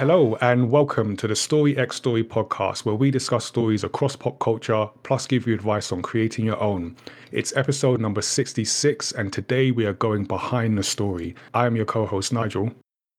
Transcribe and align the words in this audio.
Hello, 0.00 0.34
and 0.40 0.70
welcome 0.70 1.14
to 1.18 1.28
the 1.28 1.36
Story 1.36 1.76
X 1.76 1.96
Story 1.96 2.24
podcast, 2.24 2.86
where 2.86 2.94
we 2.94 3.10
discuss 3.10 3.44
stories 3.44 3.84
across 3.84 4.16
pop 4.16 4.38
culture, 4.38 4.88
plus 5.02 5.26
give 5.26 5.46
you 5.46 5.52
advice 5.52 5.92
on 5.92 6.00
creating 6.00 6.46
your 6.46 6.58
own. 6.58 6.96
It's 7.32 7.54
episode 7.54 8.00
number 8.00 8.22
66, 8.22 9.12
and 9.12 9.30
today 9.30 9.72
we 9.72 9.84
are 9.84 9.92
going 9.92 10.24
behind 10.24 10.78
the 10.78 10.82
story. 10.82 11.34
I 11.52 11.66
am 11.66 11.76
your 11.76 11.84
co 11.84 12.06
host, 12.06 12.32
Nigel. 12.32 12.72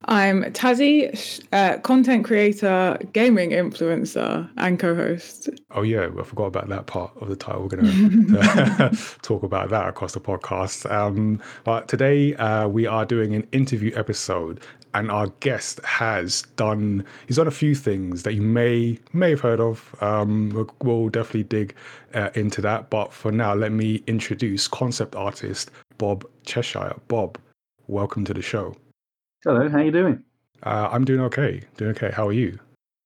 I'm 0.06 0.42
Tazzy, 0.46 1.46
uh, 1.54 1.78
content 1.82 2.26
creator, 2.26 2.98
gaming 3.14 3.52
influencer, 3.52 4.50
and 4.58 4.80
co 4.80 4.96
host. 4.96 5.50
Oh, 5.70 5.84
yeah, 5.84 6.10
I 6.20 6.24
forgot 6.24 6.46
about 6.46 6.70
that 6.70 6.88
part 6.88 7.12
of 7.22 7.30
the 7.30 7.36
title. 7.36 7.62
We're 7.62 7.78
going 7.78 7.86
to 8.28 8.98
talk 9.22 9.44
about 9.44 9.70
that 9.70 9.88
across 9.88 10.14
the 10.14 10.20
podcast. 10.20 10.92
Um, 10.92 11.40
but 11.64 11.88
today 11.88 12.34
uh, 12.36 12.68
we 12.68 12.88
are 12.88 13.06
doing 13.06 13.36
an 13.36 13.48
interview 13.52 13.92
episode, 13.96 14.62
and 14.94 15.10
our 15.12 15.28
guest 15.40 15.80
has 15.84 16.44
done, 16.56 17.06
he's 17.28 17.38
done 17.38 17.48
a 17.48 17.52
few 17.52 17.76
things 17.76 18.24
that 18.24 18.34
you 18.34 18.42
may 18.42 19.00
may 19.14 19.32
have 19.32 19.40
heard 19.40 19.60
of. 19.60 19.96
Um, 20.02 20.50
we'll, 20.50 20.70
we'll, 20.82 21.10
definitely 21.10 21.44
dig 21.44 21.76
uh, 22.14 22.30
into 22.36 22.62
that. 22.62 22.90
But 22.90 23.14
for 23.14 23.32
now, 23.32 23.54
let 23.54 23.72
me 23.72 24.04
introduce 24.08 24.68
concept 24.68 25.16
artist 25.16 25.72
Bob 25.98 26.26
Cheshire. 26.46 26.96
Bob, 27.08 27.38
welcome 27.88 28.26
to 28.26 28.34
the 28.34 28.42
show. 28.42 28.76
Hello, 29.44 29.70
how 29.70 29.78
are 29.78 29.84
you 29.84 29.92
doing? 29.92 30.24
Uh, 30.64 30.90
I'm 30.92 31.06
doing 31.06 31.22
okay. 31.22 31.62
Doing 31.78 31.92
okay. 31.92 32.12
How 32.12 32.28
are 32.28 32.34
you? 32.34 32.60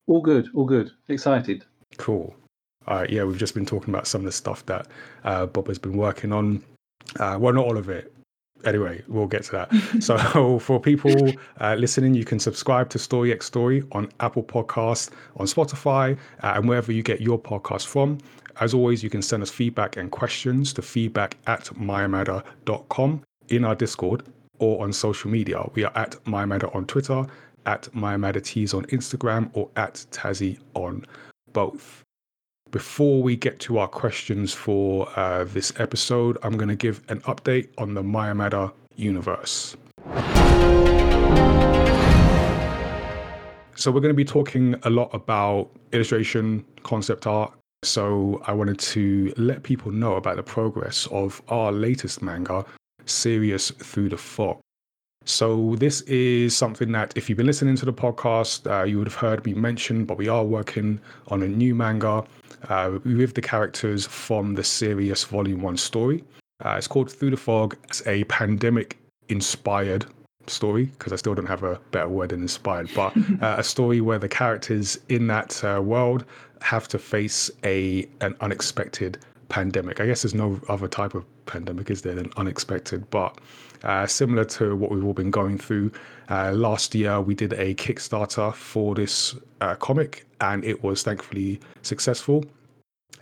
All 0.07 0.21
good. 0.21 0.49
All 0.53 0.65
good. 0.65 0.91
Excited. 1.07 1.63
Cool. 1.97 2.35
Uh, 2.87 3.05
yeah, 3.09 3.23
we've 3.23 3.37
just 3.37 3.55
been 3.55 3.65
talking 3.65 3.93
about 3.93 4.07
some 4.07 4.21
of 4.21 4.25
the 4.25 4.31
stuff 4.31 4.65
that 4.67 4.87
uh, 5.23 5.45
Bob 5.47 5.67
has 5.67 5.79
been 5.79 5.97
working 5.97 6.31
on. 6.31 6.63
Uh, 7.19 7.37
well, 7.39 7.53
not 7.53 7.65
all 7.65 7.77
of 7.77 7.89
it. 7.89 8.13
Anyway, 8.65 9.03
we'll 9.07 9.27
get 9.27 9.43
to 9.43 9.51
that. 9.51 10.01
so, 10.03 10.59
for 10.59 10.79
people 10.79 11.31
uh, 11.61 11.75
listening, 11.75 12.13
you 12.13 12.25
can 12.25 12.39
subscribe 12.39 12.89
to 12.89 12.99
Story 12.99 13.31
X 13.31 13.45
Story 13.45 13.83
on 13.91 14.09
Apple 14.19 14.43
Podcasts, 14.43 15.11
on 15.37 15.45
Spotify, 15.45 16.17
uh, 16.43 16.53
and 16.55 16.67
wherever 16.67 16.91
you 16.91 17.03
get 17.03 17.21
your 17.21 17.39
podcast 17.39 17.85
from. 17.85 18.17
As 18.59 18.73
always, 18.73 19.03
you 19.03 19.09
can 19.09 19.21
send 19.21 19.43
us 19.43 19.49
feedback 19.49 19.97
and 19.97 20.11
questions 20.11 20.73
to 20.73 20.81
feedback 20.81 21.37
at 21.45 21.65
myamada.com 21.75 23.21
in 23.49 23.65
our 23.65 23.75
Discord 23.75 24.23
or 24.59 24.83
on 24.83 24.93
social 24.93 25.29
media. 25.29 25.63
We 25.73 25.83
are 25.83 25.91
at 25.95 26.11
MyMadder 26.25 26.73
on 26.73 26.85
Twitter, 26.85 27.25
at 27.65 27.83
MyMadderTees 27.93 28.73
on 28.73 28.85
Instagram, 28.85 29.49
or 29.53 29.69
at 29.75 30.05
Tazzy 30.11 30.59
on 30.73 31.05
both. 31.51 32.04
Before 32.75 33.23
we 33.23 33.37
get 33.37 33.61
to 33.61 33.77
our 33.77 33.87
questions 33.87 34.53
for 34.53 35.07
uh, 35.17 35.45
this 35.45 35.71
episode, 35.79 36.37
I'm 36.43 36.57
going 36.57 36.67
to 36.67 36.75
give 36.75 37.01
an 37.07 37.21
update 37.21 37.69
on 37.77 37.93
the 37.93 38.03
Maya 38.03 38.69
universe. 38.97 39.77
So, 43.77 43.91
we're 43.91 44.01
going 44.01 44.13
to 44.13 44.13
be 44.13 44.25
talking 44.25 44.75
a 44.83 44.89
lot 44.89 45.09
about 45.13 45.69
illustration, 45.93 46.65
concept 46.83 47.25
art. 47.25 47.53
So, 47.83 48.41
I 48.45 48.51
wanted 48.51 48.79
to 48.79 49.33
let 49.37 49.63
people 49.63 49.93
know 49.93 50.15
about 50.15 50.35
the 50.35 50.43
progress 50.43 51.07
of 51.11 51.41
our 51.47 51.71
latest 51.71 52.21
manga, 52.21 52.65
Sirius 53.05 53.71
Through 53.71 54.09
the 54.09 54.17
Fog. 54.17 54.59
So, 55.25 55.75
this 55.77 56.01
is 56.01 56.55
something 56.55 56.91
that 56.91 57.17
if 57.17 57.29
you've 57.29 57.37
been 57.37 57.47
listening 57.47 57.75
to 57.77 57.85
the 57.85 57.93
podcast, 57.93 58.69
uh, 58.69 58.83
you 58.83 58.99
would 58.99 59.07
have 59.07 59.15
heard 59.15 59.43
me 59.43 59.55
mention, 59.55 60.05
but 60.05 60.17
we 60.17 60.27
are 60.27 60.43
working 60.43 61.01
on 61.27 61.41
a 61.41 61.47
new 61.47 61.73
manga 61.73 62.23
uh, 62.69 62.99
with 63.03 63.33
the 63.33 63.41
characters 63.41 64.05
from 64.05 64.53
the 64.53 64.63
Sirius 64.63 65.23
Volume 65.23 65.61
1 65.61 65.77
story. 65.77 66.23
Uh, 66.63 66.75
it's 66.77 66.87
called 66.87 67.11
Through 67.11 67.31
the 67.31 67.37
Fog. 67.37 67.75
It's 67.85 68.05
a 68.07 68.23
pandemic 68.25 68.99
inspired 69.29 70.05
story 70.47 70.85
because 70.85 71.11
I 71.11 71.15
still 71.15 71.33
don't 71.33 71.47
have 71.47 71.63
a 71.63 71.79
better 71.89 72.07
word 72.07 72.29
than 72.29 72.43
inspired, 72.43 72.89
but 72.95 73.15
uh, 73.41 73.55
a 73.57 73.63
story 73.63 74.01
where 74.01 74.19
the 74.19 74.29
characters 74.29 74.99
in 75.09 75.25
that 75.27 75.63
uh, 75.63 75.81
world 75.81 76.25
have 76.61 76.87
to 76.89 76.99
face 76.99 77.49
a 77.63 78.07
an 78.21 78.35
unexpected 78.41 79.17
pandemic. 79.49 79.99
I 79.99 80.05
guess 80.05 80.21
there's 80.21 80.35
no 80.35 80.59
other 80.69 80.87
type 80.87 81.13
of 81.15 81.25
pandemic, 81.45 81.89
is 81.89 82.01
there, 82.01 82.15
than 82.15 82.31
unexpected, 82.37 83.09
but 83.09 83.37
uh, 83.85 84.05
similar 84.07 84.43
to 84.45 84.75
what 84.75 84.91
we've 84.91 85.05
all 85.05 85.13
been 85.13 85.31
going 85.31 85.57
through. 85.57 85.91
Uh, 86.29 86.51
last 86.51 86.93
year, 86.95 87.21
we 87.21 87.35
did 87.35 87.53
a 87.53 87.73
Kickstarter 87.75 88.53
for 88.53 88.95
this 88.95 89.35
uh, 89.61 89.75
comic, 89.75 90.25
and 90.41 90.63
it 90.63 90.83
was 90.83 91.03
thankfully 91.03 91.59
successful. 91.83 92.43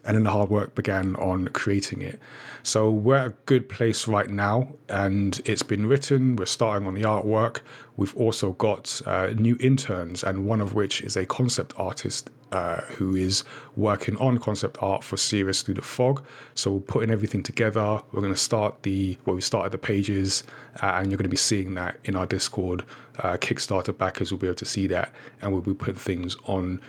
And 0.06 0.16
then 0.16 0.24
the 0.24 0.32
hard 0.32 0.50
work 0.50 0.76
began 0.76 1.16
on 1.16 1.48
creating 1.50 2.02
it. 2.02 2.20
So 2.64 2.90
we're 2.90 3.18
at 3.18 3.28
a 3.28 3.34
good 3.46 3.68
place 3.68 4.08
right 4.08 4.30
now, 4.30 4.68
and 4.90 5.42
it's 5.46 5.64
been 5.64 5.86
written. 5.86 6.36
We're 6.36 6.46
starting 6.46 6.88
on 6.88 6.94
the 6.94 7.02
artwork. 7.02 7.60
We've 7.98 8.16
also 8.16 8.54
got 8.54 9.02
uh, 9.06 9.28
new 9.36 9.58
interns, 9.60 10.24
and 10.24 10.46
one 10.46 10.62
of 10.62 10.74
which 10.74 11.02
is 11.02 11.18
a 11.18 11.26
concept 11.26 11.74
artist 11.78 12.30
uh, 12.54 12.82
who 12.82 13.16
is 13.16 13.44
working 13.76 14.16
on 14.18 14.38
concept 14.38 14.78
art 14.82 15.04
for 15.04 15.18
Sirius 15.18 15.62
Through 15.62 15.76
the 15.76 15.82
Fog. 15.82 16.24
So 16.56 16.74
we're 16.74 16.80
putting 16.82 17.12
everything 17.12 17.44
together. 17.44 18.02
We're 18.12 18.22
going 18.22 18.34
to 18.34 18.40
start 18.40 18.84
the 18.84 19.18
well, 19.26 19.36
we 19.36 19.42
started 19.42 19.72
the 19.72 19.78
pages, 19.78 20.44
uh, 20.82 20.94
and 20.96 21.10
you're 21.10 21.18
going 21.18 21.24
to 21.24 21.30
be 21.30 21.38
seeing 21.38 21.74
that 21.76 21.98
in 22.06 22.16
our 22.16 22.26
Discord. 22.26 22.84
Uh, 23.20 23.38
Kickstarter 23.38 23.98
backers 23.98 24.32
will 24.32 24.40
be 24.40 24.48
able 24.48 24.56
to 24.56 24.66
see 24.66 24.88
that, 24.88 25.12
and 25.42 25.52
we'll 25.52 25.62
be 25.62 25.74
putting 25.74 25.96
things 25.96 26.38
on 26.46 26.80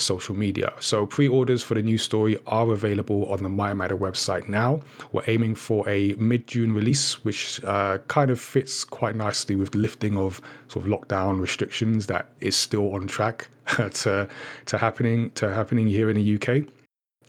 social 0.00 0.34
media. 0.34 0.72
So 0.80 1.06
pre-orders 1.06 1.62
for 1.62 1.74
the 1.74 1.82
new 1.82 1.98
story 1.98 2.38
are 2.46 2.72
available 2.72 3.26
on 3.26 3.42
the 3.42 3.48
My 3.48 3.74
Matter 3.74 3.96
website 3.96 4.48
now. 4.48 4.80
We're 5.12 5.24
aiming 5.26 5.54
for 5.54 5.88
a 5.88 6.14
mid-June 6.14 6.72
release, 6.72 7.24
which 7.24 7.62
uh, 7.64 7.98
kind 8.08 8.30
of 8.30 8.40
fits 8.40 8.84
quite 8.84 9.16
nicely 9.16 9.56
with 9.56 9.72
the 9.72 9.78
lifting 9.78 10.16
of 10.16 10.40
sort 10.68 10.86
of 10.86 10.90
lockdown 10.90 11.40
restrictions 11.40 12.06
that 12.06 12.28
is 12.40 12.56
still 12.56 12.94
on 12.94 13.06
track 13.06 13.48
to 13.76 14.28
to 14.66 14.78
happening 14.78 15.30
to 15.32 15.52
happening 15.52 15.86
here 15.86 16.10
in 16.10 16.16
the 16.16 16.34
UK. 16.34 16.64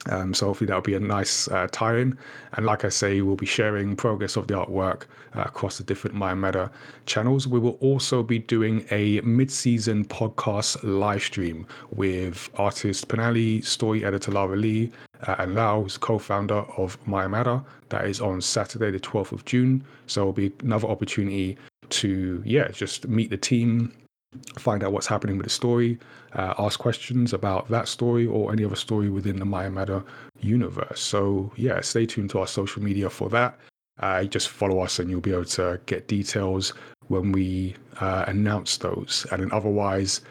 Um, 0.06 0.34
so 0.34 0.48
hopefully 0.48 0.68
that'll 0.68 0.82
be 0.82 0.96
a 0.96 1.00
nice 1.00 1.48
uh, 1.50 1.68
tie-in. 1.72 2.18
And 2.54 2.66
like 2.66 2.86
I 2.86 2.90
say, 2.90 3.22
we'll 3.22 3.36
be 3.36 3.46
sharing 3.46 3.96
progress 3.96 4.38
of 4.38 4.48
the 4.48 4.54
artwork 4.54 5.04
uh, 5.36 5.42
across 5.42 5.78
the 5.78 5.84
different 5.84 6.16
My 6.16 6.34
Matter 6.34 6.72
channels. 7.06 7.48
We 7.48 7.60
will 7.60 7.78
also 7.82 8.24
be 8.24 8.40
doing 8.40 8.86
a 8.92 9.20
mid-season 9.22 10.06
podcast 10.06 10.78
live 10.84 11.22
stream 11.22 11.68
with 11.92 12.50
artist 12.56 13.08
Penali, 13.10 13.64
story 13.64 14.06
editor 14.06 14.32
Lara 14.32 14.56
Lee, 14.56 14.92
uh, 15.28 15.36
and 15.40 15.56
Lau, 15.56 15.82
who's 15.82 15.98
co-founder 15.98 16.66
of 16.78 16.98
My 17.06 17.28
Matter. 17.28 17.62
That 17.90 18.06
is 18.06 18.22
on 18.22 18.42
Saturday, 18.42 18.92
the 18.92 19.00
12th 19.00 19.34
of 19.34 19.46
June. 19.46 19.84
So 20.08 20.22
it'll 20.22 20.34
be 20.34 20.52
another 20.64 20.88
opportunity 20.88 21.58
to, 21.90 22.42
yeah, 22.46 22.70
just 22.70 23.08
meet 23.08 23.30
the 23.30 23.38
team, 23.38 23.92
find 24.58 24.84
out 24.84 24.92
what's 24.92 25.08
happening 25.08 25.38
with 25.38 25.46
the 25.46 25.50
story, 25.52 25.98
uh, 26.34 26.54
ask 26.60 26.80
questions 26.80 27.34
about 27.34 27.68
that 27.70 27.88
story 27.88 28.28
or 28.28 28.52
any 28.52 28.64
other 28.64 28.76
story 28.76 29.10
within 29.10 29.40
the 29.40 29.46
Maya 29.46 29.70
Matter 29.70 30.04
universe. 30.40 31.02
So, 31.02 31.52
yeah, 31.56 31.82
stay 31.82 32.06
tuned 32.06 32.30
to 32.32 32.40
our 32.40 32.48
social 32.48 32.82
media 32.82 33.10
for 33.10 33.30
that. 33.30 33.58
Uh, 34.00 34.24
just 34.24 34.50
follow 34.50 34.80
us 34.80 35.00
and 35.00 35.10
you'll 35.10 35.22
be 35.22 35.34
able 35.34 35.46
to 35.46 35.80
get 35.86 36.08
details 36.08 36.74
when 37.08 37.32
we 37.32 37.76
uh, 38.00 38.26
announce 38.28 38.78
those. 38.78 39.26
And 39.32 39.42
then 39.42 39.52
otherwise, 39.52 40.22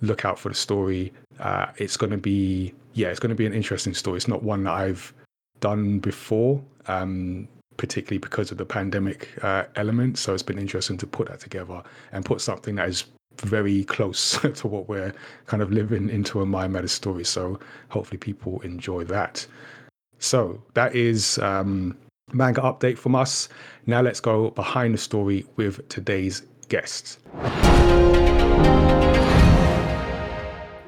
look 0.00 0.24
out 0.24 0.38
for 0.38 0.48
the 0.48 0.54
story. 0.54 1.12
Uh, 1.38 1.66
it's 1.76 1.96
going 1.96 2.10
to 2.10 2.18
be, 2.18 2.74
yeah, 2.94 3.08
it's 3.08 3.20
going 3.20 3.30
to 3.30 3.36
be 3.36 3.46
an 3.46 3.52
interesting 3.52 3.94
story. 3.94 4.16
It's 4.16 4.28
not 4.28 4.42
one 4.42 4.64
that 4.64 4.72
I've 4.72 5.12
done 5.60 5.98
before. 5.98 6.62
Um, 6.88 7.48
particularly 7.78 8.18
because 8.18 8.50
of 8.50 8.58
the 8.58 8.66
pandemic 8.66 9.30
uh, 9.42 9.64
element. 9.76 10.18
So 10.18 10.34
it's 10.34 10.42
been 10.42 10.58
interesting 10.58 10.98
to 10.98 11.06
put 11.06 11.28
that 11.28 11.40
together 11.40 11.82
and 12.12 12.24
put 12.24 12.40
something 12.40 12.74
that 12.74 12.88
is 12.88 13.04
very 13.38 13.84
close 13.84 14.38
to 14.54 14.68
what 14.68 14.88
we're 14.88 15.14
kind 15.46 15.62
of 15.62 15.72
living 15.72 16.08
into 16.08 16.40
a 16.40 16.46
My 16.46 16.68
Matter 16.68 16.88
story. 16.88 17.24
So 17.24 17.58
hopefully 17.88 18.18
people 18.18 18.60
enjoy 18.60 19.04
that. 19.04 19.46
So 20.18 20.62
that 20.74 20.94
is 20.94 21.38
um, 21.38 21.96
manga 22.32 22.60
update 22.60 22.98
from 22.98 23.14
us. 23.14 23.48
Now 23.86 24.00
let's 24.00 24.20
go 24.20 24.50
behind 24.50 24.94
the 24.94 24.98
story 24.98 25.44
with 25.56 25.88
today's 25.88 26.42
guest. 26.68 27.18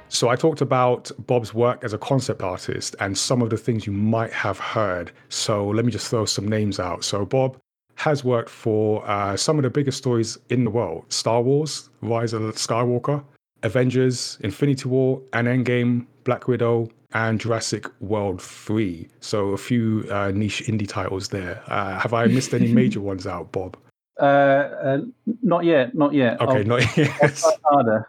So 0.08 0.28
I 0.28 0.36
talked 0.36 0.60
about 0.60 1.10
Bob's 1.26 1.52
work 1.52 1.82
as 1.82 1.92
a 1.92 1.98
concept 1.98 2.40
artist 2.40 2.94
and 3.00 3.18
some 3.18 3.42
of 3.42 3.50
the 3.50 3.56
things 3.56 3.84
you 3.84 3.92
might 3.92 4.32
have 4.32 4.60
heard. 4.60 5.10
So 5.28 5.66
let 5.66 5.84
me 5.84 5.90
just 5.90 6.08
throw 6.08 6.24
some 6.24 6.46
names 6.46 6.78
out. 6.78 7.02
So 7.02 7.26
Bob 7.26 7.58
has 7.96 8.24
worked 8.24 8.50
for 8.50 9.08
uh, 9.08 9.36
some 9.36 9.58
of 9.58 9.62
the 9.62 9.70
biggest 9.70 9.98
stories 9.98 10.38
in 10.50 10.64
the 10.64 10.70
world 10.70 11.04
Star 11.12 11.42
Wars, 11.42 11.90
Rise 12.02 12.32
of 12.32 12.42
the 12.42 12.52
Skywalker, 12.52 13.22
Avengers, 13.62 14.38
Infinity 14.42 14.88
War, 14.88 15.20
and 15.32 15.46
Endgame, 15.46 16.06
Black 16.24 16.48
Widow, 16.48 16.88
and 17.14 17.40
Jurassic 17.40 17.86
World 18.00 18.42
3. 18.42 19.08
So 19.20 19.48
a 19.50 19.56
few 19.56 20.06
uh, 20.10 20.32
niche 20.32 20.64
indie 20.66 20.88
titles 20.88 21.28
there. 21.28 21.62
Uh, 21.68 21.98
have 21.98 22.12
I 22.12 22.26
missed 22.26 22.52
any 22.52 22.72
major 22.72 23.00
ones 23.00 23.26
out, 23.26 23.52
Bob? 23.52 23.76
Uh, 24.20 24.24
uh, 24.24 24.98
not 25.42 25.64
yet, 25.64 25.94
not 25.94 26.12
yet. 26.12 26.40
Okay, 26.40 26.58
I'll, 26.58 26.64
not 26.64 26.96
yet. 26.96 27.42
harder. 27.64 28.08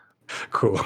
Cool. 0.52 0.80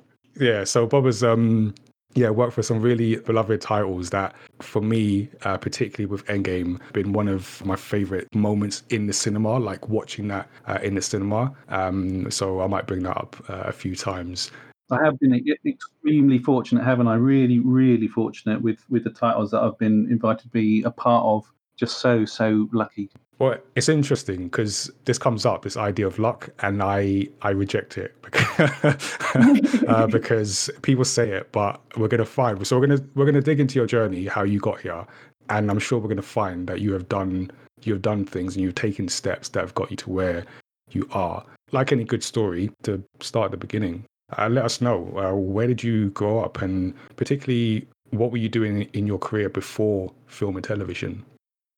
yeah, 0.40 0.64
so 0.64 0.86
Bob 0.86 1.04
has 1.06 1.22
um, 1.22 1.74
yeah, 2.14 2.30
worked 2.30 2.54
for 2.54 2.62
some 2.62 2.80
really 2.80 3.16
beloved 3.16 3.60
titles 3.60 4.10
that, 4.10 4.34
for 4.60 4.82
me, 4.82 5.28
uh, 5.44 5.56
particularly 5.56 6.06
with 6.06 6.24
Endgame, 6.26 6.80
been 6.92 7.12
one 7.12 7.28
of 7.28 7.64
my 7.64 7.76
favorite 7.76 8.32
moments 8.34 8.82
in 8.90 9.06
the 9.06 9.12
cinema, 9.12 9.58
like 9.58 9.88
watching 9.88 10.28
that 10.28 10.48
uh, 10.66 10.78
in 10.82 10.94
the 10.94 11.02
cinema. 11.02 11.52
Um, 11.68 12.30
so 12.30 12.60
I 12.60 12.66
might 12.66 12.86
bring 12.86 13.02
that 13.04 13.16
up 13.16 13.36
uh, 13.48 13.62
a 13.64 13.72
few 13.72 13.96
times. 13.96 14.50
I 14.90 15.02
have 15.02 15.18
been 15.20 15.42
extremely 15.66 16.38
fortunate, 16.38 16.84
haven't 16.84 17.08
I? 17.08 17.14
Really, 17.14 17.60
really 17.60 18.08
fortunate 18.08 18.60
with 18.60 18.84
with 18.90 19.04
the 19.04 19.10
titles 19.10 19.50
that 19.52 19.62
I've 19.62 19.78
been 19.78 20.06
invited 20.10 20.42
to 20.42 20.48
be 20.48 20.82
a 20.82 20.90
part 20.90 21.24
of. 21.24 21.50
Just 21.76 21.98
so 21.98 22.26
so 22.26 22.68
lucky. 22.72 23.10
Well, 23.38 23.58
it's 23.74 23.88
interesting 23.88 24.44
because 24.44 24.90
this 25.04 25.18
comes 25.18 25.44
up, 25.44 25.62
this 25.62 25.76
idea 25.76 26.06
of 26.06 26.18
luck, 26.18 26.50
and 26.60 26.82
I 26.82 27.28
I 27.42 27.50
reject 27.50 27.98
it 27.98 28.14
because, 28.22 29.18
uh, 29.88 30.06
because 30.06 30.70
people 30.82 31.04
say 31.04 31.30
it, 31.30 31.50
but 31.50 31.80
we're 31.96 32.08
gonna 32.08 32.24
find. 32.24 32.64
So 32.66 32.78
we're 32.78 32.86
gonna 32.86 33.02
we're 33.14 33.26
gonna 33.26 33.40
dig 33.40 33.58
into 33.58 33.78
your 33.78 33.86
journey, 33.86 34.26
how 34.26 34.44
you 34.44 34.60
got 34.60 34.80
here, 34.80 35.04
and 35.48 35.70
I'm 35.70 35.78
sure 35.78 35.98
we're 35.98 36.08
gonna 36.08 36.22
find 36.22 36.66
that 36.68 36.80
you 36.80 36.92
have 36.92 37.08
done 37.08 37.50
you 37.82 37.92
have 37.94 38.02
done 38.02 38.24
things 38.24 38.54
and 38.54 38.62
you've 38.62 38.76
taken 38.76 39.08
steps 39.08 39.48
that 39.50 39.60
have 39.60 39.74
got 39.74 39.90
you 39.90 39.96
to 39.98 40.10
where 40.10 40.44
you 40.90 41.08
are. 41.12 41.44
Like 41.72 41.90
any 41.90 42.04
good 42.04 42.22
story, 42.22 42.70
to 42.84 43.02
start 43.20 43.46
at 43.46 43.50
the 43.52 43.56
beginning, 43.56 44.04
uh, 44.38 44.48
let 44.48 44.64
us 44.64 44.80
know 44.80 45.12
uh, 45.16 45.34
where 45.34 45.66
did 45.66 45.82
you 45.82 46.10
grow 46.10 46.40
up, 46.40 46.62
and 46.62 46.94
particularly 47.16 47.88
what 48.10 48.30
were 48.30 48.38
you 48.38 48.48
doing 48.48 48.82
in 48.92 49.06
your 49.06 49.18
career 49.18 49.48
before 49.48 50.12
film 50.26 50.56
and 50.56 50.64
television. 50.64 51.24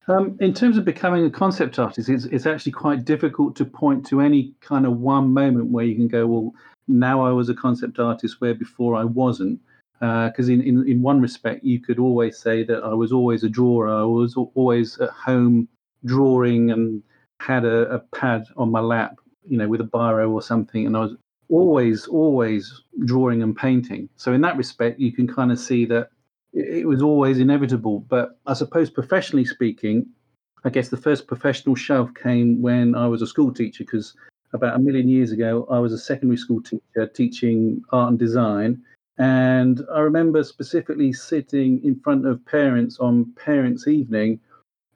Um, 0.06 0.36
in 0.40 0.52
terms 0.52 0.76
of 0.76 0.84
becoming 0.84 1.24
a 1.24 1.30
concept 1.30 1.78
artist, 1.78 2.08
it's, 2.08 2.26
it's 2.26 2.46
actually 2.46 2.72
quite 2.72 3.04
difficult 3.04 3.56
to 3.56 3.64
point 3.64 4.06
to 4.06 4.20
any 4.20 4.54
kind 4.60 4.84
of 4.84 4.98
one 4.98 5.32
moment 5.32 5.70
where 5.70 5.84
you 5.84 5.94
can 5.94 6.08
go, 6.08 6.26
well, 6.26 6.52
now 6.88 7.24
I 7.24 7.30
was 7.30 7.48
a 7.48 7.54
concept 7.54 7.98
artist 7.98 8.40
where 8.40 8.54
before 8.54 8.96
I 8.96 9.04
wasn't. 9.04 9.60
Because 10.00 10.50
uh, 10.50 10.52
in, 10.52 10.60
in, 10.60 10.86
in 10.86 11.02
one 11.02 11.20
respect, 11.22 11.64
you 11.64 11.80
could 11.80 11.98
always 11.98 12.38
say 12.38 12.62
that 12.64 12.82
I 12.84 12.92
was 12.92 13.12
always 13.12 13.42
a 13.44 13.48
drawer. 13.48 13.88
I 13.88 14.02
was 14.02 14.36
always 14.54 14.98
at 14.98 15.10
home 15.10 15.68
drawing 16.04 16.70
and 16.70 17.02
had 17.40 17.64
a, 17.64 17.88
a 17.90 17.98
pad 18.00 18.44
on 18.56 18.70
my 18.70 18.80
lap, 18.80 19.16
you 19.48 19.56
know, 19.56 19.68
with 19.68 19.80
a 19.80 19.84
biro 19.84 20.30
or 20.30 20.42
something. 20.42 20.84
And 20.86 20.96
I 20.96 21.00
was 21.00 21.16
always, 21.48 22.06
always 22.06 22.82
drawing 23.06 23.42
and 23.42 23.56
painting. 23.56 24.10
So 24.16 24.34
in 24.34 24.42
that 24.42 24.58
respect, 24.58 25.00
you 25.00 25.12
can 25.12 25.26
kind 25.26 25.50
of 25.50 25.58
see 25.58 25.86
that 25.86 26.10
it 26.54 26.86
was 26.86 27.02
always 27.02 27.38
inevitable. 27.38 28.00
But 28.00 28.38
I 28.46 28.54
suppose 28.54 28.90
professionally 28.90 29.44
speaking, 29.44 30.06
I 30.64 30.70
guess 30.70 30.88
the 30.88 30.96
first 30.96 31.26
professional 31.26 31.74
shove 31.74 32.14
came 32.14 32.62
when 32.62 32.94
I 32.94 33.06
was 33.06 33.22
a 33.22 33.26
school 33.26 33.52
teacher 33.52 33.84
because 33.84 34.14
about 34.52 34.76
a 34.76 34.78
million 34.78 35.08
years 35.08 35.32
ago, 35.32 35.66
I 35.70 35.78
was 35.78 35.92
a 35.92 35.98
secondary 35.98 36.38
school 36.38 36.62
teacher 36.62 37.06
teaching 37.12 37.82
art 37.90 38.10
and 38.10 38.18
design. 38.18 38.82
And 39.18 39.82
I 39.92 40.00
remember 40.00 40.42
specifically 40.42 41.12
sitting 41.12 41.84
in 41.84 42.00
front 42.00 42.26
of 42.26 42.44
parents 42.46 42.98
on 42.98 43.32
Parents' 43.36 43.86
Evening, 43.86 44.40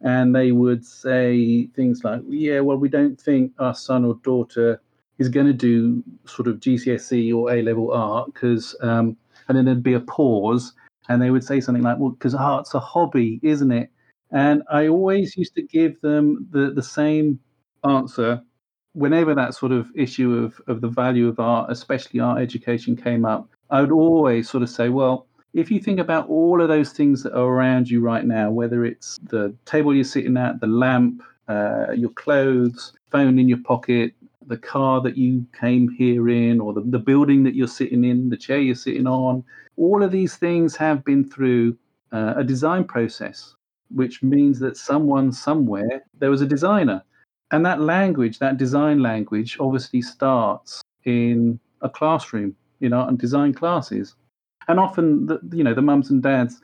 and 0.01 0.35
they 0.35 0.53
would 0.53 0.85
say 0.85 1.67
things 1.75 2.03
like, 2.05 2.23
Yeah, 2.29 2.61
well, 2.61 2.79
we 2.79 2.89
don't 2.89 3.21
think 3.21 3.53
our 3.59 3.75
son 3.75 4.05
or 4.05 4.15
daughter 4.23 4.81
is 5.19 5.29
going 5.29 5.47
to 5.47 5.53
do 5.53 6.03
sort 6.25 6.49
of 6.49 6.57
GCSE 6.61 7.35
or 7.35 7.53
A 7.53 7.63
level 7.63 7.93
art 7.93 8.33
because, 8.33 8.77
um, 8.81 9.17
and 9.49 9.59
then 9.59 9.65
there'd 9.65 9.83
be 9.83 9.95
a 9.95 10.01
pause 10.01 10.73
and 11.09 11.21
they 11.23 11.31
would 11.31 11.45
say 11.45 11.61
something 11.61 11.83
like, 11.85 11.99
"Well, 11.99 12.11
because 12.11 12.35
art's 12.35 12.75
a 12.75 12.81
hobby, 12.81 13.41
isn't 13.43 13.73
it?" 13.73 13.91
And 14.31 14.63
I 14.71 14.89
always 14.89 15.37
used 15.37 15.55
to 15.57 15.63
give 15.63 16.01
them 16.01 16.47
the 16.51 16.71
the 16.71 16.83
same 16.83 17.41
answer 17.85 18.43
whenever 18.95 19.35
that 19.35 19.55
sort 19.55 19.73
of 19.73 19.91
issue 19.95 20.35
of 20.35 20.61
of 20.67 20.81
the 20.81 20.89
value 20.89 21.29
of 21.29 21.41
art, 21.41 21.71
especially 21.71 22.21
art 22.21 22.41
education, 22.43 22.97
came 22.97 23.25
up. 23.25 23.49
I 23.71 23.81
would 23.83 23.93
always 23.93 24.49
sort 24.51 24.63
of 24.63 24.71
say, 24.71 24.89
"Well." 24.89 25.27
If 25.55 25.71
you 25.71 25.81
think 25.81 25.99
about 25.99 26.29
all 26.29 26.61
of 26.61 26.69
those 26.69 26.93
things 26.93 27.23
that 27.23 27.33
are 27.35 27.43
around 27.47 27.89
you 27.89 28.03
right 28.03 28.25
now, 28.25 28.51
whether 28.51 28.85
it's 28.85 29.19
the 29.23 29.55
table 29.65 29.95
you're 29.95 30.05
sitting 30.05 30.37
at, 30.37 30.61
the 30.61 30.67
lamp, 30.67 31.23
uh, 31.49 31.87
your 31.97 32.11
clothes, 32.11 32.93
phone 33.11 33.39
in 33.39 33.49
your 33.49 33.59
pocket, 33.65 34.13
the 34.49 34.57
car 34.57 35.01
that 35.03 35.17
you 35.17 35.47
came 35.59 35.89
here 35.89 36.29
in, 36.29 36.61
or 36.61 36.73
the, 36.73 36.81
the 36.81 36.99
building 36.99 37.45
that 37.45 37.55
you're 37.55 37.67
sitting 37.69 38.05
in, 38.05 38.29
the 38.29 38.37
chair 38.37 38.59
you're 38.59 38.75
sitting 38.75 39.07
on, 39.07 39.45
all 39.77 40.03
of 40.03 40.11
these 40.11 40.37
things 40.37 40.75
have 40.77 41.05
been 41.05 41.29
through 41.29 41.77
uh, 42.13 42.35
a 42.37 42.45
design 42.45 42.85
process, 42.85 43.55
which 43.91 44.23
means 44.23 44.59
that 44.59 44.77
someone 44.77 45.31
somewhere, 45.31 46.05
there 46.19 46.31
was 46.31 46.41
a 46.41 46.47
designer. 46.47 47.03
And 47.51 47.65
that 47.65 47.81
language, 47.81 48.39
that 48.39 48.57
design 48.59 49.01
language, 49.03 49.57
obviously 49.61 50.03
starts 50.03 50.83
in 51.05 51.61
a 51.83 51.89
classroom, 51.89 52.57
in 52.81 52.93
art 52.93 53.09
and 53.09 53.19
design 53.19 53.55
classes. 53.55 54.15
And 54.69 54.79
often, 54.79 55.27
the, 55.27 55.41
you 55.53 55.65
know, 55.65 55.75
the 55.75 55.83
mums 55.83 56.11
and 56.11 56.23
dads, 56.23 56.61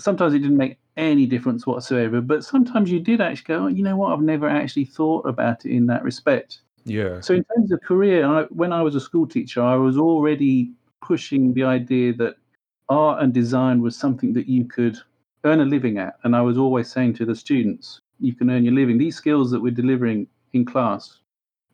sometimes 0.00 0.34
it 0.34 0.40
didn't 0.40 0.56
make 0.56 0.78
any 0.96 1.26
difference 1.26 1.66
whatsoever, 1.66 2.20
but 2.20 2.44
sometimes 2.44 2.90
you 2.90 3.00
did 3.00 3.20
actually 3.20 3.54
go, 3.54 3.64
oh, 3.64 3.66
you 3.68 3.82
know 3.82 3.96
what, 3.96 4.12
I've 4.12 4.22
never 4.22 4.48
actually 4.48 4.84
thought 4.84 5.26
about 5.26 5.64
it 5.64 5.72
in 5.72 5.86
that 5.86 6.04
respect. 6.04 6.60
Yeah. 6.84 7.20
So, 7.20 7.34
in 7.34 7.44
terms 7.44 7.72
of 7.72 7.80
career, 7.80 8.26
I, 8.26 8.42
when 8.44 8.72
I 8.72 8.82
was 8.82 8.94
a 8.94 9.00
school 9.00 9.26
teacher, 9.26 9.62
I 9.62 9.76
was 9.76 9.96
already 9.96 10.72
pushing 11.02 11.54
the 11.54 11.64
idea 11.64 12.12
that 12.14 12.36
art 12.88 13.22
and 13.22 13.32
design 13.32 13.80
was 13.80 13.96
something 13.96 14.32
that 14.34 14.46
you 14.46 14.64
could 14.66 14.98
earn 15.44 15.60
a 15.60 15.64
living 15.64 15.98
at. 15.98 16.14
And 16.24 16.36
I 16.36 16.42
was 16.42 16.58
always 16.58 16.90
saying 16.90 17.14
to 17.14 17.24
the 17.24 17.34
students, 17.34 18.00
you 18.20 18.34
can 18.34 18.50
earn 18.50 18.64
your 18.64 18.74
living. 18.74 18.98
These 18.98 19.16
skills 19.16 19.50
that 19.50 19.60
we're 19.60 19.72
delivering 19.72 20.26
in 20.52 20.64
class, 20.64 21.20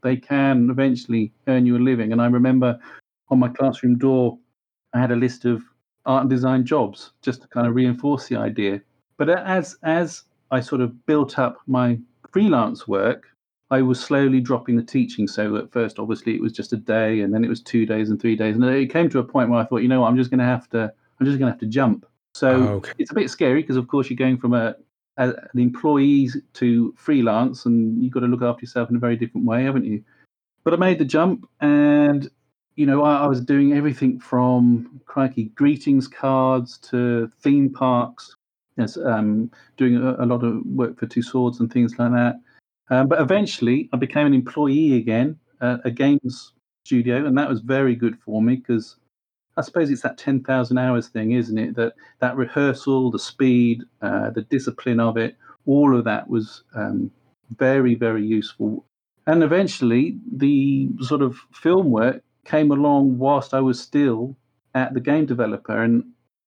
they 0.02 0.16
can 0.16 0.70
eventually 0.70 1.32
earn 1.46 1.66
you 1.66 1.76
a 1.76 1.78
living. 1.78 2.12
And 2.12 2.22
I 2.22 2.26
remember 2.26 2.78
on 3.28 3.38
my 3.38 3.48
classroom 3.48 3.98
door, 3.98 4.38
I 4.94 5.00
had 5.00 5.12
a 5.12 5.16
list 5.16 5.44
of 5.44 5.62
art 6.06 6.22
and 6.22 6.30
design 6.30 6.64
jobs 6.64 7.12
just 7.22 7.42
to 7.42 7.48
kind 7.48 7.66
of 7.66 7.74
reinforce 7.74 8.28
the 8.28 8.36
idea. 8.36 8.80
But 9.18 9.28
as 9.28 9.76
as 9.82 10.22
I 10.50 10.60
sort 10.60 10.80
of 10.80 11.06
built 11.06 11.38
up 11.38 11.58
my 11.66 11.98
freelance 12.32 12.88
work, 12.88 13.26
I 13.70 13.82
was 13.82 14.00
slowly 14.00 14.40
dropping 14.40 14.76
the 14.76 14.82
teaching. 14.82 15.28
So 15.28 15.56
at 15.56 15.70
first, 15.70 15.98
obviously, 15.98 16.34
it 16.34 16.40
was 16.40 16.52
just 16.52 16.72
a 16.72 16.76
day, 16.76 17.20
and 17.20 17.32
then 17.32 17.44
it 17.44 17.48
was 17.48 17.62
two 17.62 17.86
days 17.86 18.10
and 18.10 18.20
three 18.20 18.36
days, 18.36 18.56
and 18.56 18.64
it 18.64 18.92
came 18.92 19.08
to 19.10 19.18
a 19.18 19.24
point 19.24 19.50
where 19.50 19.60
I 19.60 19.64
thought, 19.64 19.82
you 19.82 19.88
know 19.88 20.00
what, 20.00 20.08
I'm 20.08 20.16
just 20.16 20.30
going 20.30 20.40
to 20.40 20.44
have 20.44 20.68
to 20.70 20.92
I'm 21.20 21.26
just 21.26 21.38
going 21.38 21.48
to 21.48 21.52
have 21.52 21.60
to 21.60 21.66
jump. 21.66 22.06
So 22.34 22.48
oh, 22.48 22.68
okay. 22.76 22.92
it's 22.98 23.10
a 23.10 23.14
bit 23.14 23.30
scary 23.30 23.62
because, 23.62 23.76
of 23.76 23.88
course, 23.88 24.08
you're 24.08 24.16
going 24.16 24.38
from 24.38 24.54
a, 24.54 24.74
a, 25.18 25.28
an 25.28 25.58
employee 25.58 26.30
to 26.54 26.94
freelance, 26.96 27.66
and 27.66 28.02
you've 28.02 28.12
got 28.12 28.20
to 28.20 28.26
look 28.26 28.42
after 28.42 28.62
yourself 28.62 28.90
in 28.90 28.96
a 28.96 29.00
very 29.00 29.16
different 29.16 29.46
way, 29.46 29.64
haven't 29.64 29.84
you? 29.84 30.02
But 30.64 30.74
I 30.74 30.76
made 30.76 30.98
the 30.98 31.04
jump, 31.04 31.46
and 31.60 32.30
you 32.76 32.86
know, 32.86 33.02
I, 33.02 33.24
I 33.24 33.26
was 33.26 33.40
doing 33.40 33.74
everything 33.74 34.18
from 34.18 35.00
crikey 35.04 35.46
greetings 35.54 36.08
cards 36.08 36.78
to 36.78 37.30
theme 37.42 37.70
parks. 37.70 38.34
Yes, 38.76 38.96
um, 38.96 39.50
doing 39.76 39.96
a, 39.96 40.24
a, 40.24 40.26
lot 40.26 40.42
of 40.42 40.64
work 40.64 40.98
for 40.98 41.06
Two 41.06 41.22
Swords 41.22 41.60
and 41.60 41.70
things 41.70 41.98
like 41.98 42.12
that. 42.12 42.40
Um, 42.90 43.08
but 43.08 43.20
eventually, 43.20 43.88
I 43.92 43.96
became 43.96 44.26
an 44.26 44.34
employee 44.34 44.96
again 44.96 45.38
at 45.60 45.80
a 45.84 45.90
games 45.90 46.52
studio, 46.84 47.24
and 47.24 47.38
that 47.38 47.48
was 47.48 47.60
very 47.60 47.94
good 47.94 48.18
for 48.24 48.42
me 48.42 48.56
because 48.56 48.96
I 49.56 49.62
suppose 49.62 49.90
it's 49.90 50.02
that 50.02 50.18
10,000 50.18 50.78
hours 50.78 51.08
thing, 51.08 51.32
isn't 51.32 51.58
it? 51.58 51.76
That 51.76 51.94
that 52.20 52.36
rehearsal, 52.36 53.10
the 53.10 53.18
speed, 53.18 53.82
uh, 54.02 54.30
the 54.30 54.42
discipline 54.42 55.00
of 55.00 55.16
it, 55.16 55.36
all 55.66 55.96
of 55.96 56.04
that 56.04 56.28
was 56.28 56.62
um, 56.74 57.10
very, 57.56 57.94
very 57.94 58.24
useful. 58.24 58.84
And 59.26 59.42
eventually, 59.42 60.18
the 60.32 60.88
sort 61.00 61.22
of 61.22 61.36
film 61.52 61.90
work 61.90 62.22
came 62.44 62.70
along 62.70 63.18
whilst 63.18 63.54
I 63.54 63.60
was 63.60 63.80
still 63.80 64.36
at 64.74 64.94
the 64.94 65.00
game 65.00 65.26
developer. 65.26 65.82
And 65.82 66.04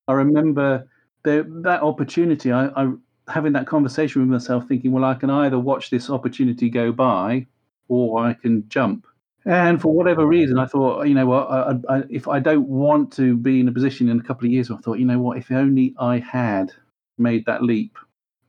I 0.07 0.13
remember 0.13 0.87
the, 1.23 1.45
that 1.63 1.81
opportunity, 1.81 2.51
I, 2.51 2.67
I 2.75 2.91
having 3.27 3.53
that 3.53 3.67
conversation 3.67 4.21
with 4.21 4.29
myself, 4.29 4.67
thinking, 4.67 4.91
well, 4.91 5.05
I 5.05 5.13
can 5.13 5.29
either 5.29 5.59
watch 5.59 5.89
this 5.89 6.09
opportunity 6.09 6.69
go 6.69 6.91
by 6.91 7.47
or 7.87 8.19
I 8.19 8.33
can 8.33 8.67
jump. 8.69 9.07
And 9.45 9.81
for 9.81 9.93
whatever 9.93 10.25
reason, 10.25 10.57
I 10.57 10.65
thought, 10.65 11.05
you 11.05 11.13
know 11.13 11.25
what, 11.25 11.49
I, 11.49 11.75
I, 11.89 12.03
if 12.09 12.27
I 12.27 12.39
don't 12.39 12.67
want 12.67 13.11
to 13.13 13.35
be 13.35 13.59
in 13.59 13.67
a 13.67 13.71
position 13.71 14.07
in 14.07 14.19
a 14.19 14.23
couple 14.23 14.45
of 14.45 14.51
years, 14.51 14.71
I 14.71 14.77
thought, 14.77 14.99
you 14.99 15.05
know 15.05 15.19
what, 15.19 15.37
if 15.37 15.51
only 15.51 15.93
I 15.99 16.19
had 16.19 16.71
made 17.17 17.45
that 17.45 17.61
leap, 17.61 17.97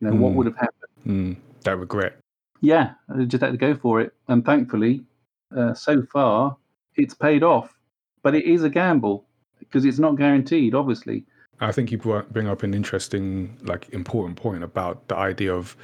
you 0.01 0.09
know, 0.09 0.15
mm. 0.15 0.19
what 0.19 0.31
hmm. 0.31 0.37
would 0.37 0.47
have 0.47 0.57
happened? 0.57 0.81
Mm. 1.07 1.37
That 1.65 1.79
regret. 1.79 2.19
Yeah, 2.61 2.93
I 3.15 3.25
just 3.25 3.43
had 3.43 3.53
to 3.53 3.59
go 3.59 3.75
for 3.75 4.01
it. 4.01 4.13
And 4.29 4.45
thankfully, 4.45 5.03
uh, 5.57 5.75
so 5.75 6.03
far, 6.13 6.57
it's 6.97 7.15
paid 7.15 7.43
off. 7.43 7.77
But 8.23 8.35
it 8.35 8.45
is 8.45 8.63
a 8.63 8.71
gamble 8.71 9.27
because 9.59 9.85
it's 9.85 9.99
not 9.99 10.17
guaranteed, 10.17 10.75
obviously. 10.75 11.27
I 11.61 11.73
think 11.73 11.93
you 11.93 11.99
bring 11.99 12.49
up 12.49 12.63
an 12.63 12.75
interesting, 12.75 13.57
like, 13.63 13.89
important 13.91 14.37
point 14.37 14.63
about 14.63 15.07
the 15.09 15.17
idea 15.17 15.55
of 15.55 15.77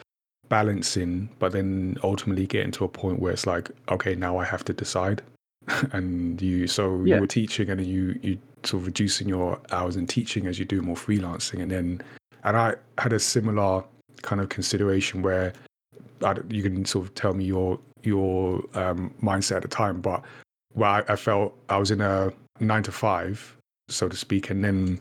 balancing, 0.48 1.30
but 1.38 1.52
then 1.52 1.96
ultimately 2.02 2.46
getting 2.46 2.72
to 2.72 2.84
a 2.84 2.88
point 2.88 3.20
where 3.20 3.32
it's 3.32 3.46
like, 3.46 3.70
okay, 3.88 4.14
now 4.14 4.36
I 4.36 4.44
have 4.44 4.64
to 4.64 4.72
decide. 4.72 5.22
and 5.92 6.40
you, 6.42 6.66
so 6.66 7.02
yeah. 7.04 7.14
you 7.14 7.20
were 7.22 7.26
teaching 7.26 7.70
and 7.70 7.84
you, 7.86 8.18
you 8.22 8.38
sort 8.64 8.82
of 8.82 8.86
reducing 8.86 9.28
your 9.28 9.58
hours 9.70 9.96
in 9.96 10.06
teaching 10.06 10.46
as 10.46 10.58
you 10.58 10.64
do 10.64 10.82
more 10.82 10.96
freelancing. 10.96 11.62
And 11.62 11.70
then, 11.70 12.02
and 12.44 12.56
I 12.56 12.74
had 12.98 13.12
a 13.12 13.18
similar 13.18 13.84
kind 14.22 14.40
of 14.40 14.48
consideration 14.48 15.22
where 15.22 15.52
I, 16.22 16.36
you 16.48 16.62
can 16.62 16.84
sort 16.84 17.06
of 17.06 17.14
tell 17.14 17.32
me 17.32 17.44
your, 17.44 17.78
your 18.02 18.62
um, 18.74 19.14
mindset 19.22 19.56
at 19.56 19.62
the 19.62 19.68
time, 19.68 20.00
but 20.00 20.22
where 20.74 20.90
I, 20.90 21.04
I 21.08 21.16
felt 21.16 21.56
I 21.68 21.78
was 21.78 21.90
in 21.90 22.00
a 22.00 22.32
nine 22.58 22.82
to 22.82 22.92
five, 22.92 23.56
so 23.88 24.08
to 24.08 24.16
speak. 24.16 24.50
And 24.50 24.64
then 24.64 25.00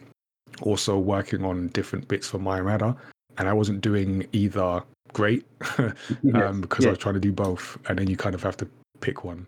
also 0.61 0.97
working 0.97 1.43
on 1.43 1.67
different 1.69 2.07
bits 2.07 2.27
for 2.27 2.39
Maya 2.39 2.63
Matter, 2.63 2.95
and 3.37 3.47
I 3.47 3.53
wasn't 3.53 3.81
doing 3.81 4.27
either 4.31 4.83
great 5.13 5.45
um, 5.77 5.93
Yes, 6.23 6.55
because 6.57 6.85
I 6.85 6.89
was 6.89 6.99
trying 6.99 7.15
to 7.15 7.19
do 7.19 7.31
both, 7.31 7.77
and 7.87 7.97
then 7.97 8.09
you 8.09 8.17
kind 8.17 8.35
of 8.35 8.43
have 8.43 8.57
to 8.57 8.67
pick 9.01 9.23
one. 9.23 9.47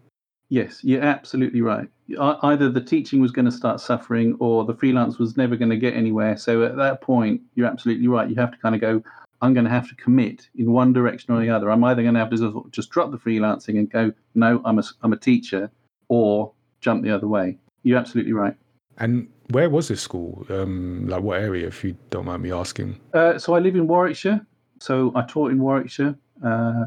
Yes, 0.49 0.83
you're 0.83 1.01
absolutely 1.01 1.61
right. 1.61 1.87
Either 2.19 2.69
the 2.69 2.81
teaching 2.81 3.21
was 3.21 3.31
going 3.31 3.45
to 3.45 3.51
start 3.51 3.79
suffering 3.79 4.35
or 4.41 4.65
the 4.65 4.75
freelance 4.75 5.17
was 5.17 5.37
never 5.37 5.55
going 5.55 5.69
to 5.69 5.77
get 5.77 5.93
anywhere. 5.93 6.35
So 6.35 6.63
at 6.63 6.75
that 6.75 6.99
point, 6.99 7.39
you're 7.55 7.67
absolutely 7.67 8.09
right. 8.09 8.29
You 8.29 8.35
have 8.35 8.51
to 8.51 8.57
kind 8.57 8.75
of 8.75 8.81
go, 8.81 9.01
I'm 9.41 9.53
going 9.53 9.63
to 9.63 9.71
have 9.71 9.87
to 9.87 9.95
commit 9.95 10.49
in 10.55 10.73
one 10.73 10.91
direction 10.91 11.33
or 11.33 11.39
the 11.39 11.49
other. 11.49 11.71
I'm 11.71 11.81
either 11.85 12.01
going 12.01 12.15
to 12.15 12.19
have 12.19 12.31
to 12.31 12.67
just- 12.69 12.89
drop 12.89 13.11
the 13.11 13.17
freelancing 13.17 13.79
and 13.79 13.89
go, 13.89 14.11
no, 14.35 14.61
I'm 14.65 14.77
a, 14.77 14.83
I'm 15.01 15.13
a 15.13 15.17
teacher, 15.17 15.71
or 16.09 16.51
jump 16.81 17.03
the 17.03 17.11
other 17.11 17.29
way. 17.29 17.57
You're 17.83 17.97
absolutely 17.97 18.33
right. 18.33 18.55
And 18.97 19.27
where 19.49 19.69
was 19.69 19.87
this 19.87 20.01
school? 20.01 20.45
Um, 20.49 21.07
like 21.07 21.23
what 21.23 21.41
area, 21.41 21.67
if 21.67 21.83
you 21.83 21.95
don't 22.09 22.25
mind 22.25 22.43
me 22.43 22.51
asking? 22.51 22.99
Uh, 23.13 23.37
so 23.37 23.55
I 23.55 23.59
live 23.59 23.75
in 23.75 23.87
Warwickshire. 23.87 24.45
So 24.79 25.11
I 25.15 25.23
taught 25.23 25.51
in 25.51 25.59
Warwickshire. 25.59 26.15
Uh, 26.43 26.85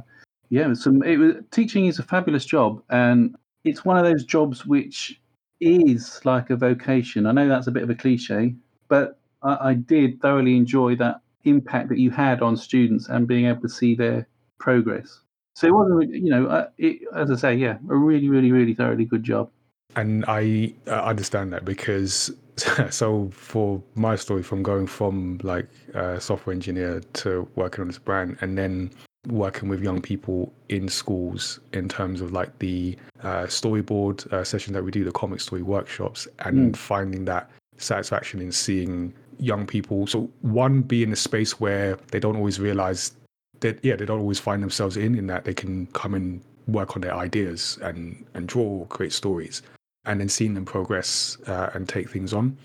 yeah, 0.50 0.72
some, 0.74 1.02
it 1.02 1.16
was, 1.16 1.34
teaching 1.50 1.86
is 1.86 1.98
a 1.98 2.02
fabulous 2.02 2.44
job, 2.44 2.82
and 2.90 3.34
it's 3.64 3.84
one 3.84 3.96
of 3.96 4.04
those 4.04 4.24
jobs 4.24 4.66
which 4.66 5.20
is 5.60 6.20
like 6.24 6.50
a 6.50 6.56
vocation. 6.56 7.26
I 7.26 7.32
know 7.32 7.48
that's 7.48 7.66
a 7.66 7.72
bit 7.72 7.82
of 7.82 7.90
a 7.90 7.94
cliche, 7.94 8.54
but 8.88 9.18
I, 9.42 9.70
I 9.70 9.74
did 9.74 10.20
thoroughly 10.20 10.56
enjoy 10.56 10.96
that 10.96 11.20
impact 11.44 11.88
that 11.88 11.98
you 11.98 12.10
had 12.10 12.42
on 12.42 12.56
students 12.56 13.08
and 13.08 13.26
being 13.26 13.46
able 13.46 13.62
to 13.62 13.68
see 13.68 13.94
their 13.94 14.26
progress. 14.58 15.20
So 15.54 15.66
it 15.68 15.74
wasn't, 15.74 16.14
you 16.14 16.30
know, 16.30 16.46
uh, 16.46 16.68
it, 16.78 17.02
as 17.14 17.30
I 17.30 17.36
say, 17.36 17.54
yeah, 17.54 17.78
a 17.88 17.96
really, 17.96 18.28
really, 18.28 18.50
really 18.50 18.74
thoroughly 18.74 19.04
good 19.04 19.22
job. 19.22 19.50
And 19.96 20.24
I 20.26 20.72
understand 20.88 21.52
that 21.52 21.64
because, 21.64 22.32
so 22.90 23.30
for 23.32 23.82
my 23.94 24.16
story, 24.16 24.42
from 24.42 24.62
going 24.62 24.86
from 24.86 25.40
like 25.42 25.68
a 25.94 26.20
software 26.20 26.54
engineer 26.54 27.02
to 27.14 27.48
working 27.54 27.82
on 27.82 27.88
this 27.88 27.98
brand 27.98 28.38
and 28.40 28.58
then 28.58 28.90
working 29.28 29.68
with 29.68 29.82
young 29.82 30.00
people 30.02 30.52
in 30.68 30.88
schools 30.88 31.60
in 31.72 31.88
terms 31.88 32.20
of 32.20 32.32
like 32.32 32.58
the 32.58 32.96
uh, 33.22 33.44
storyboard 33.44 34.30
uh, 34.32 34.44
sessions 34.44 34.74
that 34.74 34.84
we 34.84 34.90
do, 34.90 35.04
the 35.04 35.12
comic 35.12 35.40
story 35.40 35.62
workshops, 35.62 36.28
and 36.40 36.76
finding 36.76 37.24
that 37.24 37.50
satisfaction 37.78 38.40
in 38.40 38.52
seeing 38.52 39.12
young 39.38 39.66
people. 39.66 40.06
So, 40.06 40.30
one, 40.42 40.82
be 40.82 41.02
in 41.02 41.12
a 41.12 41.16
space 41.16 41.58
where 41.58 41.98
they 42.10 42.20
don't 42.20 42.36
always 42.36 42.60
realize 42.60 43.12
that, 43.60 43.78
yeah, 43.82 43.96
they 43.96 44.04
don't 44.04 44.20
always 44.20 44.38
find 44.38 44.62
themselves 44.62 44.96
in, 44.96 45.14
in 45.14 45.26
that 45.28 45.44
they 45.44 45.54
can 45.54 45.86
come 45.88 46.14
and 46.14 46.42
work 46.66 46.96
on 46.96 47.02
their 47.02 47.14
ideas 47.14 47.78
and, 47.82 48.24
and 48.34 48.46
draw 48.46 48.62
or 48.62 48.86
create 48.86 49.12
stories 49.12 49.62
and 50.06 50.20
then 50.20 50.28
seeing 50.28 50.54
them 50.54 50.64
progress 50.64 51.36
uh, 51.46 51.70
and 51.74 51.88
take 51.88 52.10
things 52.10 52.32
on. 52.32 52.56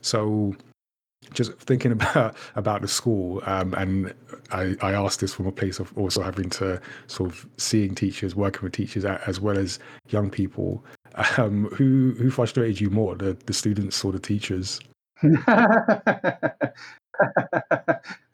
So, 0.00 0.54
just 1.32 1.52
thinking 1.58 1.92
about 1.98 2.36
about 2.56 2.82
the 2.82 2.88
school, 2.88 3.42
um, 3.46 3.74
and 3.74 4.14
I, 4.50 4.76
I 4.80 4.92
asked 4.92 5.20
this 5.20 5.34
from 5.34 5.46
a 5.46 5.52
place 5.52 5.78
of 5.78 5.96
also 5.96 6.22
having 6.22 6.50
to 6.50 6.80
sort 7.06 7.30
of 7.30 7.46
seeing 7.56 7.94
teachers, 7.94 8.34
working 8.34 8.62
with 8.62 8.72
teachers, 8.72 9.04
as 9.04 9.40
well 9.40 9.58
as 9.58 9.78
young 10.08 10.30
people. 10.30 10.84
Um, 11.36 11.64
who 11.66 12.14
who 12.18 12.30
frustrated 12.30 12.80
you 12.80 12.90
more, 12.90 13.16
the 13.16 13.36
the 13.46 13.52
students 13.52 14.04
or 14.04 14.12
the 14.12 14.20
teachers? 14.20 14.80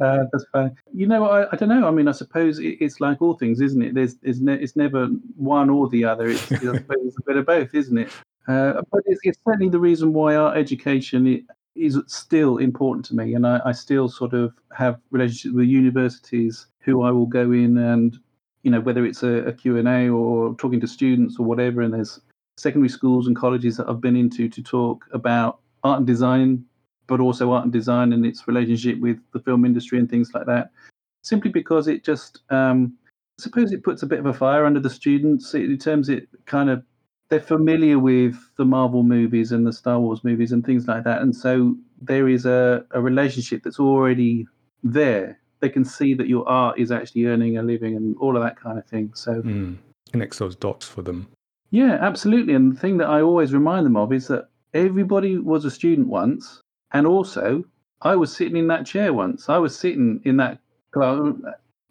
Uh, 0.00 0.24
that's 0.32 0.44
funny. 0.52 0.70
You 0.92 1.06
know, 1.06 1.28
I, 1.28 1.46
I 1.52 1.56
don't 1.56 1.68
know. 1.68 1.86
I 1.86 1.90
mean, 1.90 2.08
I 2.08 2.12
suppose 2.12 2.58
it, 2.58 2.78
it's 2.80 3.00
like 3.00 3.22
all 3.22 3.34
things, 3.34 3.60
isn't 3.60 3.80
it? 3.80 3.94
There's, 3.94 4.16
there's 4.16 4.40
ne- 4.40 4.60
it's 4.60 4.76
never 4.76 5.06
one 5.36 5.70
or 5.70 5.88
the 5.88 6.04
other. 6.04 6.28
It's, 6.28 6.50
I 6.50 6.56
suppose 6.58 6.98
it's 7.04 7.18
a 7.18 7.22
bit 7.26 7.36
of 7.36 7.46
both, 7.46 7.74
isn't 7.74 7.98
it? 7.98 8.10
Uh, 8.48 8.82
but 8.90 9.02
it's, 9.06 9.20
it's 9.22 9.38
certainly 9.46 9.70
the 9.70 9.78
reason 9.78 10.12
why 10.12 10.34
our 10.36 10.54
education 10.54 11.46
is 11.74 11.98
still 12.06 12.58
important 12.58 13.04
to 13.06 13.16
me, 13.16 13.34
and 13.34 13.46
I, 13.46 13.60
I 13.64 13.72
still 13.72 14.08
sort 14.08 14.34
of 14.34 14.54
have 14.76 15.00
relationships 15.10 15.54
with 15.54 15.66
universities 15.66 16.66
who 16.80 17.02
I 17.02 17.10
will 17.10 17.26
go 17.26 17.52
in 17.52 17.78
and, 17.78 18.16
you 18.62 18.70
know, 18.70 18.80
whether 18.80 19.04
it's 19.06 19.22
a, 19.22 19.44
a 19.46 19.52
Q 19.52 19.78
and 19.78 19.88
A 19.88 20.08
or 20.08 20.54
talking 20.56 20.80
to 20.80 20.86
students 20.86 21.38
or 21.38 21.46
whatever. 21.46 21.80
And 21.80 21.94
there's 21.94 22.20
secondary 22.56 22.88
schools 22.88 23.26
and 23.26 23.36
colleges 23.36 23.76
that 23.76 23.88
I've 23.88 24.00
been 24.00 24.16
into 24.16 24.48
to 24.48 24.62
talk 24.62 25.04
about 25.12 25.60
art 25.82 25.98
and 25.98 26.06
design 26.06 26.64
but 27.06 27.20
also 27.20 27.52
art 27.52 27.64
and 27.64 27.72
design 27.72 28.12
and 28.12 28.24
its 28.24 28.46
relationship 28.48 28.98
with 29.00 29.18
the 29.32 29.40
film 29.40 29.64
industry 29.64 29.98
and 29.98 30.08
things 30.08 30.30
like 30.34 30.46
that. 30.46 30.70
Simply 31.22 31.50
because 31.50 31.88
it 31.88 32.04
just, 32.04 32.40
um, 32.50 32.94
I 33.38 33.42
suppose, 33.42 33.72
it 33.72 33.82
puts 33.82 34.02
a 34.02 34.06
bit 34.06 34.18
of 34.18 34.26
a 34.26 34.34
fire 34.34 34.64
under 34.64 34.80
the 34.80 34.90
students 34.90 35.54
it, 35.54 35.64
in 35.64 35.78
terms 35.78 36.08
it 36.08 36.28
kind 36.46 36.70
of 36.70 36.82
they're 37.30 37.40
familiar 37.40 37.98
with 37.98 38.36
the 38.58 38.64
Marvel 38.66 39.02
movies 39.02 39.50
and 39.50 39.66
the 39.66 39.72
Star 39.72 39.98
Wars 39.98 40.22
movies 40.22 40.52
and 40.52 40.64
things 40.64 40.86
like 40.86 41.04
that, 41.04 41.22
and 41.22 41.34
so 41.34 41.74
there 42.00 42.28
is 42.28 42.44
a, 42.44 42.84
a 42.90 43.00
relationship 43.00 43.62
that's 43.64 43.80
already 43.80 44.46
there. 44.82 45.40
They 45.60 45.70
can 45.70 45.86
see 45.86 46.12
that 46.14 46.28
your 46.28 46.46
art 46.46 46.78
is 46.78 46.92
actually 46.92 47.24
earning 47.24 47.56
a 47.56 47.62
living 47.62 47.96
and 47.96 48.14
all 48.18 48.36
of 48.36 48.42
that 48.42 48.60
kind 48.60 48.78
of 48.78 48.84
thing. 48.86 49.12
So 49.14 49.40
Mm. 49.42 49.78
Connects 50.12 50.38
those 50.38 50.54
dots 50.54 50.86
for 50.86 51.00
them. 51.02 51.26
yeah, 51.70 51.96
absolutely. 52.00 52.54
And 52.54 52.76
the 52.76 52.80
thing 52.80 52.98
that 52.98 53.08
I 53.08 53.22
always 53.22 53.52
remind 53.54 53.86
them 53.86 53.96
of 53.96 54.12
is 54.12 54.28
that 54.28 54.48
everybody 54.74 55.38
was 55.38 55.64
a 55.64 55.70
student 55.70 56.06
once, 56.08 56.60
and 56.94 57.06
also 57.06 57.64
I 58.02 58.16
was 58.16 58.34
sitting 58.34 58.56
in 58.56 58.68
that 58.68 58.86
chair 58.86 59.12
once. 59.12 59.48
I 59.48 59.58
was 59.58 59.76
sitting 59.78 60.20
in 60.24 60.36
that 60.38 60.58
class 60.92 61.18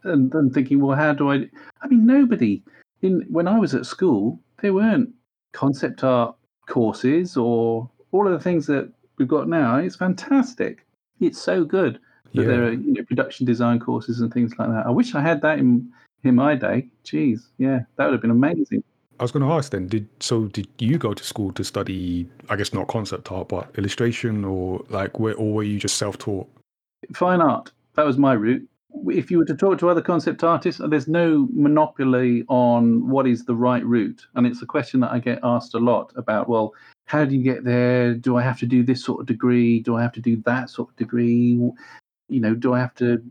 and, 0.04 0.34
and 0.34 0.54
thinking, 0.54 0.80
well, 0.82 0.98
how 0.98 1.14
do 1.14 1.32
I? 1.32 1.48
I 1.82 1.88
mean, 1.88 2.06
nobody 2.06 2.64
in 3.02 3.26
when 3.30 3.48
I 3.48 3.60
was 3.60 3.76
at 3.76 3.86
school, 3.86 4.40
there 4.62 4.74
weren't 4.74 5.10
concept 5.52 6.04
art 6.04 6.36
courses 6.68 7.38
or 7.38 7.90
all 8.12 8.26
of 8.26 8.34
the 8.34 8.40
things 8.40 8.66
that 8.68 8.92
we've 9.18 9.28
got 9.28 9.48
now. 9.48 9.78
It's 9.78 9.96
fantastic. 9.96 10.86
It's 11.20 11.40
so 11.42 11.64
good 11.66 12.00
that 12.34 12.42
Yeah. 12.42 12.48
there 12.48 12.64
are 12.66 12.72
you 12.74 12.94
know, 12.94 13.04
production 13.04 13.46
design 13.46 13.80
courses 13.80 14.22
and 14.22 14.34
things 14.34 14.58
like 14.58 14.70
that. 14.70 14.88
I 14.88 14.90
wish 14.90 15.14
I 15.14 15.22
had 15.22 15.42
that 15.42 15.60
in 15.60 15.92
in 16.24 16.36
my 16.36 16.56
day. 16.56 16.90
Jeez, 17.04 17.50
yeah, 17.58 17.82
that 17.98 18.06
would 18.06 18.14
have 18.14 18.22
been 18.22 18.32
amazing. 18.32 18.84
I 19.24 19.26
was 19.26 19.32
going 19.32 19.48
to 19.48 19.54
ask 19.54 19.72
then. 19.72 19.88
Did 19.88 20.06
so? 20.20 20.48
Did 20.48 20.68
you 20.80 20.98
go 20.98 21.14
to 21.14 21.24
school 21.24 21.54
to 21.54 21.64
study? 21.64 22.28
I 22.50 22.58
guess 22.58 22.74
not 22.74 22.90
concept 22.90 23.32
art, 23.32 23.48
but 23.48 23.74
illustration, 23.78 24.44
or 24.44 24.84
like, 24.90 25.18
where, 25.18 25.34
or 25.36 25.54
were 25.54 25.64
you 25.64 25.80
just 25.80 25.96
self-taught? 25.96 26.46
fine 27.14 27.40
art. 27.40 27.72
That 27.96 28.06
was 28.06 28.18
my 28.18 28.34
route. 28.34 28.68
If 29.08 29.32
you 29.32 29.38
were 29.38 29.46
to 29.46 29.56
talk 29.56 29.80
to 29.80 29.90
other 29.90 30.02
concept 30.02 30.44
artists, 30.44 30.82
there's 30.90 31.08
no 31.08 31.48
monopoly 31.54 32.44
on 32.50 33.08
what 33.08 33.26
is 33.26 33.46
the 33.46 33.56
right 33.56 33.86
route. 33.86 34.28
And 34.36 34.46
it's 34.46 34.62
a 34.62 34.66
question 34.66 35.00
that 35.00 35.14
I 35.14 35.20
get 35.20 35.40
asked 35.42 35.74
a 35.74 35.80
lot 35.80 36.12
about, 36.18 36.50
well, 36.50 36.74
how 37.06 37.24
do 37.24 37.34
you 37.34 37.44
get 37.44 37.64
there? 37.64 38.16
Do 38.16 38.36
I 38.36 38.42
have 38.42 38.60
to 38.60 38.66
do 38.66 38.84
this 38.84 39.06
sort 39.06 39.22
of 39.22 39.26
degree? 39.26 39.80
Do 39.80 39.96
I 39.96 40.02
have 40.02 40.14
to 40.14 40.22
do 40.22 40.36
that 40.46 40.70
sort 40.70 40.90
of 40.90 40.98
degree? 40.98 41.54
You 42.28 42.40
know, 42.42 42.56
do 42.56 42.74
I 42.74 42.80
have 42.80 42.94
to 42.96 43.24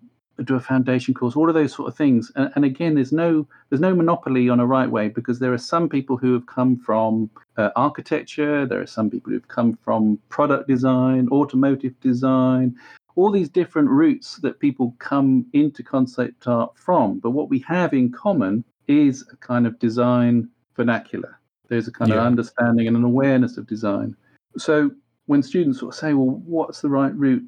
do 0.44 0.54
a 0.54 0.60
foundation 0.60 1.14
course? 1.14 1.36
All 1.36 1.48
of 1.48 1.54
those 1.54 1.72
sort 1.72 1.88
of 1.88 1.96
things. 1.96 2.32
And, 2.36 2.50
and 2.54 2.64
again, 2.64 2.94
there's 2.94 3.12
no 3.12 3.46
there's 3.68 3.80
no 3.80 3.94
monopoly 3.94 4.48
on 4.48 4.60
a 4.60 4.66
right 4.66 4.90
way 4.90 5.08
because 5.08 5.38
there 5.38 5.52
are 5.52 5.58
some 5.58 5.88
people 5.88 6.16
who 6.16 6.32
have 6.32 6.46
come 6.46 6.76
from 6.78 7.30
uh, 7.56 7.70
architecture. 7.76 8.66
There 8.66 8.80
are 8.80 8.86
some 8.86 9.10
people 9.10 9.32
who've 9.32 9.48
come 9.48 9.78
from 9.82 10.18
product 10.28 10.68
design, 10.68 11.28
automotive 11.30 11.98
design, 12.00 12.76
all 13.16 13.30
these 13.30 13.48
different 13.48 13.88
routes 13.88 14.36
that 14.36 14.60
people 14.60 14.94
come 14.98 15.46
into 15.52 15.82
concept 15.82 16.46
art 16.46 16.76
from. 16.76 17.18
But 17.18 17.30
what 17.30 17.48
we 17.48 17.58
have 17.60 17.92
in 17.92 18.10
common 18.10 18.64
is 18.88 19.24
a 19.32 19.36
kind 19.36 19.66
of 19.66 19.78
design 19.78 20.48
vernacular. 20.76 21.38
There's 21.68 21.88
a 21.88 21.92
kind 21.92 22.12
of 22.12 22.18
understanding 22.18 22.86
and 22.86 22.96
an 22.96 23.04
awareness 23.04 23.56
of 23.56 23.66
design. 23.66 24.16
So 24.56 24.90
when 25.26 25.42
students 25.42 25.78
sort 25.78 25.94
of 25.94 25.98
say, 25.98 26.14
well, 26.14 26.42
what's 26.44 26.80
the 26.80 26.90
right 26.90 27.14
route? 27.14 27.44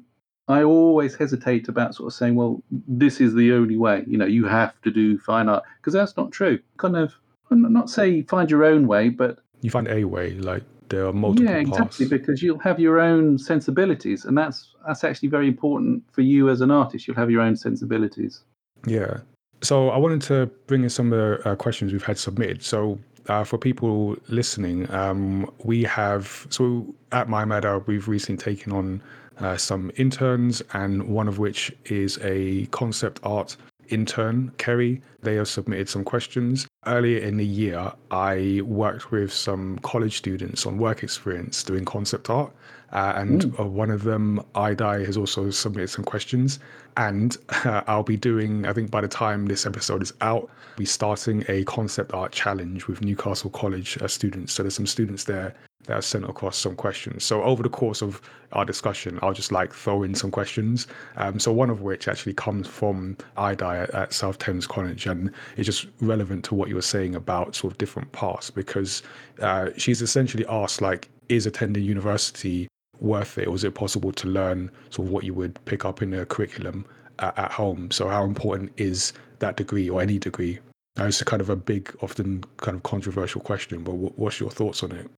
I 0.47 0.63
always 0.63 1.15
hesitate 1.15 1.67
about 1.67 1.95
sort 1.95 2.07
of 2.07 2.13
saying, 2.13 2.35
well, 2.35 2.61
this 2.87 3.19
is 3.19 3.33
the 3.33 3.53
only 3.53 3.77
way. 3.77 4.03
You 4.05 4.17
know, 4.17 4.25
you 4.25 4.45
have 4.45 4.79
to 4.83 4.91
do 4.91 5.17
fine 5.17 5.49
art 5.49 5.63
because 5.77 5.93
that's 5.93 6.15
not 6.17 6.31
true. 6.31 6.59
Kind 6.77 6.95
of, 6.95 7.13
not 7.49 7.89
say 7.89 8.21
find 8.23 8.49
your 8.49 8.63
own 8.63 8.87
way, 8.87 9.09
but 9.09 9.39
You 9.61 9.71
find 9.71 9.87
a 9.87 10.03
way. 10.05 10.31
Like 10.31 10.63
there 10.89 11.07
are 11.07 11.13
multiple 11.13 11.49
yeah, 11.51 11.57
exactly, 11.57 12.05
paths. 12.05 12.09
because 12.09 12.43
you'll 12.43 12.59
have 12.59 12.79
your 12.79 12.99
own 12.99 13.39
sensibilities, 13.39 14.25
and 14.25 14.37
that's 14.37 14.75
that's 14.85 15.03
actually 15.03 15.29
very 15.29 15.47
important 15.47 16.03
for 16.11 16.21
you 16.21 16.49
as 16.49 16.61
an 16.61 16.69
artist. 16.69 17.07
You'll 17.07 17.17
have 17.17 17.31
your 17.31 17.41
own 17.41 17.55
sensibilities. 17.55 18.43
Yeah. 18.85 19.19
So 19.61 19.89
I 19.89 19.97
wanted 19.97 20.21
to 20.23 20.45
bring 20.67 20.83
in 20.83 20.89
some 20.89 21.11
of 21.11 21.17
the 21.17 21.49
uh, 21.49 21.55
questions 21.55 21.91
we've 21.91 22.03
had 22.03 22.19
submitted. 22.19 22.61
So 22.61 22.99
uh, 23.29 23.43
for 23.43 23.57
people 23.57 24.15
listening, 24.27 24.91
um, 24.91 25.49
we 25.63 25.83
have 25.83 26.45
so 26.49 26.93
at 27.11 27.29
My 27.29 27.45
Matter 27.45 27.79
we've 27.79 28.07
recently 28.07 28.37
taken 28.37 28.71
on 28.71 29.01
uh, 29.39 29.57
some 29.57 29.91
interns, 29.97 30.61
and 30.73 31.07
one 31.07 31.27
of 31.27 31.39
which 31.39 31.71
is 31.85 32.19
a 32.21 32.65
concept 32.67 33.19
art 33.23 33.57
intern, 33.89 34.51
Kerry. 34.57 35.01
They 35.21 35.35
have 35.35 35.47
submitted 35.47 35.89
some 35.89 36.03
questions. 36.03 36.67
Earlier 36.85 37.19
in 37.19 37.37
the 37.37 37.45
year, 37.45 37.91
I 38.11 38.61
worked 38.63 39.11
with 39.11 39.33
some 39.33 39.79
college 39.79 40.17
students 40.17 40.65
on 40.65 40.77
work 40.77 41.03
experience 41.03 41.63
doing 41.63 41.85
concept 41.85 42.29
art. 42.29 42.51
Uh, 42.91 43.13
and 43.17 43.53
uh, 43.59 43.65
one 43.65 43.89
of 43.89 44.03
them, 44.03 44.41
IDI, 44.55 45.03
has 45.05 45.17
also 45.17 45.49
submitted 45.49 45.89
some 45.89 46.05
questions. 46.05 46.59
And 46.97 47.35
uh, 47.49 47.81
I'll 47.87 48.03
be 48.03 48.15
doing, 48.15 48.65
I 48.65 48.73
think 48.73 48.91
by 48.91 49.01
the 49.01 49.07
time 49.07 49.47
this 49.47 49.65
episode 49.65 50.01
is 50.01 50.13
out, 50.21 50.49
be 50.77 50.85
starting 50.85 51.43
a 51.49 51.63
concept 51.65 52.13
art 52.13 52.31
challenge 52.31 52.87
with 52.87 53.01
Newcastle 53.01 53.49
College 53.49 53.97
uh, 54.01 54.07
students. 54.07 54.53
So 54.53 54.63
there's 54.63 54.75
some 54.75 54.87
students 54.87 55.25
there 55.25 55.53
that 55.85 55.95
has 55.95 56.05
sent 56.05 56.25
across 56.25 56.57
some 56.57 56.75
questions. 56.75 57.23
So 57.23 57.43
over 57.43 57.63
the 57.63 57.69
course 57.69 58.01
of 58.01 58.21
our 58.51 58.65
discussion, 58.65 59.19
I'll 59.21 59.33
just 59.33 59.51
like 59.51 59.73
throw 59.73 60.03
in 60.03 60.15
some 60.15 60.31
questions. 60.31 60.87
Um, 61.17 61.39
so 61.39 61.51
one 61.51 61.69
of 61.69 61.81
which 61.81 62.07
actually 62.07 62.33
comes 62.33 62.67
from 62.67 63.17
Ida 63.37 63.89
at, 63.93 64.13
South 64.13 64.37
Thames 64.37 64.67
College, 64.67 65.07
and 65.07 65.31
it's 65.57 65.65
just 65.65 65.87
relevant 66.01 66.45
to 66.45 66.55
what 66.55 66.69
you 66.69 66.75
were 66.75 66.81
saying 66.81 67.15
about 67.15 67.55
sort 67.55 67.73
of 67.73 67.77
different 67.77 68.11
paths 68.11 68.49
because 68.49 69.03
uh, 69.41 69.69
she's 69.77 70.01
essentially 70.01 70.45
asked 70.47 70.81
like, 70.81 71.09
is 71.29 71.45
attending 71.45 71.83
university 71.83 72.67
worth 72.99 73.37
it, 73.37 73.49
is 73.49 73.63
it 73.63 73.75
possible 73.75 74.11
to 74.13 74.27
learn 74.27 74.71
sort 74.89 75.07
of 75.07 75.11
what 75.11 75.23
you 75.23 75.33
would 75.33 75.59
pick 75.65 75.85
up 75.85 76.01
in 76.01 76.13
a 76.13 76.25
curriculum 76.25 76.85
at, 77.19 77.37
at 77.37 77.51
home? 77.51 77.91
So 77.91 78.07
how 78.07 78.23
important 78.23 78.71
is 78.77 79.13
that 79.39 79.57
degree 79.57 79.89
or 79.89 80.01
any 80.01 80.19
degree? 80.19 80.59
Uh, 80.97 81.05
it's 81.05 81.21
kind 81.23 81.41
of 81.41 81.49
a 81.49 81.55
big, 81.55 81.93
often 82.01 82.43
kind 82.57 82.75
of 82.75 82.83
controversial 82.83 83.41
question, 83.41 83.83
but 83.83 83.93
what's 83.93 84.39
your 84.39 84.49
thoughts 84.49 84.81
on 84.81 84.93
it? 84.93 85.09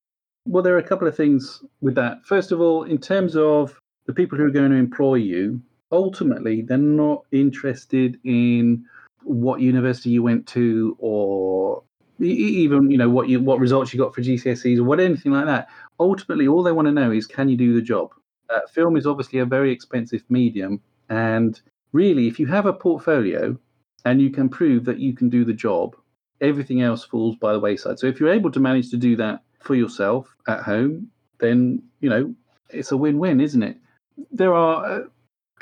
Well, 0.47 0.63
there 0.63 0.75
are 0.75 0.79
a 0.79 0.83
couple 0.83 1.09
of 1.09 1.15
things 1.15 1.61
with 1.81 1.95
that. 1.95 2.25
First 2.25 2.53
of 2.53 2.61
all, 2.61 2.83
in 2.83 2.99
terms 2.99 3.35
of 3.35 3.77
the 4.05 4.13
people 4.13 4.37
who 4.37 4.45
are 4.45 4.49
going 4.49 4.71
to 4.71 4.77
employ 4.77 5.15
you, 5.15 5.61
ultimately, 5.91 6.61
they're 6.61 6.77
not 6.77 7.25
interested 7.33 8.17
in 8.23 8.85
what 9.23 9.59
university 9.59 10.09
you 10.09 10.23
went 10.23 10.47
to 10.47 10.95
or 10.99 11.83
even 12.19 12.89
you 12.89 12.97
know 12.97 13.09
what 13.09 13.27
you 13.27 13.41
what 13.41 13.59
results 13.59 13.93
you 13.93 13.99
got 13.99 14.15
for 14.15 14.21
GCSEs 14.21 14.77
or 14.77 14.85
what 14.85 15.01
anything 15.01 15.33
like 15.33 15.45
that. 15.47 15.67
Ultimately, 15.99 16.47
all 16.47 16.63
they 16.63 16.71
want 16.71 16.87
to 16.87 16.93
know 16.93 17.11
is 17.11 17.27
can 17.27 17.49
you 17.49 17.57
do 17.57 17.73
the 17.73 17.81
job. 17.81 18.13
Uh, 18.49 18.61
film 18.73 18.95
is 18.95 19.05
obviously 19.05 19.39
a 19.39 19.45
very 19.45 19.73
expensive 19.73 20.23
medium, 20.29 20.79
and 21.09 21.59
really, 21.91 22.27
if 22.27 22.39
you 22.39 22.47
have 22.47 22.65
a 22.65 22.71
portfolio 22.71 23.59
and 24.05 24.21
you 24.21 24.29
can 24.29 24.47
prove 24.47 24.85
that 24.85 24.99
you 24.99 25.13
can 25.13 25.29
do 25.29 25.43
the 25.43 25.53
job, 25.53 25.97
everything 26.39 26.81
else 26.81 27.03
falls 27.03 27.35
by 27.35 27.51
the 27.51 27.59
wayside. 27.59 27.99
So 27.99 28.07
if 28.07 28.17
you're 28.17 28.31
able 28.31 28.51
to 28.51 28.61
manage 28.61 28.89
to 28.91 28.97
do 28.97 29.17
that 29.17 29.41
for 29.59 29.75
yourself 29.75 30.35
at 30.47 30.61
home, 30.61 31.09
then 31.39 31.81
you 31.99 32.09
know 32.09 32.33
it's 32.69 32.91
a 32.91 32.97
win-win, 32.97 33.39
isn't 33.39 33.63
it? 33.63 33.77
There 34.31 34.53
are 34.53 34.85
uh, 34.85 35.03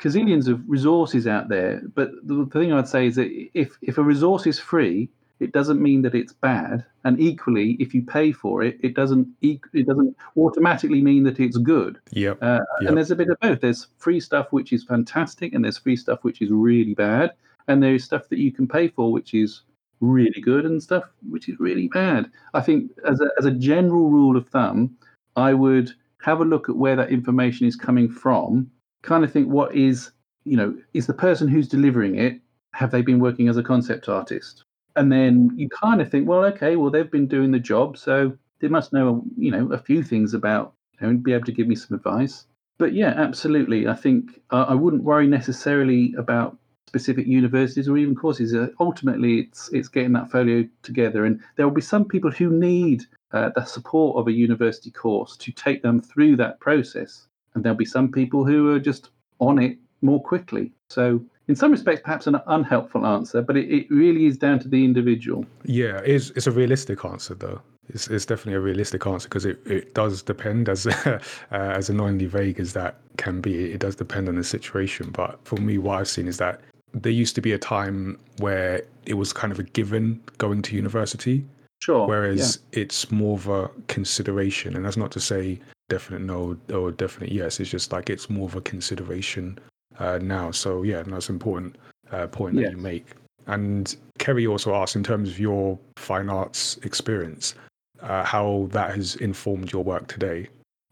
gazillions 0.00 0.48
of 0.48 0.60
resources 0.68 1.26
out 1.26 1.48
there, 1.48 1.82
but 1.94 2.10
the, 2.24 2.44
the 2.44 2.46
thing 2.46 2.72
I'd 2.72 2.88
say 2.88 3.06
is 3.06 3.16
that 3.16 3.30
if 3.54 3.76
if 3.82 3.98
a 3.98 4.02
resource 4.02 4.46
is 4.46 4.58
free, 4.58 5.08
it 5.40 5.52
doesn't 5.52 5.82
mean 5.82 6.02
that 6.02 6.14
it's 6.14 6.32
bad. 6.32 6.84
And 7.04 7.20
equally, 7.20 7.72
if 7.78 7.94
you 7.94 8.02
pay 8.02 8.32
for 8.32 8.62
it, 8.62 8.78
it 8.82 8.94
doesn't 8.94 9.28
it 9.42 9.86
doesn't 9.86 10.16
automatically 10.36 11.02
mean 11.02 11.24
that 11.24 11.40
it's 11.40 11.58
good. 11.58 11.98
Yeah. 12.10 12.34
Uh, 12.40 12.60
yep. 12.80 12.88
And 12.88 12.96
there's 12.96 13.10
a 13.10 13.16
bit 13.16 13.28
of 13.28 13.38
both. 13.40 13.60
There's 13.60 13.88
free 13.98 14.20
stuff 14.20 14.48
which 14.50 14.72
is 14.72 14.84
fantastic, 14.84 15.52
and 15.52 15.64
there's 15.64 15.78
free 15.78 15.96
stuff 15.96 16.20
which 16.22 16.40
is 16.42 16.50
really 16.50 16.94
bad, 16.94 17.32
and 17.68 17.82
there 17.82 17.94
is 17.94 18.04
stuff 18.04 18.28
that 18.30 18.38
you 18.38 18.52
can 18.52 18.66
pay 18.66 18.88
for 18.88 19.12
which 19.12 19.34
is 19.34 19.62
really 20.00 20.40
good 20.40 20.64
and 20.64 20.82
stuff 20.82 21.04
which 21.30 21.48
is 21.48 21.58
really 21.58 21.88
bad. 21.88 22.30
I 22.54 22.60
think 22.60 22.90
as 23.06 23.20
a, 23.20 23.28
as 23.38 23.44
a 23.44 23.50
general 23.50 24.10
rule 24.10 24.36
of 24.36 24.48
thumb, 24.48 24.96
I 25.36 25.54
would 25.54 25.92
have 26.22 26.40
a 26.40 26.44
look 26.44 26.68
at 26.68 26.76
where 26.76 26.96
that 26.96 27.10
information 27.10 27.66
is 27.66 27.76
coming 27.76 28.08
from. 28.08 28.70
Kind 29.02 29.24
of 29.24 29.32
think 29.32 29.48
what 29.48 29.74
is 29.74 30.10
you 30.46 30.56
know 30.56 30.74
is 30.94 31.06
the 31.06 31.14
person 31.14 31.48
who's 31.48 31.68
delivering 31.68 32.16
it 32.16 32.40
have 32.72 32.90
they 32.90 33.02
been 33.02 33.18
working 33.18 33.48
as 33.48 33.56
a 33.56 33.62
concept 33.62 34.08
artist 34.08 34.64
and 34.94 35.12
then 35.12 35.50
you 35.56 35.68
kind 35.68 36.00
of 36.00 36.10
think 36.10 36.26
well 36.26 36.44
okay 36.44 36.76
well 36.76 36.90
they've 36.90 37.10
been 37.10 37.26
doing 37.26 37.50
the 37.50 37.58
job 37.58 37.98
so 37.98 38.36
they 38.60 38.68
must 38.68 38.92
know 38.92 39.22
you 39.36 39.50
know 39.50 39.70
a 39.72 39.78
few 39.78 40.02
things 40.02 40.32
about 40.32 40.72
you 40.92 41.06
know, 41.06 41.10
and 41.10 41.22
be 41.22 41.32
able 41.32 41.44
to 41.44 41.52
give 41.52 41.66
me 41.66 41.74
some 41.74 41.96
advice 41.96 42.46
but 42.78 42.92
yeah 42.94 43.12
absolutely 43.16 43.88
i 43.88 43.94
think 43.94 44.40
uh, 44.50 44.66
i 44.68 44.74
wouldn't 44.74 45.02
worry 45.02 45.26
necessarily 45.26 46.14
about 46.16 46.56
specific 46.86 47.26
universities 47.26 47.88
or 47.88 47.98
even 47.98 48.14
courses. 48.14 48.54
Uh, 48.54 48.68
ultimately, 48.80 49.40
it's 49.40 49.68
it's 49.72 49.88
getting 49.88 50.12
that 50.12 50.30
folio 50.30 50.66
together, 50.82 51.24
and 51.24 51.40
there 51.56 51.66
will 51.66 51.74
be 51.74 51.80
some 51.80 52.04
people 52.04 52.30
who 52.30 52.50
need 52.50 53.04
uh, 53.32 53.50
the 53.54 53.64
support 53.64 54.16
of 54.16 54.28
a 54.28 54.32
university 54.32 54.90
course 54.90 55.36
to 55.36 55.52
take 55.52 55.82
them 55.82 56.00
through 56.00 56.36
that 56.36 56.60
process, 56.60 57.26
and 57.54 57.64
there'll 57.64 57.76
be 57.76 57.84
some 57.84 58.10
people 58.10 58.44
who 58.44 58.72
are 58.72 58.80
just 58.80 59.10
on 59.40 59.58
it 59.58 59.78
more 60.02 60.22
quickly. 60.22 60.72
So, 60.88 61.22
in 61.48 61.56
some 61.56 61.72
respects, 61.72 62.02
perhaps 62.02 62.26
an 62.26 62.40
unhelpful 62.46 63.06
answer, 63.06 63.42
but 63.42 63.56
it, 63.56 63.70
it 63.70 63.86
really 63.90 64.26
is 64.26 64.38
down 64.38 64.58
to 64.60 64.68
the 64.68 64.84
individual. 64.84 65.44
Yeah, 65.64 66.00
it's 66.04 66.30
it's 66.30 66.46
a 66.46 66.52
realistic 66.52 67.04
answer 67.04 67.34
though. 67.34 67.60
It's, 67.88 68.08
it's 68.08 68.26
definitely 68.26 68.54
a 68.54 68.60
realistic 68.60 69.06
answer 69.06 69.28
because 69.28 69.46
it, 69.46 69.64
it 69.64 69.94
does 69.94 70.20
depend 70.22 70.68
as 70.68 70.86
uh, 71.06 71.20
as 71.50 71.88
annoyingly 71.88 72.26
vague 72.26 72.58
as 72.58 72.72
that 72.72 72.96
can 73.16 73.40
be. 73.40 73.72
It 73.72 73.80
does 73.80 73.96
depend 73.96 74.28
on 74.28 74.36
the 74.36 74.44
situation. 74.44 75.10
But 75.10 75.38
for 75.44 75.56
me, 75.56 75.78
what 75.78 76.00
I've 76.00 76.08
seen 76.08 76.26
is 76.26 76.38
that 76.38 76.60
there 76.96 77.12
used 77.12 77.34
to 77.34 77.40
be 77.40 77.52
a 77.52 77.58
time 77.58 78.18
where 78.38 78.82
it 79.04 79.14
was 79.14 79.32
kind 79.32 79.52
of 79.52 79.58
a 79.58 79.62
given 79.62 80.20
going 80.38 80.62
to 80.62 80.74
university. 80.74 81.44
Sure. 81.80 82.08
Whereas 82.08 82.58
yeah. 82.72 82.80
it's 82.80 83.10
more 83.10 83.36
of 83.36 83.48
a 83.48 83.70
consideration. 83.88 84.74
And 84.74 84.84
that's 84.84 84.96
not 84.96 85.12
to 85.12 85.20
say 85.20 85.60
definite 85.88 86.22
no 86.22 86.56
or 86.72 86.90
definite 86.90 87.30
yes. 87.30 87.60
It's 87.60 87.70
just 87.70 87.92
like 87.92 88.08
it's 88.08 88.30
more 88.30 88.48
of 88.48 88.56
a 88.56 88.62
consideration 88.62 89.58
uh, 89.98 90.18
now. 90.22 90.50
So, 90.50 90.82
yeah, 90.82 91.02
that's 91.02 91.28
an 91.28 91.34
important 91.34 91.76
uh, 92.10 92.26
point 92.28 92.54
yes. 92.54 92.64
that 92.64 92.70
you 92.72 92.78
make. 92.78 93.06
And 93.46 93.94
Kerry 94.18 94.46
also 94.46 94.74
asked, 94.74 94.96
in 94.96 95.04
terms 95.04 95.28
of 95.28 95.38
your 95.38 95.78
fine 95.96 96.30
arts 96.30 96.78
experience, 96.82 97.54
uh, 98.00 98.24
how 98.24 98.68
that 98.72 98.94
has 98.94 99.16
informed 99.16 99.70
your 99.70 99.84
work 99.84 100.08
today. 100.08 100.48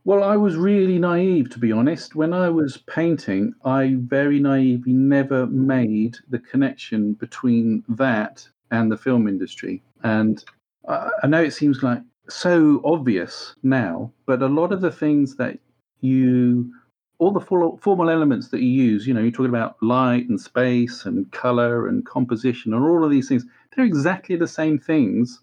Well, 0.06 0.22
I 0.22 0.36
was 0.36 0.56
really 0.56 0.98
naive, 0.98 1.48
to 1.50 1.58
be 1.58 1.72
honest. 1.72 2.14
When 2.14 2.34
I 2.34 2.50
was 2.50 2.76
painting, 2.76 3.54
I 3.64 3.96
very 4.00 4.38
naively 4.38 4.92
never 4.92 5.46
made 5.46 6.18
the 6.28 6.40
connection 6.40 7.14
between 7.14 7.84
that 7.88 8.46
and 8.70 8.92
the 8.92 8.98
film 8.98 9.26
industry. 9.26 9.82
And 10.02 10.44
I, 10.86 11.26
know 11.26 11.42
it 11.42 11.52
seems 11.52 11.82
like 11.82 12.02
so 12.28 12.82
obvious 12.84 13.56
now, 13.62 14.12
but 14.26 14.42
a 14.42 14.46
lot 14.46 14.72
of 14.72 14.82
the 14.82 14.92
things 14.92 15.36
that 15.36 15.58
you, 16.02 16.70
all 17.18 17.30
the 17.30 17.40
formal 17.40 18.10
elements 18.10 18.48
that 18.48 18.60
you 18.60 18.68
use, 18.68 19.06
you 19.06 19.14
know, 19.14 19.22
you're 19.22 19.30
talking 19.30 19.46
about 19.46 19.82
light 19.82 20.28
and 20.28 20.38
space 20.38 21.06
and 21.06 21.32
color 21.32 21.88
and 21.88 22.04
composition 22.04 22.74
and 22.74 22.84
all 22.84 23.04
of 23.04 23.10
these 23.10 23.28
things, 23.30 23.46
they're 23.74 23.86
exactly 23.86 24.36
the 24.36 24.46
same 24.46 24.78
things 24.78 25.40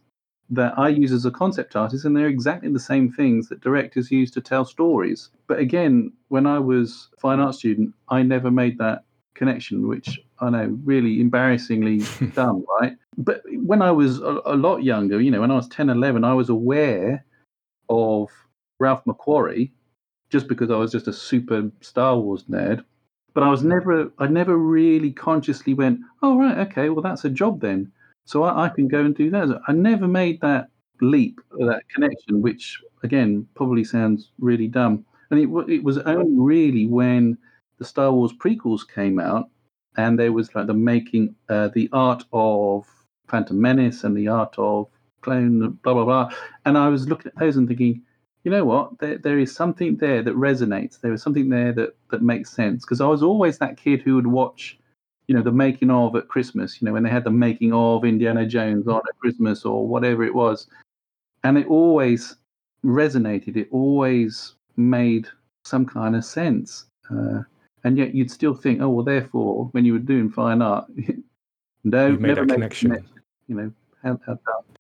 that 0.52 0.78
I 0.78 0.90
use 0.90 1.14
as 1.14 1.26
a 1.26 1.32
concept 1.32 1.76
artist, 1.76 2.04
and 2.06 2.16
they're 2.16 2.28
exactly 2.28 2.70
the 2.70 2.80
same 2.80 3.12
things 3.12 3.48
that 3.50 3.62
directors 3.62 4.12
use 4.12 4.30
to 4.32 4.42
tell 4.42 4.66
stories. 4.66 5.30
But 5.48 5.60
again, 5.60 6.12
when 6.28 6.46
I 6.46 6.60
was 6.60 7.08
a 7.18 7.20
fine 7.22 7.40
art 7.40 7.56
student, 7.56 7.94
I 8.10 8.22
never 8.22 8.52
made 8.52 8.78
that 8.78 9.06
connection, 9.34 9.88
which 9.88 10.20
I 10.40 10.50
know 10.50 10.78
really 10.84 11.22
embarrassingly 11.22 12.04
dumb, 12.36 12.66
right? 12.80 12.98
But 13.18 13.42
when 13.64 13.82
I 13.82 13.92
was 13.92 14.20
a, 14.20 14.42
a, 14.46 14.56
lot 14.56 14.84
younger, 14.84 15.22
you 15.22 15.32
know, 15.32 15.42
when 15.42 15.52
I 15.52 15.56
was 15.56 15.70
10, 15.70 15.90
11, 15.90 16.24
I 16.24 16.34
was 16.34 16.50
aware 16.50 17.26
of 17.90 18.30
Ralph 18.80 19.04
McQuarrie 19.06 19.72
just 20.30 20.48
because 20.48 20.70
I 20.70 20.76
was 20.76 20.92
just 20.92 21.08
a 21.08 21.14
super 21.14 21.72
Star 21.82 22.18
Wars 22.18 22.44
nerd. 22.50 22.84
But 23.34 23.44
I 23.44 23.50
was 23.50 23.64
never, 23.64 24.12
I 24.20 24.28
never 24.28 24.58
really 24.58 25.12
consciously 25.12 25.74
went, 25.74 26.02
oh, 26.22 26.38
right, 26.38 26.58
okay, 26.68 26.90
well, 26.90 27.02
that's 27.02 27.24
a 27.24 27.30
job 27.30 27.62
then. 27.62 27.92
So 28.26 28.44
I, 28.44 28.66
I 28.66 28.70
can 28.70 28.88
go 28.88 29.02
and 29.02 29.16
do 29.16 29.30
that. 29.32 29.62
I 29.68 29.74
never 29.74 30.08
made 30.08 30.42
that 30.42 30.70
leap, 31.02 31.42
that 31.52 31.82
connection, 31.94 32.42
which 32.42 32.82
again 33.04 33.48
probably 33.56 33.84
sounds 33.84 34.32
really 34.40 34.68
dumb. 34.68 35.06
And 35.30 35.40
it, 35.40 35.50
it 35.70 35.84
was 35.84 35.98
only 36.00 36.38
really 36.38 36.88
when 36.88 37.38
the 37.80 37.86
Star 37.86 38.12
Wars 38.12 38.34
prequels 38.34 38.82
came 38.88 39.20
out 39.20 39.50
and 39.98 40.20
there 40.20 40.32
was 40.32 40.54
like 40.56 40.68
the 40.68 40.74
making, 40.74 41.36
uh, 41.50 41.70
the 41.74 41.90
art 41.94 42.24
of 42.32 42.86
Phantom 43.28 43.60
Menace 43.60 44.04
and 44.04 44.16
the 44.16 44.28
art 44.28 44.56
of 44.58 44.88
Clone, 45.22 45.72
blah 45.84 45.94
blah 45.94 46.06
blah. 46.06 46.30
And 46.66 46.78
I 46.78 46.90
was 46.90 47.08
looking 47.08 47.28
at 47.28 47.40
those 47.40 47.58
and 47.58 47.68
thinking, 47.68 48.02
you 48.44 48.52
know 48.52 48.66
what? 48.66 48.98
There, 49.00 49.18
there 49.18 49.40
is 49.40 49.54
something 49.54 49.98
there 49.98 50.24
that 50.24 50.36
resonates. 50.36 51.00
There 51.00 51.14
is 51.14 51.22
something 51.22 51.50
there 51.50 51.72
that 51.74 51.96
that 52.10 52.22
makes 52.22 52.50
sense. 52.52 52.84
Because 52.84 53.02
I 53.02 53.08
was 53.08 53.24
always 53.24 53.58
that 53.60 53.78
kid 53.78 54.02
who 54.02 54.16
would 54.16 54.28
watch 54.28 54.78
you 55.28 55.36
know, 55.36 55.42
the 55.42 55.52
making 55.52 55.92
of 55.92 56.16
at 56.16 56.28
Christmas, 56.28 56.82
you 56.82 56.86
know, 56.86 56.94
when 56.94 57.04
they 57.04 57.10
had 57.10 57.24
the 57.24 57.32
making 57.32 57.74
of 57.74 58.04
Indiana 58.04 58.46
Jones 58.46 58.88
on 58.88 58.98
at 58.98 59.20
Christmas 59.20 59.66
or 59.66 59.88
whatever 59.88 60.24
it 60.24 60.34
was. 60.34 60.68
And 61.44 61.58
it 61.58 61.68
always 61.68 62.36
resonated, 62.84 63.56
it 63.58 63.68
always 63.72 64.56
made 64.78 65.28
some 65.64 65.86
kind 65.86 66.16
of 66.16 66.26
sense. 66.26 66.86
Uh, 67.10 67.42
and 67.84 67.98
yet 67.98 68.14
you'd 68.14 68.32
still 68.32 68.54
think, 68.54 68.82
oh, 68.82 68.90
well, 68.90 69.06
therefore, 69.06 69.70
when 69.72 69.86
you 69.86 69.94
were 69.94 70.00
doing 70.00 70.30
fine 70.30 70.62
art, 70.62 70.86
no, 71.84 72.08
you 72.08 72.18
made 72.18 72.28
never 72.30 72.46
that 72.46 72.54
connection. 72.54 72.92
connection. 72.92 73.22
You 73.48 73.56
know, 73.56 73.72
how, 74.04 74.20
how 74.26 74.38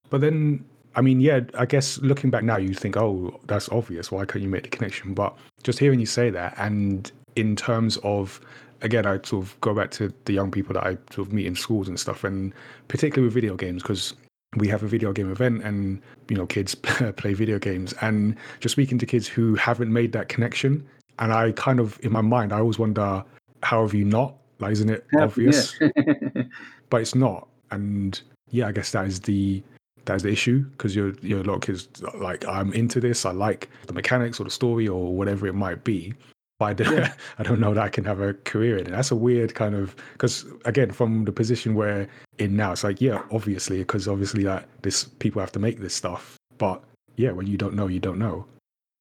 But 0.10 0.22
then, 0.22 0.64
I 0.96 1.02
mean, 1.02 1.20
yeah, 1.20 1.42
I 1.58 1.66
guess 1.66 1.98
looking 2.00 2.30
back 2.30 2.44
now, 2.44 2.58
you 2.58 2.74
think, 2.74 2.98
oh, 2.98 3.40
that's 3.48 3.70
obvious. 3.70 4.12
Why 4.12 4.26
can't 4.26 4.44
you 4.44 4.50
make 4.50 4.64
the 4.64 4.70
connection? 4.70 5.14
But 5.14 5.36
just 5.64 5.80
hearing 5.80 6.00
you 6.00 6.06
say 6.06 6.30
that, 6.30 6.54
and 6.58 7.12
in 7.36 7.56
terms 7.56 7.98
of 8.04 8.42
again, 8.82 9.06
I 9.06 9.20
sort 9.24 9.46
of 9.46 9.60
go 9.62 9.74
back 9.74 9.92
to 9.92 10.14
the 10.26 10.34
young 10.34 10.52
people 10.52 10.74
that 10.74 10.86
I 10.86 10.98
sort 11.14 11.28
of 11.28 11.34
meet 11.34 11.46
in 11.46 11.56
schools 11.56 11.88
and 11.88 12.00
stuff, 12.00 12.24
and 12.24 12.54
particularly 12.88 13.26
with 13.26 13.34
video 13.34 13.56
games, 13.56 13.82
because 13.82 14.14
we 14.58 14.68
have 14.68 14.84
a 14.84 14.88
video 14.88 15.14
game 15.14 15.32
event 15.32 15.64
and 15.64 16.02
you 16.28 16.36
know 16.36 16.46
kids 16.46 16.76
play 17.16 17.34
video 17.34 17.58
games 17.58 17.94
and 18.02 18.36
just 18.60 18.74
speaking 18.74 18.98
to 18.98 19.06
kids 19.06 19.26
who 19.26 19.56
haven't 19.56 19.92
made 19.94 20.12
that 20.12 20.28
connection 20.28 20.86
and 21.20 21.32
i 21.32 21.54
kind 21.54 21.80
of 21.80 21.98
in 22.04 22.12
my 22.12 22.20
mind 22.20 22.52
i 22.52 22.60
always 22.60 22.78
wonder 22.78 23.24
how 23.64 23.82
have 23.82 23.94
you 23.94 24.04
not 24.04 24.36
like 24.60 24.74
isn't 24.74 24.90
it 24.90 25.06
obvious 25.18 25.80
yeah. 25.80 26.44
but 26.90 27.00
it's 27.00 27.16
not 27.16 27.48
and 27.72 28.24
yeah 28.50 28.68
i 28.68 28.74
guess 28.74 28.92
that 28.92 29.06
is 29.06 29.22
the 29.22 29.64
that's 30.06 30.24
the 30.24 30.30
issue 30.30 30.64
because 30.72 30.96
you're 30.96 31.14
you're 31.22 31.42
a 31.42 31.44
lot 31.44 31.56
of 31.56 31.62
kids 31.62 31.88
like 32.16 32.48
I'm 32.48 32.74
into 32.74 33.00
this. 33.00 33.26
I 33.26 33.32
like 33.32 33.70
the 33.88 33.94
mechanics 33.94 34.40
or 34.40 34.44
the 34.44 34.50
story 34.50 34.88
or 34.88 35.14
whatever 35.16 35.48
it 35.48 35.54
might 35.54 35.84
be. 35.84 36.14
But 36.62 36.68
I 36.68 36.74
don't, 36.74 36.96
Yeah. 36.96 37.14
I 37.40 37.44
don't 37.44 37.60
know 37.60 37.74
that 37.74 37.84
I 37.84 37.90
can 37.90 38.06
have 38.06 38.20
a 38.22 38.36
career 38.36 38.78
in 38.78 38.86
it. 38.86 38.92
That's 38.92 39.10
a 39.10 39.16
weird 39.16 39.56
kind 39.56 39.74
of 39.74 39.96
because 40.14 40.46
again, 40.66 40.92
from 40.92 41.26
the 41.26 41.32
position 41.32 41.74
we're 41.74 42.08
in 42.38 42.56
now, 42.56 42.72
it's 42.72 42.84
like 42.84 43.02
yeah, 43.02 43.24
obviously 43.32 43.80
because 43.80 44.08
obviously 44.08 44.44
that 44.44 44.68
this 44.84 45.06
people 45.06 45.40
have 45.40 45.52
to 45.54 45.60
make 45.60 45.80
this 45.80 45.96
stuff. 45.96 46.38
But 46.60 46.84
yeah, 47.16 47.32
when 47.32 47.48
you 47.48 47.58
don't 47.58 47.74
know, 47.74 47.88
you 47.88 48.00
don't 48.00 48.20
know. 48.20 48.46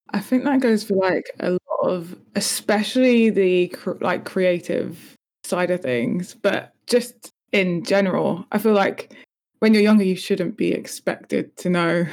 I 0.09 0.21
think 0.21 0.45
that 0.45 0.61
goes 0.61 0.85
for 0.85 0.95
like 0.95 1.27
a 1.41 1.51
lot 1.51 1.61
of, 1.83 2.17
especially 2.35 3.29
the 3.29 3.69
cr- 3.69 4.01
like 4.01 4.25
creative 4.25 5.15
side 5.45 5.71
of 5.71 5.83
things, 5.83 6.35
but 6.41 6.73
just 6.87 7.31
in 7.53 7.85
general, 7.85 8.47
I 8.53 8.57
feel 8.59 8.73
like 8.73 9.13
when 9.59 9.75
you're 9.75 9.83
younger, 9.83 10.05
you 10.05 10.17
shouldn't 10.17 10.57
be 10.57 10.73
expected 10.73 11.55
to 11.59 11.69
know 11.69 12.07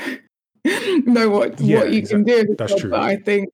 know 1.06 1.30
what 1.30 1.58
Yeah, 1.62 1.78
what 1.80 1.94
you 1.94 2.02
can 2.02 2.26
do. 2.26 2.54
That's 2.58 2.74
job, 2.74 2.82
true. 2.82 2.90
But 2.90 3.04
I 3.04 3.16
think 3.16 3.48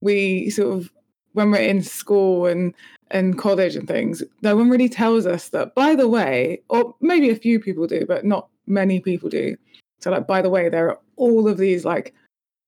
we 0.00 0.48
sort 0.50 0.78
of 0.78 0.92
when 1.32 1.50
we're 1.50 1.58
in 1.58 1.82
school 1.82 2.46
and 2.46 2.74
and 3.12 3.38
college 3.38 3.74
and 3.74 3.88
things, 3.88 4.22
no 4.42 4.54
one 4.54 4.70
really 4.70 4.88
tells 4.88 5.26
us 5.26 5.48
that. 5.48 5.74
By 5.74 5.96
the 5.96 6.08
way, 6.08 6.62
or 6.68 6.94
maybe 7.00 7.30
a 7.30 7.36
few 7.36 7.58
people 7.58 7.86
do, 7.86 8.06
but 8.06 8.24
not 8.24 8.48
many 8.66 9.00
people 9.00 9.28
do. 9.28 9.56
So 10.00 10.10
like, 10.10 10.26
by 10.26 10.42
the 10.42 10.50
way, 10.50 10.68
there 10.68 10.88
are 10.90 11.00
all 11.16 11.48
of 11.48 11.58
these 11.58 11.84
like 11.84 12.14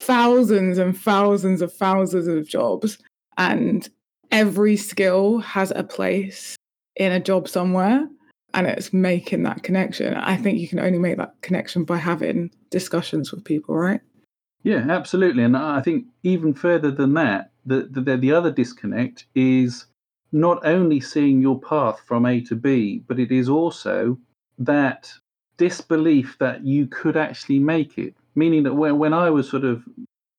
thousands 0.01 0.79
and 0.79 0.98
thousands 0.98 1.62
of 1.62 1.72
thousands 1.72 2.27
of 2.27 2.48
jobs, 2.48 2.98
and 3.38 3.88
every 4.31 4.77
skill 4.77 5.38
has 5.38 5.70
a 5.70 5.85
place 5.85 6.57
in 6.96 7.12
a 7.12 7.20
job 7.20 7.48
somewhere, 7.48 8.09
and 8.53 8.66
it's 8.66 8.92
making 8.92 9.44
that 9.44 9.62
connection. 9.62 10.14
I 10.14 10.37
think 10.37 10.59
you 10.59 10.68
can 10.68 10.81
only 10.81 10.98
make 10.98 11.18
that 11.18 11.35
connection 11.40 11.85
by 11.85 11.98
having 11.98 12.51
discussions 12.70 13.31
with 13.31 13.44
people, 13.44 13.77
right? 13.77 14.01
Yeah, 14.64 14.85
absolutely. 14.88 15.44
And 15.44 15.57
I 15.57 15.81
think 15.81 16.07
even 16.22 16.55
further 16.55 16.90
than 16.90 17.14
that, 17.14 17.52
the, 17.64 17.88
the, 17.90 18.16
the 18.16 18.33
other 18.33 18.51
disconnect 18.51 19.27
is 19.35 19.87
not 20.33 20.64
only 20.64 21.01
seeing 21.01 21.40
your 21.40 21.61
path 21.61 22.01
from 22.07 22.27
A 22.27 22.40
to 22.42 22.57
B, 22.57 23.03
but 23.07 23.20
it 23.20 23.31
is 23.31 23.48
also 23.48 24.18
that 24.59 25.12
disbelief 25.59 26.37
that 26.38 26.64
you 26.64 26.87
could 26.87 27.16
actually 27.16 27.59
make 27.59 27.98
it. 27.98 28.14
Meaning 28.35 28.62
that 28.62 28.75
when, 28.75 28.98
when 28.98 29.12
I 29.12 29.29
was 29.31 29.48
sort 29.48 29.64
of 29.64 29.85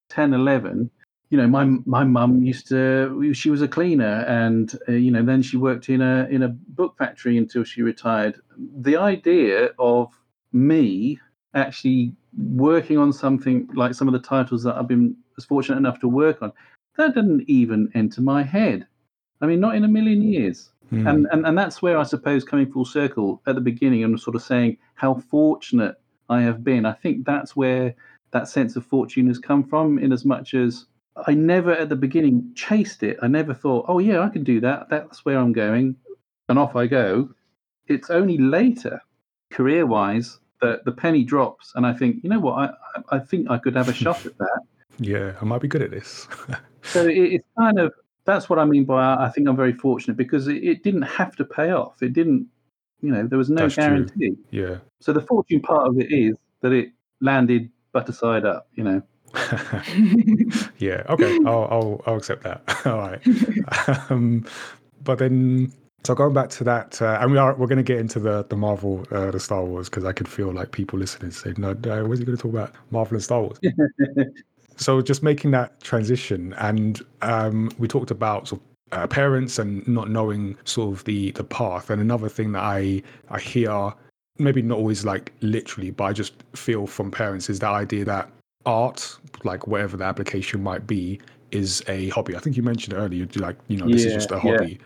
10, 0.10 0.34
11, 0.34 0.90
you 1.34 1.38
know, 1.38 1.48
my 1.48 1.66
my 1.88 2.04
mum 2.04 2.44
used 2.44 2.68
to. 2.68 3.34
She 3.34 3.50
was 3.50 3.64
a 3.64 3.68
cleaner, 3.68 4.24
and 4.28 4.72
uh, 4.88 4.92
you 4.92 5.10
know, 5.10 5.24
then 5.24 5.42
she 5.42 5.58
worked 5.58 5.90
in 5.90 6.00
a 6.00 6.28
in 6.30 6.44
a 6.44 6.50
book 6.50 6.96
factory 6.96 7.40
until 7.40 7.64
she 7.64 7.82
retired. 7.82 8.40
The 8.82 8.98
idea 8.98 9.72
of 9.80 10.14
me 10.52 11.20
actually 11.56 12.14
working 12.38 13.00
on 13.00 13.12
something 13.12 13.68
like 13.74 13.96
some 13.96 14.08
of 14.08 14.14
the 14.14 14.20
titles 14.20 14.62
that 14.62 14.76
I've 14.76 14.88
been 14.88 15.16
fortunate 15.48 15.78
enough 15.78 16.00
to 16.02 16.08
work 16.08 16.44
on, 16.44 16.52
that 16.98 17.16
didn't 17.16 17.50
even 17.50 17.92
enter 17.94 18.22
my 18.22 18.44
head. 18.44 18.88
I 19.42 19.46
mean, 19.46 19.60
not 19.60 19.76
in 19.76 19.84
a 19.84 19.88
million 19.88 20.22
years. 20.22 20.70
Hmm. 20.90 21.08
And, 21.08 21.28
and 21.32 21.46
and 21.48 21.58
that's 21.58 21.82
where 21.82 21.98
I 21.98 22.04
suppose 22.04 22.44
coming 22.44 22.72
full 22.72 22.86
circle 22.86 23.42
at 23.48 23.56
the 23.56 23.62
beginning 23.62 24.04
and 24.04 24.20
sort 24.20 24.36
of 24.36 24.44
saying 24.44 24.78
how 24.96 25.16
fortunate 25.16 25.96
I 26.30 26.42
have 26.42 26.64
been. 26.64 26.86
I 26.86 26.94
think 26.94 27.26
that's 27.26 27.56
where 27.56 27.96
that 28.32 28.48
sense 28.48 28.76
of 28.76 28.86
fortune 28.86 29.28
has 29.28 29.40
come 29.40 29.64
from, 29.64 29.98
in 29.98 30.12
as 30.12 30.26
much 30.26 30.54
as 30.54 30.86
I 31.28 31.34
never 31.34 31.72
at 31.72 31.90
the 31.90 31.96
beginning 31.96 32.52
chased 32.56 33.04
it. 33.04 33.18
I 33.22 33.28
never 33.28 33.54
thought, 33.54 33.86
oh 33.88 34.00
yeah, 34.00 34.22
I 34.22 34.30
can 34.30 34.44
do 34.44 34.60
that. 34.62 34.90
That's 34.90 35.26
where 35.26 35.38
I'm 35.38 35.54
going, 35.54 35.96
and 36.50 36.60
off 36.60 36.76
I 36.76 36.88
go. 36.88 37.30
It's 37.88 38.10
only 38.10 38.38
later, 38.38 39.02
career 39.52 39.86
wise, 39.86 40.40
that 40.62 40.86
the 40.86 40.92
penny 40.92 41.24
drops, 41.24 41.74
and 41.76 41.86
I 41.86 41.94
think, 41.94 42.24
you 42.24 42.30
know 42.30 42.40
what, 42.40 42.56
I 42.56 43.18
I 43.18 43.20
think 43.20 43.50
I 43.50 43.58
could 43.58 43.76
have 43.76 43.90
a 43.90 43.94
shot 43.94 44.26
at 44.26 44.38
that. 44.38 44.62
yeah, 45.00 45.34
I 45.42 45.46
might 45.46 45.62
be 45.62 45.68
good 45.68 45.82
at 45.82 45.92
this. 45.92 46.28
So 46.84 47.06
it, 47.06 47.18
it's 47.18 47.48
kind 47.58 47.80
of 47.80 47.94
that's 48.26 48.50
what 48.50 48.60
I 48.60 48.66
mean 48.66 48.86
by 48.86 49.16
I 49.16 49.30
think 49.30 49.48
I'm 49.48 49.56
very 49.56 49.74
fortunate 49.74 50.18
because 50.18 50.48
it, 50.48 50.64
it 50.64 50.84
didn't 50.84 51.04
have 51.04 51.36
to 51.38 51.46
pay 51.46 51.72
off. 51.72 52.02
It 52.02 52.14
didn't, 52.14 52.48
you 53.02 53.12
know, 53.12 53.28
there 53.28 53.38
was 53.38 53.50
no 53.50 53.64
That's 53.64 53.76
true. 53.76 53.84
guarantee. 53.84 54.38
yeah. 54.52 54.78
So 55.02 55.14
the 55.14 55.22
fortune 55.22 55.62
part 55.62 55.88
of 55.88 56.00
it 56.00 56.12
is 56.12 56.38
that 56.62 56.72
it 56.72 56.92
landed 57.20 57.70
butter 57.92 58.14
side 58.14 58.46
up. 58.46 58.68
You 58.76 58.84
know, 58.84 59.02
yeah. 60.78 61.04
Okay. 61.10 61.40
I'll, 61.46 61.68
I'll 61.70 62.02
I'll 62.06 62.18
accept 62.18 62.44
that. 62.44 62.62
All 62.86 62.98
right. 62.98 64.10
um, 64.10 64.46
but 65.04 65.20
then, 65.20 65.74
so 66.04 66.16
going 66.16 66.34
back 66.34 66.50
to 66.52 66.64
that, 66.64 67.02
uh, 67.02 67.18
and 67.20 67.32
we 67.32 67.38
are 67.38 67.56
we're 67.56 67.68
going 67.68 67.78
to 67.78 67.84
get 67.84 68.00
into 68.00 68.20
the 68.20 68.46
the 68.50 68.56
Marvel, 68.56 69.06
uh, 69.12 69.32
the 69.32 69.40
Star 69.40 69.64
Wars, 69.64 69.90
because 69.90 70.06
I 70.06 70.14
could 70.14 70.28
feel 70.28 70.52
like 70.54 70.72
people 70.72 71.00
listening 71.00 71.32
saying, 71.32 71.56
"No, 71.58 71.74
no 71.74 72.06
when's 72.06 72.20
he 72.20 72.26
going 72.26 72.38
to 72.38 72.42
talk 72.42 72.52
about 72.52 72.74
Marvel 72.92 73.16
and 73.16 73.24
Star 73.24 73.42
Wars?" 73.42 73.60
So 74.78 75.02
just 75.02 75.24
making 75.24 75.52
that 75.52 75.80
transition, 75.82 76.54
and 76.58 77.02
um, 77.22 77.72
we 77.78 77.88
talked 77.88 78.12
about 78.12 78.48
sort 78.48 78.62
of 78.62 79.00
uh, 79.00 79.08
parents 79.08 79.60
and 79.60 79.88
not 79.88 80.10
knowing 80.10 80.58
sort 80.66 80.94
of 80.94 81.04
the 81.06 81.32
the 81.32 81.44
path, 81.44 81.90
and 81.90 82.02
another 82.02 82.30
thing 82.30 82.52
that 82.54 82.64
I 82.64 83.02
I 83.30 83.40
hear. 83.40 83.94
Maybe 84.40 84.64
not 84.64 84.80
always 84.80 85.06
like 85.06 85.32
literally, 85.42 85.92
but 85.92 86.06
I 86.06 86.12
just 86.12 86.34
feel 86.56 86.88
from 86.88 87.12
parents 87.12 87.52
is 87.52 87.60
that 87.60 87.70
idea 87.70 88.04
that 88.06 88.32
art, 88.66 89.18
like 89.44 89.68
whatever 89.68 89.96
the 89.96 90.06
application 90.06 90.64
might 90.64 90.88
be, 90.88 91.20
is 91.52 91.84
a 91.88 92.10
hobby. 92.10 92.36
I 92.36 92.40
think 92.40 92.58
you 92.58 92.64
mentioned 92.64 92.96
earlier, 92.96 93.28
like, 93.36 93.58
you 93.68 93.78
know, 93.78 93.88
this 93.88 94.06
is 94.06 94.14
just 94.14 94.32
a 94.32 94.42
yeah. 94.44 94.58
hobby. 94.58 94.80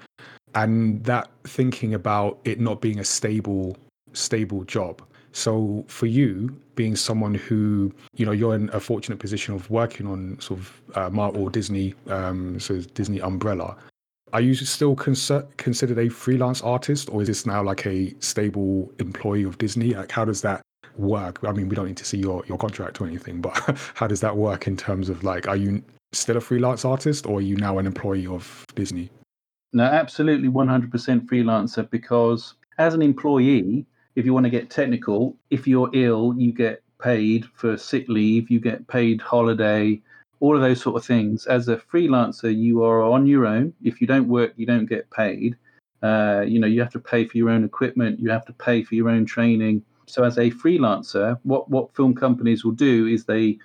And 0.54 1.04
that 1.06 1.30
thinking 1.46 1.94
about 1.94 2.40
it 2.44 2.60
not 2.60 2.82
being 2.82 3.00
a 3.00 3.06
stable, 3.06 3.78
stable 4.14 4.66
job. 4.66 5.02
So 5.32 5.86
for 5.88 6.06
you, 6.06 6.56
being 6.76 6.96
someone 6.96 7.34
who, 7.34 7.94
you 8.16 8.26
know, 8.26 8.32
you're 8.32 8.56
in 8.56 8.70
a 8.74 8.80
fortunate 8.80 9.20
position 9.20 9.54
of 9.54 9.70
working 9.70 10.08
on 10.08 10.40
sort 10.40 10.60
of 10.60 10.82
uh, 10.96 11.10
Marvel 11.10 11.50
Disney, 11.50 11.94
um, 12.08 12.60
so 12.60 12.80
Disney 12.82 13.20
umbrella. 13.20 13.76
Are 14.34 14.42
you 14.42 14.56
still 14.56 14.96
consider, 14.96 15.48
considered 15.58 16.00
a 16.00 16.10
freelance 16.10 16.62
artist, 16.62 17.10
or 17.10 17.22
is 17.22 17.28
this 17.28 17.46
now 17.46 17.64
like 17.64 17.86
a 17.86 18.14
stable 18.20 18.92
employee 19.00 19.44
of 19.44 19.58
Disney? 19.58 19.94
Like, 19.94 20.12
how 20.12 20.26
does 20.26 20.42
that 20.42 20.62
work? 20.98 21.40
I 21.44 21.52
mean, 21.52 21.70
we 21.70 21.76
don't 21.76 21.88
need 21.88 21.98
to 21.98 22.06
see 22.06 22.18
your, 22.18 22.44
your 22.48 22.58
contract 22.58 23.00
or 23.00 23.08
anything, 23.08 23.42
but 23.42 23.78
how 23.96 24.08
does 24.08 24.20
that 24.22 24.36
work 24.36 24.68
in 24.68 24.76
terms 24.76 25.10
of 25.10 25.24
like, 25.24 25.48
are 25.48 25.56
you 25.56 25.82
still 26.12 26.38
a 26.38 26.42
freelance 26.42 26.84
artist, 26.84 27.26
or 27.26 27.40
are 27.40 27.42
you 27.42 27.56
now 27.56 27.78
an 27.78 27.86
employee 27.86 28.28
of 28.28 28.66
Disney? 28.76 29.10
no, 29.74 29.84
absolutely 29.84 30.50
100% 30.50 30.90
freelancer 31.28 31.90
because 31.90 32.56
as 32.78 32.94
an 32.94 33.02
employee, 33.02 33.86
if 34.18 34.26
you 34.26 34.34
want 34.34 34.46
to 34.46 34.50
get 34.50 34.72
technical, 34.72 35.38
if 35.52 35.68
you're 35.68 35.92
ill, 35.94 36.34
you 36.36 36.52
get 36.52 36.82
paid 37.00 37.46
for 37.54 37.78
sick 37.78 38.10
leave, 38.10 38.50
you 38.50 38.60
get 38.60 38.88
paid 38.88 39.22
holiday, 39.22 40.02
all 40.40 40.56
of 40.56 40.62
those 40.62 40.82
sort 40.82 40.96
of 40.96 41.06
things. 41.06 41.46
As 41.46 41.68
a 41.68 41.78
freelancer, 41.78 42.54
you 42.54 42.84
are 42.84 43.04
on 43.04 43.28
your 43.28 43.46
own. 43.46 43.76
If 43.84 44.02
you 44.02 44.08
don't 44.08 44.28
work, 44.28 44.54
you 44.56 44.66
don't 44.66 44.88
get 44.88 45.08
paid. 45.12 45.56
Uh, 46.02 46.44
you 46.48 46.60
know, 46.60 46.66
you 46.66 46.82
have 46.82 46.92
to 46.94 47.00
pay 47.00 47.28
for 47.28 47.38
your 47.38 47.52
own 47.52 47.64
equipment, 47.64 48.20
you 48.20 48.32
have 48.32 48.46
to 48.46 48.54
pay 48.54 48.84
for 48.84 48.96
your 48.96 49.08
own 49.08 49.24
training. 49.24 49.84
So 50.08 50.24
as 50.24 50.38
a 50.40 50.50
freelancer, 50.50 51.40
what 51.44 51.70
what 51.70 51.96
film 51.96 52.16
companies 52.16 52.66
will 52.66 52.72
do 52.72 53.06
is 53.06 53.26
they 53.26 53.60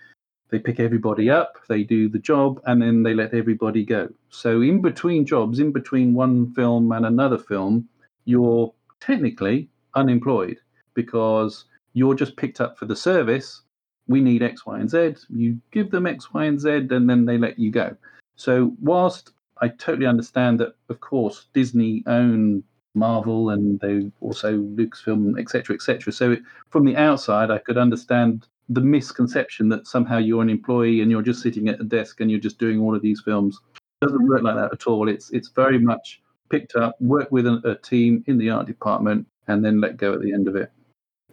they 0.50 0.58
pick 0.58 0.80
everybody 0.80 1.30
up, 1.30 1.56
they 1.66 1.82
do 1.82 2.10
the 2.10 2.18
job, 2.18 2.60
and 2.66 2.82
then 2.82 3.02
they 3.02 3.14
let 3.14 3.32
everybody 3.32 3.84
go. 3.84 4.10
So 4.28 4.60
in 4.60 4.82
between 4.82 5.24
jobs, 5.24 5.60
in 5.60 5.72
between 5.72 6.12
one 6.12 6.52
film 6.52 6.92
and 6.92 7.06
another 7.06 7.38
film, 7.38 7.88
you're 8.26 8.70
technically 9.00 9.70
unemployed 9.94 10.58
because 10.94 11.64
you're 11.94 12.14
just 12.14 12.36
picked 12.36 12.60
up 12.60 12.78
for 12.78 12.86
the 12.86 12.96
service. 12.96 13.62
We 14.08 14.20
need 14.20 14.42
X, 14.42 14.66
Y, 14.66 14.78
and 14.78 14.90
Z. 14.90 15.14
You 15.28 15.58
give 15.70 15.90
them 15.90 16.06
X, 16.06 16.32
Y, 16.32 16.44
and 16.44 16.60
Z, 16.60 16.70
and 16.90 17.08
then 17.08 17.24
they 17.24 17.38
let 17.38 17.58
you 17.58 17.70
go. 17.70 17.96
So 18.36 18.74
whilst 18.80 19.32
I 19.60 19.68
totally 19.68 20.06
understand 20.06 20.58
that, 20.60 20.74
of 20.88 21.00
course, 21.00 21.46
Disney 21.54 22.02
own 22.06 22.64
Marvel 22.94 23.50
and 23.50 23.78
they 23.80 24.10
also 24.20 24.58
Lucasfilm, 24.58 25.38
etc., 25.38 25.74
etc. 25.74 26.12
So 26.12 26.32
it, 26.32 26.42
from 26.70 26.84
the 26.84 26.96
outside, 26.96 27.50
I 27.50 27.58
could 27.58 27.78
understand 27.78 28.46
the 28.68 28.80
misconception 28.80 29.68
that 29.68 29.86
somehow 29.86 30.18
you're 30.18 30.42
an 30.42 30.50
employee 30.50 31.00
and 31.00 31.10
you're 31.10 31.22
just 31.22 31.42
sitting 31.42 31.68
at 31.68 31.80
a 31.80 31.84
desk 31.84 32.20
and 32.20 32.30
you're 32.30 32.40
just 32.40 32.58
doing 32.58 32.80
all 32.80 32.94
of 32.94 33.02
these 33.02 33.20
films. 33.20 33.58
It 33.76 34.06
doesn't 34.06 34.18
mm-hmm. 34.18 34.28
work 34.28 34.42
like 34.42 34.56
that 34.56 34.72
at 34.72 34.86
all. 34.86 35.08
It's 35.08 35.30
it's 35.30 35.48
very 35.48 35.78
much 35.78 36.21
picked 36.52 36.76
up, 36.76 37.00
work 37.00 37.32
with 37.32 37.46
a, 37.46 37.78
team 37.82 38.22
in 38.26 38.36
the 38.36 38.50
art 38.50 38.66
department, 38.66 39.26
and 39.48 39.64
then 39.64 39.80
let 39.80 39.96
go 39.96 40.12
at 40.12 40.20
the 40.20 40.32
end 40.32 40.46
of 40.46 40.54
it. 40.54 40.70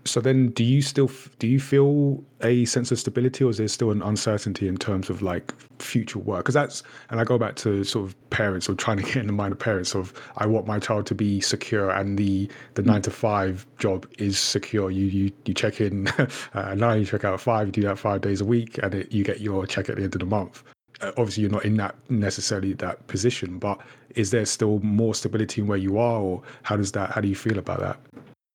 So 0.06 0.22
then, 0.22 0.48
do 0.52 0.64
you 0.64 0.82
still 0.82 1.12
do 1.40 1.48
you 1.48 1.60
feel 1.60 2.24
a 2.42 2.64
sense 2.64 2.90
of 2.90 2.98
stability, 3.00 3.44
or 3.44 3.50
is 3.50 3.58
there 3.58 3.68
still 3.68 3.92
an 3.92 4.02
uncertainty 4.02 4.70
in 4.70 4.78
terms 4.78 5.10
of 5.10 5.22
like 5.22 5.54
future 5.82 6.20
work? 6.20 6.46
Because 6.46 6.56
that's, 6.56 6.84
and 7.10 7.20
I 7.20 7.26
go 7.26 7.38
back 7.38 7.58
to 7.58 7.84
sort 7.84 8.06
of 8.08 8.30
parents 8.30 8.70
or 8.70 8.76
trying 8.76 8.96
to 8.98 9.04
get 9.04 9.18
in 9.18 9.28
the 9.28 9.34
mind 9.34 9.52
of 9.52 9.60
parents 9.60 9.94
of 9.96 10.14
I 10.38 10.46
want 10.46 10.66
my 10.66 10.80
child 10.80 11.06
to 11.08 11.16
be 11.16 11.42
secure, 11.42 11.90
and 11.90 12.18
the 12.18 12.50
the 12.76 12.82
nine 12.82 13.02
to 13.02 13.12
five 13.12 13.68
job 13.78 14.08
is 14.18 14.40
secure. 14.40 14.90
You 14.90 15.06
you 15.06 15.32
you 15.44 15.54
check 15.54 15.82
in 15.82 16.08
uh, 16.54 16.76
nine, 16.76 17.02
you 17.02 17.06
check 17.06 17.26
out 17.26 17.42
five, 17.42 17.68
you 17.68 17.74
do 17.74 17.82
that 17.82 18.00
five 18.00 18.22
days 18.22 18.40
a 18.40 18.46
week, 18.46 18.80
and 18.82 18.96
it, 18.96 19.12
you 19.12 19.26
get 19.26 19.42
your 19.42 19.68
check 19.68 19.90
at 19.90 19.98
the 19.98 20.04
end 20.04 20.16
of 20.16 20.20
the 20.20 20.26
month. 20.26 20.64
Uh, 21.02 21.12
obviously, 21.18 21.42
you're 21.42 21.52
not 21.52 21.66
in 21.66 21.78
that 21.78 21.96
necessarily 22.10 22.74
that 22.74 23.06
position, 23.08 23.58
but 23.58 23.80
is 24.16 24.32
there 24.32 24.46
still 24.46 24.80
more 24.80 25.16
stability 25.16 25.62
in 25.62 25.68
where 25.68 25.78
you 25.78 25.98
are, 25.98 26.20
or 26.20 26.42
how 26.64 26.76
does 26.76 26.92
that? 26.92 27.12
How 27.12 27.22
do 27.22 27.28
you 27.28 27.36
feel 27.36 27.58
about 27.58 27.80
that? 27.80 27.98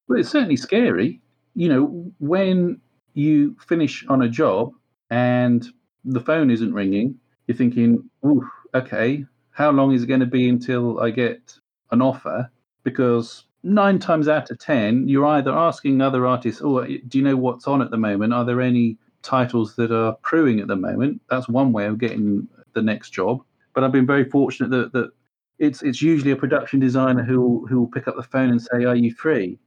Well, 0.09 0.19
it's 0.19 0.29
certainly 0.29 0.57
scary. 0.57 1.21
You 1.55 1.69
know, 1.69 2.13
when 2.19 2.81
you 3.15 3.57
finish 3.67 4.05
on 4.09 4.23
a 4.23 4.29
job 4.29 4.73
and 5.11 5.67
the 6.05 6.21
phone 6.21 6.51
isn't 6.51 6.75
ringing, 6.75 7.19
you're 7.47 7.57
thinking, 7.57 8.09
"Ooh, 8.27 8.47
okay, 8.75 9.25
how 9.51 9.71
long 9.71 9.93
is 9.93 10.03
it 10.03 10.07
going 10.07 10.21
to 10.21 10.27
be 10.27 10.49
until 10.49 11.01
I 11.01 11.11
get 11.11 11.55
an 11.93 12.03
offer?" 12.03 12.51
Because 12.83 13.45
nine 13.63 13.99
times 13.99 14.29
out 14.29 14.51
of 14.51 14.59
ten, 14.59 15.09
you're 15.09 15.25
either 15.27 15.53
asking 15.53 16.03
other 16.03 16.27
artists, 16.27 16.61
"Oh, 16.63 16.85
do 16.85 17.19
you 17.19 17.25
know 17.25 17.37
what's 17.37 17.67
on 17.67 17.81
at 17.81 17.91
the 17.91 17.97
moment? 17.97 18.35
Are 18.35 18.45
there 18.45 18.61
any 18.61 18.99
titles 19.25 19.75
that 19.77 19.91
are 19.91 20.17
crewing 20.23 20.61
at 20.61 20.69
the 20.69 20.77
moment?" 20.77 21.21
That's 21.31 21.49
one 21.49 21.73
way 21.73 21.87
of 21.87 21.99
getting 21.99 22.49
the 22.75 22.83
next 22.83 23.11
job. 23.11 23.43
But 23.75 23.85
I've 23.85 23.93
been 23.93 24.07
very 24.07 24.25
fortunate 24.25 24.71
that 24.71 24.93
that 24.93 25.11
it's 25.59 25.83
it's 25.83 26.03
usually 26.03 26.33
a 26.33 26.37
production 26.37 26.81
designer 26.81 27.25
who 27.25 27.67
who 27.69 27.81
will 27.81 27.89
pick 27.89 28.09
up 28.09 28.17
the 28.17 28.23
phone 28.23 28.51
and 28.51 28.63
say, 28.63 28.85
"Are 28.85 28.97
you 28.97 29.13
free?" 29.13 29.59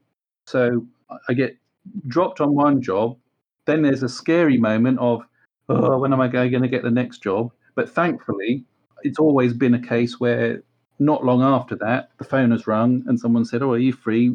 So 0.46 0.86
I 1.30 1.34
get 1.34 1.58
dropped 2.08 2.42
on 2.42 2.54
one 2.56 2.82
job, 2.82 3.18
then 3.66 3.82
there's 3.82 4.04
a 4.04 4.10
scary 4.10 4.58
moment 4.58 5.00
of, 5.00 5.24
"Oh, 5.70 6.00
when 6.00 6.14
am 6.14 6.22
I 6.22 6.28
going 6.28 6.62
to 6.62 6.68
get 6.68 6.84
the 6.84 6.92
next 6.92 7.20
job?" 7.20 7.52
But 7.76 7.90
thankfully, 7.90 8.66
it's 9.04 9.20
always 9.20 9.54
been 9.54 9.74
a 9.76 9.82
case 9.82 10.20
where 10.20 10.64
not 11.00 11.24
long 11.24 11.42
after 11.44 11.76
that, 11.76 12.10
the 12.18 12.24
phone 12.24 12.52
has 12.52 12.68
rung 12.68 13.04
and 13.08 13.20
someone 13.20 13.46
said, 13.46 13.62
"Oh, 13.62 13.74
are 13.74 13.78
you 13.78 13.94
free? 13.94 14.34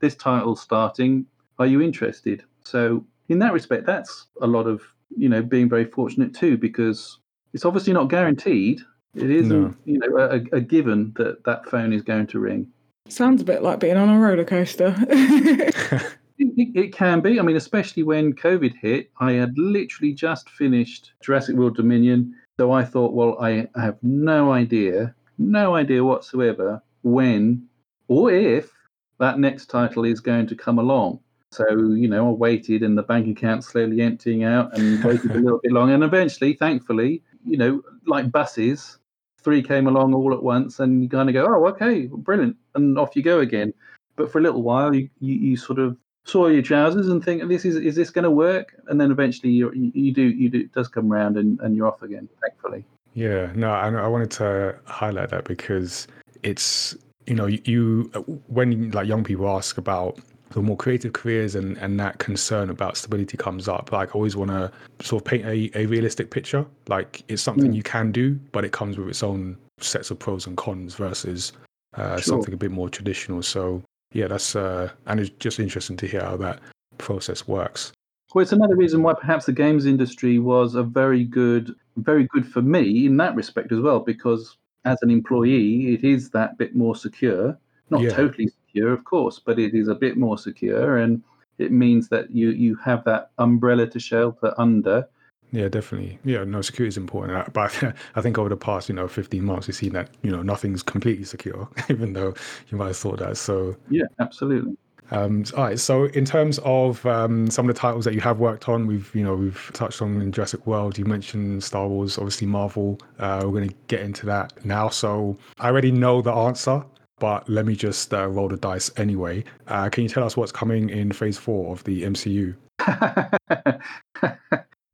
This 0.00 0.14
title's 0.16 0.60
starting. 0.60 1.26
Are 1.58 1.66
you 1.66 1.80
interested?" 1.80 2.44
So 2.64 3.04
in 3.30 3.38
that 3.38 3.52
respect, 3.52 3.86
that's 3.86 4.26
a 4.42 4.46
lot 4.46 4.66
of 4.66 4.82
you 5.16 5.28
know 5.28 5.42
being 5.42 5.68
very 5.68 5.84
fortunate 5.86 6.34
too, 6.34 6.58
because 6.58 7.18
it's 7.54 7.64
obviously 7.64 7.92
not 7.92 8.10
guaranteed. 8.10 8.80
It 9.14 9.30
isn't 9.30 9.62
No. 9.62 9.74
you 9.84 9.98
know 9.98 10.18
a, 10.18 10.56
a 10.56 10.60
given 10.60 11.12
that 11.16 11.44
that 11.44 11.64
phone 11.66 11.92
is 11.92 12.02
going 12.02 12.26
to 12.28 12.38
ring. 12.38 12.68
Sounds 13.08 13.40
a 13.42 13.44
bit 13.44 13.62
like 13.62 13.80
being 13.80 13.96
on 13.96 14.08
a 14.08 14.18
roller 14.18 14.44
coaster. 14.44 14.94
It, 16.42 16.54
it, 16.56 16.84
it 16.84 16.92
can 16.94 17.20
be. 17.20 17.38
I 17.38 17.42
mean, 17.42 17.56
especially 17.56 18.02
when 18.02 18.32
COVID 18.32 18.74
hit, 18.80 19.10
I 19.20 19.32
had 19.32 19.52
literally 19.58 20.14
just 20.14 20.48
finished 20.48 21.12
Jurassic 21.22 21.54
World 21.54 21.76
Dominion. 21.76 22.34
So 22.58 22.72
I 22.72 22.82
thought, 22.82 23.12
well, 23.12 23.36
I 23.42 23.68
have 23.74 23.98
no 24.02 24.50
idea, 24.50 25.14
no 25.36 25.74
idea 25.74 26.02
whatsoever 26.02 26.82
when 27.02 27.68
or 28.08 28.32
if 28.32 28.72
that 29.18 29.38
next 29.38 29.66
title 29.66 30.06
is 30.06 30.20
going 30.20 30.46
to 30.46 30.54
come 30.56 30.78
along. 30.78 31.20
So, 31.52 31.66
you 31.68 32.06
know, 32.06 32.28
I 32.28 32.32
waited 32.32 32.82
and 32.82 32.96
the 32.96 33.02
bank 33.02 33.26
account 33.26 33.64
slowly 33.64 34.00
emptying 34.02 34.44
out 34.44 34.76
and 34.76 35.02
waited 35.02 35.32
a 35.32 35.38
little 35.38 35.58
bit 35.60 35.72
long. 35.72 35.90
And 35.90 36.04
eventually, 36.04 36.54
thankfully, 36.54 37.22
you 37.44 37.56
know, 37.56 37.82
like 38.06 38.30
buses, 38.30 38.98
three 39.42 39.62
came 39.62 39.88
along 39.88 40.14
all 40.14 40.32
at 40.32 40.42
once 40.42 40.78
and 40.78 41.02
you 41.02 41.08
kind 41.08 41.28
of 41.28 41.32
go, 41.32 41.46
oh, 41.46 41.66
okay, 41.68 42.06
brilliant. 42.06 42.56
And 42.74 42.96
off 42.98 43.16
you 43.16 43.22
go 43.22 43.40
again. 43.40 43.74
But 44.14 44.30
for 44.30 44.38
a 44.38 44.42
little 44.42 44.62
while, 44.62 44.94
you, 44.94 45.08
you, 45.18 45.34
you 45.34 45.56
sort 45.56 45.80
of 45.80 45.96
saw 46.24 46.46
your 46.46 46.62
trousers 46.62 47.08
and 47.08 47.24
think, 47.24 47.46
this 47.48 47.64
is 47.64 47.76
is 47.76 47.96
this 47.96 48.10
going 48.10 48.24
to 48.24 48.30
work? 48.30 48.74
And 48.88 49.00
then 49.00 49.10
eventually, 49.10 49.52
you 49.52 49.72
you, 49.72 50.12
do 50.12 50.22
you 50.22 50.48
do 50.50 50.60
it 50.60 50.72
does 50.72 50.88
come 50.88 51.08
round 51.08 51.36
and, 51.36 51.58
and 51.60 51.74
you're 51.74 51.88
off 51.88 52.02
again. 52.02 52.28
Thankfully, 52.42 52.84
Yeah, 53.14 53.50
no, 53.54 53.70
I, 53.70 53.88
I 53.88 54.06
wanted 54.06 54.30
to 54.32 54.78
highlight 54.84 55.30
that 55.30 55.44
because 55.44 56.06
it's 56.42 56.96
you 57.26 57.34
know 57.34 57.46
you 57.46 58.02
when 58.48 58.90
like 58.90 59.08
young 59.08 59.24
people 59.24 59.48
ask 59.48 59.78
about 59.78 60.18
the 60.50 60.60
more 60.60 60.76
creative 60.76 61.12
careers 61.12 61.54
and 61.54 61.76
and 61.78 61.98
that 62.00 62.18
concern 62.18 62.70
about 62.70 62.96
stability 62.96 63.36
comes 63.36 63.68
up, 63.68 63.92
like 63.92 64.10
I 64.10 64.12
always 64.12 64.36
want 64.36 64.50
to 64.50 64.70
sort 65.00 65.22
of 65.22 65.26
paint 65.26 65.44
a, 65.46 65.70
a 65.78 65.86
realistic 65.86 66.30
picture. 66.30 66.66
Like 66.88 67.22
it's 67.28 67.42
something 67.42 67.72
you 67.72 67.82
can 67.82 68.12
do, 68.12 68.34
but 68.52 68.64
it 68.64 68.72
comes 68.72 68.98
with 68.98 69.08
its 69.08 69.22
own 69.22 69.56
sets 69.78 70.10
of 70.10 70.18
pros 70.18 70.46
and 70.46 70.56
cons 70.56 70.94
versus 70.94 71.52
uh, 71.94 72.16
Sure. 72.16 72.34
something 72.34 72.54
a 72.54 72.56
bit 72.56 72.70
more 72.70 72.88
traditional. 72.88 73.42
So 73.42 73.82
yeah, 74.12 74.26
that's 74.26 74.56
uh, 74.56 74.90
and 75.06 75.20
it's 75.20 75.30
just 75.38 75.60
interesting 75.60 75.96
to 75.98 76.06
hear 76.06 76.20
how 76.22 76.36
that 76.38 76.60
process 76.98 77.46
works. 77.48 77.92
well, 78.34 78.42
it's 78.42 78.52
another 78.52 78.76
reason 78.76 79.02
why 79.02 79.14
perhaps 79.14 79.46
the 79.46 79.52
games 79.52 79.86
industry 79.86 80.38
was 80.38 80.74
a 80.74 80.82
very 80.82 81.24
good 81.24 81.74
very 81.96 82.24
good 82.32 82.46
for 82.46 82.62
me 82.62 83.06
in 83.06 83.16
that 83.18 83.34
respect 83.34 83.72
as 83.72 83.80
well, 83.80 84.00
because 84.00 84.56
as 84.84 84.98
an 85.02 85.10
employee, 85.10 85.94
it 85.94 86.02
is 86.04 86.30
that 86.30 86.56
bit 86.58 86.74
more 86.74 86.96
secure. 86.96 87.56
Not 87.90 88.02
Yeah. 88.02 88.10
totally 88.10 88.50
secure, 88.70 88.92
of 88.92 89.04
course, 89.04 89.38
but 89.38 89.58
it 89.58 89.74
is 89.74 89.88
a 89.88 89.94
bit 89.94 90.16
more 90.16 90.38
secure, 90.38 90.98
and 90.98 91.22
it 91.58 91.72
means 91.72 92.08
that 92.08 92.30
you 92.30 92.50
you 92.50 92.76
have 92.76 93.04
that 93.04 93.30
umbrella 93.38 93.86
to 93.86 93.98
shelter 94.00 94.54
under. 94.58 95.08
Yeah, 95.52 95.68
definitely. 95.68 96.16
Yeah, 96.24 96.44
no, 96.44 96.62
security 96.62 96.90
is 96.90 96.96
important. 96.96 97.52
But 97.52 97.82
I 98.14 98.20
think 98.20 98.38
over 98.38 98.48
the 98.48 98.56
past, 98.56 98.88
you 98.88 98.94
know, 98.94 99.08
15 99.08 99.44
months, 99.44 99.66
we've 99.66 99.74
seen 99.74 99.92
that, 99.94 100.08
you 100.22 100.30
know, 100.30 100.42
nothing's 100.42 100.80
completely 100.80 101.24
secure, 101.24 101.68
even 101.90 102.12
though 102.12 102.34
you 102.68 102.78
might 102.78 102.86
have 102.88 102.96
thought 102.96 103.18
that. 103.18 103.36
So, 103.36 103.74
Yeah, 103.88 104.04
absolutely. 104.20 104.76
um, 105.10 105.42
all 105.56 105.64
right. 105.64 105.78
So, 105.80 106.04
in 106.04 106.24
terms 106.24 106.60
of 106.64 107.04
um, 107.04 107.50
some 107.50 107.68
of 107.68 107.74
the 107.74 107.80
titles 107.80 108.04
that 108.04 108.14
you 108.14 108.20
have 108.20 108.38
worked 108.38 108.68
on, 108.68 108.86
we've, 108.86 109.12
you 109.12 109.24
know, 109.24 109.34
we've 109.34 109.70
touched 109.74 110.00
on 110.00 110.20
in 110.22 110.30
Jurassic 110.30 110.64
World. 110.68 110.96
You 110.96 111.04
mentioned 111.04 111.64
Star 111.64 111.88
Wars, 111.88 112.16
obviously 112.16 112.46
Marvel. 112.46 113.00
Uh, 113.18 113.40
we're 113.42 113.50
going 113.50 113.68
to 113.70 113.74
get 113.88 114.02
into 114.02 114.26
that 114.26 114.64
now. 114.64 114.88
So, 114.88 115.36
I 115.58 115.66
already 115.70 115.90
know 115.90 116.22
the 116.22 116.32
answer, 116.32 116.84
but 117.20 117.48
let 117.48 117.66
me 117.66 117.76
just 117.76 118.12
uh, 118.12 118.26
roll 118.26 118.48
the 118.48 118.56
dice 118.56 118.90
anyway. 118.96 119.44
Uh, 119.68 119.88
can 119.88 120.02
you 120.02 120.08
tell 120.08 120.24
us 120.24 120.36
what's 120.36 120.50
coming 120.50 120.90
in 120.90 121.12
Phase 121.12 121.38
Four 121.38 121.72
of 121.72 121.84
the 121.84 122.02
MCU? 122.02 122.56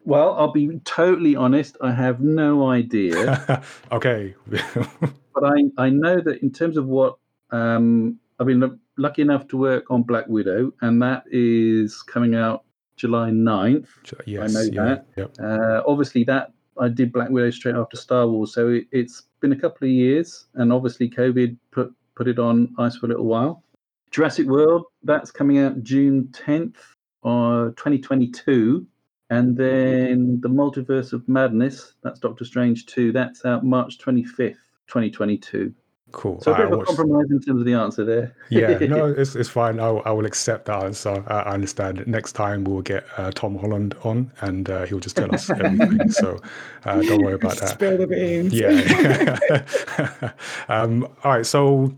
well, 0.04 0.34
I'll 0.34 0.52
be 0.52 0.80
totally 0.84 1.34
honest. 1.36 1.78
I 1.80 1.92
have 1.92 2.20
no 2.20 2.68
idea. 2.68 3.62
okay. 3.92 4.34
but 4.46 5.44
I, 5.44 5.70
I 5.78 5.88
know 5.88 6.20
that 6.20 6.42
in 6.42 6.50
terms 6.50 6.76
of 6.76 6.86
what 6.86 7.16
um, 7.50 8.18
I've 8.38 8.46
been 8.46 8.78
lucky 8.98 9.22
enough 9.22 9.46
to 9.48 9.56
work 9.56 9.90
on 9.90 10.02
Black 10.02 10.26
Widow, 10.26 10.72
and 10.82 11.00
that 11.00 11.22
is 11.30 12.02
coming 12.02 12.34
out 12.34 12.64
July 12.96 13.30
9th. 13.30 13.86
yes. 14.26 14.50
I 14.50 14.52
know 14.52 14.68
yeah, 14.72 14.84
that. 14.84 15.06
Yep. 15.16 15.36
Uh, 15.40 15.82
obviously, 15.86 16.24
that 16.24 16.52
I 16.78 16.88
did 16.88 17.12
Black 17.12 17.30
Widow 17.30 17.50
straight 17.50 17.76
after 17.76 17.96
Star 17.96 18.26
Wars, 18.26 18.52
so 18.52 18.68
it, 18.70 18.86
it's 18.90 19.22
been 19.40 19.52
a 19.52 19.56
couple 19.56 19.86
of 19.86 19.92
years, 19.92 20.46
and 20.54 20.72
obviously 20.72 21.08
COVID 21.08 21.56
put 21.70 21.94
put 22.16 22.26
it 22.28 22.38
on 22.38 22.74
ice 22.78 22.96
for 22.96 23.06
a 23.06 23.08
little 23.10 23.26
while. 23.26 23.62
Jurassic 24.10 24.46
World, 24.46 24.84
that's 25.04 25.30
coming 25.30 25.58
out 25.58 25.82
June 25.82 26.28
10th, 26.32 26.76
uh, 27.24 27.70
2022. 27.76 28.86
And 29.30 29.56
then 29.56 30.40
The 30.40 30.48
Multiverse 30.48 31.12
of 31.12 31.28
Madness, 31.28 31.94
that's 32.02 32.20
Doctor 32.20 32.44
Strange 32.44 32.86
2, 32.86 33.12
that's 33.12 33.44
out 33.44 33.64
March 33.64 33.98
25th, 33.98 34.56
2022. 34.86 35.74
Cool. 36.12 36.40
So 36.40 36.52
a 36.52 36.54
I 36.54 36.58
bit 36.58 36.66
of 36.66 36.72
a 36.72 36.76
watched- 36.76 36.86
compromise 36.86 37.26
in 37.30 37.40
terms 37.40 37.60
of 37.60 37.66
the 37.66 37.74
answer 37.74 38.04
there. 38.04 38.36
yeah, 38.48 38.78
no, 38.86 39.06
it's, 39.06 39.34
it's 39.34 39.48
fine. 39.48 39.80
I, 39.80 39.90
will- 39.90 40.02
I 40.06 40.12
will 40.12 40.24
accept 40.24 40.66
that 40.66 40.84
answer. 40.84 41.24
I, 41.26 41.40
I 41.40 41.52
understand. 41.54 42.06
Next 42.06 42.32
time 42.34 42.62
we'll 42.62 42.82
get 42.82 43.04
uh, 43.16 43.32
Tom 43.32 43.58
Holland 43.58 43.96
on, 44.04 44.30
and 44.40 44.70
uh, 44.70 44.86
he'll 44.86 45.00
just 45.00 45.16
tell 45.16 45.34
us 45.34 45.50
everything. 45.50 46.08
so 46.12 46.38
uh, 46.84 47.02
don't 47.02 47.22
worry 47.22 47.34
about 47.34 47.56
that. 47.58 47.70
Spill 47.70 47.98
the 47.98 48.06
beans. 48.06 48.52
Yeah. 48.54 50.32
um, 50.68 51.02
all 51.24 51.32
right. 51.32 51.44
So 51.44 51.92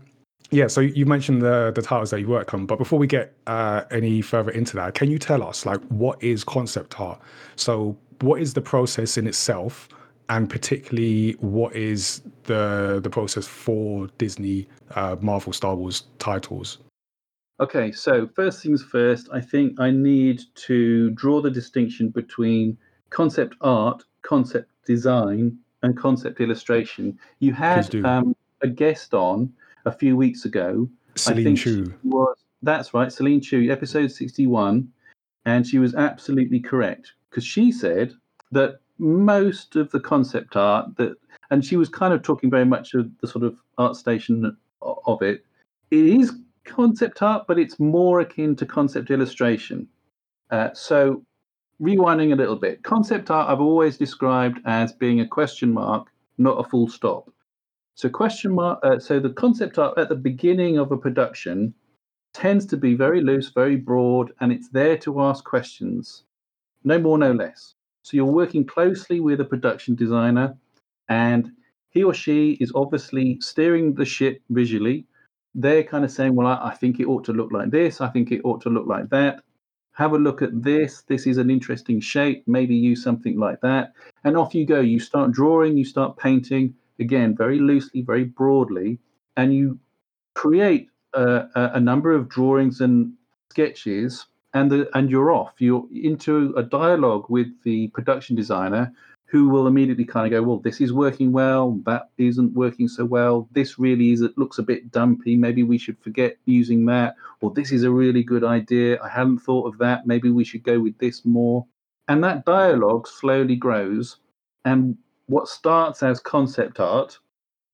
yeah. 0.51 0.67
So 0.67 0.81
you 0.81 1.05
mentioned 1.05 1.41
the 1.41 1.71
the 1.73 1.81
titles 1.81 2.11
that 2.11 2.19
you 2.19 2.27
worked 2.27 2.53
on, 2.53 2.65
but 2.65 2.77
before 2.77 2.99
we 2.99 3.07
get 3.07 3.33
uh, 3.47 3.83
any 3.91 4.21
further 4.21 4.51
into 4.51 4.75
that, 4.77 4.93
can 4.93 5.09
you 5.09 5.19
tell 5.19 5.43
us 5.43 5.65
like 5.65 5.81
what 5.89 6.21
is 6.23 6.43
concept 6.43 6.99
art? 6.99 7.19
So 7.55 7.97
what 8.21 8.41
is 8.41 8.53
the 8.53 8.61
process 8.61 9.17
in 9.17 9.27
itself? 9.27 9.89
And 10.29 10.47
particularly, 10.49 11.31
what 11.39 11.75
is 11.75 12.21
the 12.43 12.99
the 13.01 13.09
process 13.09 13.47
for 13.47 14.07
Disney, 14.17 14.67
uh, 14.95 15.15
Marvel, 15.21 15.53
Star 15.53 15.75
Wars 15.75 16.03
titles? 16.19 16.79
Okay, 17.59 17.91
so 17.91 18.27
first 18.35 18.63
things 18.63 18.81
first, 18.81 19.27
I 19.33 19.41
think 19.41 19.79
I 19.79 19.91
need 19.91 20.43
to 20.67 21.09
draw 21.11 21.41
the 21.41 21.51
distinction 21.51 22.09
between 22.09 22.77
concept 23.09 23.55
art, 23.59 24.03
concept 24.21 24.69
design, 24.85 25.57
and 25.83 25.97
concept 25.97 26.39
illustration. 26.39 27.19
You 27.39 27.53
had 27.53 27.93
um, 28.05 28.35
a 28.61 28.67
guest 28.67 29.13
on 29.13 29.51
a 29.89 29.97
few 29.97 30.15
weeks 30.15 30.45
ago. 30.45 30.87
I 31.15 31.19
Celine 31.19 31.55
Chu. 31.55 31.93
was 32.03 32.37
that's 32.61 32.93
right, 32.93 33.11
Celine 33.11 33.41
Chu, 33.41 33.69
episode 33.71 34.11
sixty-one, 34.11 34.87
and 35.45 35.65
she 35.65 35.79
was 35.79 35.95
absolutely 35.95 36.59
correct 36.59 37.13
because 37.29 37.43
she 37.43 37.71
said 37.71 38.13
that 38.51 38.79
most 38.99 39.75
of 39.75 39.89
the 39.91 39.99
concept 39.99 40.55
art 40.55 40.95
that, 40.97 41.15
and 41.51 41.65
she 41.65 41.77
was 41.77 41.89
kind 41.89 42.13
of 42.13 42.21
talking 42.21 42.49
very 42.49 42.65
much 42.65 42.93
of 42.93 43.09
the 43.21 43.27
sort 43.27 43.43
of 43.43 43.55
ArtStation 43.77 44.55
of 44.81 45.21
it. 45.21 45.45
It 45.91 46.05
is 46.05 46.31
concept 46.65 47.21
art, 47.21 47.45
but 47.47 47.57
it's 47.57 47.79
more 47.79 48.19
akin 48.19 48.55
to 48.57 48.65
concept 48.65 49.09
illustration. 49.09 49.87
Uh, 50.51 50.69
so, 50.73 51.23
rewinding 51.81 52.33
a 52.33 52.35
little 52.35 52.55
bit, 52.55 52.83
concept 52.83 53.31
art 53.31 53.49
I've 53.49 53.61
always 53.61 53.97
described 53.97 54.59
as 54.65 54.93
being 54.93 55.21
a 55.21 55.27
question 55.27 55.73
mark, 55.73 56.07
not 56.37 56.59
a 56.59 56.69
full 56.69 56.89
stop. 56.89 57.31
So, 57.99 58.07
question 58.07 58.55
mark. 58.55 58.79
Uh, 58.81 58.97
so, 58.97 59.19
the 59.19 59.31
concept 59.31 59.77
art 59.77 59.97
at 59.97 60.07
the 60.07 60.15
beginning 60.15 60.77
of 60.77 60.93
a 60.93 60.97
production 60.97 61.73
tends 62.33 62.65
to 62.67 62.77
be 62.77 62.93
very 62.95 63.19
loose, 63.19 63.49
very 63.49 63.75
broad, 63.75 64.31
and 64.39 64.53
it's 64.53 64.69
there 64.69 64.95
to 64.99 65.19
ask 65.19 65.43
questions, 65.43 66.23
no 66.85 66.97
more, 66.97 67.17
no 67.17 67.33
less. 67.33 67.73
So, 68.03 68.15
you're 68.15 68.37
working 68.41 68.65
closely 68.65 69.19
with 69.19 69.41
a 69.41 69.43
production 69.43 69.95
designer, 69.95 70.55
and 71.09 71.51
he 71.89 72.05
or 72.05 72.13
she 72.13 72.51
is 72.61 72.71
obviously 72.73 73.37
steering 73.41 73.95
the 73.95 74.05
ship 74.05 74.41
visually 74.49 75.05
they're 75.55 75.83
kind 75.83 76.05
of 76.05 76.11
saying, 76.11 76.35
well, 76.35 76.47
I, 76.47 76.69
I 76.69 76.75
think 76.75 77.01
it 77.01 77.07
ought 77.07 77.25
to 77.25 77.33
look 77.33 77.51
like 77.51 77.69
this. 77.71 77.99
I 77.99 78.07
think 78.07 78.31
it 78.31 78.41
ought 78.45 78.61
to 78.61 78.69
look 78.69 78.87
like 78.87 79.09
that. 79.09 79.41
have 79.93 80.13
a 80.13 80.17
look 80.17 80.41
at 80.41 80.63
this. 80.63 81.01
This 81.01 81.27
is 81.27 81.37
an 81.37 81.49
interesting 81.49 81.99
shape. 81.99 82.43
Maybe 82.47 82.75
use 82.75 83.03
something 83.03 83.37
like 83.37 83.59
that. 83.61 83.91
And 84.23 84.37
off 84.37 84.55
you 84.55 84.65
go. 84.65 84.79
You 84.79 84.99
start 84.99 85.31
drawing, 85.31 85.75
you 85.75 85.83
start 85.83 86.17
painting, 86.17 86.75
again, 86.99 87.35
very 87.35 87.59
loosely, 87.59 88.01
very 88.01 88.23
broadly, 88.23 88.99
and 89.37 89.53
you 89.53 89.79
create 90.35 90.89
a, 91.13 91.47
a 91.55 91.79
number 91.79 92.11
of 92.11 92.29
drawings 92.29 92.81
and 92.81 93.13
sketches 93.51 94.25
and 94.53 94.71
the, 94.71 94.89
and 94.97 95.09
you're 95.09 95.31
off. 95.31 95.53
You're 95.59 95.87
into 95.91 96.53
a 96.55 96.63
dialogue 96.63 97.25
with 97.29 97.47
the 97.63 97.87
production 97.89 98.35
designer 98.35 98.91
who 99.25 99.47
will 99.47 99.67
immediately 99.67 100.05
kind 100.05 100.25
of 100.25 100.31
go, 100.31 100.41
well, 100.41 100.57
this 100.57 100.81
is 100.81 100.91
working 100.91 101.31
well, 101.31 101.79
that 101.85 102.09
isn't 102.17 102.53
working 102.53 102.87
so 102.87 103.05
well. 103.05 103.47
This 103.51 103.77
really 103.77 104.11
is 104.11 104.21
it 104.21 104.35
looks 104.39 104.57
a 104.57 104.63
bit 104.63 104.91
dumpy. 104.91 105.35
Maybe 105.35 105.61
we 105.61 105.77
should 105.77 105.99
forget 105.99 106.37
using 106.45 106.87
that. 106.87 107.15
Or 107.41 107.51
this 107.51 107.71
is 107.71 107.83
a 107.83 107.91
really 107.91 108.23
good 108.23 108.43
idea. 108.43 108.99
I 109.03 109.09
hadn't 109.09 109.39
thought 109.39 109.67
of 109.67 109.77
that. 109.77 110.07
Maybe 110.07 110.31
we 110.31 110.43
should 110.43 110.63
go 110.63 110.79
with 110.79 110.97
this 110.97 111.25
more. 111.25 111.67
And 112.07 112.23
that 112.23 112.43
dialogue 112.43 113.07
slowly 113.07 113.55
grows. 113.55 114.17
And 114.65 114.97
what 115.29 115.47
starts 115.47 116.01
as 116.01 116.19
concept 116.19 116.79
art 116.79 117.17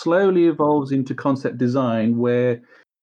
slowly 0.02 0.48
evolves 0.48 0.92
into 0.92 1.16
concept 1.16 1.58
design, 1.58 2.18
where 2.18 2.62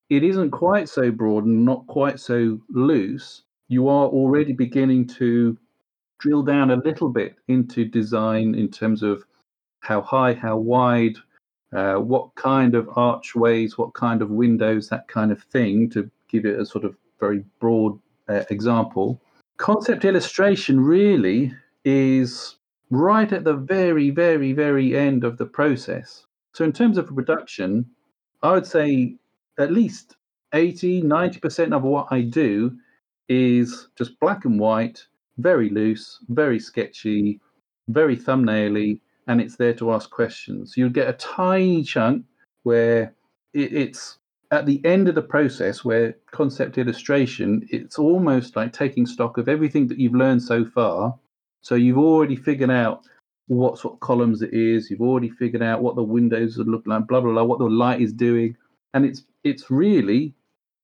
it 0.09 0.23
isn't 0.23 0.51
quite 0.51 0.87
so 0.87 1.09
broad 1.09 1.43
and 1.45 1.65
not 1.65 1.85
quite 1.87 2.19
so 2.19 2.59
loose. 2.69 3.43
You 3.67 3.87
are 3.87 4.05
already 4.05 4.53
beginning 4.53 5.07
to 5.19 5.57
drill 6.19 6.43
down 6.43 6.69
a 6.69 6.75
little 6.75 7.09
bit 7.09 7.35
into 7.47 7.83
design 7.83 8.53
in 8.53 8.69
terms 8.69 9.01
of 9.01 9.25
how 9.79 10.01
high, 10.01 10.33
how 10.33 10.57
wide, 10.57 11.17
uh, 11.73 11.95
what 11.95 12.33
kind 12.35 12.75
of 12.75 12.87
archways, 12.95 13.77
what 13.77 13.95
kind 13.95 14.21
of 14.21 14.29
windows, 14.29 14.87
that 14.89 15.07
kind 15.07 15.31
of 15.31 15.41
thing, 15.41 15.89
to 15.89 16.09
give 16.29 16.45
it 16.45 16.59
a 16.59 16.65
sort 16.65 16.85
of 16.85 16.95
very 17.19 17.43
broad 17.59 17.99
uh, 18.29 18.43
example. 18.51 19.19
Concept 19.57 20.05
illustration 20.05 20.79
really 20.79 21.51
is 21.85 22.57
right 22.89 23.31
at 23.31 23.43
the 23.43 23.55
very, 23.55 24.09
very, 24.09 24.53
very 24.53 24.95
end 24.95 25.23
of 25.23 25.37
the 25.37 25.45
process. 25.45 26.25
So, 26.53 26.63
in 26.63 26.71
terms 26.71 26.97
of 26.97 27.07
production, 27.07 27.85
I 28.41 28.51
would 28.51 28.67
say 28.67 29.15
at 29.57 29.71
least 29.71 30.15
80, 30.53 31.03
90% 31.03 31.75
of 31.75 31.83
what 31.83 32.07
I 32.11 32.21
do 32.21 32.77
is 33.29 33.87
just 33.97 34.19
black 34.19 34.45
and 34.45 34.59
white 34.59 35.05
very 35.37 35.69
loose, 35.69 36.19
very 36.29 36.59
sketchy, 36.59 37.39
very 37.87 38.15
thumbnaily, 38.15 38.99
and 39.27 39.41
it's 39.41 39.55
there 39.55 39.73
to 39.73 39.91
ask 39.93 40.09
questions. 40.09 40.73
You'll 40.75 40.89
get 40.89 41.09
a 41.09 41.13
tiny 41.13 41.83
chunk 41.83 42.25
where 42.63 43.13
it's 43.53 44.19
at 44.51 44.65
the 44.65 44.83
end 44.85 45.07
of 45.07 45.15
the 45.15 45.21
process 45.21 45.83
where 45.83 46.15
concept 46.31 46.77
illustration, 46.77 47.67
it's 47.71 47.97
almost 47.97 48.55
like 48.55 48.73
taking 48.73 49.05
stock 49.05 49.37
of 49.37 49.49
everything 49.49 49.87
that 49.87 49.97
you've 49.97 50.13
learned 50.13 50.43
so 50.43 50.65
far. 50.65 51.17
So 51.63 51.75
you've 51.75 51.97
already 51.97 52.35
figured 52.35 52.69
out 52.69 53.03
what 53.47 53.79
sort 53.79 53.95
of 53.95 53.99
columns 53.99 54.41
it 54.43 54.53
is. 54.53 54.91
You've 54.91 55.01
already 55.01 55.29
figured 55.29 55.63
out 55.63 55.81
what 55.81 55.95
the 55.95 56.03
windows 56.03 56.57
would 56.57 56.67
look 56.67 56.83
like, 56.85 57.07
blah 57.07 57.21
blah 57.21 57.31
blah, 57.31 57.43
what 57.43 57.59
the 57.59 57.65
light 57.65 58.01
is 58.01 58.13
doing, 58.13 58.55
and 58.93 59.05
it's 59.05 59.23
it's 59.43 59.71
really 59.71 60.35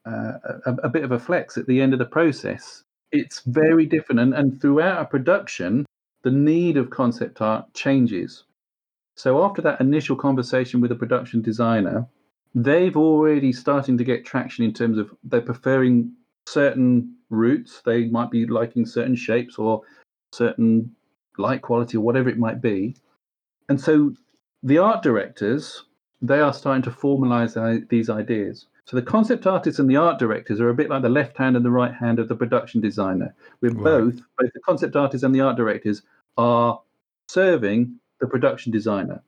uh, 0.07 0.33
a, 0.65 0.73
a, 0.83 0.89
bit 0.89 1.03
of 1.03 1.11
a 1.11 1.19
flex 1.19 1.57
at 1.57 1.67
the 1.67 1.79
end 1.79 1.93
of 1.93 1.99
the 1.99 2.05
process 2.05 2.83
it's 3.11 3.41
very 3.41 3.85
different. 3.85 4.19
And, 4.19 4.33
and 4.33 4.61
throughout 4.61 5.01
a 5.01 5.05
production, 5.05 5.85
the 6.23 6.31
need 6.31 6.77
of 6.77 6.89
concept 6.89 7.41
art 7.41 7.73
changes. 7.73 8.43
So 9.15 9.43
after 9.43 9.61
that 9.63 9.81
initial 9.81 10.15
conversation 10.15 10.81
with 10.81 10.91
a 10.91 10.95
production 10.95 11.41
designer, 11.41 12.07
they've 12.55 12.95
already 12.95 13.51
starting 13.51 13.97
to 13.97 14.03
get 14.03 14.25
traction 14.25 14.63
in 14.63 14.73
terms 14.73 14.97
of 14.97 15.11
they're 15.23 15.41
preferring 15.41 16.13
certain 16.47 17.15
routes. 17.29 17.81
They 17.85 18.05
might 18.05 18.31
be 18.31 18.45
liking 18.45 18.85
certain 18.85 19.15
shapes 19.15 19.57
or 19.57 19.81
certain 20.31 20.95
light 21.37 21.61
quality 21.61 21.97
or 21.97 22.01
whatever 22.01 22.29
it 22.29 22.37
might 22.37 22.61
be. 22.61 22.95
And 23.67 23.79
so 23.79 24.13
the 24.63 24.77
art 24.77 25.03
directors, 25.03 25.83
they 26.21 26.39
are 26.39 26.53
starting 26.53 26.83
to 26.83 26.91
formalize 26.91 27.87
these 27.89 28.09
ideas. 28.09 28.65
So 28.85 28.95
the 28.97 29.03
concept 29.03 29.45
artists 29.45 29.79
and 29.79 29.89
the 29.89 29.97
art 29.97 30.17
directors 30.17 30.59
are 30.59 30.69
a 30.69 30.73
bit 30.73 30.89
like 30.89 31.03
the 31.03 31.09
left 31.09 31.37
hand 31.37 31.55
and 31.55 31.63
the 31.63 31.69
right 31.69 31.93
hand 31.93 32.17
of 32.17 32.27
the 32.27 32.35
production 32.35 32.81
designer. 32.81 33.35
We're 33.61 33.71
right. 33.71 33.83
both, 33.83 34.15
both 34.37 34.53
the 34.53 34.59
concept 34.61 34.95
artists 34.95 35.23
and 35.23 35.33
the 35.33 35.41
art 35.41 35.57
directors 35.57 36.01
are 36.37 36.81
serving 37.27 37.99
the 38.19 38.27
production 38.27 38.71
designer. 38.71 39.21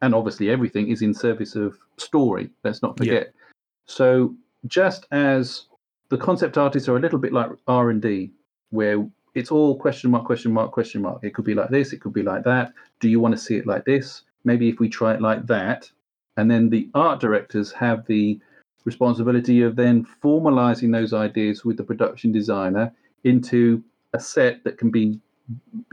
And 0.00 0.14
obviously 0.14 0.50
everything 0.50 0.88
is 0.88 1.02
in 1.02 1.12
service 1.12 1.54
of 1.54 1.76
story. 1.98 2.50
Let's 2.64 2.82
not 2.82 2.96
forget. 2.96 3.26
Yeah. 3.34 3.52
So 3.86 4.34
just 4.66 5.06
as 5.12 5.66
the 6.08 6.16
concept 6.16 6.56
artists 6.56 6.88
are 6.88 6.96
a 6.96 7.00
little 7.00 7.18
bit 7.18 7.32
like 7.32 7.50
R 7.66 7.90
and 7.90 8.00
D, 8.00 8.30
where 8.70 9.06
it's 9.34 9.50
all 9.50 9.76
question 9.76 10.10
mark, 10.10 10.24
question 10.24 10.52
mark, 10.52 10.72
question 10.72 11.02
mark. 11.02 11.20
It 11.22 11.34
could 11.34 11.44
be 11.44 11.54
like 11.54 11.70
this, 11.70 11.92
it 11.92 12.00
could 12.00 12.12
be 12.12 12.22
like 12.22 12.44
that. 12.44 12.72
Do 13.00 13.08
you 13.08 13.20
want 13.20 13.32
to 13.32 13.40
see 13.40 13.56
it 13.56 13.66
like 13.66 13.84
this? 13.84 14.22
Maybe 14.44 14.68
if 14.68 14.78
we 14.78 14.88
try 14.88 15.14
it 15.14 15.22
like 15.22 15.46
that. 15.46 15.90
And 16.36 16.50
then 16.50 16.68
the 16.70 16.88
art 16.94 17.20
directors 17.20 17.72
have 17.72 18.06
the 18.06 18.40
responsibility 18.84 19.62
of 19.62 19.76
then 19.76 20.06
formalizing 20.22 20.92
those 20.92 21.12
ideas 21.12 21.64
with 21.64 21.76
the 21.76 21.84
production 21.84 22.32
designer 22.32 22.92
into 23.24 23.82
a 24.12 24.20
set 24.20 24.62
that 24.64 24.78
can 24.78 24.90
be 24.90 25.20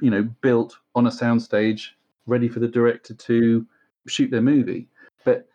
you 0.01 0.09
know 0.09 0.23
built 0.41 0.77
on 0.95 1.07
a 1.07 1.11
soundstage 1.11 1.89
ready 2.27 2.47
for 2.47 2.59
the 2.59 2.67
director 2.67 3.13
to 3.13 3.65
shoot 4.07 4.31
their 4.31 4.41
movie 4.41 4.87
but 5.25 5.47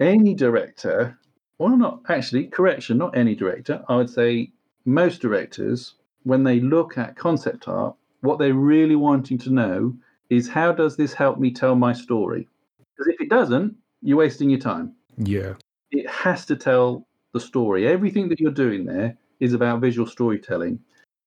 any 0.00 0.34
director 0.34 1.18
well 1.58 1.76
not 1.76 2.00
actually 2.08 2.46
correction 2.46 2.98
not 2.98 3.16
any 3.16 3.34
director 3.34 3.82
i 3.88 3.96
would 3.96 4.10
say 4.10 4.50
most 4.84 5.20
directors 5.20 5.94
when 6.26 6.42
they 6.44 6.60
look 6.60 6.98
at 6.98 7.16
concept 7.16 7.68
art 7.68 7.94
what 8.20 8.38
they're 8.38 8.54
really 8.54 8.96
wanting 8.96 9.38
to 9.38 9.50
know 9.50 9.94
is 10.30 10.48
how 10.48 10.72
does 10.72 10.96
this 10.96 11.12
help 11.12 11.38
me 11.38 11.50
tell 11.50 11.74
my 11.74 11.92
story 11.92 12.48
because 12.78 13.12
if 13.12 13.20
it 13.20 13.30
doesn't 13.30 13.74
you're 14.02 14.18
wasting 14.18 14.50
your 14.50 14.60
time 14.60 14.92
yeah 15.18 15.54
it 15.90 16.08
has 16.08 16.44
to 16.46 16.56
tell 16.56 17.06
the 17.36 17.40
story. 17.40 17.86
Everything 17.86 18.28
that 18.28 18.40
you're 18.40 18.50
doing 18.50 18.84
there 18.84 19.16
is 19.40 19.52
about 19.52 19.80
visual 19.80 20.06
storytelling. 20.06 20.78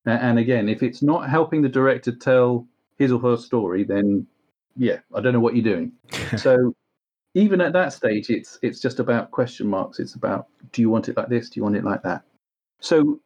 And 0.06 0.40
again, 0.40 0.68
if 0.68 0.82
it's 0.82 1.04
not 1.04 1.30
helping 1.30 1.62
the 1.62 1.70
director 1.70 2.12
tell 2.12 2.68
his 2.98 3.12
or 3.12 3.20
her 3.20 3.38
story, 3.38 3.84
then 3.84 4.26
yeah, 4.76 5.00
I 5.14 5.22
don't 5.22 5.34
know 5.34 5.40
what 5.40 5.56
you're 5.56 5.76
doing. 5.76 5.92
so 6.38 6.74
even 7.36 7.62
at 7.62 7.74
that 7.74 7.94
stage, 7.94 8.30
it's 8.30 8.58
it's 8.62 8.80
just 8.80 9.00
about 9.00 9.32
question 9.32 9.68
marks. 9.68 10.00
It's 10.00 10.16
about 10.16 10.48
do 10.72 10.82
you 10.82 10.90
want 10.90 11.10
it 11.10 11.18
like 11.18 11.30
this? 11.30 11.50
Do 11.50 11.60
you 11.60 11.64
want 11.64 11.76
it 11.76 11.84
like 11.84 12.02
that? 12.04 12.24
So 12.80 13.20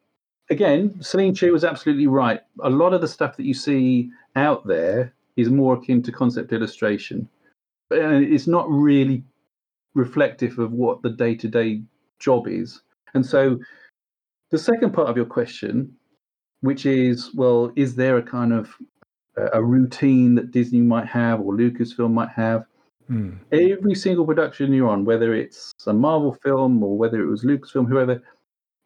again, 0.50 1.00
Celine 1.02 1.34
Chiu 1.34 1.52
was 1.52 1.64
absolutely 1.64 2.06
right. 2.06 2.40
A 2.62 2.70
lot 2.70 2.94
of 2.94 3.00
the 3.00 3.08
stuff 3.08 3.36
that 3.36 3.46
you 3.46 3.54
see 3.54 4.10
out 4.36 4.66
there 4.66 5.12
is 5.36 5.50
more 5.50 5.74
akin 5.74 6.02
to 6.02 6.12
concept 6.12 6.52
illustration, 6.52 7.28
but 7.90 8.00
uh, 8.00 8.20
it's 8.20 8.46
not 8.46 8.70
really 8.70 9.24
reflective 9.94 10.58
of 10.58 10.72
what 10.72 11.02
the 11.02 11.10
day 11.10 11.34
to 11.34 11.48
day 11.48 11.82
job 12.18 12.46
is. 12.48 12.82
And 13.14 13.24
so 13.24 13.58
the 14.50 14.58
second 14.58 14.92
part 14.92 15.08
of 15.08 15.16
your 15.16 15.26
question, 15.26 15.94
which 16.60 16.86
is, 16.86 17.34
well, 17.34 17.72
is 17.76 17.94
there 17.94 18.18
a 18.18 18.22
kind 18.22 18.52
of 18.52 18.74
a 19.52 19.62
routine 19.62 20.34
that 20.36 20.52
Disney 20.52 20.80
might 20.80 21.06
have 21.06 21.40
or 21.40 21.54
Lucasfilm 21.54 22.12
might 22.12 22.30
have? 22.30 22.64
Mm. 23.10 23.38
Every 23.52 23.94
single 23.94 24.24
production 24.24 24.72
you're 24.72 24.88
on, 24.88 25.04
whether 25.04 25.34
it's 25.34 25.72
a 25.86 25.92
Marvel 25.92 26.36
film 26.42 26.82
or 26.82 26.96
whether 26.96 27.20
it 27.20 27.26
was 27.26 27.44
Lucasfilm, 27.44 27.88
whoever, 27.88 28.22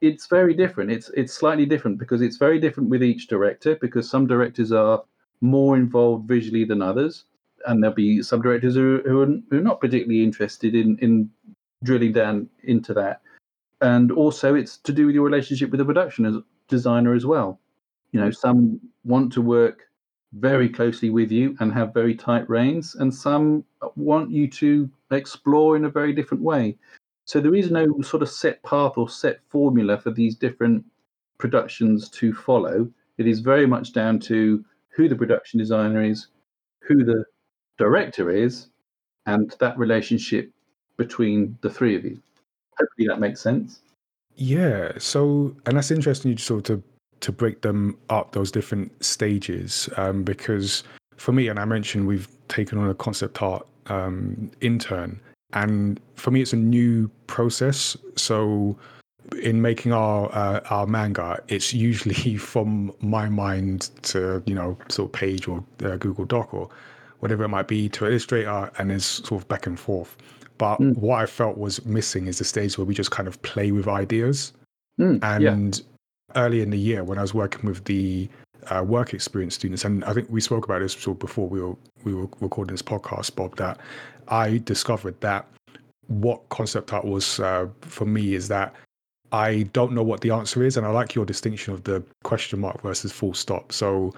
it's 0.01 0.27
very 0.27 0.55
different. 0.55 0.91
It's 0.91 1.11
it's 1.11 1.33
slightly 1.33 1.67
different 1.67 1.99
because 1.99 2.23
it's 2.23 2.37
very 2.37 2.61
different 2.61 2.89
with 2.89 3.03
each 3.03 3.27
director 3.29 3.77
because 3.77 4.09
some 4.09 4.27
directors 4.27 4.73
are 4.73 5.03
more 5.41 5.77
involved 5.77 6.29
visually 6.29 6.65
than 6.65 6.83
others 6.83 7.25
and 7.67 7.83
there'll 7.83 7.95
be 7.95 8.23
some 8.23 8.43
directors 8.43 8.75
who, 8.75 9.03
who, 9.05 9.23
are, 9.23 9.27
who 9.51 9.59
are 9.59 9.63
not 9.63 9.81
particularly 9.81 10.23
interested 10.23 10.75
in, 10.75 10.99
in 10.99 11.31
drilling 11.85 12.13
down 12.13 12.49
into 12.65 12.95
that. 12.95 13.21
And 13.81 14.11
also, 14.11 14.55
it's 14.55 14.79
to 14.79 14.93
do 14.93 15.07
with 15.07 15.15
your 15.15 15.25
relationship 15.25 15.71
with 15.71 15.79
the 15.79 15.85
production 15.85 16.27
as, 16.27 16.37
designer 16.69 17.15
as 17.15 17.25
well. 17.25 17.61
You 18.13 18.21
know, 18.21 18.31
some 18.31 18.81
want 19.05 19.33
to 19.35 19.43
work 19.43 19.83
very 20.33 20.69
closely 20.69 21.11
with 21.11 21.31
you 21.31 21.57
and 21.61 21.73
have 21.73 21.95
very 21.95 22.15
tight 22.15 22.49
reins, 22.49 22.97
and 22.97 23.15
some 23.15 23.65
want 23.95 24.31
you 24.31 24.49
to 24.49 24.91
explore 25.11 25.77
in 25.77 25.85
a 25.85 25.91
very 25.91 26.13
different 26.13 26.43
way. 26.43 26.77
So 27.29 27.43
there 27.43 27.55
is 27.55 27.71
no 27.71 28.01
sort 28.01 28.23
of 28.23 28.31
set 28.31 28.63
path 28.63 28.95
or 28.97 29.07
set 29.07 29.41
formula 29.51 29.99
for 29.99 30.11
these 30.11 30.35
different 30.35 30.83
productions 31.37 32.09
to 32.09 32.33
follow. 32.33 32.89
It 33.19 33.27
is 33.27 33.41
very 33.41 33.67
much 33.67 33.93
down 33.93 34.19
to 34.21 34.65
who 34.97 35.11
the 35.11 35.15
production 35.15 35.59
designer 35.59 36.03
is, 36.03 36.29
who 36.81 37.05
the 37.05 37.27
director 37.77 38.31
is 38.31 38.69
and 39.27 39.55
that 39.61 39.77
relationship 39.77 40.51
between 40.97 41.59
the 41.61 41.69
three 41.69 41.95
of 41.97 42.05
you. 42.07 42.19
Hopefully 42.79 43.09
that 43.09 43.21
makes 43.21 43.43
sense. 43.43 43.81
Yeah. 44.37 44.93
So, 44.97 45.55
and 45.67 45.77
that's 45.77 45.91
interesting 45.91 46.31
you 46.31 46.39
sort 46.39 46.71
of 46.71 46.83
to 47.21 47.31
break 47.31 47.61
them 47.61 47.99
up 48.09 48.33
those 48.33 48.51
different 48.51 49.05
stages 49.05 49.87
um, 49.99 50.23
because 50.23 50.83
for 51.19 51.33
me, 51.33 51.49
and 51.49 51.59
I 51.59 51.67
mentioned 51.67 52.07
we've 52.07 52.29
taken 52.49 52.79
on 52.79 52.89
a 52.89 52.95
concept 52.95 53.43
art 53.43 53.67
um, 53.89 54.51
intern, 54.63 55.21
and 55.53 56.01
for 56.15 56.31
me, 56.31 56.43
it's 56.43 56.53
a 56.53 56.57
new 56.57 57.11
process. 57.27 57.97
So 58.17 58.77
in 59.43 59.63
making 59.63 59.93
our 59.93 60.31
uh, 60.33 60.61
our 60.71 60.87
manga, 60.87 61.43
it's 61.49 61.73
usually 61.73 62.37
from 62.39 62.93
my 63.01 63.29
mind 63.29 63.91
to 64.03 64.43
you 64.47 64.55
know 64.55 64.77
sort 64.89 65.09
of 65.09 65.13
page 65.13 65.49
or 65.49 65.65
uh, 65.85 65.97
Google 65.97 66.25
Doc 66.25 66.53
or 66.53 66.69
whatever 67.21 67.45
it 67.45 67.49
might 67.49 67.69
be 67.69 67.89
to 67.91 68.07
Illustrator, 68.07 68.71
and 68.79 68.93
it's 68.93 69.07
sort 69.07 69.43
of 69.43 69.49
back 69.49 69.67
and 69.67 69.79
forth. 69.79 70.17
But 70.59 70.79
mm. 70.79 70.97
what 70.97 71.21
I 71.21 71.27
felt 71.27 71.57
was 71.57 71.85
missing 71.85 72.27
is 72.27 72.39
the 72.39 72.45
stage 72.45 72.77
where 72.79 72.85
we 72.85 72.95
just 72.95 73.11
kind 73.11 73.29
of 73.29 73.41
play 73.43 73.71
with 73.71 73.89
ideas. 73.89 74.53
Mm, 75.01 75.23
and 75.23 75.79
yeah. 75.79 75.85
early 76.43 76.61
in 76.61 76.71
the 76.71 76.79
year, 76.79 77.05
when 77.05 77.19
I 77.19 77.23
was 77.23 77.33
working 77.33 77.65
with 77.69 77.85
the 77.85 78.29
uh, 78.67 78.83
work 78.83 79.15
experience 79.15 79.55
students, 79.55 79.85
and 79.85 80.05
I 80.05 80.13
think 80.13 80.29
we 80.31 80.41
spoke 80.41 80.65
about 80.65 80.81
this 80.81 80.95
before 80.95 81.49
we 81.49 81.61
were 81.61 81.77
we 82.05 82.15
were 82.15 82.29
recording 82.41 82.75
this 82.75 82.83
podcast, 82.83 83.35
Bob, 83.35 83.57
that 83.57 83.79
I 84.29 84.59
discovered 84.59 85.21
that 85.21 85.47
what 86.07 86.49
concept 86.49 86.93
art 86.93 87.05
was 87.05 87.41
uh, 87.41 87.67
for 87.81 88.07
me 88.07 88.35
is 88.35 88.49
that 88.49 88.75
I 89.31 89.65
don't 89.75 89.93
know 89.93 90.03
what 90.03 90.23
the 90.23 90.31
answer 90.31 90.63
is, 90.63 90.77
and 90.77 90.87
I 90.87 90.91
like 90.91 91.15
your 91.15 91.27
distinction 91.27 91.75
of 91.75 91.85
the 91.85 92.03
question 92.25 92.61
mark 92.61 92.81
versus 92.83 93.13
full 93.13 93.35
stop. 93.35 93.73
So 93.73 94.15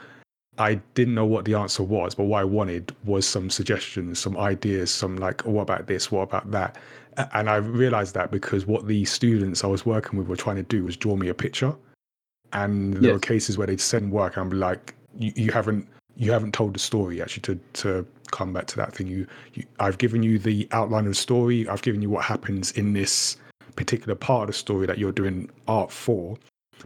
I 0.59 0.75
didn't 0.95 1.15
know 1.15 1.27
what 1.27 1.45
the 1.45 1.55
answer 1.55 1.83
was, 1.83 2.15
but 2.15 2.25
what 2.25 2.41
I 2.41 2.45
wanted 2.45 2.95
was 3.05 3.27
some 3.27 3.51
suggestions, 3.51 4.19
some 4.19 4.37
ideas, 4.37 4.91
some 4.91 5.17
like, 5.17 5.47
oh, 5.47 5.51
what 5.51 5.63
about 5.63 5.87
this? 5.87 6.13
What 6.13 6.23
about 6.23 6.51
that? 6.53 6.79
And 7.33 7.51
I 7.51 7.57
realized 7.57 8.15
that 8.15 8.31
because 8.31 8.67
what 8.67 8.87
the 8.87 9.05
students 9.05 9.65
I 9.65 9.67
was 9.67 9.85
working 9.85 10.19
with 10.19 10.29
were 10.29 10.37
trying 10.37 10.57
to 10.57 10.63
do 10.63 10.85
was 10.85 10.97
draw 10.97 11.17
me 11.17 11.29
a 11.29 11.35
picture. 11.35 11.75
And 12.53 12.95
there 12.95 13.03
yes. 13.05 13.13
were 13.15 13.19
cases 13.19 13.59
where 13.59 13.67
they'd 13.67 13.81
send 13.81 14.13
work 14.13 14.37
and 14.37 14.47
I'd 14.47 14.51
be 14.51 14.57
like, 14.57 14.95
you, 15.17 15.33
you 15.35 15.53
haven't 15.53 15.89
you 16.21 16.31
haven't 16.31 16.53
told 16.53 16.75
the 16.75 16.79
story 16.79 17.23
actually 17.23 17.41
to 17.41 17.59
to 17.73 18.07
come 18.31 18.53
back 18.53 18.67
to 18.67 18.77
that 18.77 18.95
thing. 18.95 19.07
You, 19.07 19.27
you 19.55 19.65
I've 19.81 19.97
given 19.97 20.23
you 20.23 20.39
the 20.39 20.69
outline 20.71 21.07
of 21.07 21.13
the 21.13 21.15
story, 21.15 21.67
I've 21.67 21.83
given 21.83 22.03
you 22.03 22.11
what 22.11 22.25
happens 22.25 22.73
in 22.73 22.93
this 22.93 23.39
particular 23.75 24.15
part 24.15 24.43
of 24.43 24.47
the 24.49 24.53
story 24.53 24.87
that 24.87 24.99
you're 24.99 25.13
doing 25.13 25.49
art 25.67 25.91
for, 25.91 26.37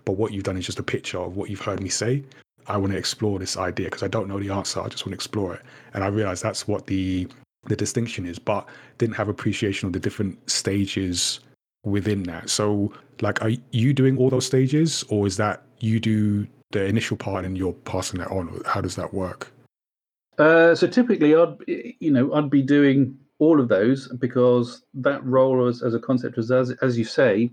but 0.04 0.12
what 0.12 0.32
you've 0.32 0.44
done 0.44 0.56
is 0.56 0.64
just 0.64 0.78
a 0.78 0.84
picture 0.84 1.18
of 1.18 1.36
what 1.36 1.50
you've 1.50 1.60
heard 1.60 1.82
me 1.82 1.88
say. 1.88 2.22
I 2.68 2.76
want 2.76 2.92
to 2.92 2.98
explore 2.98 3.38
this 3.40 3.56
idea 3.56 3.86
because 3.86 4.04
I 4.04 4.08
don't 4.08 4.28
know 4.28 4.38
the 4.38 4.50
answer. 4.50 4.80
I 4.80 4.88
just 4.88 5.04
want 5.04 5.10
to 5.10 5.16
explore 5.16 5.54
it. 5.54 5.62
And 5.92 6.04
I 6.04 6.06
realize 6.06 6.40
that's 6.40 6.66
what 6.68 6.86
the 6.86 7.26
the 7.66 7.74
distinction 7.74 8.26
is, 8.26 8.38
but 8.38 8.68
didn't 8.98 9.16
have 9.16 9.28
appreciation 9.28 9.88
of 9.88 9.92
the 9.94 9.98
different 9.98 10.38
stages 10.48 11.40
within 11.84 12.22
that. 12.22 12.50
So 12.50 12.92
like 13.20 13.42
are 13.42 13.50
you 13.72 13.92
doing 13.92 14.16
all 14.16 14.30
those 14.30 14.46
stages 14.46 15.02
or 15.08 15.26
is 15.26 15.36
that 15.38 15.62
you 15.80 15.98
do 15.98 16.46
the 16.74 16.84
initial 16.84 17.16
part 17.16 17.44
and 17.44 17.56
you're 17.56 17.72
passing 17.72 18.20
that 18.20 18.30
on? 18.30 18.60
How 18.66 18.80
does 18.80 18.96
that 18.96 19.14
work? 19.14 19.50
Uh, 20.38 20.74
so 20.74 20.86
typically 20.86 21.34
I'd 21.34 21.56
you 21.66 22.10
know, 22.10 22.34
I'd 22.34 22.50
be 22.50 22.62
doing 22.62 23.16
all 23.38 23.60
of 23.60 23.68
those 23.68 24.08
because 24.18 24.84
that 24.94 25.24
role 25.24 25.66
as, 25.66 25.82
as 25.82 25.94
a 25.94 25.98
concept 25.98 26.38
as 26.38 26.50
as 26.50 26.98
you 26.98 27.04
say 27.04 27.50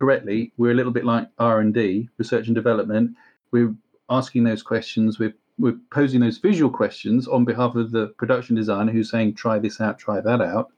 correctly, 0.00 0.52
we're 0.56 0.72
a 0.72 0.74
little 0.74 0.92
bit 0.92 1.04
like 1.04 1.28
R 1.38 1.60
and 1.60 1.72
D, 1.72 2.08
research 2.18 2.46
and 2.46 2.54
development. 2.54 3.14
We're 3.52 3.74
asking 4.10 4.44
those 4.44 4.62
questions. 4.62 5.18
We're 5.18 5.34
we're 5.58 5.78
posing 5.92 6.20
those 6.20 6.38
visual 6.38 6.70
questions 6.70 7.28
on 7.28 7.44
behalf 7.44 7.76
of 7.76 7.90
the 7.92 8.08
production 8.18 8.56
designer 8.56 8.90
who's 8.90 9.10
saying, 9.10 9.34
"Try 9.34 9.58
this 9.58 9.80
out, 9.80 9.98
try 9.98 10.20
that 10.20 10.40
out." 10.40 10.72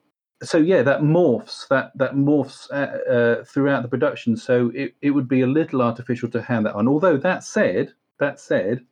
So 0.45 0.59
yeah, 0.59 0.83
that 0.83 1.01
morphs 1.01 1.67
that 1.69 1.93
that 1.97 2.15
morphs 2.15 2.71
uh, 2.71 3.11
uh, 3.11 3.45
throughout 3.45 3.83
the 3.83 3.89
production. 3.89 4.37
So 4.37 4.71
it, 4.75 4.95
it 5.03 5.11
would 5.11 5.29
be 5.29 5.43
a 5.43 5.47
little 5.47 5.83
artificial 5.83 6.31
to 6.31 6.43
hand 6.43 6.67
that 6.67 6.75
on. 6.75 6.89
Although 6.89 7.17
that 7.19 7.45
said, 7.45 7.93
that 8.19 8.41
said, 8.41 8.85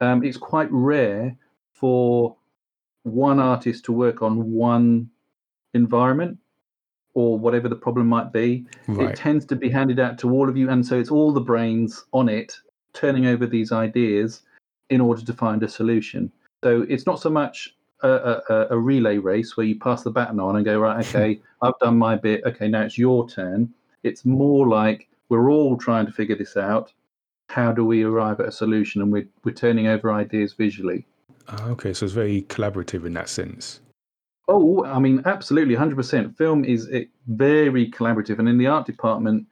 um, 0.00 0.24
it's 0.24 0.36
quite 0.36 0.68
rare 0.70 1.36
for 1.72 2.36
one 3.02 3.38
artist 3.38 3.84
to 3.84 3.92
work 3.92 4.22
on 4.22 4.52
one 4.52 5.10
environment 5.74 6.38
or 7.14 7.38
whatever 7.38 7.68
the 7.68 7.76
problem 7.76 8.08
might 8.08 8.32
be. 8.32 8.66
Right. 8.88 9.10
It 9.10 9.16
tends 9.16 9.44
to 9.46 9.56
be 9.56 9.70
handed 9.70 10.00
out 10.00 10.18
to 10.18 10.30
all 10.30 10.48
of 10.48 10.56
you, 10.56 10.70
and 10.70 10.84
so 10.84 10.98
it's 10.98 11.10
all 11.10 11.32
the 11.32 11.40
brains 11.40 12.04
on 12.12 12.28
it 12.28 12.56
turning 12.92 13.26
over 13.26 13.46
these 13.46 13.72
ideas 13.72 14.42
in 14.90 15.00
order 15.00 15.24
to 15.24 15.32
find 15.32 15.62
a 15.62 15.68
solution. 15.68 16.32
So 16.62 16.86
it's 16.88 17.06
not 17.06 17.20
so 17.20 17.30
much 17.30 17.74
a, 18.04 18.42
a, 18.48 18.66
a 18.70 18.78
relay 18.78 19.18
race 19.18 19.56
where 19.56 19.66
you 19.66 19.78
pass 19.78 20.02
the 20.02 20.10
baton 20.10 20.40
on 20.40 20.56
and 20.56 20.64
go 20.64 20.78
right, 20.78 21.06
okay, 21.14 21.40
I've 21.62 21.78
done 21.80 21.98
my 21.98 22.16
bit. 22.16 22.42
Okay, 22.44 22.68
now 22.68 22.82
it's 22.82 22.98
your 22.98 23.28
turn. 23.28 23.72
It's 24.02 24.24
more 24.24 24.68
like 24.68 25.08
we're 25.28 25.50
all 25.50 25.76
trying 25.76 26.06
to 26.06 26.12
figure 26.12 26.36
this 26.36 26.56
out. 26.56 26.92
How 27.48 27.72
do 27.72 27.84
we 27.84 28.02
arrive 28.02 28.40
at 28.40 28.48
a 28.48 28.52
solution? 28.52 29.02
And 29.02 29.12
we're 29.12 29.28
we're 29.44 29.52
turning 29.52 29.86
over 29.86 30.12
ideas 30.12 30.52
visually. 30.52 31.06
Ah, 31.48 31.68
okay, 31.68 31.92
so 31.92 32.04
it's 32.04 32.14
very 32.14 32.42
collaborative 32.42 33.04
in 33.04 33.12
that 33.14 33.28
sense. 33.28 33.80
Oh, 34.48 34.84
I 34.84 34.98
mean, 34.98 35.22
absolutely, 35.24 35.74
hundred 35.74 35.96
percent. 35.96 36.36
Film 36.36 36.64
is 36.64 36.88
very 37.26 37.90
collaborative, 37.90 38.38
and 38.38 38.48
in 38.48 38.58
the 38.58 38.66
art 38.66 38.86
department, 38.86 39.46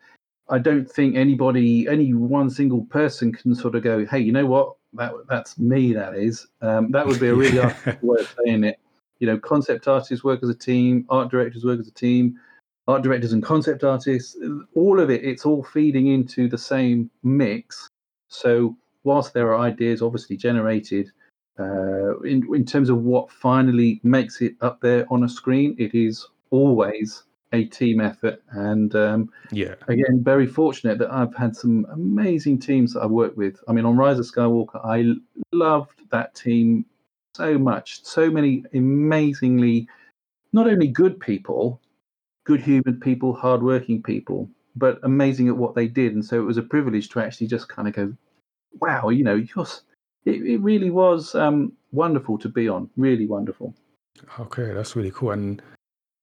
I 0.49 0.59
don't 0.59 0.91
think 0.91 1.17
anybody, 1.17 1.89
any 1.89 2.13
one 2.13 2.51
single 2.51 2.85
person, 2.87 3.33
can 3.33 3.55
sort 3.55 3.75
of 3.75 3.83
go, 3.83 4.05
"Hey, 4.05 4.21
you 4.21 4.33
know 4.33 4.47
what? 4.47 4.77
That 4.95 5.13
that's 5.29 5.59
me. 5.59 5.93
That 5.93 6.15
is." 6.15 6.47
Um, 6.61 6.91
that 6.93 7.07
would 7.07 7.21
be 7.21 7.29
a 7.29 7.35
really 7.35 7.59
way 8.03 8.21
of 8.21 8.35
saying 8.45 8.65
it. 8.65 8.79
You 9.19 9.27
know, 9.27 9.39
concept 9.39 9.89
artists 9.89 10.25
work 10.25 10.43
as 10.43 10.49
a 10.49 10.55
team, 10.55 11.07
art 11.09 11.31
directors 11.31 11.65
work 11.65 11.81
as 11.81 11.89
a 11.89 11.93
team, 11.93 12.39
art 12.89 13.03
directors 13.03 13.33
and 13.33 13.43
concept 13.43 13.85
artists. 13.85 14.37
All 14.75 15.01
of 15.01 15.11
it, 15.11 15.25
it's 15.25 15.47
all 15.47 15.63
feeding 15.63 16.09
into 16.09 16.49
the 16.49 16.59
same 16.59 17.11
mix. 17.23 17.89
So, 18.29 18.77
whilst 19.05 19.35
there 19.35 19.53
are 19.53 19.61
ideas 19.61 20.03
obviously 20.03 20.37
generated 20.37 21.11
uh, 21.59 22.19
in 22.21 22.47
in 22.55 22.65
terms 22.65 22.89
of 22.89 23.03
what 23.03 23.31
finally 23.31 24.01
makes 24.03 24.41
it 24.41 24.55
up 24.61 24.81
there 24.81 25.07
on 25.11 25.25
a 25.25 25.29
screen, 25.29 25.77
it 25.79 25.95
is 25.95 26.27
always 26.51 27.25
a 27.53 27.65
team 27.65 28.01
effort. 28.01 28.43
And 28.51 28.95
um, 28.95 29.31
yeah, 29.51 29.75
again, 29.89 30.23
very 30.23 30.47
fortunate 30.47 30.99
that 30.99 31.13
I've 31.13 31.35
had 31.35 31.55
some 31.55 31.87
amazing 31.93 32.59
teams 32.59 32.95
that 32.95 33.03
I've 33.03 33.11
worked 33.11 33.37
with. 33.37 33.61
I 33.69 33.73
mean, 33.73 33.85
on 33.85 33.97
Rise 33.97 34.19
of 34.19 34.27
Skywalker, 34.27 34.85
I 34.85 35.15
loved 35.53 36.01
that 36.11 36.35
team 36.35 36.87
so 37.35 37.59
much. 37.59 38.05
So 38.05 38.31
many 38.31 38.65
amazingly, 38.75 39.89
not 40.53 40.69
only 40.69 40.89
good 40.89 41.21
people, 41.21 41.81
good 42.45 42.61
human 42.61 43.01
people, 43.01 43.33
hardworking 43.35 44.03
people, 44.03 44.49
but 44.77 44.99
amazing 45.03 45.49
at 45.49 45.57
what 45.57 45.75
they 45.75 45.87
did. 45.87 46.15
And 46.15 46.25
so 46.25 46.41
it 46.41 46.45
was 46.45 46.59
a 46.59 46.63
privilege 46.63 47.09
to 47.11 47.21
actually 47.21 47.47
just 47.47 47.69
kind 47.69 47.89
of 47.89 47.95
go, 47.95 48.15
wow, 48.81 49.11
you 49.11 49.25
know, 49.25 49.35
you're 49.35 49.67
it, 50.25 50.43
it 50.43 50.61
really 50.61 50.91
was 50.91 51.35
um, 51.35 51.73
wonderful 51.91 52.39
to 52.39 52.49
be 52.49 52.69
on. 52.69 52.89
Really 52.97 53.27
wonderful. 53.27 53.75
Okay, 54.39 54.73
that's 54.73 54.95
really 54.95 55.11
cool. 55.11 55.33
And 55.33 55.63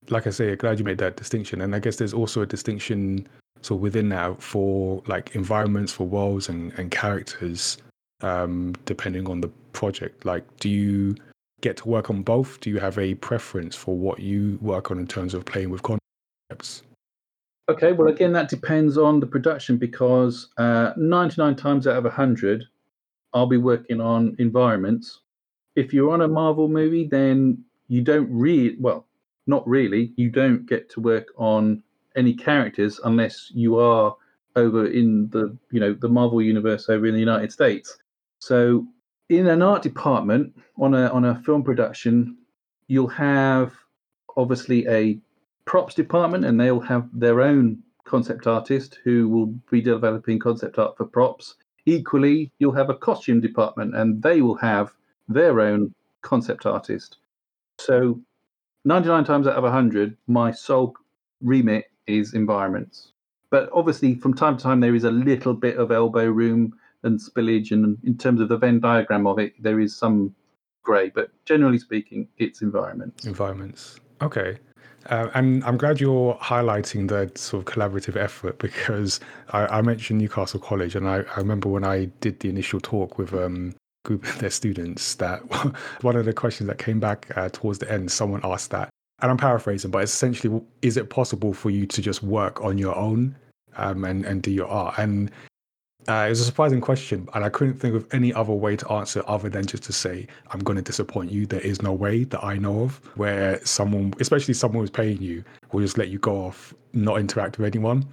like 0.10 0.28
I 0.28 0.32
say, 0.32 0.56
glad 0.56 0.80
you 0.80 0.86
made 0.86 0.98
that 1.00 1.18
distinction. 1.18 1.62
And 1.62 1.76
I 1.76 1.80
guess 1.80 1.98
there's 1.98 2.14
also 2.14 2.42
a 2.42 2.46
distinction 2.46 3.28
so 3.62 3.76
within 3.76 4.10
that 4.10 4.42
for 4.42 5.04
like 5.08 5.36
environments, 5.36 5.92
for 5.92 6.08
worlds 6.08 6.50
and, 6.50 6.72
and 6.78 6.92
characters, 6.92 7.78
um, 8.22 8.74
depending 8.86 9.28
on 9.30 9.42
the 9.42 9.50
project. 9.74 10.26
Like, 10.26 10.46
do 10.58 10.70
you 10.70 11.16
get 11.62 11.78
to 11.78 11.88
work 11.88 12.10
on 12.10 12.24
both? 12.24 12.60
Do 12.62 12.70
you 12.70 12.80
have 12.80 12.98
a 12.98 13.16
preference 13.16 13.76
for 13.76 13.96
what 13.96 14.20
you 14.20 14.58
work 14.62 14.92
on 14.92 15.00
in 15.00 15.08
terms 15.08 15.34
of 15.34 15.46
playing 15.46 15.70
with 15.70 15.82
concepts? 15.84 16.84
Okay, 17.68 17.92
well, 17.92 18.08
again, 18.08 18.34
that 18.34 18.50
depends 18.50 18.98
on 18.98 19.20
the 19.20 19.28
production 19.28 19.78
because 19.78 20.48
uh, 20.58 20.94
99 20.98 21.56
times 21.56 21.86
out 21.86 21.98
of 21.98 22.04
100, 22.04 22.66
I'll 23.34 23.46
be 23.46 23.58
working 23.58 24.02
on 24.02 24.36
environments. 24.40 25.20
If 25.76 25.94
you're 25.94 26.12
on 26.12 26.22
a 26.22 26.28
Marvel 26.28 26.68
movie, 26.68 27.06
then 27.06 27.64
you 27.88 28.02
don't 28.02 28.32
read, 28.32 28.78
well, 28.80 29.06
not 29.50 29.68
really, 29.68 30.14
you 30.16 30.30
don't 30.30 30.66
get 30.66 30.90
to 30.92 31.02
work 31.02 31.28
on 31.38 31.84
any 32.16 32.34
characters 32.34 33.00
unless 33.04 33.52
you 33.54 33.78
are 33.78 34.16
over 34.56 34.86
in 34.86 35.30
the, 35.30 35.58
you 35.72 35.80
know, 35.80 35.94
the 35.94 36.08
Marvel 36.08 36.42
universe 36.42 36.90
over 36.90 37.06
in 37.06 37.14
the 37.14 37.20
United 37.20 37.52
States. 37.52 37.98
So 38.40 38.88
in 39.30 39.48
an 39.48 39.62
art 39.62 39.82
department 39.84 40.54
on 40.78 40.94
a 40.94 41.08
on 41.10 41.26
a 41.26 41.42
film 41.44 41.64
production, 41.64 42.38
you'll 42.88 43.08
have 43.08 43.74
obviously 44.38 44.88
a 44.88 45.20
props 45.66 45.94
department 45.94 46.46
and 46.46 46.60
they'll 46.60 46.80
have 46.80 47.08
their 47.14 47.42
own 47.42 47.82
concept 48.06 48.48
artist 48.48 49.00
who 49.04 49.30
will 49.30 49.48
be 49.70 49.82
developing 49.82 50.40
concept 50.40 50.80
art 50.80 50.98
for 50.98 51.06
props. 51.06 51.56
Equally, 51.86 52.52
you'll 52.60 52.74
have 52.74 52.90
a 52.90 52.96
costume 52.96 53.40
department 53.40 53.96
and 53.96 54.22
they 54.22 54.42
will 54.42 54.56
have 54.56 54.92
their 55.28 55.62
own 55.62 55.94
concept 56.22 56.66
artist. 56.66 57.18
So, 57.80 58.20
99 58.86 59.24
times 59.26 59.48
out 59.48 59.56
of 59.56 59.64
100, 59.64 60.16
my 60.28 60.52
sole 60.52 60.96
remit 61.42 61.86
is 62.08 62.34
environments. 62.34 63.12
But 63.52 63.70
obviously, 63.74 64.16
from 64.16 64.34
time 64.34 64.58
to 64.58 64.64
time, 64.64 64.80
there 64.80 64.96
is 64.96 65.04
a 65.04 65.12
little 65.12 65.54
bit 65.54 65.78
of 65.78 65.92
elbow 65.92 66.26
room 66.26 66.74
and 67.04 67.20
spillage. 67.20 67.72
And 67.72 67.98
in 68.04 68.18
terms 68.18 68.42
of 68.42 68.50
the 68.50 68.58
Venn 68.58 68.80
diagram 68.80 69.26
of 69.26 69.40
it, 69.40 69.54
there 69.62 69.80
is 69.80 69.96
some 69.96 70.36
grey. 70.84 71.10
But 71.10 71.32
generally 71.46 71.80
speaking, 71.80 72.28
it's 72.38 72.62
environments. 72.62 73.26
Environments. 73.26 74.00
Okay. 74.22 74.58
Uh, 75.10 75.30
and 75.34 75.64
I'm 75.64 75.78
glad 75.78 76.00
you're 76.00 76.36
highlighting 76.36 77.08
the 77.08 77.32
sort 77.40 77.68
of 77.68 77.74
collaborative 77.74 78.16
effort 78.16 78.60
because 78.60 79.20
I, 79.50 79.66
I 79.78 79.82
mentioned 79.82 80.20
Newcastle 80.20 80.60
College, 80.60 80.96
and 80.96 81.08
I, 81.08 81.24
I, 81.36 81.38
remember 81.38 81.70
when 81.70 81.86
I 81.86 82.06
did 82.20 82.42
the 82.42 82.50
initial 82.50 82.82
talk 82.82 83.18
with 83.18 83.34
um, 83.34 83.76
group 84.10 84.26
of 84.26 84.40
their 84.40 84.50
students 84.50 85.14
that 85.16 85.40
one 86.02 86.16
of 86.16 86.26
the 86.26 86.34
questions 86.34 86.68
that 86.68 86.80
came 86.80 87.00
back 87.00 87.28
uh, 87.38 87.48
towards 87.50 87.78
the 87.78 87.92
end, 87.92 88.12
someone 88.12 88.42
asked 88.44 88.72
that, 88.72 88.90
and 89.22 89.30
I'm 89.30 89.38
paraphrasing, 89.38 89.92
but 89.92 90.04
essentially, 90.04 90.62
is 90.82 90.98
it 90.98 91.12
possible 91.12 91.54
for 91.54 91.70
you 91.70 91.86
to 91.86 92.02
just 92.02 92.24
work 92.24 92.64
on 92.64 92.80
your 92.80 92.96
own 92.98 93.36
um, 93.78 94.04
and 94.06 94.26
and 94.26 94.42
do 94.42 94.50
your 94.50 94.68
art. 94.68 94.98
And 94.98 95.30
uh, 96.08 96.26
it 96.26 96.30
was 96.30 96.42
a 96.42 96.46
surprising 96.46 96.82
question, 96.82 97.28
and 97.36 97.46
I 97.46 97.50
couldn't 97.50 97.76
think 97.76 97.94
of 97.94 98.08
any 98.12 98.34
other 98.34 98.54
way 98.54 98.76
to 98.76 98.92
answer 98.92 99.22
other 99.28 99.48
than 99.48 99.68
just 99.68 99.84
to 99.84 99.94
say, 99.94 100.26
I'm 100.50 100.62
going 100.62 100.78
to 100.78 100.82
disappoint 100.82 101.32
you. 101.32 101.46
There 101.46 101.60
is 101.60 101.84
no 101.84 101.94
way 101.94 102.24
that 102.24 102.44
I 102.44 102.58
know 102.58 102.82
of 102.82 102.96
where 103.16 103.64
someone, 103.64 104.16
especially 104.20 104.56
someone 104.56 104.82
who's 104.82 104.90
paying 104.90 105.22
you, 105.22 105.44
will 105.72 105.82
just 105.82 106.00
let 106.00 106.10
you 106.10 106.18
go 106.18 106.46
off, 106.46 106.74
not 106.94 107.20
interact 107.20 107.60
with 107.60 107.68
anyone, 107.68 108.08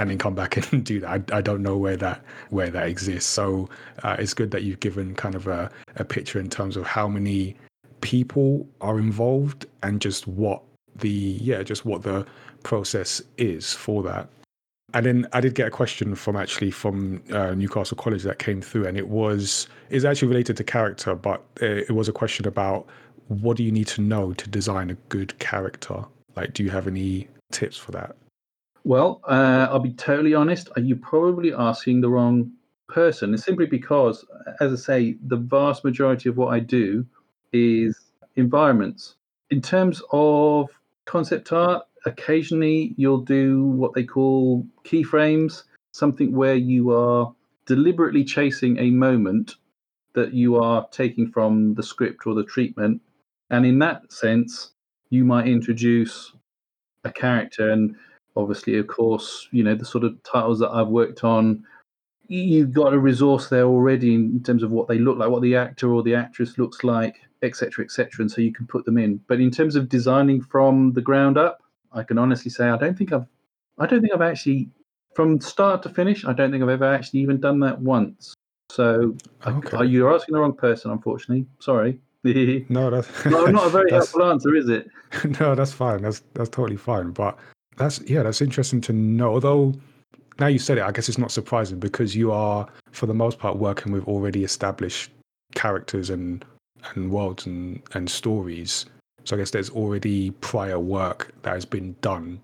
and 0.00 0.10
then 0.10 0.18
come 0.18 0.34
back 0.34 0.56
and 0.72 0.84
do 0.84 0.98
that. 1.00 1.30
I, 1.32 1.38
I 1.38 1.40
don't 1.40 1.62
know 1.62 1.76
where 1.76 1.96
that 1.98 2.22
where 2.48 2.70
that 2.70 2.88
exists. 2.88 3.30
So 3.30 3.68
uh, 4.02 4.16
it's 4.18 4.34
good 4.34 4.50
that 4.50 4.64
you've 4.64 4.80
given 4.80 5.14
kind 5.14 5.34
of 5.34 5.46
a, 5.46 5.70
a 5.96 6.04
picture 6.04 6.40
in 6.40 6.48
terms 6.48 6.76
of 6.76 6.86
how 6.86 7.06
many 7.06 7.54
people 8.00 8.66
are 8.80 8.98
involved 8.98 9.66
and 9.82 10.00
just 10.00 10.26
what 10.26 10.62
the 10.96 11.38
yeah 11.40 11.62
just 11.62 11.84
what 11.84 12.02
the 12.02 12.26
process 12.62 13.22
is 13.36 13.72
for 13.72 14.02
that 14.02 14.28
and 14.92 15.06
then 15.06 15.28
I 15.32 15.40
did 15.40 15.54
get 15.54 15.68
a 15.68 15.70
question 15.70 16.14
from 16.14 16.34
actually 16.34 16.70
from 16.70 17.22
uh, 17.30 17.54
Newcastle 17.54 17.96
College 17.96 18.24
that 18.24 18.40
came 18.40 18.60
through, 18.60 18.86
and 18.86 18.98
it 18.98 19.06
was 19.06 19.68
is 19.88 20.04
actually 20.04 20.26
related 20.26 20.56
to 20.56 20.64
character, 20.64 21.14
but 21.14 21.44
it 21.60 21.92
was 21.92 22.08
a 22.08 22.12
question 22.12 22.48
about 22.48 22.88
what 23.28 23.56
do 23.56 23.62
you 23.62 23.70
need 23.70 23.86
to 23.86 24.00
know 24.00 24.32
to 24.32 24.48
design 24.48 24.90
a 24.90 24.94
good 25.08 25.38
character? 25.38 26.04
Like, 26.34 26.54
do 26.54 26.64
you 26.64 26.70
have 26.70 26.88
any 26.88 27.28
tips 27.52 27.76
for 27.76 27.92
that? 27.92 28.16
Well, 28.84 29.20
uh, 29.28 29.68
I'll 29.70 29.78
be 29.78 29.92
totally 29.92 30.34
honest. 30.34 30.70
Are 30.76 30.82
you 30.82 30.96
probably 30.96 31.52
asking 31.52 32.00
the 32.00 32.08
wrong 32.08 32.52
person? 32.88 33.34
It's 33.34 33.44
simply 33.44 33.66
because, 33.66 34.24
as 34.60 34.72
I 34.72 34.76
say, 34.76 35.16
the 35.26 35.36
vast 35.36 35.84
majority 35.84 36.28
of 36.28 36.36
what 36.36 36.48
I 36.54 36.60
do 36.60 37.04
is 37.52 37.98
environments. 38.36 39.16
In 39.50 39.60
terms 39.60 40.02
of 40.12 40.70
concept 41.04 41.52
art, 41.52 41.86
occasionally 42.06 42.94
you'll 42.96 43.20
do 43.20 43.64
what 43.66 43.92
they 43.94 44.04
call 44.04 44.66
keyframes, 44.84 45.64
something 45.92 46.34
where 46.34 46.54
you 46.54 46.90
are 46.92 47.34
deliberately 47.66 48.24
chasing 48.24 48.78
a 48.78 48.90
moment 48.90 49.56
that 50.14 50.32
you 50.32 50.56
are 50.56 50.88
taking 50.90 51.30
from 51.30 51.74
the 51.74 51.82
script 51.82 52.26
or 52.26 52.34
the 52.34 52.44
treatment. 52.44 53.00
And 53.50 53.66
in 53.66 53.78
that 53.80 54.12
sense, 54.12 54.70
you 55.10 55.24
might 55.24 55.46
introduce 55.46 56.32
a 57.04 57.12
character. 57.12 57.70
And 57.70 57.96
obviously, 58.36 58.78
of 58.78 58.86
course, 58.86 59.48
you 59.50 59.62
know, 59.62 59.74
the 59.74 59.84
sort 59.84 60.04
of 60.04 60.22
titles 60.22 60.58
that 60.60 60.70
I've 60.70 60.88
worked 60.88 61.24
on, 61.24 61.64
you've 62.28 62.72
got 62.72 62.94
a 62.94 62.98
resource 62.98 63.48
there 63.48 63.64
already 63.64 64.14
in 64.14 64.42
terms 64.42 64.62
of 64.62 64.70
what 64.70 64.88
they 64.88 64.98
look 64.98 65.18
like, 65.18 65.30
what 65.30 65.42
the 65.42 65.56
actor 65.56 65.92
or 65.92 66.02
the 66.02 66.14
actress 66.14 66.58
looks 66.58 66.84
like, 66.84 67.16
etc., 67.42 67.84
etc. 67.84 68.10
And 68.20 68.30
so 68.30 68.40
you 68.40 68.52
can 68.52 68.66
put 68.66 68.84
them 68.84 68.98
in. 68.98 69.20
But 69.26 69.40
in 69.40 69.50
terms 69.50 69.76
of 69.76 69.88
designing 69.88 70.40
from 70.40 70.92
the 70.92 71.02
ground 71.02 71.38
up, 71.38 71.62
I 71.92 72.02
can 72.02 72.18
honestly 72.18 72.50
say 72.50 72.68
I 72.68 72.76
don't 72.76 72.96
think 72.96 73.12
I've 73.12 73.26
I 73.78 73.86
don't 73.86 74.00
think 74.00 74.12
I've 74.12 74.22
actually 74.22 74.70
from 75.14 75.40
start 75.40 75.82
to 75.82 75.88
finish. 75.88 76.24
I 76.24 76.32
don't 76.32 76.50
think 76.50 76.62
I've 76.62 76.68
ever 76.68 76.84
actually 76.84 77.20
even 77.20 77.40
done 77.40 77.58
that 77.60 77.80
once. 77.80 78.34
So 78.70 79.16
okay. 79.46 79.78
I, 79.78 79.82
you're 79.82 80.14
asking 80.14 80.34
the 80.34 80.40
wrong 80.40 80.54
person, 80.54 80.92
unfortunately. 80.92 81.46
Sorry. 81.58 82.00
no, 82.24 82.90
that's 82.90 83.24
no, 83.24 83.46
not 83.46 83.66
a 83.66 83.70
very 83.70 83.90
helpful 83.90 84.22
answer, 84.24 84.54
is 84.54 84.68
it? 84.68 84.88
no, 85.40 85.54
that's 85.54 85.72
fine. 85.72 86.02
That's 86.02 86.22
that's 86.34 86.50
totally 86.50 86.76
fine. 86.76 87.10
But 87.10 87.38
that's 87.80 88.00
yeah, 88.02 88.22
that's 88.22 88.42
interesting 88.42 88.80
to 88.82 88.92
know. 88.92 89.32
Although 89.32 89.74
now 90.38 90.46
you 90.46 90.58
said 90.58 90.78
it, 90.78 90.84
I 90.84 90.92
guess 90.92 91.08
it's 91.08 91.18
not 91.18 91.30
surprising 91.30 91.80
because 91.80 92.14
you 92.14 92.30
are, 92.30 92.68
for 92.92 93.06
the 93.06 93.14
most 93.14 93.38
part, 93.38 93.56
working 93.56 93.90
with 93.90 94.04
already 94.04 94.44
established 94.44 95.10
characters 95.54 96.10
and 96.10 96.44
and 96.94 97.10
worlds 97.10 97.46
and 97.46 97.82
and 97.94 98.08
stories. 98.08 98.86
So 99.24 99.34
I 99.34 99.38
guess 99.38 99.50
there's 99.50 99.70
already 99.70 100.30
prior 100.30 100.78
work 100.78 101.32
that 101.42 101.54
has 101.54 101.64
been 101.64 101.96
done, 102.02 102.40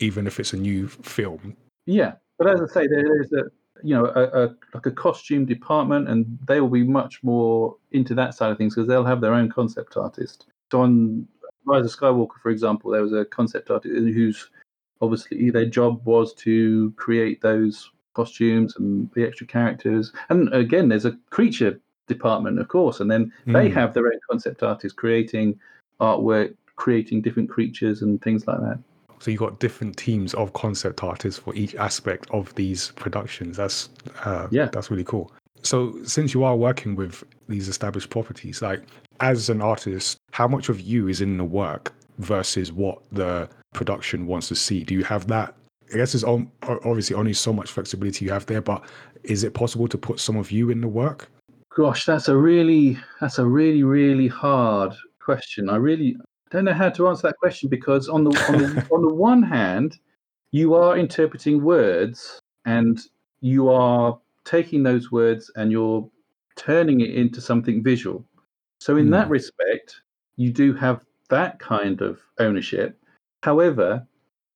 even 0.00 0.26
if 0.26 0.40
it's 0.40 0.52
a 0.54 0.56
new 0.56 0.88
film. 0.88 1.56
Yeah, 1.86 2.14
but 2.38 2.48
as 2.48 2.60
I 2.62 2.66
say, 2.66 2.86
there 2.86 3.20
is 3.20 3.32
a 3.32 3.44
you 3.82 3.94
know 3.94 4.06
a, 4.06 4.44
a 4.44 4.56
like 4.72 4.86
a 4.86 4.90
costume 4.90 5.44
department, 5.44 6.08
and 6.08 6.38
they 6.46 6.60
will 6.60 6.68
be 6.70 6.84
much 6.84 7.22
more 7.22 7.76
into 7.92 8.14
that 8.14 8.34
side 8.34 8.50
of 8.50 8.56
things 8.56 8.74
because 8.74 8.88
they'll 8.88 9.04
have 9.04 9.20
their 9.20 9.34
own 9.34 9.50
concept 9.50 9.98
artist. 9.98 10.46
So 10.72 10.80
on 10.80 11.28
Rise 11.66 11.84
of 11.84 12.00
Skywalker, 12.00 12.40
for 12.42 12.50
example, 12.50 12.90
there 12.90 13.02
was 13.02 13.12
a 13.12 13.26
concept 13.26 13.70
artist 13.70 13.94
whose 13.94 14.48
obviously 15.00 15.50
their 15.50 15.66
job 15.66 16.04
was 16.04 16.34
to 16.34 16.92
create 16.96 17.40
those 17.40 17.90
costumes 18.14 18.76
and 18.76 19.10
the 19.14 19.24
extra 19.24 19.46
characters. 19.46 20.12
And 20.28 20.52
again, 20.52 20.88
there's 20.88 21.04
a 21.04 21.16
creature 21.30 21.80
department, 22.06 22.58
of 22.58 22.68
course, 22.68 23.00
and 23.00 23.10
then 23.10 23.32
they 23.46 23.68
hmm. 23.68 23.74
have 23.74 23.94
their 23.94 24.06
own 24.06 24.18
concept 24.28 24.62
artists 24.62 24.96
creating 24.96 25.58
artwork, 26.00 26.54
creating 26.76 27.22
different 27.22 27.48
creatures 27.48 28.02
and 28.02 28.20
things 28.22 28.46
like 28.46 28.60
that. 28.60 28.78
So 29.20 29.30
you've 29.30 29.40
got 29.40 29.60
different 29.60 29.96
teams 29.98 30.32
of 30.34 30.54
concept 30.54 31.04
artists 31.04 31.38
for 31.38 31.54
each 31.54 31.74
aspect 31.74 32.26
of 32.30 32.54
these 32.54 32.92
productions. 32.92 33.56
That's 33.58 33.90
uh, 34.24 34.48
yeah, 34.50 34.70
that's 34.72 34.90
really 34.90 35.04
cool. 35.04 35.30
So 35.62 36.02
since 36.04 36.32
you 36.32 36.42
are 36.42 36.56
working 36.56 36.96
with 36.96 37.22
these 37.46 37.68
established 37.68 38.08
properties, 38.08 38.62
like 38.62 38.82
as 39.20 39.50
an 39.50 39.60
artist, 39.60 40.16
how 40.32 40.48
much 40.48 40.70
of 40.70 40.80
you 40.80 41.08
is 41.08 41.20
in 41.20 41.36
the 41.36 41.44
work 41.44 41.92
versus 42.18 42.72
what 42.72 43.02
the 43.12 43.48
production 43.72 44.26
wants 44.26 44.48
to 44.48 44.54
see? 44.54 44.84
Do 44.84 44.94
you 44.94 45.04
have 45.04 45.26
that? 45.28 45.54
I 45.92 45.96
guess 45.96 46.12
there's 46.12 46.24
obviously 46.24 47.16
only 47.16 47.32
so 47.32 47.52
much 47.52 47.70
flexibility 47.70 48.24
you 48.24 48.30
have 48.32 48.46
there, 48.46 48.60
but 48.60 48.84
is 49.24 49.42
it 49.44 49.54
possible 49.54 49.88
to 49.88 49.98
put 49.98 50.20
some 50.20 50.36
of 50.36 50.50
you 50.50 50.70
in 50.70 50.80
the 50.80 50.88
work? 50.88 51.28
Gosh, 51.74 52.04
that's 52.04 52.28
a 52.28 52.36
really 52.36 52.98
that's 53.20 53.38
a 53.38 53.46
really 53.46 53.82
really 53.82 54.28
hard 54.28 54.94
question. 55.20 55.68
I 55.68 55.76
really 55.76 56.16
don't 56.50 56.64
know 56.64 56.74
how 56.74 56.90
to 56.90 57.08
answer 57.08 57.28
that 57.28 57.36
question 57.38 57.68
because 57.68 58.08
on 58.08 58.24
the 58.24 58.30
on 58.48 58.58
the, 58.58 58.86
on 58.92 59.02
the 59.02 59.14
one 59.14 59.42
hand, 59.42 59.98
you 60.52 60.74
are 60.74 60.96
interpreting 60.96 61.62
words 61.62 62.40
and 62.66 63.00
you 63.40 63.68
are 63.68 64.18
taking 64.44 64.82
those 64.82 65.12
words 65.12 65.50
and 65.56 65.70
you're 65.70 66.08
turning 66.56 67.00
it 67.00 67.10
into 67.14 67.40
something 67.40 67.82
visual. 67.82 68.24
So 68.80 68.96
in 68.96 69.06
mm. 69.06 69.10
that 69.12 69.26
hmm. 69.26 69.32
respect, 69.32 70.00
you 70.36 70.52
do 70.52 70.74
have 70.74 71.04
that 71.28 71.58
kind 71.58 72.00
of 72.00 72.20
ownership. 72.38 72.98
However, 73.42 74.06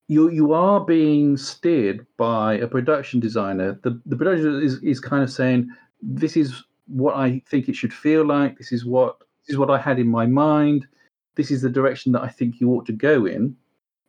you 0.08 0.30
you 0.30 0.52
are 0.52 0.80
being 0.84 1.36
steered 1.36 2.06
by 2.16 2.54
a 2.54 2.66
production 2.66 3.20
designer. 3.20 3.78
The 3.82 4.00
the 4.06 4.16
production 4.16 4.62
is, 4.62 4.82
is 4.82 5.00
kind 5.00 5.22
of 5.22 5.30
saying, 5.30 5.68
this 6.02 6.36
is 6.36 6.64
what 6.86 7.16
I 7.16 7.42
think 7.48 7.68
it 7.68 7.76
should 7.76 7.94
feel 7.94 8.24
like, 8.24 8.58
this 8.58 8.72
is 8.72 8.84
what 8.84 9.18
this 9.46 9.54
is 9.54 9.58
what 9.58 9.70
I 9.70 9.78
had 9.78 9.98
in 9.98 10.08
my 10.08 10.26
mind. 10.26 10.86
This 11.36 11.50
is 11.50 11.62
the 11.62 11.70
direction 11.70 12.12
that 12.12 12.22
I 12.22 12.28
think 12.28 12.60
you 12.60 12.70
ought 12.72 12.86
to 12.86 12.92
go 12.92 13.26
in. 13.26 13.56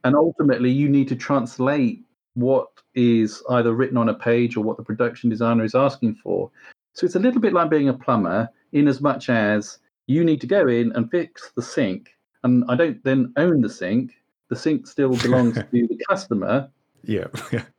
And 0.03 0.15
ultimately, 0.15 0.69
you 0.69 0.87
need 0.89 1.07
to 1.07 1.15
translate 1.15 2.03
what 2.35 2.67
is 2.93 3.41
either 3.49 3.73
written 3.73 3.97
on 3.97 4.09
a 4.09 4.13
page 4.13 4.55
or 4.55 4.63
what 4.63 4.77
the 4.77 4.83
production 4.83 5.29
designer 5.29 5.63
is 5.63 5.73
asking 5.73 6.15
for. 6.15 6.51
So 6.93 7.05
it's 7.05 7.15
a 7.15 7.19
little 7.19 7.41
bit 7.41 7.53
like 7.53 7.69
being 7.69 7.89
a 7.89 7.93
plumber, 7.93 8.49
in 8.73 8.87
as 8.87 9.01
much 9.01 9.29
as 9.29 9.79
you 10.07 10.23
need 10.23 10.41
to 10.41 10.47
go 10.47 10.67
in 10.67 10.91
and 10.91 11.09
fix 11.09 11.51
the 11.55 11.61
sink. 11.61 12.09
And 12.43 12.63
I 12.69 12.75
don't 12.75 13.03
then 13.03 13.33
own 13.37 13.61
the 13.61 13.69
sink. 13.69 14.11
The 14.49 14.55
sink 14.55 14.87
still 14.87 15.15
belongs 15.23 15.55
to 15.55 15.65
the 15.71 15.99
customer. 16.09 16.69
Yeah. 17.07 17.27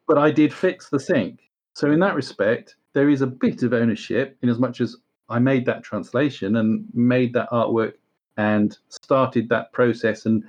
but 0.07 0.19
I 0.19 0.31
did 0.31 0.55
fix 0.55 0.89
the 0.89 1.01
sink. 1.01 1.41
So 1.75 1.91
in 1.91 1.99
that 1.99 2.14
respect, 2.14 2.77
there 2.93 3.11
is 3.11 3.23
a 3.23 3.27
bit 3.27 3.64
of 3.64 3.73
ownership 3.73 4.37
in 4.41 4.49
as 4.49 4.61
much 4.61 4.81
as 4.81 4.95
I 5.29 5.41
made 5.41 5.67
that 5.67 5.83
translation 5.83 6.55
and 6.55 6.87
made 6.95 7.33
that 7.33 7.51
artwork 7.51 7.95
and 8.37 8.79
started 8.89 9.49
that 9.49 9.73
process 9.73 10.27
and 10.27 10.45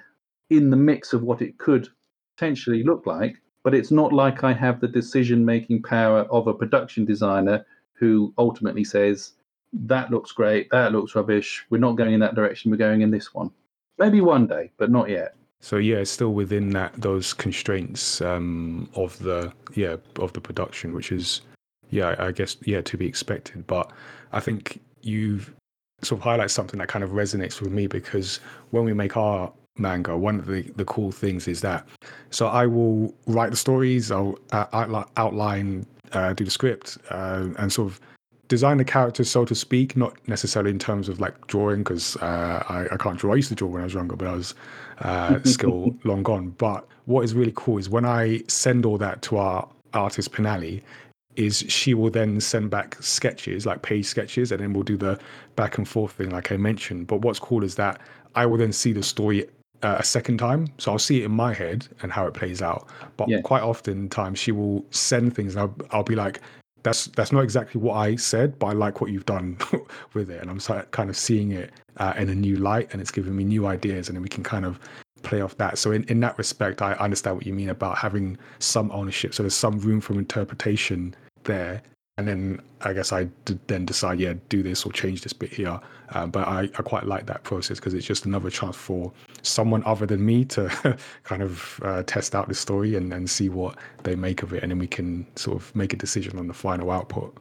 in 0.51 0.69
the 0.69 0.77
mix 0.77 1.11
of 1.11 1.23
what 1.23 1.41
it 1.41 1.57
could 1.57 1.89
potentially 2.35 2.83
look 2.83 3.07
like. 3.07 3.41
But 3.63 3.73
it's 3.73 3.89
not 3.89 4.13
like 4.13 4.43
I 4.43 4.53
have 4.53 4.79
the 4.79 4.87
decision 4.87 5.43
making 5.43 5.81
power 5.81 6.19
of 6.29 6.45
a 6.45 6.53
production 6.53 7.03
designer 7.03 7.65
who 7.93 8.31
ultimately 8.37 8.83
says, 8.83 9.33
that 9.73 10.11
looks 10.11 10.31
great, 10.31 10.69
that 10.69 10.91
looks 10.91 11.15
rubbish, 11.15 11.65
we're 11.69 11.79
not 11.79 11.97
going 11.97 12.13
in 12.13 12.19
that 12.19 12.35
direction, 12.35 12.69
we're 12.71 12.77
going 12.77 13.01
in 13.01 13.11
this 13.11 13.33
one. 13.33 13.49
Maybe 13.97 14.21
one 14.21 14.45
day, 14.47 14.71
but 14.77 14.91
not 14.91 15.09
yet. 15.09 15.35
So 15.61 15.77
yeah, 15.77 15.97
it's 15.97 16.11
still 16.11 16.33
within 16.33 16.69
that 16.71 16.93
those 16.93 17.33
constraints 17.33 18.21
um, 18.21 18.89
of 18.95 19.17
the 19.19 19.51
yeah 19.73 19.97
of 20.17 20.33
the 20.33 20.41
production, 20.41 20.93
which 20.93 21.11
is 21.11 21.41
yeah, 21.89 22.15
I 22.19 22.31
guess 22.31 22.57
yeah 22.65 22.81
to 22.81 22.97
be 22.97 23.07
expected. 23.07 23.65
But 23.67 23.91
I 24.31 24.39
think 24.39 24.81
you've 25.01 25.53
sort 26.03 26.19
of 26.19 26.23
highlight 26.23 26.51
something 26.51 26.79
that 26.79 26.87
kind 26.87 27.03
of 27.03 27.11
resonates 27.11 27.59
with 27.61 27.71
me 27.71 27.87
because 27.87 28.39
when 28.69 28.85
we 28.85 28.93
make 28.93 29.17
our 29.17 29.51
manga, 29.79 30.15
one 30.15 30.39
of 30.39 30.45
the, 30.45 30.61
the 30.75 30.85
cool 30.85 31.11
things 31.11 31.47
is 31.47 31.61
that 31.61 31.87
so 32.29 32.47
I 32.47 32.65
will 32.67 33.13
write 33.25 33.51
the 33.51 33.57
stories, 33.57 34.11
I'll 34.11 34.37
uh, 34.51 34.65
outline, 35.17 35.85
uh, 36.11 36.33
do 36.33 36.43
the 36.43 36.51
script, 36.51 36.97
uh, 37.09 37.47
and 37.57 37.71
sort 37.71 37.91
of 37.91 38.01
design 38.47 38.77
the 38.77 38.85
characters, 38.85 39.29
so 39.29 39.45
to 39.45 39.55
speak, 39.55 39.97
not 39.97 40.15
necessarily 40.27 40.71
in 40.71 40.79
terms 40.79 41.09
of 41.09 41.19
like 41.19 41.47
drawing 41.47 41.79
because 41.79 42.15
uh, 42.17 42.63
I, 42.67 42.85
I, 42.93 42.97
can't 42.97 43.17
draw. 43.19 43.33
I 43.33 43.35
used 43.35 43.49
to 43.49 43.55
draw 43.55 43.67
when 43.67 43.81
I 43.81 43.85
was 43.85 43.93
younger, 43.93 44.15
but 44.15 44.27
I 44.27 44.33
was 44.33 44.55
uh, 44.99 45.39
still 45.43 45.95
long 46.03 46.23
gone. 46.23 46.49
But 46.57 46.87
what 47.05 47.23
is 47.23 47.33
really 47.33 47.53
cool 47.55 47.77
is 47.77 47.89
when 47.89 48.05
I 48.05 48.41
send 48.47 48.85
all 48.85 48.97
that 48.99 49.21
to 49.23 49.37
our 49.37 49.67
artist 49.93 50.31
Pinali, 50.31 50.81
is 51.35 51.63
she 51.67 51.93
will 51.93 52.09
then 52.09 52.41
send 52.41 52.69
back 52.71 52.97
sketches, 52.99 53.65
like 53.65 53.83
page 53.83 54.05
sketches, 54.05 54.51
and 54.51 54.59
then 54.59 54.73
we'll 54.73 54.83
do 54.83 54.97
the 54.97 55.19
back 55.55 55.77
and 55.77 55.87
forth 55.87 56.13
thing, 56.13 56.31
like 56.31 56.51
I 56.51 56.57
mentioned. 56.57 57.05
But 57.07 57.21
what's 57.21 57.39
cool 57.39 57.63
is 57.63 57.75
that 57.75 58.01
I 58.35 58.45
will 58.47 58.57
then 58.57 58.73
see 58.73 58.91
the 58.91 59.03
story 59.03 59.47
uh, 59.83 59.97
a 59.99 60.03
second 60.03 60.39
time. 60.39 60.67
So 60.79 60.91
I'll 60.91 60.99
see 60.99 61.21
it 61.21 61.25
in 61.25 61.31
my 61.31 61.53
head 61.53 61.87
and 62.01 62.11
how 62.11 62.25
it 62.25 62.33
plays 62.33 62.61
out. 62.61 62.87
But 63.17 63.29
Yeah. 63.29 63.41
quite 63.41 63.61
often 63.61 64.09
times 64.09 64.39
she 64.39 64.51
will 64.51 64.83
send 64.89 65.35
things 65.35 65.55
and 65.55 65.61
I'll, 65.61 65.75
I'll 65.91 66.03
be 66.03 66.15
like, 66.15 66.41
that's 66.87 67.07
that's 67.07 67.33
not 67.33 67.43
exactly 67.43 67.81
what 67.81 67.95
I 67.95 68.15
said, 68.15 68.57
but 68.59 68.67
I 68.67 68.71
like 68.71 69.01
what 69.01 69.11
you've 69.11 69.25
done 69.25 69.57
with 70.13 70.29
it. 70.31 70.41
And 70.41 70.49
I'm 70.49 70.59
kind 70.91 71.09
of 71.09 71.17
seeing 71.17 71.51
it 71.51 71.73
uh, 71.97 72.13
in 72.17 72.29
a 72.29 72.35
new 72.35 72.55
light 72.55 72.89
and 72.91 73.01
it's 73.01 73.11
giving 73.11 73.35
me 73.35 73.43
new 73.43 73.67
ideas 73.67 74.07
and 74.07 74.15
then 74.15 74.23
we 74.23 74.29
can 74.29 74.43
kind 74.43 74.65
of 74.65 74.79
play 75.23 75.41
off 75.41 75.57
that. 75.57 75.77
So 75.77 75.91
in, 75.91 76.03
in 76.05 76.21
that 76.21 76.37
respect, 76.37 76.81
I 76.81 76.93
understand 76.93 77.35
what 77.35 77.45
you 77.45 77.53
mean 77.53 77.69
about 77.69 77.97
having 77.97 78.37
some 78.59 78.89
ownership. 78.91 79.33
So 79.33 79.43
there's 79.43 79.55
some 79.55 79.79
room 79.79 79.99
for 79.99 80.13
interpretation 80.13 81.13
there. 81.43 81.81
And 82.17 82.27
then 82.27 82.61
I 82.81 82.93
guess 82.93 83.11
I 83.11 83.25
d- 83.45 83.59
then 83.67 83.85
decide, 83.85 84.19
yeah, 84.19 84.35
do 84.47 84.63
this 84.63 84.85
or 84.85 84.91
change 84.93 85.21
this 85.21 85.33
bit 85.33 85.51
here. 85.51 85.79
Um, 86.09 86.31
but 86.31 86.47
I, 86.47 86.61
I 86.61 86.81
quite 86.83 87.05
like 87.05 87.25
that 87.25 87.43
process 87.43 87.79
because 87.79 87.93
it's 87.93 88.05
just 88.05 88.25
another 88.25 88.49
chance 88.49 88.75
for 88.75 89.11
someone 89.41 89.83
other 89.85 90.05
than 90.05 90.25
me 90.25 90.45
to 90.45 90.97
kind 91.23 91.41
of 91.41 91.79
uh, 91.83 92.03
test 92.03 92.35
out 92.35 92.47
the 92.47 92.55
story 92.55 92.95
and, 92.95 93.11
and 93.13 93.29
see 93.29 93.49
what 93.49 93.77
they 94.03 94.15
make 94.15 94.43
of 94.43 94.53
it. 94.53 94.63
And 94.63 94.71
then 94.71 94.79
we 94.79 94.87
can 94.87 95.27
sort 95.35 95.57
of 95.57 95.75
make 95.75 95.93
a 95.93 95.97
decision 95.97 96.39
on 96.39 96.47
the 96.47 96.53
final 96.53 96.91
output. 96.91 97.37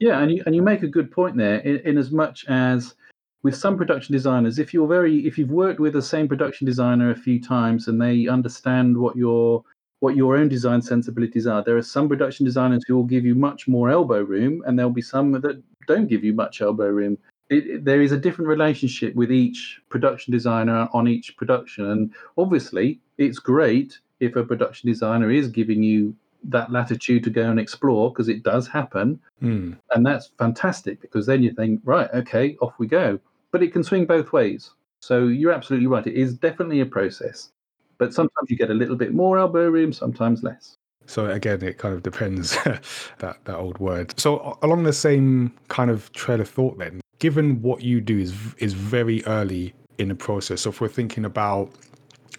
Yeah, 0.00 0.20
and 0.20 0.30
you 0.30 0.42
and 0.46 0.54
you 0.54 0.62
make 0.62 0.82
a 0.82 0.88
good 0.88 1.10
point 1.10 1.36
there. 1.36 1.58
In, 1.58 1.78
in 1.80 1.98
as 1.98 2.10
much 2.10 2.44
as 2.48 2.94
with 3.42 3.54
some 3.54 3.76
production 3.76 4.12
designers, 4.12 4.58
if 4.58 4.74
you're 4.74 4.88
very 4.88 5.26
if 5.26 5.38
you've 5.38 5.50
worked 5.50 5.80
with 5.80 5.92
the 5.92 6.02
same 6.02 6.26
production 6.26 6.66
designer 6.66 7.10
a 7.10 7.16
few 7.16 7.40
times 7.40 7.88
and 7.88 8.00
they 8.00 8.26
understand 8.26 8.96
what 8.96 9.16
your 9.16 9.64
what 10.00 10.16
your 10.16 10.36
own 10.36 10.48
design 10.48 10.82
sensibilities 10.82 11.46
are, 11.46 11.62
there 11.64 11.76
are 11.76 11.82
some 11.82 12.08
production 12.08 12.44
designers 12.44 12.82
who 12.86 12.96
will 12.96 13.04
give 13.04 13.24
you 13.24 13.34
much 13.34 13.68
more 13.68 13.88
elbow 13.88 14.20
room, 14.20 14.62
and 14.66 14.78
there'll 14.78 14.90
be 14.90 15.02
some 15.02 15.32
that 15.32 15.62
don't 15.86 16.08
give 16.08 16.24
you 16.24 16.34
much 16.34 16.60
elbow 16.60 16.88
room. 16.88 17.16
It, 17.54 17.84
there 17.84 18.02
is 18.02 18.12
a 18.12 18.18
different 18.18 18.48
relationship 18.48 19.14
with 19.14 19.30
each 19.30 19.80
production 19.88 20.32
designer 20.32 20.88
on 20.92 21.08
each 21.08 21.36
production, 21.36 21.90
and 21.90 22.14
obviously, 22.36 23.00
it's 23.18 23.38
great 23.38 23.98
if 24.20 24.36
a 24.36 24.44
production 24.44 24.88
designer 24.88 25.30
is 25.30 25.48
giving 25.48 25.82
you 25.82 26.14
that 26.44 26.70
latitude 26.70 27.24
to 27.24 27.30
go 27.30 27.50
and 27.50 27.58
explore 27.58 28.10
because 28.10 28.28
it 28.28 28.42
does 28.42 28.68
happen. 28.68 29.20
Hmm. 29.40 29.72
and 29.92 30.06
that's 30.06 30.30
fantastic 30.38 31.00
because 31.00 31.26
then 31.26 31.42
you 31.42 31.52
think 31.52 31.80
right 31.84 32.10
okay 32.14 32.56
off 32.60 32.74
we 32.78 32.86
go. 32.86 33.18
But 33.50 33.62
it 33.62 33.72
can 33.72 33.84
swing 33.84 34.04
both 34.04 34.32
ways. 34.32 34.70
So 35.00 35.26
you're 35.26 35.52
absolutely 35.52 35.86
right 35.86 36.06
it 36.06 36.14
is 36.14 36.34
definitely 36.34 36.80
a 36.80 36.86
process. 36.86 37.50
But 37.98 38.12
sometimes 38.12 38.50
you 38.50 38.56
get 38.56 38.70
a 38.70 38.74
little 38.74 38.96
bit 38.96 39.14
more 39.14 39.38
elbow 39.38 39.68
room 39.68 39.92
sometimes 39.92 40.42
less. 40.42 40.76
So 41.06 41.26
again, 41.26 41.62
it 41.62 41.78
kind 41.78 41.94
of 41.94 42.02
depends 42.02 42.56
that 43.18 43.38
that 43.44 43.56
old 43.56 43.78
word. 43.78 44.18
So 44.18 44.58
along 44.62 44.84
the 44.84 44.92
same 44.92 45.52
kind 45.68 45.90
of 45.90 46.10
trail 46.12 46.40
of 46.40 46.48
thought, 46.48 46.78
then, 46.78 47.00
given 47.24 47.62
what 47.62 47.80
you 47.82 48.02
do 48.02 48.18
is 48.18 48.32
is 48.58 48.74
very 48.74 49.24
early 49.24 49.72
in 49.96 50.08
the 50.08 50.14
process. 50.14 50.60
So 50.60 50.68
if 50.68 50.82
we're 50.82 50.88
thinking 51.00 51.24
about, 51.24 51.70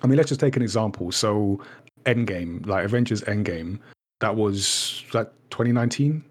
I 0.03 0.05
mean, 0.07 0.15
let's 0.17 0.29
just 0.29 0.39
take 0.39 0.55
an 0.55 0.61
example. 0.61 1.11
So 1.11 1.59
Endgame, 2.05 2.63
like 2.67 2.85
Avengers 2.85 3.23
Endgame, 3.23 3.79
that 4.19 4.35
was 4.35 5.03
that 5.11 5.33
2019 5.49 6.23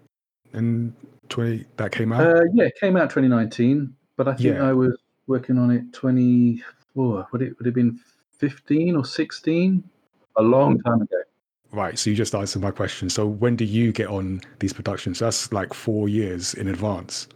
and 0.53 0.93
20 1.27 1.65
that 1.75 1.91
came 1.91 2.13
out. 2.13 2.25
uh, 2.25 2.43
yeah 2.53 2.63
it 2.65 2.75
came 2.79 2.95
out 2.95 3.09
2019 3.09 3.93
but 4.15 4.27
i 4.27 4.33
think 4.35 4.55
Yeah. 4.55 4.69
i 4.69 4.71
was 4.71 4.93
working 5.27 5.57
on 5.57 5.69
it 5.71 5.83
24 5.91 7.27
would 7.31 7.41
it 7.41 7.57
would 7.57 7.65
it 7.65 7.65
have 7.65 7.73
been 7.73 7.99
15 8.37 8.95
or 8.95 9.03
16 9.03 9.83
a 10.37 10.41
long 10.41 10.79
time 10.81 11.01
ago 11.01 11.17
right. 11.71 11.99
So 11.99 12.09
you 12.09 12.15
just 12.15 12.33
answered 12.33 12.61
my 12.61 12.71
question. 12.71 13.09
So 13.09 13.25
when 13.27 13.57
do 13.57 13.65
you 13.65 13.91
get 13.91 14.07
on 14.07 14.39
these 14.59 14.71
productions? 14.71 15.19
That's 15.19 15.51
like 15.51 15.73
four 15.73 16.07
years 16.07 16.53
in 16.53 16.69
advance. 16.69 17.27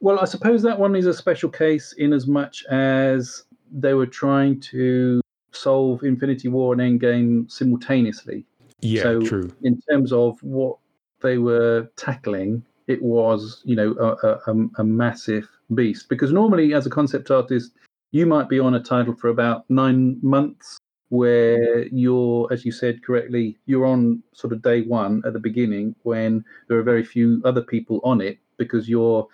Well, 0.00 0.20
I 0.20 0.24
suppose 0.26 0.62
that 0.62 0.78
one 0.78 0.94
is 0.94 1.06
a 1.06 1.14
special 1.14 1.48
case 1.50 1.92
in 1.94 2.12
as 2.12 2.26
much 2.26 2.64
as 2.66 3.44
they 3.72 3.94
were 3.94 4.06
trying 4.06 4.60
to 4.60 5.20
solve 5.52 6.04
Infinity 6.04 6.48
War 6.48 6.72
and 6.74 7.00
Endgame 7.00 7.50
simultaneously. 7.50 8.44
Yeah, 8.80 9.02
So- 9.02 9.20
true. 9.22 9.50
In 9.62 9.80
terms 9.90 10.12
of 10.12 10.40
what 10.42 10.78
they 11.20 11.38
were 11.38 11.88
tackling, 11.96 12.62
it 12.86 13.02
was, 13.02 13.60
you 13.64 13.74
know, 13.76 13.92
a, 13.98 14.26
a, 14.26 14.52
a- 14.52 14.68
a 14.78 14.84
massive 14.84 15.48
beast. 15.74 16.08
Because 16.08 16.32
normally, 16.32 16.74
as 16.74 16.86
a 16.86 16.90
concept 16.90 17.30
artist, 17.30 17.72
you 18.12 18.24
might 18.24 18.48
be 18.48 18.58
on 18.60 18.74
a 18.74 18.80
title 18.80 19.14
for 19.14 19.28
about 19.28 19.68
nine 19.68 20.18
months, 20.22 20.78
where 21.10 21.86
you're, 21.88 22.46
as 22.52 22.64
you 22.64 22.70
said 22.72 23.02
correctly, 23.02 23.58
you're 23.66 23.84
on 23.86 24.22
sort 24.32 24.52
of 24.52 24.62
day 24.62 24.82
one 24.82 25.22
at 25.26 25.32
the 25.32 25.38
beginning 25.40 25.94
when 26.04 26.44
there 26.68 26.78
are 26.78 26.82
very 26.82 27.02
few 27.04 27.42
other 27.44 27.62
people 27.62 28.00
on 28.04 28.20
it 28.20 28.38
because 28.58 28.88
you're 28.88 29.26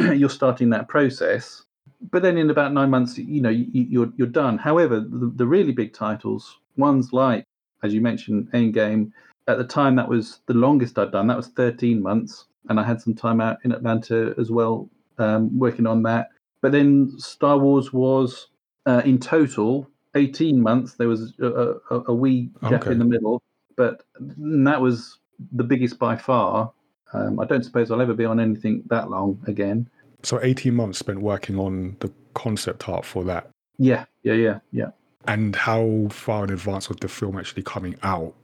you're 0.14 0.30
starting 0.30 0.70
that 0.70 0.88
process. 0.88 1.62
But 2.10 2.22
then 2.22 2.36
in 2.36 2.50
about 2.50 2.72
nine 2.72 2.90
months, 2.90 3.16
you 3.18 3.40
know, 3.40 3.48
you, 3.50 3.66
you're 3.72 4.12
you're 4.16 4.26
done. 4.26 4.58
However, 4.58 5.00
the, 5.00 5.32
the 5.36 5.46
really 5.46 5.72
big 5.72 5.92
titles, 5.94 6.58
ones 6.76 7.12
like, 7.12 7.44
as 7.82 7.94
you 7.94 8.00
mentioned, 8.00 8.50
Endgame, 8.52 9.12
at 9.48 9.58
the 9.58 9.64
time 9.64 9.96
that 9.96 10.08
was 10.08 10.40
the 10.46 10.54
longest 10.54 10.98
I'd 10.98 11.12
done. 11.12 11.26
That 11.28 11.36
was 11.36 11.48
13 11.48 12.02
months, 12.02 12.46
and 12.68 12.80
I 12.80 12.84
had 12.84 13.00
some 13.00 13.14
time 13.14 13.40
out 13.40 13.58
in 13.64 13.72
Atlanta 13.72 14.34
as 14.38 14.50
well, 14.50 14.88
um, 15.18 15.56
working 15.58 15.86
on 15.86 16.02
that. 16.04 16.30
But 16.60 16.72
then 16.72 17.12
Star 17.18 17.58
Wars 17.58 17.92
was 17.92 18.48
uh, 18.86 19.02
in 19.04 19.18
total 19.18 19.88
18 20.14 20.60
months. 20.60 20.94
There 20.94 21.08
was 21.08 21.34
a, 21.40 21.74
a, 21.90 22.00
a 22.08 22.14
wee 22.14 22.50
gap 22.68 22.82
Okay. 22.82 22.92
in 22.92 22.98
the 22.98 23.04
middle, 23.04 23.42
but 23.76 24.02
that 24.18 24.80
was 24.80 25.18
the 25.52 25.64
biggest 25.64 25.98
by 25.98 26.16
far. 26.16 26.72
Um, 27.12 27.38
I 27.40 27.44
don't 27.44 27.64
suppose 27.64 27.90
I'll 27.90 28.00
ever 28.00 28.14
be 28.14 28.24
on 28.24 28.40
anything 28.40 28.82
that 28.86 29.10
long 29.10 29.38
again. 29.46 29.88
So 30.22 30.40
18 30.42 30.74
months 30.74 30.98
spent 30.98 31.20
working 31.20 31.58
on 31.58 31.96
the 32.00 32.10
concept 32.34 32.88
art 32.88 33.04
for 33.04 33.24
that. 33.24 33.48
Yeah, 33.78 34.04
yeah, 34.22 34.34
yeah, 34.34 34.58
yeah. 34.70 34.90
And 35.26 35.54
how 35.54 36.08
far 36.10 36.44
in 36.44 36.50
advance 36.50 36.90
of 36.90 37.00
the 37.00 37.08
film 37.08 37.36
actually 37.38 37.62
coming 37.62 37.96
out 38.02 38.34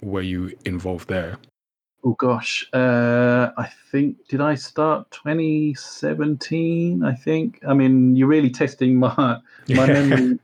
were 0.00 0.22
you 0.22 0.56
involved 0.64 1.08
there? 1.08 1.36
Oh 2.06 2.14
gosh, 2.18 2.68
uh, 2.74 3.50
I 3.56 3.70
think 3.90 4.28
did 4.28 4.40
I 4.42 4.54
start 4.56 5.10
2017? 5.12 7.02
I 7.02 7.14
think. 7.14 7.60
I 7.66 7.72
mean, 7.74 8.14
you're 8.14 8.28
really 8.28 8.50
testing 8.50 8.96
my 8.96 9.38
my 9.70 9.86
memory. 9.86 10.38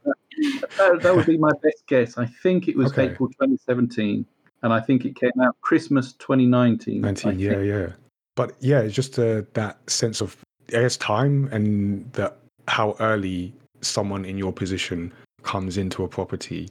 that, 0.78 1.00
that 1.02 1.14
would 1.14 1.26
be 1.26 1.36
my 1.36 1.52
best 1.62 1.86
guess. 1.86 2.16
I 2.16 2.24
think 2.26 2.66
it 2.68 2.76
was 2.76 2.92
Okay. 2.92 3.10
April 3.10 3.28
2017, 3.28 4.24
and 4.62 4.72
I 4.72 4.80
think 4.80 5.04
it 5.04 5.16
came 5.16 5.32
out 5.42 5.56
Christmas 5.60 6.12
2019. 6.14 7.04
I 7.04 7.08
19, 7.08 7.38
yeah, 7.38 7.60
yeah. 7.60 7.88
But 8.36 8.52
yeah, 8.60 8.80
it's 8.80 8.94
just 8.94 9.18
uh, 9.18 9.42
that 9.54 9.78
sense 9.90 10.20
of, 10.20 10.36
I 10.68 10.80
guess, 10.80 10.96
time 10.96 11.48
and 11.52 12.10
that 12.12 12.38
how 12.68 12.96
early 13.00 13.52
someone 13.80 14.24
in 14.24 14.38
your 14.38 14.52
position 14.52 15.12
comes 15.42 15.76
into 15.76 16.04
a 16.04 16.08
property. 16.08 16.68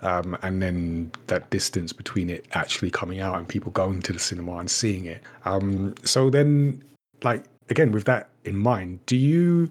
Um, 0.00 0.38
and 0.42 0.62
then 0.62 1.10
that 1.26 1.50
distance 1.50 1.92
between 1.92 2.30
it 2.30 2.46
actually 2.52 2.90
coming 2.90 3.20
out 3.20 3.36
and 3.36 3.48
people 3.48 3.72
going 3.72 4.00
to 4.02 4.12
the 4.12 4.18
cinema 4.18 4.58
and 4.58 4.70
seeing 4.70 5.06
it. 5.06 5.22
Um, 5.44 5.94
so 6.04 6.30
then, 6.30 6.82
like, 7.24 7.44
again, 7.68 7.90
with 7.90 8.04
that 8.04 8.28
in 8.44 8.56
mind, 8.56 9.00
do 9.06 9.16
you, 9.16 9.70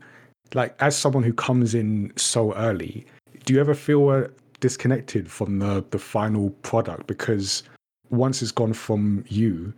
like, 0.54 0.76
as 0.82 0.98
someone 0.98 1.24
who 1.24 1.32
comes 1.32 1.74
in 1.74 2.12
so 2.18 2.54
early, 2.56 3.06
do 3.46 3.54
you 3.54 3.62
ever 3.62 3.74
feel 3.74 4.10
uh, 4.10 4.28
disconnected 4.60 5.30
from 5.30 5.60
the, 5.60 5.86
the 5.92 6.00
final 6.00 6.50
product? 6.62 7.08
Because 7.08 7.64
once 8.10 8.42
it's 8.42 8.52
gone 8.52 8.74
from 8.74 9.24
you, 9.28 9.74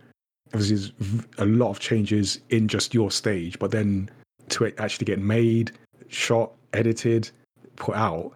there's 0.52 0.92
a 1.38 1.44
lot 1.44 1.70
of 1.70 1.78
changes 1.78 2.40
in 2.50 2.68
just 2.68 2.92
your 2.92 3.10
stage, 3.10 3.58
but 3.58 3.70
then 3.70 4.10
to 4.48 4.64
it 4.64 4.74
actually 4.78 5.04
get 5.04 5.18
made, 5.18 5.72
shot, 6.08 6.52
edited, 6.72 7.30
put 7.76 7.94
out, 7.94 8.32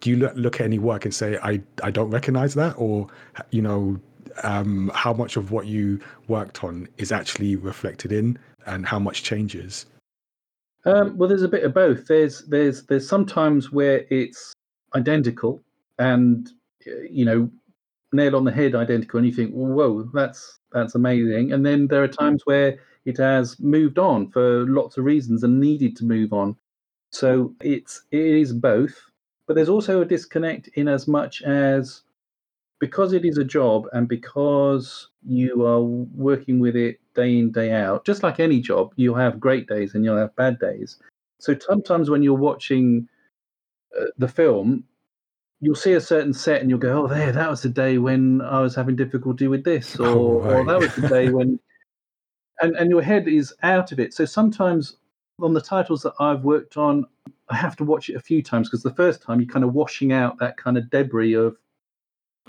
do 0.00 0.10
you 0.10 0.16
look, 0.16 0.60
at 0.60 0.64
any 0.64 0.78
work 0.78 1.04
and 1.04 1.14
say, 1.14 1.38
I, 1.42 1.62
I 1.82 1.90
don't 1.92 2.10
recognize 2.10 2.54
that? 2.54 2.74
Or, 2.76 3.06
you 3.50 3.62
know, 3.62 4.00
um, 4.42 4.90
how 4.94 5.12
much 5.12 5.36
of 5.36 5.52
what 5.52 5.66
you 5.66 6.00
worked 6.26 6.64
on 6.64 6.88
is 6.98 7.12
actually 7.12 7.54
reflected 7.54 8.10
in 8.10 8.38
and 8.66 8.84
how 8.84 8.98
much 8.98 9.22
changes? 9.22 9.86
Um, 10.84 11.16
well, 11.16 11.28
there's 11.28 11.44
a 11.44 11.48
bit 11.48 11.62
of 11.62 11.72
both. 11.72 12.08
There's 12.08 12.42
there's 12.46 12.84
there's 12.86 13.08
sometimes 13.08 13.70
where 13.70 14.04
it's 14.10 14.52
identical 14.96 15.62
and 16.02 16.50
you 17.10 17.24
know 17.24 17.50
nail 18.12 18.36
on 18.36 18.44
the 18.44 18.52
head 18.52 18.74
identical, 18.74 19.18
and 19.18 19.26
you 19.26 19.32
think, 19.32 19.52
whoa, 19.52 20.02
that's 20.12 20.58
that's 20.72 20.94
amazing. 20.94 21.52
And 21.52 21.64
then 21.64 21.86
there 21.86 22.02
are 22.02 22.08
times 22.08 22.42
where 22.44 22.78
it 23.04 23.18
has 23.18 23.58
moved 23.60 23.98
on 23.98 24.30
for 24.30 24.66
lots 24.66 24.98
of 24.98 25.04
reasons 25.04 25.42
and 25.44 25.60
needed 25.60 25.96
to 25.96 26.04
move 26.04 26.32
on. 26.32 26.56
So 27.10 27.54
it's 27.60 28.02
it 28.10 28.20
is 28.20 28.52
both, 28.52 28.94
but 29.46 29.54
there's 29.54 29.68
also 29.68 30.02
a 30.02 30.06
disconnect 30.06 30.68
in 30.74 30.88
as 30.88 31.06
much 31.08 31.42
as 31.42 32.02
because 32.80 33.12
it 33.12 33.24
is 33.24 33.38
a 33.38 33.44
job 33.44 33.86
and 33.92 34.08
because 34.08 35.08
you 35.24 35.64
are 35.64 35.82
working 35.82 36.58
with 36.58 36.74
it 36.74 36.98
day 37.14 37.38
in 37.38 37.52
day 37.52 37.70
out 37.70 38.04
just 38.04 38.24
like 38.24 38.40
any 38.40 38.60
job 38.60 38.92
you'll 38.96 39.14
have 39.14 39.38
great 39.38 39.68
days 39.68 39.94
and 39.94 40.04
you'll 40.04 40.16
have 40.16 40.34
bad 40.34 40.58
days 40.58 40.98
so 41.38 41.56
sometimes 41.60 42.10
when 42.10 42.24
you're 42.24 42.46
watching 42.50 43.06
uh, 44.00 44.06
the 44.18 44.26
film 44.26 44.82
you'll 45.62 45.74
see 45.74 45.94
a 45.94 46.00
certain 46.00 46.34
set 46.34 46.60
and 46.60 46.68
you'll 46.68 46.78
go 46.78 47.04
oh 47.04 47.06
there 47.06 47.32
that 47.32 47.48
was 47.48 47.62
the 47.62 47.68
day 47.68 47.96
when 47.96 48.42
i 48.42 48.60
was 48.60 48.74
having 48.74 48.96
difficulty 48.96 49.48
with 49.48 49.64
this 49.64 49.96
or, 50.00 50.06
Oh, 50.06 50.40
or 50.42 50.64
that 50.66 50.78
was 50.78 50.94
the 50.94 51.08
day 51.08 51.30
when 51.30 51.58
and 52.60 52.76
and 52.76 52.90
your 52.90 53.02
head 53.02 53.26
is 53.26 53.54
out 53.62 53.92
of 53.92 53.98
it. 53.98 54.12
So 54.12 54.24
sometimes 54.24 54.96
on 55.40 55.54
the 55.54 55.60
titles 55.60 56.02
that 56.02 56.12
i've 56.20 56.44
worked 56.44 56.76
on 56.76 57.06
I 57.52 57.56
have 57.56 57.76
to 57.76 57.84
watch 57.84 58.08
it 58.08 58.14
a 58.14 58.20
few 58.20 58.42
times 58.42 58.68
because 58.68 58.82
the 58.82 58.94
first 58.94 59.22
time 59.22 59.40
you're 59.40 59.52
kind 59.52 59.64
of 59.64 59.74
washing 59.74 60.12
out 60.12 60.38
that 60.38 60.56
kind 60.56 60.78
of 60.78 60.88
debris 60.90 61.34
of, 61.34 61.56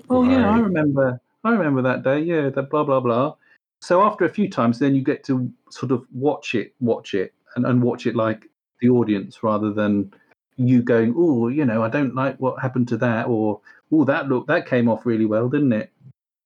oh 0.09 0.23
yeah, 0.23 0.49
I 0.49 0.59
remember, 0.59 1.19
I 1.43 1.51
remember 1.51 1.81
that 1.81 2.03
day, 2.03 2.19
yeah, 2.19 2.49
that 2.49 2.69
blah 2.69 2.83
blah 2.83 3.01
blah. 3.01 3.35
So 3.81 4.01
after 4.01 4.23
a 4.23 4.29
few 4.29 4.49
times, 4.49 4.79
then 4.79 4.95
you 4.95 5.01
get 5.01 5.25
to 5.25 5.51
sort 5.69 5.91
of 5.91 6.05
watch 6.13 6.55
it, 6.55 6.73
watch 6.79 7.15
it, 7.15 7.33
and, 7.55 7.65
and 7.65 7.83
watch 7.83 8.05
it 8.05 8.15
like 8.15 8.49
the 8.79 8.89
audience 8.89 9.43
rather 9.43 9.73
than 9.73 10.13
you 10.57 10.81
going, 10.81 11.13
oh, 11.17 11.47
you 11.47 11.65
know, 11.65 11.83
I 11.83 11.89
don't 11.89 12.15
like 12.15 12.37
what 12.37 12.61
happened 12.61 12.87
to 12.89 12.97
that, 12.97 13.27
or 13.27 13.61
oh, 13.91 14.03
that 14.05 14.27
look 14.27 14.47
that 14.47 14.67
came 14.67 14.89
off 14.89 15.05
really 15.05 15.25
well, 15.25 15.49
didn't 15.49 15.73
it? 15.73 15.91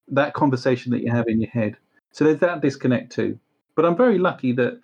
That 0.07 0.33
conversation 0.33 0.91
that 0.91 1.01
you 1.03 1.11
have 1.11 1.27
in 1.27 1.41
your 1.41 1.49
head. 1.49 1.75
So 2.11 2.23
there's 2.23 2.39
that 2.39 2.61
disconnect 2.61 3.11
too. 3.11 3.39
But 3.75 3.85
I'm 3.85 3.97
very 3.97 4.17
lucky 4.17 4.53
that 4.53 4.79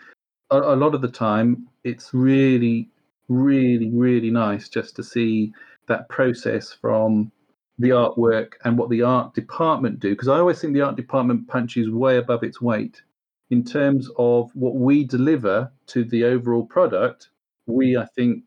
a, 0.52 0.58
a 0.58 0.76
lot 0.76 0.94
of 0.94 1.02
the 1.02 1.08
time 1.08 1.68
it's 1.84 2.14
really, 2.14 2.90
really, 3.28 3.90
really 3.90 4.30
nice 4.30 4.70
just 4.70 4.96
to 4.98 5.04
see 5.04 5.54
that 5.88 6.10
process 6.10 6.74
from 6.74 7.32
the 7.80 7.90
artwork 7.90 8.54
and 8.64 8.78
what 8.78 8.90
the 8.90 9.02
art 9.02 9.34
department 9.34 10.00
do. 10.00 10.12
Because 10.12 10.28
I 10.28 10.38
always 10.38 10.60
think 10.60 10.74
the 10.74 10.82
art 10.82 10.96
department 10.96 11.48
punches 11.48 11.90
way 11.90 12.18
above 12.18 12.44
its 12.44 12.62
weight 12.62 13.02
in 13.50 13.64
terms 13.64 14.10
of 14.18 14.52
what 14.54 14.76
we 14.76 15.04
deliver 15.04 15.72
to 15.88 16.04
the 16.04 16.24
overall 16.24 16.66
product. 16.66 17.30
We, 17.66 17.98
I 17.98 18.06
think, 18.06 18.44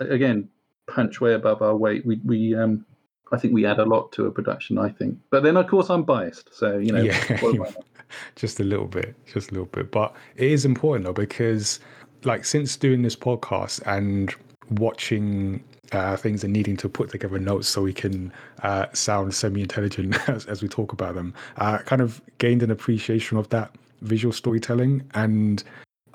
again, 0.00 0.48
punch 0.86 1.20
way 1.20 1.34
above 1.34 1.62
our 1.62 1.76
weight. 1.76 2.04
We, 2.06 2.20
we, 2.24 2.54
um, 2.54 2.84
I 3.32 3.38
think 3.38 3.54
we 3.54 3.64
add 3.66 3.78
a 3.78 3.84
lot 3.84 4.12
to 4.12 4.26
a 4.26 4.30
production. 4.30 4.78
I 4.78 4.90
think, 4.90 5.18
but 5.30 5.42
then 5.42 5.56
of 5.56 5.66
course 5.68 5.90
I'm 5.90 6.02
biased, 6.02 6.54
so 6.54 6.78
you 6.78 6.92
know, 6.92 7.02
yeah, 7.02 7.40
what 7.40 7.54
am 7.54 7.62
I? 7.62 7.74
just 8.36 8.60
a 8.60 8.64
little 8.64 8.86
bit, 8.86 9.14
just 9.26 9.50
a 9.50 9.54
little 9.54 9.66
bit. 9.66 9.90
But 9.90 10.14
it 10.36 10.50
is 10.50 10.64
important 10.64 11.06
though 11.06 11.12
because, 11.12 11.80
like, 12.24 12.44
since 12.44 12.76
doing 12.76 13.02
this 13.02 13.16
podcast 13.16 13.80
and 13.86 14.34
watching 14.70 15.62
uh, 15.92 16.16
things 16.16 16.44
and 16.44 16.52
needing 16.52 16.76
to 16.78 16.88
put 16.88 17.10
together 17.10 17.38
notes 17.38 17.68
so 17.68 17.82
we 17.82 17.92
can 17.92 18.32
uh, 18.62 18.86
sound 18.92 19.34
semi-intelligent 19.34 20.16
as, 20.28 20.46
as 20.46 20.62
we 20.62 20.68
talk 20.68 20.92
about 20.92 21.14
them, 21.14 21.34
uh, 21.56 21.78
kind 21.78 22.02
of 22.02 22.20
gained 22.38 22.62
an 22.62 22.70
appreciation 22.70 23.36
of 23.38 23.48
that 23.50 23.74
visual 24.00 24.32
storytelling. 24.32 25.02
And 25.14 25.62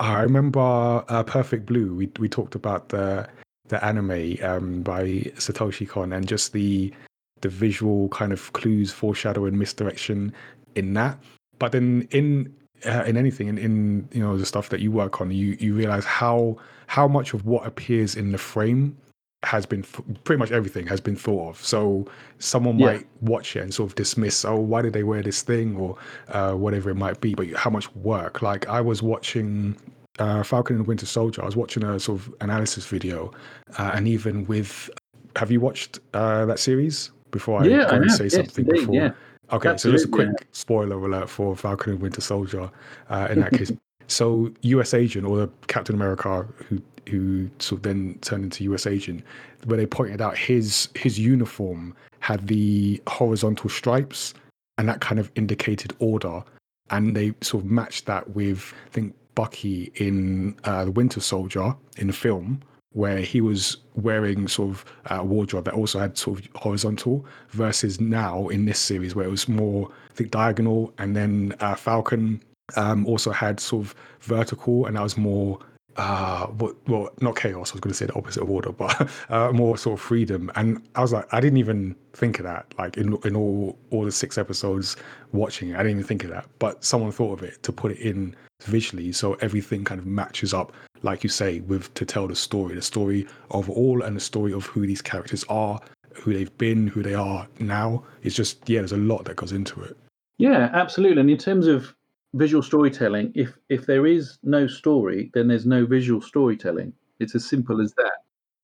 I 0.00 0.20
remember 0.22 1.04
uh, 1.08 1.22
Perfect 1.24 1.66
Blue. 1.66 1.94
We 1.94 2.10
we 2.18 2.28
talked 2.28 2.54
about 2.54 2.90
the 2.90 3.28
the 3.68 3.84
anime 3.84 4.36
um, 4.42 4.82
by 4.82 5.04
Satoshi 5.36 5.88
Kon 5.88 6.12
and 6.12 6.26
just 6.26 6.52
the 6.52 6.92
the 7.40 7.48
visual 7.48 8.08
kind 8.08 8.32
of 8.32 8.52
clues, 8.52 8.90
foreshadowing, 8.90 9.56
misdirection 9.56 10.32
in 10.74 10.94
that. 10.94 11.18
But 11.58 11.72
then 11.72 12.08
in 12.10 12.54
uh, 12.86 13.04
in 13.06 13.16
anything, 13.16 13.48
in, 13.48 13.58
in 13.58 14.08
you 14.12 14.20
know 14.20 14.36
the 14.36 14.46
stuff 14.46 14.68
that 14.70 14.80
you 14.80 14.90
work 14.90 15.20
on, 15.20 15.30
you 15.30 15.56
you 15.60 15.74
realize 15.74 16.04
how 16.04 16.56
how 16.86 17.06
much 17.08 17.34
of 17.34 17.44
what 17.46 17.66
appears 17.66 18.16
in 18.16 18.32
the 18.32 18.38
frame 18.38 18.96
has 19.44 19.64
been 19.66 19.84
pretty 20.24 20.38
much 20.38 20.50
everything 20.50 20.86
has 20.88 21.00
been 21.00 21.14
thought 21.14 21.50
of. 21.50 21.64
So 21.64 22.06
someone 22.38 22.76
Yeah. 22.78 22.86
might 22.86 23.06
watch 23.20 23.54
it 23.54 23.60
and 23.62 23.72
sort 23.72 23.90
of 23.90 23.94
dismiss, 23.94 24.44
oh, 24.44 24.56
why 24.56 24.82
did 24.82 24.92
they 24.94 25.04
wear 25.04 25.22
this 25.22 25.42
thing 25.42 25.76
or 25.76 25.96
uh, 26.28 26.54
whatever 26.54 26.90
it 26.90 26.96
might 26.96 27.20
be. 27.20 27.34
But 27.34 27.52
how 27.52 27.70
much 27.70 27.94
work? 27.94 28.42
Like 28.42 28.68
I 28.68 28.80
was 28.80 29.00
watching 29.00 29.76
uh, 30.18 30.42
Falcon 30.42 30.76
and 30.76 30.84
the 30.84 30.88
Winter 30.88 31.06
Soldier. 31.06 31.42
I 31.42 31.46
was 31.46 31.56
watching 31.56 31.84
a 31.84 31.98
sort 32.00 32.20
of 32.20 32.34
analysis 32.40 32.86
video, 32.86 33.32
uh, 33.78 33.92
and 33.94 34.06
even 34.08 34.46
with, 34.46 34.90
have 35.36 35.50
you 35.50 35.60
watched 35.60 35.98
uh, 36.14 36.44
that 36.46 36.58
series 36.58 37.10
before 37.30 37.62
I 37.62 37.66
Yeah, 37.66 37.88
I 37.90 37.94
have. 37.94 38.10
say 38.12 38.24
Yes, 38.24 38.34
something 38.34 38.66
indeed, 38.66 38.80
before? 38.80 38.94
yeah. 38.94 39.10
Okay, 39.50 39.68
so 39.78 39.90
just 39.90 40.04
a 40.04 40.08
Absolutely, 40.08 40.26
quick 40.34 40.46
spoiler 40.52 40.96
alert 40.96 41.30
for 41.30 41.56
Falcon 41.56 41.92
and 41.94 42.02
Winter 42.02 42.20
Soldier 42.20 42.70
uh, 43.08 43.28
in 43.30 43.40
that 43.40 43.52
case. 43.52 43.72
So 44.10 44.50
U.S. 44.62 44.94
Agent 44.94 45.26
or 45.26 45.36
the 45.36 45.50
Captain 45.66 45.94
America 45.94 46.46
who 46.66 46.80
who 47.10 47.50
sort 47.58 47.80
of 47.80 47.82
then 47.82 48.16
turned 48.22 48.44
into 48.44 48.64
U.S. 48.64 48.86
Agent, 48.86 49.22
where 49.66 49.76
they 49.76 49.84
pointed 49.84 50.22
out 50.22 50.34
his 50.34 50.88
his 50.94 51.18
uniform 51.18 51.94
had 52.20 52.46
the 52.46 53.02
horizontal 53.06 53.68
stripes, 53.68 54.32
and 54.78 54.88
that 54.88 55.02
kind 55.02 55.18
of 55.18 55.30
indicated 55.34 55.92
order, 55.98 56.42
and 56.88 57.14
they 57.14 57.34
sort 57.42 57.64
of 57.64 57.70
matched 57.70 58.06
that 58.06 58.30
with 58.30 58.72
I 58.86 58.88
think 58.88 59.14
Bucky 59.38 59.92
in 59.94 60.56
uh, 60.64 60.84
the 60.86 60.90
Winter 60.90 61.20
Soldier 61.20 61.76
in 61.96 62.08
the 62.08 62.12
film, 62.12 62.60
where 62.90 63.20
he 63.20 63.40
was 63.40 63.76
wearing 63.94 64.48
sort 64.48 64.70
of 64.70 64.84
a 65.06 65.24
wardrobe 65.24 65.66
that 65.66 65.74
also 65.74 66.00
had 66.00 66.18
sort 66.18 66.40
of 66.40 66.48
horizontal, 66.56 67.24
versus 67.50 68.00
now 68.00 68.48
in 68.48 68.64
this 68.64 68.80
series 68.80 69.14
where 69.14 69.24
it 69.24 69.30
was 69.30 69.48
more 69.48 69.92
I 70.10 70.14
think 70.14 70.32
diagonal, 70.32 70.92
and 70.98 71.14
then 71.14 71.54
uh, 71.60 71.76
Falcon 71.76 72.42
um, 72.74 73.06
also 73.06 73.30
had 73.30 73.60
sort 73.60 73.86
of 73.86 73.94
vertical, 74.22 74.86
and 74.86 74.96
that 74.96 75.04
was 75.04 75.16
more 75.16 75.60
uh, 75.98 76.46
what, 76.46 76.76
well, 76.88 77.10
not 77.20 77.36
chaos. 77.36 77.72
I 77.72 77.74
was 77.74 77.80
going 77.80 77.90
to 77.90 77.94
say 77.94 78.06
the 78.06 78.14
opposite 78.14 78.42
of 78.42 78.50
order, 78.50 78.70
but 78.70 79.10
uh, 79.28 79.50
more 79.52 79.76
sort 79.76 79.98
of 79.98 80.04
freedom. 80.04 80.50
And 80.54 80.80
I 80.94 81.02
was 81.02 81.12
like, 81.12 81.26
I 81.32 81.40
didn't 81.40 81.58
even 81.58 81.96
think 82.12 82.38
of 82.38 82.44
that. 82.44 82.72
Like 82.78 82.96
in 82.96 83.18
in 83.24 83.36
all 83.36 83.76
all 83.90 84.04
the 84.04 84.12
six 84.12 84.38
episodes 84.38 84.96
watching 85.32 85.70
it, 85.70 85.74
I 85.74 85.78
didn't 85.78 85.98
even 85.98 86.04
think 86.04 86.24
of 86.24 86.30
that. 86.30 86.46
But 86.60 86.84
someone 86.84 87.10
thought 87.10 87.32
of 87.32 87.42
it 87.42 87.62
to 87.64 87.72
put 87.72 87.92
it 87.92 87.98
in 87.98 88.34
visually, 88.62 89.12
so 89.12 89.34
everything 89.34 89.84
kind 89.84 90.00
of 90.00 90.06
matches 90.06 90.54
up, 90.54 90.72
like 91.02 91.22
you 91.24 91.30
say, 91.30 91.60
with 91.60 91.92
to 91.94 92.06
tell 92.06 92.28
the 92.28 92.36
story, 92.36 92.74
the 92.76 92.82
story 92.82 93.26
of 93.50 93.68
all, 93.68 94.02
and 94.02 94.16
the 94.16 94.20
story 94.20 94.52
of 94.52 94.66
who 94.66 94.86
these 94.86 95.02
characters 95.02 95.44
are, 95.48 95.80
who 96.14 96.32
they've 96.32 96.56
been, 96.58 96.86
who 96.86 97.02
they 97.02 97.14
are 97.14 97.46
now. 97.58 98.04
It's 98.22 98.36
just 98.36 98.68
yeah, 98.68 98.80
there's 98.80 98.92
a 98.92 98.96
lot 98.96 99.24
that 99.24 99.36
goes 99.36 99.52
into 99.52 99.82
it. 99.82 99.96
Yeah, 100.38 100.70
absolutely. 100.72 101.20
And 101.20 101.30
in 101.30 101.38
terms 101.38 101.66
of 101.66 101.92
visual 102.34 102.62
storytelling, 102.62 103.32
if 103.34 103.56
if 103.68 103.86
there 103.86 104.06
is 104.06 104.38
no 104.42 104.66
story, 104.66 105.30
then 105.34 105.48
there's 105.48 105.66
no 105.66 105.86
visual 105.86 106.20
storytelling. 106.20 106.92
It's 107.20 107.34
as 107.34 107.44
simple 107.48 107.80
as 107.80 107.94
that. 107.94 108.12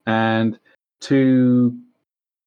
And 0.07 0.59
to 1.03 1.77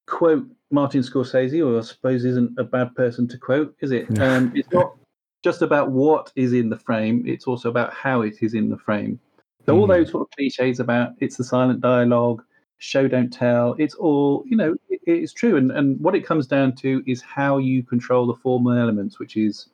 quote 0.06 0.46
Martin 0.70 1.02
Scorsese, 1.02 1.64
or 1.64 1.78
I 1.78 1.82
suppose 1.82 2.24
isn't 2.24 2.58
a 2.58 2.64
bad 2.64 2.94
person 2.94 3.26
to 3.28 3.38
quote, 3.38 3.74
is 3.80 3.90
it? 3.90 4.10
No. 4.10 4.36
Um, 4.36 4.52
it's 4.54 4.70
not 4.72 4.96
just 5.42 5.62
about 5.62 5.90
what 5.90 6.32
is 6.36 6.52
in 6.52 6.68
the 6.68 6.78
frame; 6.78 7.24
it's 7.26 7.46
also 7.46 7.68
about 7.68 7.92
how 7.92 8.22
it 8.22 8.42
is 8.42 8.54
in 8.54 8.68
the 8.68 8.78
frame. 8.78 9.18
So 9.66 9.76
all 9.76 9.86
Mhm. 9.86 9.96
those 9.98 10.10
sort 10.10 10.22
of 10.22 10.30
cliches 10.30 10.80
about 10.80 11.12
it's 11.18 11.36
the 11.36 11.44
silent 11.44 11.80
dialogue, 11.80 12.42
show 12.78 13.08
don't 13.08 13.32
tell, 13.32 13.74
it's 13.78 13.94
all 13.94 14.44
you 14.46 14.56
know. 14.56 14.76
It, 14.88 15.00
it's 15.06 15.32
true, 15.32 15.56
and 15.56 15.72
and 15.72 15.98
what 16.00 16.14
it 16.14 16.24
comes 16.24 16.46
down 16.46 16.74
to 16.76 17.02
is 17.06 17.20
how 17.22 17.58
you 17.58 17.82
control 17.82 18.26
the 18.26 18.34
formal 18.34 18.72
elements, 18.72 19.18
which 19.18 19.36
is 19.36 19.68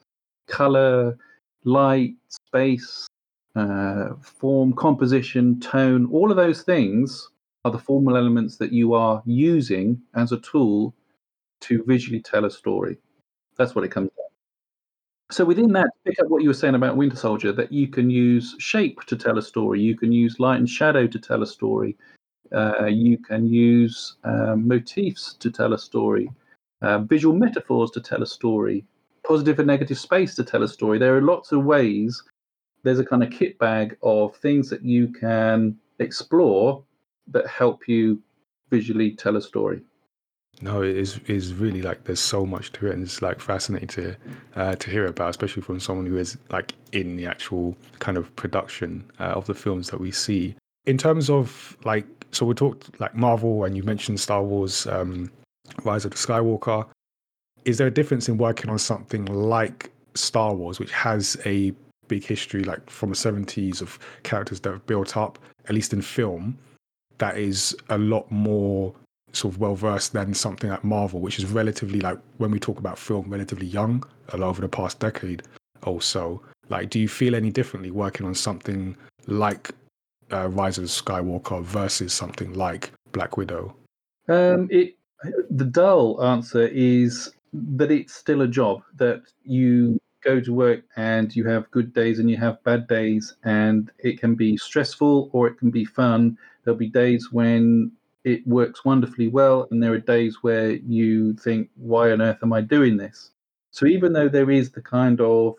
color, 0.46 1.16
light, 1.64 2.14
space, 2.28 3.06
uh, 3.56 4.10
form, 4.20 4.72
composition, 4.74 5.58
tone. 5.60 6.08
All 6.12 6.30
of 6.30 6.36
those 6.36 6.62
things 6.62 7.28
are 7.64 7.70
the 7.70 7.78
formal 7.78 8.16
elements 8.16 8.56
that 8.56 8.72
you 8.72 8.94
are 8.94 9.22
using 9.24 10.00
as 10.14 10.32
a 10.32 10.38
tool 10.38 10.94
to 11.62 11.82
visually 11.86 12.20
tell 12.20 12.44
a 12.44 12.50
story. 12.50 12.98
That's 13.56 13.74
what 13.74 13.84
it 13.84 13.90
comes 13.90 14.10
down. 14.10 14.24
So 15.30 15.44
within 15.44 15.72
that, 15.72 15.88
pick 16.04 16.20
up 16.20 16.28
what 16.28 16.42
you 16.42 16.48
were 16.48 16.54
saying 16.54 16.74
about 16.74 16.96
Winter 16.96 17.16
Soldier, 17.16 17.52
that 17.52 17.72
you 17.72 17.88
can 17.88 18.10
use 18.10 18.54
shape 18.58 19.00
to 19.06 19.16
tell 19.16 19.38
a 19.38 19.42
story, 19.42 19.80
you 19.80 19.96
can 19.96 20.12
use 20.12 20.38
light 20.38 20.58
and 20.58 20.68
shadow 20.68 21.06
to 21.06 21.18
tell 21.18 21.42
a 21.42 21.46
story, 21.46 21.96
uh, 22.52 22.86
you 22.86 23.16
can 23.18 23.46
use 23.46 24.16
um, 24.24 24.68
motifs 24.68 25.34
to 25.34 25.50
tell 25.50 25.72
a 25.72 25.78
story, 25.78 26.30
uh, 26.82 26.98
visual 26.98 27.34
metaphors 27.34 27.90
to 27.92 28.00
tell 28.00 28.22
a 28.22 28.26
story, 28.26 28.84
positive 29.26 29.58
and 29.58 29.66
negative 29.66 29.98
space 29.98 30.34
to 30.36 30.44
tell 30.44 30.62
a 30.62 30.68
story. 30.68 30.98
There 30.98 31.16
are 31.16 31.22
lots 31.22 31.52
of 31.52 31.64
ways. 31.64 32.22
There's 32.82 32.98
a 32.98 33.04
kind 33.04 33.22
of 33.22 33.30
kit 33.30 33.58
bag 33.58 33.96
of 34.02 34.36
things 34.36 34.68
that 34.70 34.84
you 34.84 35.08
can 35.08 35.76
explore 35.98 36.82
that 37.28 37.46
help 37.46 37.88
you 37.88 38.22
visually 38.70 39.12
tell 39.12 39.36
a 39.36 39.42
story. 39.42 39.80
No, 40.60 40.82
it 40.82 40.96
is 40.96 41.18
is 41.26 41.52
really 41.54 41.82
like 41.82 42.04
there's 42.04 42.20
so 42.20 42.46
much 42.46 42.70
to 42.72 42.86
it, 42.86 42.92
and 42.92 43.02
it's 43.02 43.20
like 43.20 43.40
fascinating 43.40 43.88
to 43.88 44.16
uh, 44.54 44.74
to 44.76 44.90
hear 44.90 45.06
about, 45.06 45.30
especially 45.30 45.62
from 45.62 45.80
someone 45.80 46.06
who 46.06 46.16
is 46.16 46.38
like 46.50 46.74
in 46.92 47.16
the 47.16 47.26
actual 47.26 47.76
kind 47.98 48.16
of 48.16 48.34
production 48.36 49.04
uh, 49.18 49.32
of 49.38 49.46
the 49.46 49.54
films 49.54 49.90
that 49.90 50.00
we 50.00 50.12
see. 50.12 50.54
In 50.86 50.96
terms 50.96 51.28
of 51.28 51.76
like, 51.84 52.06
so 52.30 52.46
we 52.46 52.54
talked 52.54 53.00
like 53.00 53.14
Marvel, 53.16 53.64
and 53.64 53.76
you 53.76 53.82
mentioned 53.82 54.20
Star 54.20 54.42
Wars, 54.42 54.86
um, 54.86 55.30
Rise 55.82 56.04
of 56.04 56.12
the 56.12 56.16
Skywalker. 56.16 56.86
Is 57.64 57.78
there 57.78 57.86
a 57.86 57.90
difference 57.90 58.28
in 58.28 58.36
working 58.36 58.70
on 58.70 58.78
something 58.78 59.24
like 59.26 59.90
Star 60.14 60.54
Wars, 60.54 60.78
which 60.78 60.92
has 60.92 61.36
a 61.46 61.72
big 62.08 62.24
history, 62.24 62.62
like 62.62 62.88
from 62.90 63.10
the 63.10 63.16
70s 63.16 63.80
of 63.80 63.98
characters 64.22 64.60
that 64.60 64.70
have 64.70 64.86
built 64.86 65.16
up, 65.16 65.38
at 65.66 65.74
least 65.74 65.92
in 65.92 66.02
film, 66.02 66.58
that 67.18 67.38
is 67.38 67.74
a 67.88 67.98
lot 67.98 68.30
more 68.30 68.94
sort 69.32 69.54
of 69.54 69.60
well 69.60 69.74
versed 69.74 70.12
than 70.12 70.34
something 70.34 70.70
like 70.70 70.84
Marvel, 70.84 71.20
which 71.20 71.38
is 71.38 71.46
relatively 71.46 72.00
like 72.00 72.18
when 72.38 72.50
we 72.50 72.58
talk 72.58 72.78
about 72.78 72.98
film, 72.98 73.30
relatively 73.30 73.66
young 73.66 74.04
uh, 74.32 74.38
over 74.38 74.60
the 74.60 74.68
past 74.68 74.98
decade 74.98 75.42
or 75.82 76.00
so. 76.00 76.40
Like, 76.68 76.90
do 76.90 76.98
you 76.98 77.08
feel 77.08 77.34
any 77.34 77.50
differently 77.50 77.90
working 77.90 78.26
on 78.26 78.34
something 78.34 78.96
like 79.26 79.70
uh, 80.32 80.48
Rise 80.48 80.78
of 80.78 80.84
Skywalker 80.84 81.62
versus 81.62 82.12
something 82.12 82.54
like 82.54 82.92
Black 83.12 83.36
Widow? 83.36 83.74
Um, 84.28 84.68
it 84.70 84.96
the 85.50 85.64
dull 85.64 86.22
answer 86.22 86.66
is 86.66 87.32
that 87.76 87.90
it's 87.90 88.14
still 88.14 88.42
a 88.42 88.48
job 88.48 88.82
that 88.96 89.22
you 89.44 89.98
go 90.22 90.40
to 90.40 90.52
work 90.54 90.84
and 90.96 91.36
you 91.36 91.46
have 91.46 91.70
good 91.70 91.92
days 91.92 92.18
and 92.18 92.30
you 92.30 92.36
have 92.36 92.62
bad 92.64 92.86
days 92.88 93.36
and 93.44 93.90
it 93.98 94.18
can 94.18 94.34
be 94.34 94.56
stressful 94.56 95.28
or 95.32 95.46
it 95.46 95.58
can 95.58 95.70
be 95.70 95.84
fun 95.84 96.36
There'll 96.64 96.78
be 96.78 96.88
days 96.88 97.30
when 97.30 97.92
it 98.24 98.46
works 98.46 98.84
wonderfully 98.84 99.28
well, 99.28 99.68
and 99.70 99.82
there 99.82 99.92
are 99.92 99.98
days 99.98 100.42
where 100.42 100.70
you 100.70 101.34
think, 101.34 101.68
why 101.76 102.10
on 102.10 102.22
earth 102.22 102.38
am 102.42 102.54
I 102.54 102.62
doing 102.62 102.96
this? 102.96 103.30
So 103.70 103.86
even 103.86 104.12
though 104.12 104.28
there 104.28 104.50
is 104.50 104.70
the 104.70 104.80
kind 104.80 105.20
of 105.20 105.56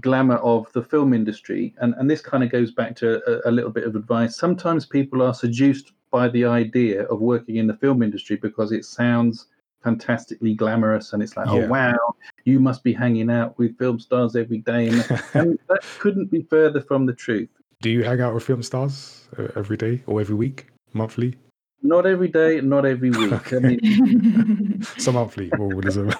glamour 0.00 0.36
of 0.36 0.72
the 0.72 0.82
film 0.82 1.12
industry, 1.12 1.74
and, 1.78 1.94
and 1.98 2.10
this 2.10 2.22
kind 2.22 2.42
of 2.42 2.50
goes 2.50 2.72
back 2.72 2.96
to 2.96 3.20
a, 3.46 3.50
a 3.50 3.52
little 3.52 3.70
bit 3.70 3.84
of 3.84 3.96
advice, 3.96 4.36
sometimes 4.36 4.86
people 4.86 5.22
are 5.22 5.34
seduced 5.34 5.92
by 6.10 6.28
the 6.28 6.46
idea 6.46 7.02
of 7.04 7.20
working 7.20 7.56
in 7.56 7.66
the 7.66 7.76
film 7.76 8.02
industry 8.02 8.36
because 8.36 8.72
it 8.72 8.84
sounds 8.86 9.48
fantastically 9.82 10.54
glamorous 10.54 11.12
and 11.12 11.22
it's 11.22 11.36
like 11.36 11.46
oh 11.48 11.66
wow 11.68 11.96
you 12.44 12.58
must 12.60 12.82
be 12.82 12.92
hanging 12.92 13.30
out 13.30 13.58
with 13.58 13.76
film 13.78 13.98
stars 13.98 14.36
every 14.36 14.58
day. 14.58 14.88
And, 14.88 15.20
and 15.34 15.58
that 15.68 15.82
couldn't 15.98 16.30
be 16.30 16.42
further 16.42 16.80
from 16.80 17.06
the 17.06 17.12
truth. 17.12 17.48
Do 17.82 17.90
you 17.90 18.04
hang 18.04 18.20
out 18.20 18.34
with 18.34 18.44
film 18.44 18.62
stars 18.62 19.28
uh, 19.38 19.48
every 19.56 19.76
day 19.76 20.02
or 20.06 20.20
every 20.20 20.34
week, 20.34 20.68
monthly? 20.92 21.36
not 21.82 22.06
every 22.06 22.28
day 22.28 22.60
not 22.60 22.84
every 22.84 23.10
week. 23.10 23.52
I 23.52 23.58
mean 23.58 24.82
So 24.98 25.12
monthly. 25.12 25.52
Or 25.52 25.68
what 25.68 25.84
is 25.84 25.96
it? 25.96 26.14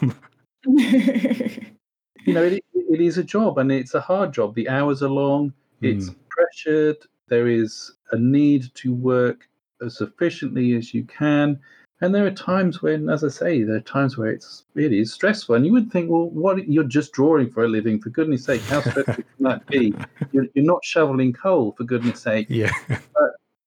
you 2.25 2.33
know 2.35 2.43
it, 2.43 2.65
it 2.75 3.01
is 3.01 3.19
a 3.19 3.25
job 3.25 3.59
and 3.59 3.73
it's 3.73 3.95
a 3.95 4.01
hard 4.01 4.33
job. 4.33 4.55
The 4.55 4.69
hours 4.69 5.03
are 5.03 5.09
long 5.09 5.53
it's 5.83 6.11
pressured 6.31 6.97
there 7.29 7.49
is 7.49 7.93
a 8.13 8.19
need 8.19 8.75
to 8.75 8.95
work 8.95 9.49
as 9.85 10.01
efficiently 10.01 10.75
as 10.75 10.95
you 10.95 11.05
can 11.05 11.59
and 12.03 12.15
there 12.15 12.27
are 12.27 12.31
times 12.31 12.83
when 12.83 13.09
as 13.09 13.25
i 13.25 13.29
say 13.29 13.63
there 13.63 13.77
are 13.77 13.81
times 13.81 14.19
where 14.19 14.31
it's 14.31 14.65
it 14.75 14.93
is 14.93 15.13
stressful. 15.13 15.55
And 15.55 15.65
you 15.65 15.73
would 15.73 15.91
think 15.91 16.11
well 16.11 16.29
what 16.31 16.69
you're 16.69 16.85
just 16.85 17.13
drawing 17.13 17.51
for 17.51 17.65
a 17.65 17.69
living 17.69 18.01
for 18.01 18.11
goodness 18.11 18.45
sake. 18.45 18.61
How 18.63 18.81
stressful 18.83 19.15
can 19.15 19.25
that 19.41 19.67
be? 19.67 19.95
You're, 20.33 20.47
you're 20.55 20.65
not 20.65 20.85
shoveling 20.85 21.33
coal 21.33 21.73
for 21.77 21.85
goodness 21.85 22.21
sake. 22.21 22.47
Yeah. 22.51 22.71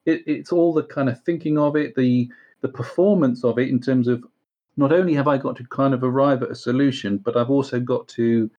it, 0.05 0.23
it's 0.27 0.51
all 0.51 0.73
the 0.73 0.83
kind 0.83 1.09
of 1.09 1.21
thinking 1.23 1.57
of 1.57 1.75
it, 1.75 1.95
the 1.95 2.29
the 2.61 2.67
performance 2.69 3.43
of 3.43 3.57
it 3.57 3.69
in 3.69 3.79
terms 3.79 4.07
of 4.07 4.23
not 4.77 4.91
only 4.91 5.13
have 5.13 5.27
I 5.27 5.37
got 5.37 5.55
to 5.57 5.63
kind 5.65 5.93
of 5.93 6.03
arrive 6.03 6.43
at 6.43 6.51
a 6.51 6.55
solution, 6.55 7.17
but 7.17 7.35
I've 7.35 7.49
also 7.49 7.79
got 7.79 8.07
to, 8.09 8.49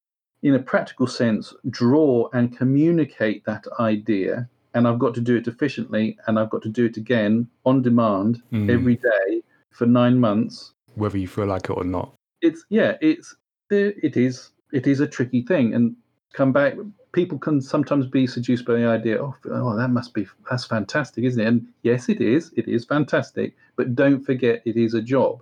in 0.43 0.55
a 0.55 0.59
practical 0.59 1.07
sense, 1.07 1.53
draw 1.69 2.29
and 2.33 2.55
communicate 2.57 3.43
that 3.45 3.65
idea, 3.79 4.47
and 4.73 4.87
I've 4.87 4.99
got 4.99 5.13
to 5.15 5.21
do 5.21 5.35
it 5.37 5.47
efficiently, 5.47 6.17
and 6.27 6.37
I've 6.37 6.49
got 6.49 6.61
to 6.63 6.69
do 6.69 6.85
it 6.85 6.97
again 6.97 7.47
on 7.65 7.81
demand 7.81 8.41
Mm. 8.51 8.69
every 8.71 8.95
day 8.97 9.41
for 9.71 9.85
nine 9.85 10.19
months. 10.19 10.73
Whether 10.95 11.17
you 11.17 11.27
feel 11.27 11.45
like 11.45 11.69
it 11.69 11.73
or 11.73 11.83
not. 11.83 12.13
It's 12.41 12.65
yeah, 12.69 12.97
it's 13.01 13.35
it 13.69 14.17
is 14.17 14.51
it 14.71 14.87
is 14.87 14.99
a 14.99 15.07
tricky 15.07 15.41
thing, 15.41 15.73
and 15.73 15.95
come 16.33 16.51
back. 16.51 16.75
People 17.13 17.37
can 17.37 17.59
sometimes 17.59 18.07
be 18.07 18.25
seduced 18.25 18.65
by 18.65 18.75
the 18.75 18.87
idea, 18.87 19.21
oh, 19.21 19.35
oh, 19.51 19.75
that 19.75 19.89
must 19.89 20.13
be 20.13 20.25
that's 20.49 20.65
fantastic, 20.65 21.25
isn't 21.25 21.41
it? 21.41 21.47
And 21.47 21.67
yes, 21.83 22.07
it 22.07 22.21
is. 22.21 22.51
It 22.55 22.69
is 22.69 22.85
fantastic, 22.85 23.55
but 23.75 23.95
don't 23.95 24.23
forget, 24.23 24.61
it 24.65 24.77
is 24.77 24.93
a 24.93 25.01
job, 25.01 25.41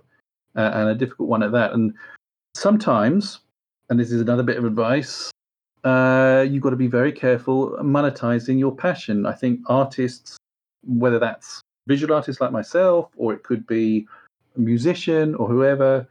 uh, 0.56 0.70
and 0.74 0.88
a 0.88 0.94
difficult 0.96 1.28
one 1.28 1.44
at 1.44 1.52
that. 1.52 1.72
And 1.72 1.94
sometimes, 2.56 3.40
and 3.88 4.00
this 4.00 4.10
is 4.10 4.20
another 4.20 4.42
bit 4.42 4.56
of 4.56 4.64
advice, 4.64 5.30
uh, 5.84 6.44
you've 6.48 6.62
got 6.62 6.70
to 6.70 6.76
be 6.76 6.88
very 6.88 7.12
careful 7.12 7.78
monetizing 7.82 8.58
your 8.58 8.74
passion. 8.74 9.24
I 9.24 9.32
think 9.32 9.60
artists, 9.66 10.36
whether 10.84 11.20
that's 11.20 11.60
visual 11.86 12.14
artists 12.14 12.40
like 12.40 12.52
myself, 12.52 13.10
or 13.16 13.32
it 13.32 13.44
could 13.44 13.66
be 13.66 14.06
musician 14.56 15.34
or 15.34 15.48
whoever, 15.48 16.06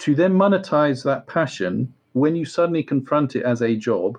to 0.00 0.14
then 0.14 0.32
monetize 0.32 1.04
that 1.04 1.26
passion 1.26 1.92
when 2.12 2.34
you 2.34 2.44
suddenly 2.44 2.82
confront 2.82 3.36
it 3.36 3.44
as 3.44 3.62
a 3.62 3.76
job 3.76 4.18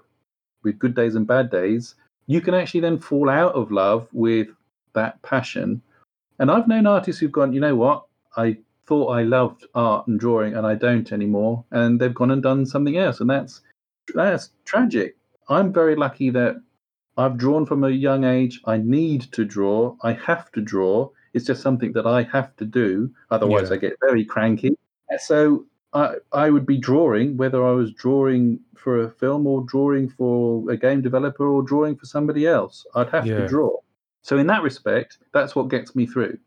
with 0.63 0.79
good 0.79 0.95
days 0.95 1.15
and 1.15 1.27
bad 1.27 1.49
days, 1.49 1.95
you 2.27 2.41
can 2.41 2.53
actually 2.53 2.81
then 2.81 2.99
fall 2.99 3.29
out 3.29 3.53
of 3.55 3.71
love 3.71 4.07
with 4.13 4.47
that 4.93 5.21
passion. 5.21 5.81
And 6.37 6.51
I've 6.51 6.67
known 6.67 6.87
artists 6.87 7.19
who've 7.19 7.31
gone, 7.31 7.53
you 7.53 7.59
know 7.59 7.75
what, 7.75 8.05
I 8.37 8.57
thought 8.87 9.09
I 9.09 9.23
loved 9.23 9.65
art 9.75 10.07
and 10.07 10.19
drawing 10.19 10.55
and 10.55 10.65
I 10.65 10.75
don't 10.75 11.11
anymore, 11.11 11.63
and 11.71 11.99
they've 11.99 12.13
gone 12.13 12.31
and 12.31 12.41
done 12.41 12.65
something 12.65 12.97
else, 12.97 13.19
and 13.19 13.29
that's 13.29 13.61
that's 14.13 14.49
tragic. 14.65 15.15
I'm 15.47 15.71
very 15.71 15.95
lucky 15.95 16.29
that 16.31 16.61
I've 17.17 17.37
drawn 17.37 17.65
from 17.65 17.83
a 17.83 17.89
young 17.89 18.23
age. 18.23 18.61
I 18.65 18.77
need 18.77 19.21
to 19.33 19.45
draw. 19.45 19.95
I 20.01 20.13
have 20.13 20.51
to 20.53 20.61
draw. 20.61 21.09
It's 21.33 21.45
just 21.45 21.61
something 21.61 21.91
that 21.93 22.05
I 22.07 22.23
have 22.23 22.55
to 22.57 22.65
do. 22.65 23.11
Otherwise, 23.31 23.69
Yeah. 23.69 23.75
I 23.75 23.77
get 23.79 23.93
very 24.01 24.25
cranky. 24.25 24.77
So 25.19 25.65
I, 25.93 26.15
I 26.31 26.49
would 26.49 26.65
be 26.65 26.77
drawing, 26.77 27.37
whether 27.37 27.65
I 27.65 27.71
was 27.71 27.91
drawing 27.91 28.59
for 28.75 29.03
a 29.03 29.09
film 29.09 29.47
or 29.47 29.61
drawing 29.65 30.09
for 30.09 30.69
a 30.71 30.77
game 30.77 31.01
developer 31.01 31.47
or 31.47 31.61
drawing 31.63 31.95
for 31.95 32.05
somebody 32.05 32.45
else. 32.47 32.85
I'd 32.95 33.09
have 33.09 33.25
Yeah. 33.25 33.39
to 33.39 33.47
draw. 33.47 33.75
So 34.21 34.37
in 34.37 34.47
that 34.47 34.61
respect, 34.63 35.17
that's 35.33 35.55
what 35.55 35.69
gets 35.69 35.95
me 35.95 36.05
through. 36.05 36.37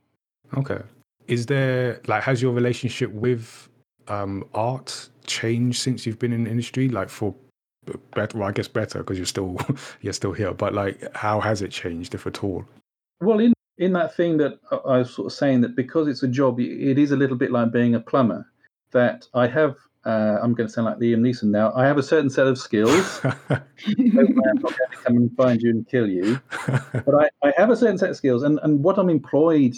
Okay. 0.56 0.80
Is 1.26 1.46
there 1.46 2.00
like 2.06 2.22
has 2.22 2.42
your 2.42 2.52
relationship 2.52 3.10
with 3.12 3.68
um 4.08 4.44
art 4.54 5.08
changed 5.26 5.78
since 5.80 6.04
you've 6.04 6.18
been 6.18 6.32
in 6.32 6.44
the 6.44 6.50
industry? 6.50 6.88
Like 6.88 7.08
for 7.08 7.34
better 8.14 8.38
well, 8.38 8.48
I 8.48 8.52
guess 8.52 8.68
better 8.68 8.98
because 8.98 9.18
you're 9.18 9.26
still 9.26 9.56
you're 10.02 10.12
still 10.12 10.32
here, 10.32 10.52
but 10.52 10.74
like 10.74 11.00
how 11.16 11.40
has 11.40 11.62
it 11.62 11.70
changed 11.70 12.14
if 12.14 12.26
at 12.26 12.44
all? 12.44 12.64
Well, 13.20 13.38
in 13.40 13.52
in 13.82 13.92
that 13.94 14.14
thing 14.14 14.36
that 14.36 14.60
I 14.70 14.98
was 14.98 15.12
sort 15.12 15.26
of 15.26 15.32
saying 15.32 15.62
that 15.62 15.74
because 15.74 16.06
it's 16.06 16.22
a 16.22 16.28
job, 16.28 16.60
it 16.60 16.98
is 16.98 17.10
a 17.10 17.16
little 17.16 17.36
bit 17.36 17.50
like 17.50 17.72
being 17.72 17.96
a 17.96 18.00
plumber. 18.00 18.46
That 18.92 19.26
I 19.34 19.48
have, 19.48 19.76
uh, 20.04 20.36
I'm 20.42 20.54
going 20.54 20.68
to 20.68 20.72
sound 20.72 20.84
like 20.84 20.98
Liam 20.98 21.20
Neeson 21.20 21.44
now. 21.44 21.72
I 21.74 21.86
have 21.86 21.98
a 21.98 22.02
certain 22.02 22.30
set 22.30 22.46
of 22.46 22.58
skills. 22.58 23.20
I'm 23.24 23.34
not 24.14 24.62
going 24.62 24.90
to 24.90 24.96
come 25.04 25.16
and 25.16 25.36
find 25.36 25.60
you 25.60 25.70
and 25.70 25.88
kill 25.88 26.06
you, 26.06 26.38
but 26.92 27.14
I, 27.14 27.30
I 27.42 27.52
have 27.56 27.70
a 27.70 27.76
certain 27.76 27.98
set 27.98 28.10
of 28.10 28.16
skills, 28.16 28.42
and 28.42 28.60
and 28.62 28.84
what 28.84 28.98
I'm 28.98 29.10
employed 29.10 29.74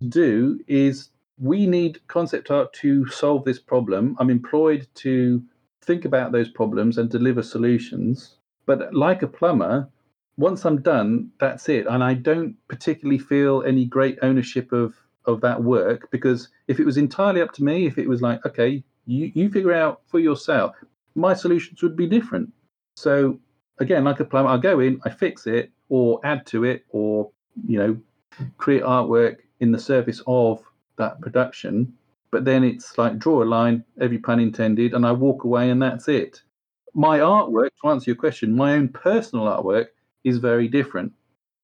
to 0.00 0.06
do 0.08 0.60
is 0.68 1.08
we 1.40 1.66
need 1.66 2.06
concept 2.06 2.50
art 2.50 2.72
to 2.74 3.06
solve 3.08 3.44
this 3.44 3.58
problem. 3.58 4.16
I'm 4.20 4.30
employed 4.30 4.86
to 4.96 5.42
think 5.82 6.04
about 6.04 6.30
those 6.30 6.50
problems 6.50 6.98
and 6.98 7.10
deliver 7.10 7.42
solutions. 7.42 8.36
But 8.66 8.92
like 8.92 9.22
a 9.22 9.26
plumber, 9.26 9.88
once 10.38 10.64
I'm 10.64 10.80
done, 10.80 11.30
that's 11.40 11.68
it. 11.68 11.86
And 11.88 12.02
I 12.02 12.14
don't 12.14 12.54
particularly 12.68 13.18
feel 13.18 13.64
any 13.66 13.84
great 13.84 14.18
ownership 14.22 14.72
of 14.72 14.94
of 15.26 15.42
that 15.42 15.62
work 15.62 16.10
because 16.10 16.48
if 16.68 16.80
it 16.80 16.86
was 16.86 16.96
entirely 16.96 17.42
up 17.42 17.52
to 17.52 17.62
me, 17.62 17.86
if 17.86 17.98
it 17.98 18.08
was 18.08 18.22
like, 18.22 18.46
okay, 18.46 18.82
you, 19.04 19.30
you 19.34 19.50
figure 19.50 19.74
out 19.74 20.00
for 20.06 20.20
yourself, 20.20 20.74
my 21.14 21.34
solutions 21.34 21.82
would 21.82 21.96
be 21.96 22.06
different. 22.06 22.50
So 22.96 23.38
again, 23.78 24.04
like 24.04 24.20
a 24.20 24.24
plumber, 24.24 24.48
I 24.48 24.56
go 24.56 24.80
in, 24.80 25.00
I 25.04 25.10
fix 25.10 25.46
it, 25.46 25.70
or 25.90 26.20
add 26.24 26.46
to 26.46 26.64
it, 26.64 26.86
or 26.90 27.30
you 27.66 27.78
know, 27.78 27.98
create 28.56 28.82
artwork 28.84 29.38
in 29.60 29.72
the 29.72 29.78
service 29.78 30.22
of 30.26 30.62
that 30.96 31.20
production. 31.20 31.92
But 32.30 32.44
then 32.44 32.62
it's 32.64 32.96
like 32.96 33.18
draw 33.18 33.42
a 33.42 33.44
line, 33.44 33.84
every 34.00 34.18
pun 34.18 34.40
intended, 34.40 34.94
and 34.94 35.04
I 35.04 35.12
walk 35.12 35.44
away, 35.44 35.70
and 35.70 35.82
that's 35.82 36.08
it. 36.08 36.42
My 36.94 37.18
artwork, 37.18 37.70
to 37.82 37.90
answer 37.90 38.10
your 38.10 38.16
question, 38.16 38.56
my 38.56 38.74
own 38.74 38.88
personal 38.88 39.46
artwork 39.46 39.88
is 40.28 40.38
very 40.38 40.68
different. 40.68 41.12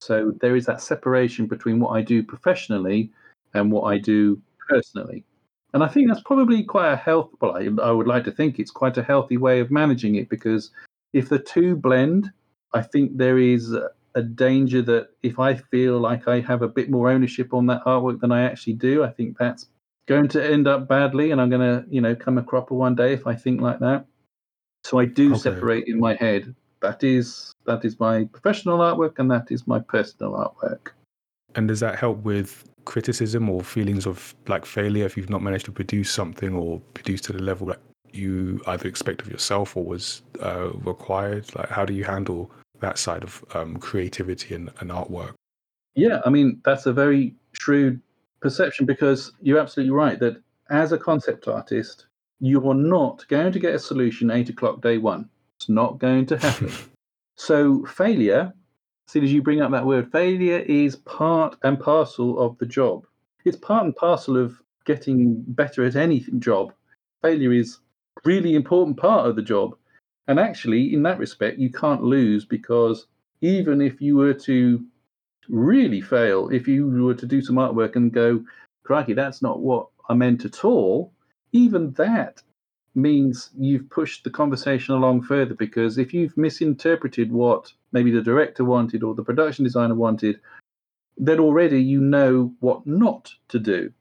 So 0.01 0.33
there 0.41 0.57
is 0.57 0.67
that 0.67 0.83
separation 0.83 1.47
between 1.47 1.79
what 1.81 1.91
I 1.91 2.03
do 2.03 2.23
professionally 2.23 3.11
and 3.55 3.71
what 3.71 3.85
I 3.85 3.99
do 3.99 4.41
personally. 4.69 5.25
And 5.73 5.83
I 5.83 5.89
think 5.89 6.09
that's 6.09 6.23
probably 6.23 6.63
quite 6.63 6.93
a 6.93 6.97
health. 6.97 7.31
Well, 7.41 7.57
I, 7.57 7.69
I 7.83 7.91
would 7.91 8.07
like 8.07 8.25
to 8.25 8.33
think 8.33 8.59
it's 8.59 8.71
quite 8.71 8.97
a 8.97 9.03
healthy 9.03 9.37
way 9.37 9.61
of 9.61 9.71
managing 9.71 10.17
it 10.17 10.29
because 10.29 10.71
if 11.13 11.29
the 11.29 11.39
two 11.39 11.75
blend, 11.77 12.31
I 12.73 12.83
think 12.83 13.17
there 13.17 13.39
is 13.39 13.73
a, 13.73 13.91
a 14.15 14.23
danger 14.23 14.83
that 14.83 15.09
if 15.23 15.39
I 15.39 15.55
feel 15.55 15.99
like 15.99 16.29
I 16.29 16.41
have 16.41 16.63
a 16.63 16.69
bit 16.69 16.91
more 16.91 17.11
ownership 17.11 17.55
on 17.55 17.67
that 17.67 17.85
artwork 17.85 18.21
than 18.21 18.31
I 18.31 18.43
actually 18.43 18.75
do, 18.75 19.03
I 19.03 19.11
think 19.11 19.39
that's 19.39 19.67
going 20.07 20.29
to 20.29 20.45
end 20.45 20.69
up 20.69 20.87
badly, 20.87 21.31
and 21.31 21.41
I'm 21.41 21.51
going 21.51 21.61
to, 21.63 21.89
you 21.89 22.01
know, 22.01 22.15
come 22.15 22.39
a 22.39 22.43
cropper 22.43 22.75
one 22.75 22.95
day 22.95 23.13
if 23.13 23.27
I 23.27 23.35
think 23.35 23.61
like 23.61 23.79
that. 23.81 24.05
So 24.85 24.99
I 24.99 25.07
do 25.07 25.33
Okay. 25.33 25.41
separate 25.41 25.89
in 25.89 25.99
my 25.99 26.15
head. 26.15 26.55
That 26.85 27.03
is 27.03 27.55
that 27.65 27.83
is 27.83 27.99
my 27.99 28.25
professional 28.25 28.79
artwork, 28.79 29.19
and 29.19 29.31
that 29.31 29.51
is 29.51 29.67
my 29.67 29.81
personal 29.81 30.33
artwork. 30.33 30.91
And 31.55 31.67
does 31.67 31.81
that 31.81 31.99
help 31.99 32.19
with 32.19 32.69
criticism 32.85 33.49
or 33.49 33.63
feelings 33.63 34.07
of 34.07 34.35
like 34.49 34.67
failure 34.67 35.07
if 35.07 35.17
you've 35.17 35.31
not 35.31 35.43
managed 35.43 35.65
to 35.65 35.73
produce 35.73 36.11
something 36.11 36.55
or 36.55 36.81
produce 36.93 37.23
to 37.23 37.33
the 37.33 37.43
level 37.43 37.67
that 37.69 37.81
you 38.13 38.61
either 38.67 38.87
expect 38.87 39.23
of 39.23 39.31
yourself 39.31 39.79
or 39.79 39.85
was 39.85 40.21
uh, 40.43 40.69
required? 40.85 41.55
Like, 41.57 41.71
how 41.71 41.87
do 41.87 41.95
you 41.95 42.05
handle 42.05 42.51
that 42.81 42.99
side 42.99 43.25
of 43.25 43.43
um, 43.55 43.79
creativity 43.79 44.55
and, 44.55 44.71
and 44.81 44.91
artwork? 44.91 45.33
Yeah, 45.95 46.21
I 46.27 46.29
mean 46.29 46.61
that's 46.67 46.85
a 46.85 46.93
very 46.93 47.35
shrewd 47.53 47.99
perception 48.41 48.85
because 48.85 49.33
you're 49.41 49.59
absolutely 49.59 49.95
right 49.95 50.19
that 50.21 50.37
as 50.69 50.93
a 50.93 50.99
concept 50.99 51.49
artist, 51.49 52.09
you 52.41 52.69
are 52.69 52.75
not 52.75 53.27
going 53.29 53.53
to 53.53 53.59
get 53.59 53.75
a 53.75 53.79
solution 53.79 54.31
eight 54.31 54.51
o'clock 54.51 54.83
day 54.83 54.99
one. 54.99 55.31
It's 55.65 55.71
not 55.71 55.99
going 55.99 56.27
to 56.27 56.37
happen. 56.37 56.71
so 57.37 57.87
failure, 57.87 58.53
as 59.09 59.13
soon 59.13 59.25
as 59.25 59.33
you 59.33 59.41
bring 59.41 59.63
up 59.63 59.71
that 59.71 59.87
word, 59.87 60.13
failure 60.13 60.59
is 60.59 60.97
part 60.97 61.57
and 61.63 61.81
parcel 61.81 62.39
of 62.39 62.59
the 62.59 62.67
job. 62.67 63.07
It's 63.47 63.57
part 63.57 63.87
and 63.87 63.97
parcel 63.97 64.37
of 64.37 64.61
getting 64.85 65.43
better 65.49 65.83
at 65.87 65.97
any 65.97 66.21
job. 66.39 66.75
Failure 67.23 67.55
is 67.55 67.79
really 68.27 68.55
important 68.55 68.99
part 68.99 69.27
of 69.27 69.37
the 69.37 69.43
job. 69.43 69.75
And 70.29 70.39
actually, 70.39 70.93
in 70.93 71.03
that 71.05 71.19
respect, 71.19 71.59
you 71.59 71.73
can't 71.73 72.03
lose 72.03 72.45
because 72.45 73.07
even 73.41 73.81
if 73.81 74.03
you 74.03 74.17
were 74.17 74.35
to 74.35 74.85
really 75.49 76.03
fail 76.03 76.51
if 76.51 76.69
you 76.69 76.89
were 76.89 77.15
to 77.15 77.27
do 77.27 77.41
some 77.41 77.57
artwork 77.57 77.97
and 77.97 78.13
go, 78.13 78.45
crikey, 78.83 79.15
that's 79.15 79.41
not 79.41 79.61
what 79.61 79.87
I 80.11 80.15
meant 80.15 80.45
at 80.45 80.63
all. 80.63 81.15
Even 81.53 81.93
that 81.93 82.43
means 82.95 83.51
you've 83.59 83.89
pushed 83.91 84.25
the 84.25 84.31
conversation 84.31 84.95
along 84.95 85.23
further 85.23 85.55
because 85.55 85.99
if 85.99 86.15
you've 86.15 86.37
misinterpreted 86.37 87.33
what 87.33 87.73
maybe 87.93 88.11
the 88.11 88.23
director 88.23 88.65
wanted 88.65 89.03
or 89.03 89.15
the 89.15 89.25
production 89.25 89.65
designer 89.65 89.95
wanted, 89.95 90.41
then 91.17 91.41
already 91.41 91.83
you 91.83 92.01
know 92.01 92.53
what 92.61 92.87
not 92.87 93.33
to 93.49 93.59
do. 93.59 93.93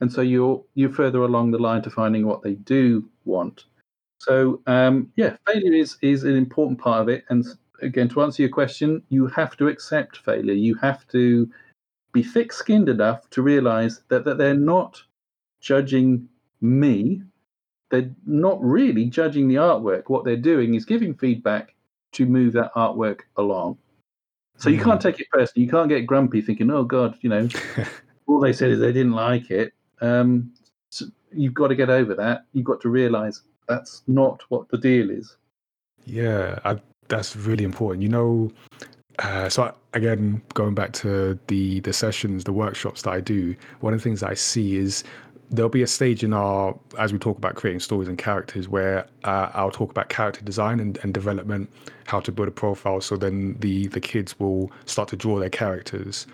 And 0.00 0.12
so 0.12 0.20
you're 0.20 0.62
you're 0.74 0.92
further 0.92 1.22
along 1.22 1.50
the 1.50 1.58
line 1.58 1.82
to 1.82 1.90
finding 1.90 2.26
what 2.26 2.42
they 2.42 2.54
do 2.54 3.08
want. 3.24 3.64
So 4.18 4.60
um, 4.66 5.12
yeah, 5.16 5.36
failure 5.46 5.72
is 5.72 5.96
is 6.02 6.24
an 6.24 6.36
important 6.36 6.78
part 6.78 7.02
of 7.02 7.08
it. 7.08 7.24
And 7.28 7.44
again, 7.82 8.08
to 8.10 8.22
answer 8.22 8.42
your 8.42 8.50
question, 8.50 9.02
you 9.08 9.26
have 9.28 9.56
to 9.56 9.68
accept 9.68 10.18
failure. 10.18 10.52
You 10.52 10.74
have 10.76 11.06
to 11.08 11.50
be 12.12 12.22
thick-skinned 12.22 12.88
enough 12.88 13.28
to 13.30 13.42
realize 13.42 14.02
that 14.08 14.24
that 14.24 14.38
they're 14.38 14.54
not 14.54 15.02
judging 15.60 16.28
me. 16.60 17.22
They're 18.00 18.10
not 18.26 18.62
really 18.62 19.06
judging 19.06 19.48
the 19.48 19.56
artwork. 19.56 20.04
What 20.08 20.24
they're 20.24 20.36
doing 20.36 20.74
is 20.74 20.84
giving 20.84 21.14
feedback 21.14 21.74
to 22.12 22.26
move 22.26 22.52
that 22.54 22.74
artwork 22.74 23.20
along. 23.36 23.78
So 24.58 24.70
you 24.70 24.78
can't 24.78 25.02
hmm. 25.02 25.08
take 25.08 25.20
it 25.20 25.28
personally. 25.30 25.64
You 25.64 25.70
can't 25.70 25.88
get 25.88 26.06
grumpy 26.06 26.40
thinking, 26.40 26.70
"Oh 26.70 26.84
God, 26.84 27.16
you 27.20 27.30
know, 27.30 27.48
all 28.26 28.40
they 28.40 28.52
said 28.52 28.70
is 28.70 28.80
they 28.80 28.92
didn't 28.92 29.12
like 29.12 29.50
it." 29.50 29.72
Um, 30.00 30.52
so 30.90 31.06
you've 31.32 31.54
got 31.54 31.68
to 31.68 31.74
get 31.74 31.90
over 31.90 32.14
that. 32.14 32.46
You've 32.52 32.64
got 32.64 32.80
to 32.82 32.88
realize 32.88 33.42
that's 33.68 34.02
not 34.06 34.42
what 34.48 34.68
the 34.68 34.78
deal 34.78 35.10
is. 35.10 35.36
Yeah, 36.04 36.58
I, 36.64 36.78
that's 37.08 37.36
really 37.36 37.64
important. 37.64 38.02
You 38.02 38.08
know, 38.08 38.52
uh, 39.18 39.48
so 39.48 39.64
I, 39.64 39.72
again, 39.92 40.42
going 40.54 40.74
back 40.74 40.92
to 40.94 41.38
the 41.48 41.80
the 41.80 41.92
sessions, 41.92 42.44
the 42.44 42.52
workshops 42.52 43.02
that 43.02 43.10
I 43.10 43.20
do, 43.20 43.54
one 43.80 43.92
of 43.92 44.00
the 44.00 44.04
things 44.04 44.22
I 44.22 44.34
see 44.34 44.76
is 44.76 45.04
there'll 45.50 45.70
be 45.70 45.82
a 45.82 45.86
stage 45.86 46.24
in 46.24 46.32
our 46.32 46.78
as 46.98 47.12
we 47.12 47.18
talk 47.18 47.38
about 47.38 47.54
creating 47.54 47.80
stories 47.80 48.08
and 48.08 48.18
characters 48.18 48.68
where 48.68 49.06
uh, 49.24 49.50
I'll 49.54 49.70
talk 49.70 49.90
about 49.90 50.08
character 50.08 50.42
design 50.42 50.80
and, 50.80 50.98
and 51.02 51.14
development, 51.14 51.70
how 52.04 52.20
to 52.20 52.32
build 52.32 52.48
a 52.48 52.52
profile. 52.52 53.00
So 53.00 53.16
then 53.16 53.56
the 53.60 53.86
the 53.88 54.00
kids 54.00 54.38
will 54.38 54.70
start 54.86 55.08
to 55.10 55.16
draw 55.16 55.38
their 55.38 55.50
characters, 55.50 56.26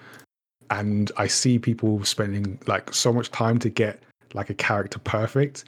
and 0.70 1.12
I 1.16 1.26
see 1.26 1.58
people 1.58 2.04
spending 2.04 2.58
like 2.66 2.92
so 2.94 3.12
much 3.12 3.30
time 3.30 3.58
to 3.60 3.68
get 3.68 4.02
like 4.34 4.50
a 4.50 4.54
character 4.54 4.98
perfect. 4.98 5.64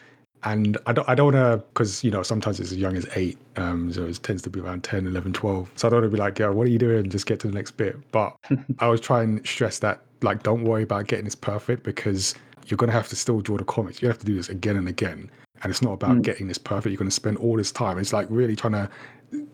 And 0.47 0.77
I 0.87 0.93
don't, 0.93 1.09
I 1.09 1.15
don't 1.15 1.33
want 1.33 1.37
to, 1.37 1.67
because, 1.69 2.05
you 2.05 2.11
know, 2.11 2.23
sometimes 2.23 2.61
it's 2.61 2.71
as 2.71 2.77
young 2.77 2.99
as 2.99 3.07
eight. 3.17 3.39
Um, 3.57 3.91
so 3.91 4.05
it 4.05 4.23
tends 4.23 4.43
to 4.43 4.51
be 4.51 4.61
around 4.61 4.85
10, 4.85 5.07
11, 5.07 5.33
12. 5.33 5.71
So 5.75 5.89
I 5.89 5.91
don't 5.91 6.03
want 6.03 6.13
to 6.13 6.15
be 6.15 6.21
like, 6.21 6.39
yeah, 6.39 6.49
what 6.49 6.67
are 6.67 6.71
you 6.71 6.79
doing? 6.79 7.09
Just 7.09 7.25
get 7.25 7.41
to 7.41 7.47
the 7.47 7.55
next 7.55 7.73
bit. 7.79 7.97
But 8.13 8.37
I 8.79 8.89
was 8.89 9.01
trying 9.01 9.41
to 9.41 9.49
stress 9.49 9.79
that, 9.79 10.03
like, 10.21 10.43
don't 10.43 10.65
worry 10.65 10.83
about 10.83 11.07
getting 11.07 11.25
this 11.25 11.35
perfect 11.35 11.83
because 11.83 12.35
you're 12.67 12.77
going 12.77 12.91
to 12.91 12.97
have 12.97 13.09
to 13.09 13.17
still 13.17 13.41
draw 13.41 13.57
the 13.57 13.65
comics. 13.65 14.03
You 14.03 14.09
have 14.09 14.19
to 14.19 14.27
do 14.27 14.35
this 14.35 14.49
again 14.49 14.77
and 14.77 14.89
again. 14.89 15.31
And 15.63 15.71
it's 15.71 15.83
not 15.83 15.93
about 15.93 16.17
mm. 16.17 16.23
getting 16.23 16.49
this 16.49 16.59
perfect. 16.59 16.93
You're 16.93 16.99
going 16.99 17.09
to 17.09 17.15
spend 17.15 17.37
all 17.39 17.57
this 17.57 17.73
time. 17.73 17.99
It's 17.99 18.13
like 18.13 18.27
really 18.31 18.57
trying 18.57 18.73
to, 18.73 18.91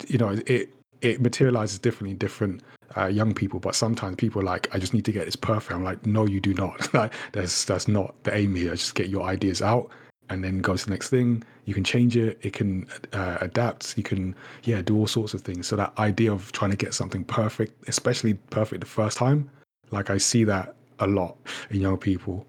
you 0.08 0.18
know, 0.18 0.38
it 0.46 0.70
it 1.00 1.20
materializes 1.20 1.78
differently 1.78 2.10
in 2.10 2.18
different 2.18 2.62
uh, 2.96 3.06
young 3.06 3.34
people. 3.34 3.60
But 3.60 3.74
sometimes 3.74 4.16
people 4.16 4.40
are 4.42 4.44
like, 4.44 4.74
I 4.74 4.78
just 4.78 4.92
need 4.92 5.04
to 5.06 5.12
get 5.12 5.26
this 5.26 5.36
perfect. 5.36 5.72
I'm 5.72 5.84
like, 5.84 6.04
no, 6.06 6.26
you 6.26 6.40
do 6.40 6.54
not. 6.54 6.92
like, 6.94 7.12
that's 7.32 7.64
that's 7.64 7.88
not 7.88 8.14
the 8.24 8.34
aim 8.34 8.54
here. 8.54 8.70
Just 8.72 8.94
get 8.94 9.08
your 9.08 9.22
ideas 9.22 9.62
out 9.62 9.90
and 10.30 10.44
then 10.44 10.60
go 10.60 10.76
to 10.76 10.84
the 10.84 10.90
next 10.90 11.10
thing. 11.10 11.42
You 11.64 11.74
can 11.74 11.84
change 11.84 12.16
it. 12.16 12.38
It 12.42 12.52
can 12.52 12.86
uh, 13.12 13.38
adapt. 13.40 13.96
You 13.96 14.02
can, 14.02 14.34
yeah, 14.64 14.80
do 14.80 14.96
all 14.96 15.06
sorts 15.06 15.34
of 15.34 15.42
things. 15.42 15.66
So 15.66 15.76
that 15.76 15.92
idea 15.98 16.32
of 16.32 16.50
trying 16.52 16.70
to 16.70 16.76
get 16.76 16.94
something 16.94 17.24
perfect, 17.24 17.88
especially 17.88 18.34
perfect 18.34 18.80
the 18.80 18.86
first 18.86 19.18
time, 19.18 19.50
like 19.90 20.08
I 20.08 20.18
see 20.18 20.44
that 20.44 20.74
a 21.00 21.06
lot 21.06 21.36
in 21.70 21.80
young 21.80 21.98
people. 21.98 22.46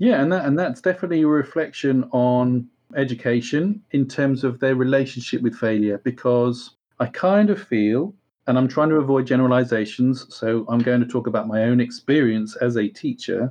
Yeah, 0.00 0.22
and 0.22 0.32
that 0.32 0.46
and 0.46 0.58
that's 0.58 0.80
definitely 0.80 1.22
a 1.22 1.26
reflection 1.26 2.04
on 2.10 2.66
education 2.96 3.82
in 3.90 4.08
terms 4.08 4.44
of 4.44 4.58
their 4.58 4.74
relationship 4.74 5.42
with 5.42 5.54
failure 5.54 6.00
because 6.02 6.70
I 6.98 7.06
kind 7.06 7.50
of 7.50 7.62
feel 7.62 8.14
and 8.46 8.56
I'm 8.56 8.66
trying 8.66 8.88
to 8.88 8.96
avoid 8.96 9.26
generalizations, 9.26 10.26
so 10.34 10.64
I'm 10.70 10.78
going 10.78 11.00
to 11.00 11.06
talk 11.06 11.26
about 11.26 11.46
my 11.46 11.64
own 11.64 11.80
experience 11.80 12.56
as 12.56 12.78
a 12.78 12.88
teacher 12.88 13.50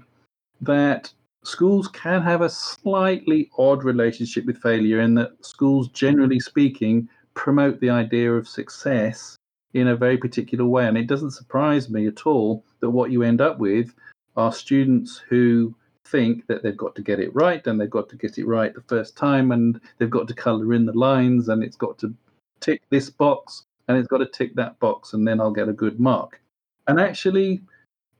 that 0.62 1.14
schools 1.44 1.88
can 1.88 2.24
have 2.24 2.42
a 2.42 2.50
slightly 2.50 3.52
odd 3.60 3.84
relationship 3.84 4.46
with 4.46 4.58
failure 4.58 5.02
in 5.02 5.14
that 5.16 5.34
schools 5.46 5.88
generally 5.90 6.40
speaking 6.40 7.08
promote 7.36 7.80
the 7.80 7.92
idea 7.92 8.34
of 8.34 8.48
success 8.48 9.38
in 9.76 9.90
a 9.90 9.96
very 9.96 10.18
particular 10.18 10.66
way. 10.66 10.88
And 10.88 10.98
it 10.98 11.06
doesn't 11.06 11.32
surprise 11.32 11.92
me 11.92 12.08
at 12.08 12.26
all 12.26 12.66
that 12.80 12.90
what 12.90 13.12
you 13.12 13.22
end 13.22 13.40
up 13.40 13.60
with 13.60 13.94
are 14.36 14.52
students 14.52 15.22
who 15.30 15.76
think 16.12 16.48
that 16.48 16.64
they've 16.64 16.78
got 16.78 16.96
to 16.96 17.02
get 17.02 17.20
it 17.20 17.34
right 17.34 17.66
and 17.68 17.80
they've 17.80 17.90
got 17.90 18.10
to 18.10 18.16
get 18.16 18.38
it 18.38 18.46
right 18.46 18.74
the 18.74 18.82
first 18.82 19.16
time 19.16 19.52
and 19.52 19.80
they've 19.98 20.10
got 20.10 20.28
to 20.28 20.34
color 20.34 20.74
in 20.74 20.86
the 20.86 20.98
lines 20.98 21.50
and 21.50 21.64
it's 21.64 21.76
got 21.76 21.98
to 22.00 22.14
tick 22.60 22.82
this 22.90 23.10
box 23.10 23.66
and 23.88 23.98
it's 23.98 24.08
got 24.08 24.20
to 24.20 24.26
tick 24.26 24.56
that 24.56 24.80
box 24.80 25.14
and 25.14 25.28
then 25.28 25.40
I'll 25.40 25.52
get 25.52 25.70
a 25.70 25.74
good 25.74 26.00
mark. 26.00 26.42
And 26.88 27.00
actually, 27.00 27.62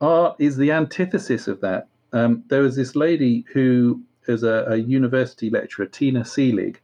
art 0.00 0.36
is 0.38 0.56
the 0.56 0.72
antithesis 0.72 1.48
of 1.48 1.60
that. 1.60 1.88
Um, 2.12 2.44
there 2.48 2.62
was 2.62 2.76
this 2.76 2.96
lady 2.96 3.44
who 3.52 4.02
is 4.26 4.42
a, 4.42 4.64
a 4.68 4.76
university 4.76 5.50
lecturer, 5.50 5.86
Tina 5.86 6.20
Seelig, 6.20 6.76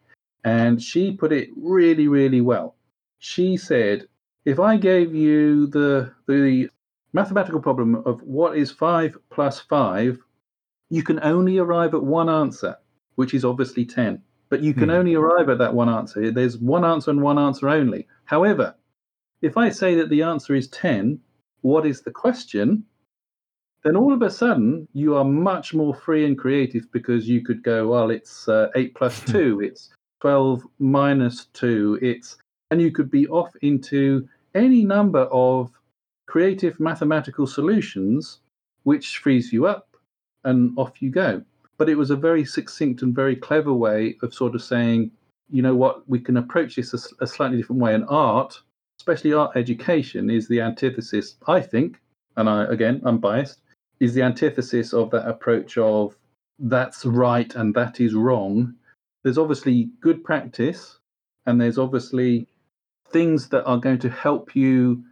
and 0.44 0.82
she 0.82 1.12
put 1.12 1.32
it 1.32 1.50
really, 1.56 2.08
really 2.08 2.40
well. 2.40 2.76
She 3.18 3.56
said, 3.56 4.06
if 4.44 4.60
I 4.60 4.76
gave 4.76 5.14
you 5.14 5.66
the 5.66 6.12
the 6.28 6.68
mathematical 7.12 7.60
problem 7.60 7.96
of 8.06 8.22
what 8.22 8.56
is 8.56 8.70
five 8.70 9.16
plus 9.30 9.58
five 9.60 10.18
you 10.90 11.02
can 11.02 11.18
only 11.22 11.58
arrive 11.58 11.94
at 11.94 12.02
one 12.02 12.28
answer, 12.28 12.76
which 13.16 13.34
is 13.34 13.44
obviously 13.44 13.84
10. 13.84 14.22
But 14.48 14.62
you 14.62 14.74
can 14.74 14.84
hmm. 14.84 14.96
only 14.96 15.14
arrive 15.14 15.48
at 15.48 15.58
that 15.58 15.74
one 15.74 15.88
answer. 15.88 16.30
There's 16.30 16.58
one 16.58 16.84
answer 16.84 17.10
and 17.10 17.20
one 17.20 17.38
answer 17.38 17.68
only. 17.68 18.06
However, 18.24 18.74
if 19.42 19.56
I 19.56 19.70
say 19.70 19.94
that 19.96 20.08
the 20.08 20.22
answer 20.22 20.54
is 20.54 20.68
10, 20.68 21.18
what 21.62 21.84
is 21.84 22.02
the 22.02 22.12
question? 22.12 22.84
Then 23.82 23.96
all 23.96 24.12
of 24.12 24.22
a 24.22 24.30
sudden, 24.30 24.88
you 24.92 25.16
are 25.16 25.24
much 25.24 25.74
more 25.74 25.94
free 25.94 26.24
and 26.24 26.38
creative 26.38 26.90
because 26.92 27.28
you 27.28 27.42
could 27.42 27.62
go, 27.62 27.88
well, 27.88 28.10
it's 28.10 28.48
uh, 28.48 28.68
8 28.74 28.94
plus 28.94 29.20
2, 29.26 29.60
it's 29.60 29.90
12 30.20 30.62
minus 30.78 31.46
2, 31.46 31.98
it's, 32.02 32.36
and 32.70 32.80
you 32.80 32.90
could 32.90 33.10
be 33.10 33.28
off 33.28 33.52
into 33.62 34.28
any 34.54 34.84
number 34.84 35.22
of 35.32 35.70
creative 36.26 36.80
mathematical 36.80 37.46
solutions, 37.46 38.40
which 38.84 39.18
frees 39.18 39.52
you 39.52 39.66
up 39.66 39.85
and 40.46 40.72
off 40.78 41.02
you 41.02 41.10
go. 41.10 41.42
But 41.76 41.90
it 41.90 41.96
was 41.96 42.10
a 42.10 42.16
very 42.16 42.44
succinct 42.44 43.02
and 43.02 43.14
very 43.14 43.36
clever 43.36 43.74
way 43.74 44.16
of 44.22 44.32
sort 44.32 44.54
of 44.54 44.62
saying, 44.62 45.10
you 45.50 45.60
know 45.60 45.76
what, 45.76 46.08
we 46.08 46.18
can 46.18 46.38
approach 46.38 46.76
this 46.76 46.94
a, 46.94 47.24
a 47.24 47.26
slightly 47.26 47.58
different 47.58 47.82
way. 47.82 47.94
And 47.94 48.06
art, 48.08 48.58
especially 48.98 49.34
art 49.34 49.56
education, 49.56 50.30
is 50.30 50.48
the 50.48 50.60
antithesis, 50.60 51.36
I 51.46 51.60
think, 51.60 52.00
and 52.36 52.48
I 52.48 52.64
again, 52.64 53.02
I'm 53.04 53.18
biased, 53.18 53.60
is 54.00 54.14
the 54.14 54.22
antithesis 54.22 54.92
of 54.94 55.10
that 55.10 55.28
approach 55.28 55.76
of 55.76 56.16
that's 56.58 57.04
right 57.04 57.54
and 57.54 57.74
that 57.74 58.00
is 58.00 58.14
wrong. 58.14 58.74
There's 59.22 59.38
obviously 59.38 59.90
good 60.00 60.24
practice, 60.24 60.98
and 61.46 61.60
there's 61.60 61.78
obviously 61.78 62.46
things 63.10 63.48
that 63.50 63.64
are 63.64 63.78
going 63.78 63.98
to 63.98 64.10
help 64.10 64.56
you 64.56 65.04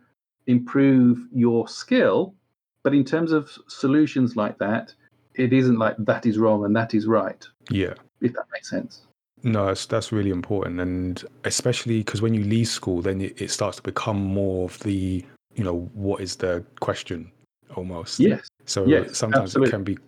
improve 0.47 1.27
your 1.33 1.69
skill. 1.69 2.35
But 2.83 2.95
in 2.95 3.05
terms 3.05 3.33
of 3.33 3.51
solutions 3.69 4.37
like 4.37 4.59
that, 4.59 4.95
it 5.35 5.53
isn't 5.53 5.79
like 5.79 5.97
that 5.99 6.27
is 6.27 6.39
wrong 6.39 6.65
and 6.65 6.75
that 6.77 6.95
is 6.95 7.07
right. 7.07 7.47
Yeah. 7.71 7.95
If 8.21 8.33
that 8.35 8.47
makes 8.53 8.71
sense. 8.71 9.03
No, 9.43 9.67
that's, 9.67 9.87
that's 9.87 10.11
really 10.13 10.31
important. 10.31 10.81
And 10.81 11.23
especially 11.45 11.99
because 11.99 12.23
when 12.23 12.35
you 12.35 12.45
leave 12.45 12.69
school, 12.69 13.03
then 13.03 13.21
it, 13.21 13.41
it 13.41 13.51
starts 13.51 13.77
to 13.77 13.83
become 13.83 14.23
more 14.23 14.65
of 14.65 14.79
the, 14.81 15.25
you 15.55 15.65
know, 15.65 15.91
what 15.93 16.21
is 16.21 16.37
the 16.37 16.65
question 16.81 17.31
almost. 17.77 18.19
Yes. 18.19 18.49
So 18.65 18.87
yes, 18.87 19.17
sometimes 19.17 19.51
absolutely. 19.51 19.69
it 19.69 19.73
can 19.73 19.85
be, 19.85 19.99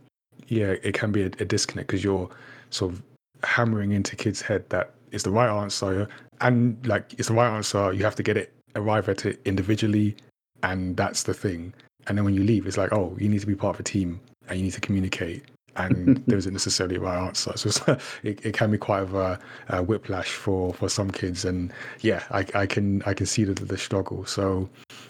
yeah, 0.49 0.75
it 0.83 0.95
can 0.95 1.13
be 1.13 1.23
a, 1.23 1.27
a 1.27 1.45
disconnect 1.45 1.89
because 1.89 2.03
you're 2.03 2.31
sort 2.71 2.93
of 2.93 3.03
hammering 3.43 3.93
into 3.93 4.17
kids' 4.17 4.41
head 4.41 4.69
that 4.71 4.95
it's 5.13 5.25
the 5.25 5.31
right 5.31 5.51
answer. 5.51 6.09
And 6.41 6.85
like, 6.87 7.15
it's 7.19 7.29
the 7.29 7.35
right 7.35 7.55
answer. 7.55 7.93
You 7.93 8.05
have 8.05 8.17
to 8.17 8.23
get 8.23 8.37
it, 8.37 8.55
arrive 8.75 9.09
at 9.09 9.27
it 9.27 9.41
individually. 9.45 10.17
And 10.63 10.97
that's 10.97 11.25
the 11.25 11.35
thing. 11.35 11.75
And 12.07 12.17
then 12.17 12.25
when 12.25 12.35
you 12.35 12.45
leave, 12.45 12.67
it's 12.67 12.79
like, 12.79 12.93
oh, 12.93 13.15
you 13.19 13.29
need 13.29 13.41
to 13.41 13.47
be 13.47 13.55
part 13.55 13.77
of 13.77 13.81
a 13.81 13.83
team 13.83 14.21
and 14.49 14.59
you 14.59 14.65
need 14.65 14.73
to 14.73 14.81
communicate 14.81 15.45
and 15.77 16.23
there 16.27 16.39
isn't 16.39 16.53
necessarily 16.53 16.97
a 16.97 17.01
right 17.01 17.27
answer. 17.27 17.57
So 17.57 17.99
it, 18.23 18.45
it 18.45 18.55
can 18.55 18.71
be 18.71 18.79
quite 18.79 19.03
of 19.03 19.15
a, 19.15 19.39
a, 19.69 19.83
whiplash 19.83 20.31
for, 20.31 20.73
for 20.75 20.89
some 20.89 21.11
kids. 21.11 21.45
And 21.45 21.73
yeah, 22.01 22.25
I, 22.31 22.47
I 22.55 22.67
can 22.67 23.03
I 23.03 23.15
can 23.15 23.27
see 23.27 23.45
the, 23.45 23.55
the 23.55 23.79
struggle. 23.79 24.25
So 24.27 24.69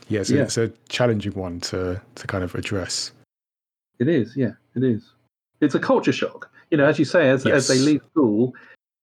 yeah, 0.09 0.23
so 0.23 0.35
yeah. 0.35 0.43
it's 0.43 0.57
a 0.57 0.73
challenging 0.89 1.33
one 1.33 1.61
to 1.61 2.01
to 2.15 2.27
kind 2.27 2.45
of 2.45 2.55
address. 2.55 3.13
It 3.99 4.09
is, 4.09 4.37
yeah, 4.37 4.53
it 4.75 4.85
is. 4.85 5.03
It's 5.61 5.75
a 5.75 5.81
culture 5.81 6.13
shock. 6.13 6.51
You 6.71 6.77
know, 6.77 6.85
as 6.85 6.99
you 6.99 7.05
say, 7.05 7.31
as 7.31 7.45
yes. 7.45 7.55
as 7.55 7.69
they 7.69 7.79
leave 7.79 8.03
school, 8.11 8.55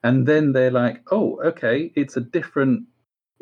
and 0.04 0.28
then 0.28 0.52
they're 0.52 0.72
like, 0.72 1.02
oh, 1.12 1.40
okay, 1.44 1.92
it's 1.96 2.18
a 2.18 2.22
different 2.22 2.84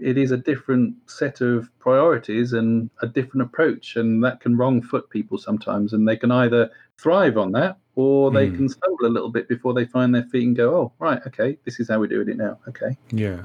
it 0.02 0.18
is 0.18 0.32
a 0.32 0.38
different 0.38 0.96
set 1.06 1.42
of 1.42 1.70
priorities 1.80 2.54
and 2.54 2.90
a 3.02 3.08
different 3.08 3.44
approach, 3.44 3.96
and 3.96 4.24
that 4.24 4.40
can 4.42 4.58
wrong 4.58 4.82
foot 4.82 5.10
people 5.10 5.38
sometimes, 5.38 5.94
and 5.94 6.08
they 6.08 6.18
can 6.18 6.32
either 6.32 6.70
thrive 6.98 7.38
on 7.38 7.52
that 7.54 7.78
or 7.96 8.32
they 8.32 8.48
Mm. 8.50 8.56
can 8.56 8.70
stumble 8.70 9.06
a 9.06 9.10
little 9.16 9.30
bit 9.30 9.48
before 9.48 9.74
they 9.74 9.86
find 9.86 10.14
their 10.14 10.24
feet 10.24 10.48
and 10.48 10.56
go, 10.56 10.76
"Oh, 10.76 10.92
right, 11.00 11.22
okay, 11.28 11.58
this 11.66 11.80
is 11.80 11.90
how 11.90 12.00
we're 12.00 12.08
doing 12.08 12.30
it 12.30 12.38
now." 12.38 12.60
Okay. 12.68 12.98
Yeah. 13.12 13.44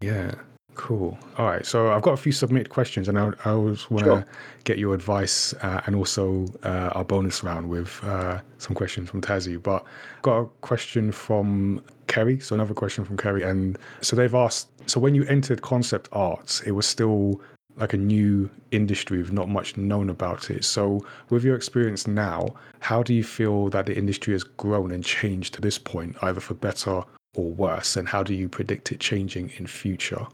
Yeah. 0.00 0.34
Cool. 0.78 1.18
All 1.36 1.46
right. 1.46 1.66
So 1.66 1.90
I've 1.92 2.02
got 2.02 2.12
a 2.12 2.16
few 2.16 2.30
submitted 2.30 2.70
questions, 2.70 3.08
and 3.08 3.18
I, 3.18 3.32
I 3.44 3.50
always 3.50 3.90
want 3.90 4.04
to 4.04 4.10
Sure. 4.12 4.26
get 4.62 4.78
your 4.78 4.94
advice 4.94 5.52
uh, 5.54 5.80
and 5.86 5.96
also 5.96 6.46
uh, 6.62 6.90
our 6.94 7.04
bonus 7.04 7.42
round 7.42 7.68
with 7.68 8.00
uh, 8.04 8.40
some 8.58 8.76
questions 8.76 9.10
from 9.10 9.20
Tazzy. 9.20 9.60
But 9.60 9.84
got 10.22 10.38
a 10.38 10.44
question 10.60 11.10
from 11.10 11.82
Kerry. 12.06 12.38
So 12.38 12.54
another 12.54 12.74
question 12.74 13.04
from 13.04 13.16
Kerry, 13.16 13.42
and 13.42 13.76
so 14.02 14.14
they've 14.14 14.34
asked. 14.34 14.68
So 14.86 15.00
when 15.00 15.16
you 15.16 15.24
entered 15.24 15.62
concept 15.62 16.08
arts, 16.12 16.60
it 16.60 16.70
was 16.70 16.86
still 16.86 17.40
like 17.76 17.92
a 17.92 17.98
new 17.98 18.48
industry 18.70 19.18
with 19.18 19.32
not 19.32 19.48
much 19.48 19.76
known 19.76 20.08
about 20.08 20.48
it. 20.48 20.64
So 20.64 21.04
with 21.28 21.42
your 21.42 21.56
experience 21.56 22.06
now, 22.06 22.54
how 22.78 23.02
do 23.02 23.12
you 23.14 23.24
feel 23.24 23.68
that 23.70 23.86
the 23.86 23.96
industry 23.96 24.32
has 24.32 24.44
grown 24.44 24.92
and 24.92 25.04
changed 25.04 25.54
to 25.54 25.60
this 25.60 25.76
point, 25.76 26.16
either 26.22 26.40
for 26.40 26.54
better 26.54 27.02
or 27.34 27.50
worse? 27.50 27.96
And 27.96 28.08
how 28.08 28.22
do 28.22 28.32
you 28.32 28.48
predict 28.48 28.92
it 28.92 29.00
changing 29.00 29.50
in 29.58 29.66
future? 29.66 30.24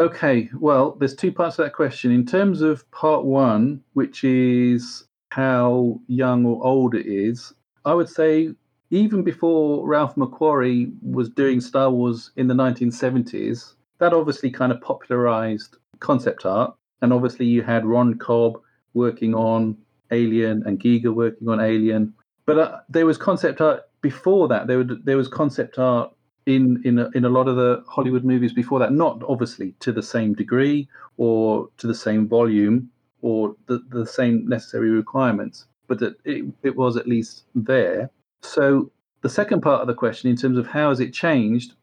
Okay, 0.00 0.50
well, 0.58 0.96
there's 0.98 1.14
two 1.14 1.30
parts 1.30 1.56
to 1.56 1.62
that 1.62 1.72
question. 1.72 2.10
In 2.10 2.26
terms 2.26 2.62
of 2.62 2.90
part 2.90 3.24
one, 3.24 3.80
which 3.92 4.24
is 4.24 5.06
how 5.30 6.00
young 6.08 6.44
or 6.44 6.64
old 6.64 6.96
it 6.96 7.06
is, 7.06 7.52
I 7.84 7.94
would 7.94 8.08
say 8.08 8.54
even 8.90 9.22
before 9.22 9.86
Ralph 9.86 10.16
McQuarrie 10.16 10.92
was 11.02 11.28
doing 11.28 11.60
Star 11.60 11.90
Wars 11.90 12.32
in 12.36 12.48
the 12.48 12.54
1970s, 12.54 13.74
that 13.98 14.12
obviously 14.12 14.50
kind 14.50 14.72
of 14.72 14.80
popularized 14.80 15.76
concept 16.00 16.44
art. 16.44 16.74
And 17.00 17.12
obviously, 17.12 17.46
you 17.46 17.62
had 17.62 17.84
Ron 17.84 18.14
Cobb 18.14 18.60
working 18.94 19.34
on 19.34 19.76
Alien 20.10 20.62
and 20.66 20.80
Giger 20.80 21.14
working 21.14 21.48
on 21.48 21.60
Alien. 21.60 22.14
But 22.46 22.58
uh, 22.58 22.78
there 22.88 23.06
was 23.06 23.18
concept 23.18 23.60
art 23.60 23.82
before 24.00 24.48
that. 24.48 24.66
There, 24.66 24.78
would, 24.78 25.04
there 25.04 25.16
was 25.16 25.28
concept 25.28 25.78
art 25.78 26.12
in 26.46 26.82
in 26.84 26.98
a, 26.98 27.10
in 27.14 27.24
a 27.24 27.28
lot 27.28 27.48
of 27.48 27.56
the 27.56 27.82
Hollywood 27.88 28.24
movies 28.24 28.52
before 28.52 28.78
that, 28.80 28.92
not 28.92 29.22
obviously 29.28 29.74
to 29.80 29.92
the 29.92 30.02
same 30.02 30.34
degree 30.34 30.88
or 31.16 31.68
to 31.78 31.86
the 31.86 31.94
same 31.94 32.28
volume 32.28 32.90
or 33.22 33.56
the, 33.66 33.82
the 33.88 34.06
same 34.06 34.46
necessary 34.46 34.90
requirements, 34.90 35.66
but 35.86 35.98
that 35.98 36.14
it, 36.24 36.44
it 36.62 36.76
was 36.76 36.96
at 36.96 37.08
least 37.08 37.44
there. 37.54 38.10
So 38.42 38.90
the 39.22 39.30
second 39.30 39.62
part 39.62 39.80
of 39.80 39.86
the 39.86 39.94
question, 39.94 40.28
in 40.28 40.36
terms 40.36 40.58
of 40.58 40.66
how 40.66 40.90
has 40.90 41.00
it 41.00 41.14
changed, 41.14 41.74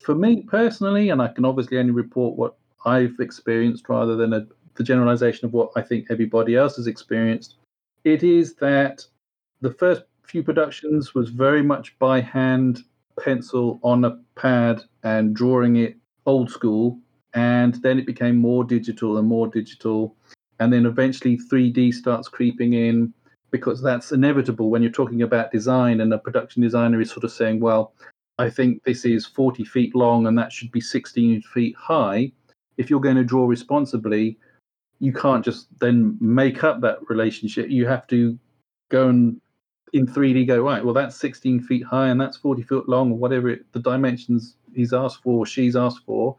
for 0.00 0.14
me 0.14 0.42
personally, 0.42 1.10
and 1.10 1.20
I 1.20 1.28
can 1.28 1.44
obviously 1.44 1.78
only 1.78 1.90
report 1.90 2.36
what 2.36 2.56
I've 2.84 3.16
experienced 3.18 3.88
rather 3.88 4.14
than 4.14 4.32
a, 4.32 4.46
the 4.76 4.84
generalization 4.84 5.46
of 5.46 5.52
what 5.52 5.70
I 5.74 5.82
think 5.82 6.06
everybody 6.10 6.54
else 6.54 6.76
has 6.76 6.86
experienced, 6.86 7.56
it 8.04 8.22
is 8.22 8.54
that 8.56 9.04
the 9.60 9.72
first 9.72 10.02
few 10.22 10.42
productions 10.42 11.14
was 11.14 11.30
very 11.30 11.62
much 11.62 11.98
by 11.98 12.20
hand 12.20 12.84
pencil 13.20 13.80
on 13.82 14.04
a 14.04 14.18
pad 14.36 14.82
and 15.02 15.34
drawing 15.34 15.76
it 15.76 15.96
old 16.26 16.50
school 16.50 16.98
and 17.34 17.74
then 17.82 17.98
it 17.98 18.06
became 18.06 18.36
more 18.36 18.64
digital 18.64 19.18
and 19.18 19.28
more 19.28 19.46
digital 19.48 20.16
and 20.60 20.72
then 20.72 20.86
eventually 20.86 21.36
3d 21.36 21.92
starts 21.92 22.28
creeping 22.28 22.72
in 22.72 23.12
because 23.50 23.82
that's 23.82 24.12
inevitable 24.12 24.70
when 24.70 24.82
you're 24.82 24.90
talking 24.90 25.22
about 25.22 25.52
design 25.52 26.00
and 26.00 26.12
a 26.12 26.18
production 26.18 26.62
designer 26.62 27.00
is 27.00 27.10
sort 27.10 27.24
of 27.24 27.32
saying 27.32 27.60
well 27.60 27.92
i 28.38 28.48
think 28.48 28.82
this 28.84 29.04
is 29.04 29.26
40 29.26 29.64
feet 29.64 29.94
long 29.94 30.26
and 30.26 30.38
that 30.38 30.52
should 30.52 30.70
be 30.72 30.80
16 30.80 31.42
feet 31.42 31.76
high. 31.76 32.32
If 32.76 32.90
you're 32.90 33.00
going 33.00 33.16
to 33.16 33.24
draw 33.24 33.46
responsibly 33.46 34.38
you 35.00 35.12
can't 35.12 35.44
just 35.44 35.66
then 35.80 36.16
make 36.20 36.64
up 36.64 36.80
that 36.80 36.98
relationship. 37.08 37.68
You 37.68 37.86
have 37.86 38.06
to 38.08 38.38
go 38.90 39.08
and 39.08 39.40
in 39.94 40.06
3D 40.08 40.46
go 40.46 40.60
right. 40.60 40.84
Well, 40.84 40.92
that's 40.92 41.16
16 41.16 41.62
feet 41.62 41.84
high 41.84 42.08
and 42.08 42.20
that's 42.20 42.36
40 42.36 42.62
foot 42.64 42.88
long, 42.88 43.12
or 43.12 43.16
whatever 43.16 43.48
it, 43.48 43.64
the 43.72 43.78
dimensions 43.78 44.56
he's 44.74 44.92
asked 44.92 45.22
for, 45.22 45.38
or 45.38 45.46
she's 45.46 45.76
asked 45.76 46.04
for, 46.04 46.36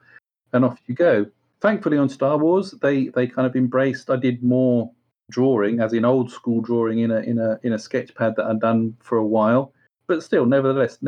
and 0.53 0.65
off 0.65 0.79
you 0.87 0.93
go. 0.93 1.25
Thankfully, 1.61 1.97
on 1.97 2.09
Star 2.09 2.37
Wars, 2.37 2.71
they 2.81 3.07
they 3.07 3.25
kind 3.25 3.47
of 3.47 3.55
embraced. 3.55 4.09
I 4.09 4.17
did 4.17 4.43
more 4.43 4.91
drawing, 5.31 5.79
as 5.79 5.93
in 5.93 6.05
old 6.05 6.29
school 6.29 6.61
drawing 6.61 6.99
in 6.99 7.11
a 7.11 7.19
in 7.21 7.39
a 7.39 7.57
in 7.63 7.73
a 7.73 7.79
sketch 7.79 8.13
pad 8.13 8.35
that 8.35 8.45
I'd 8.45 8.59
done 8.59 8.95
for 8.99 9.17
a 9.17 9.25
while. 9.25 9.71
But 10.07 10.21
still, 10.21 10.45
nevertheless, 10.45 10.99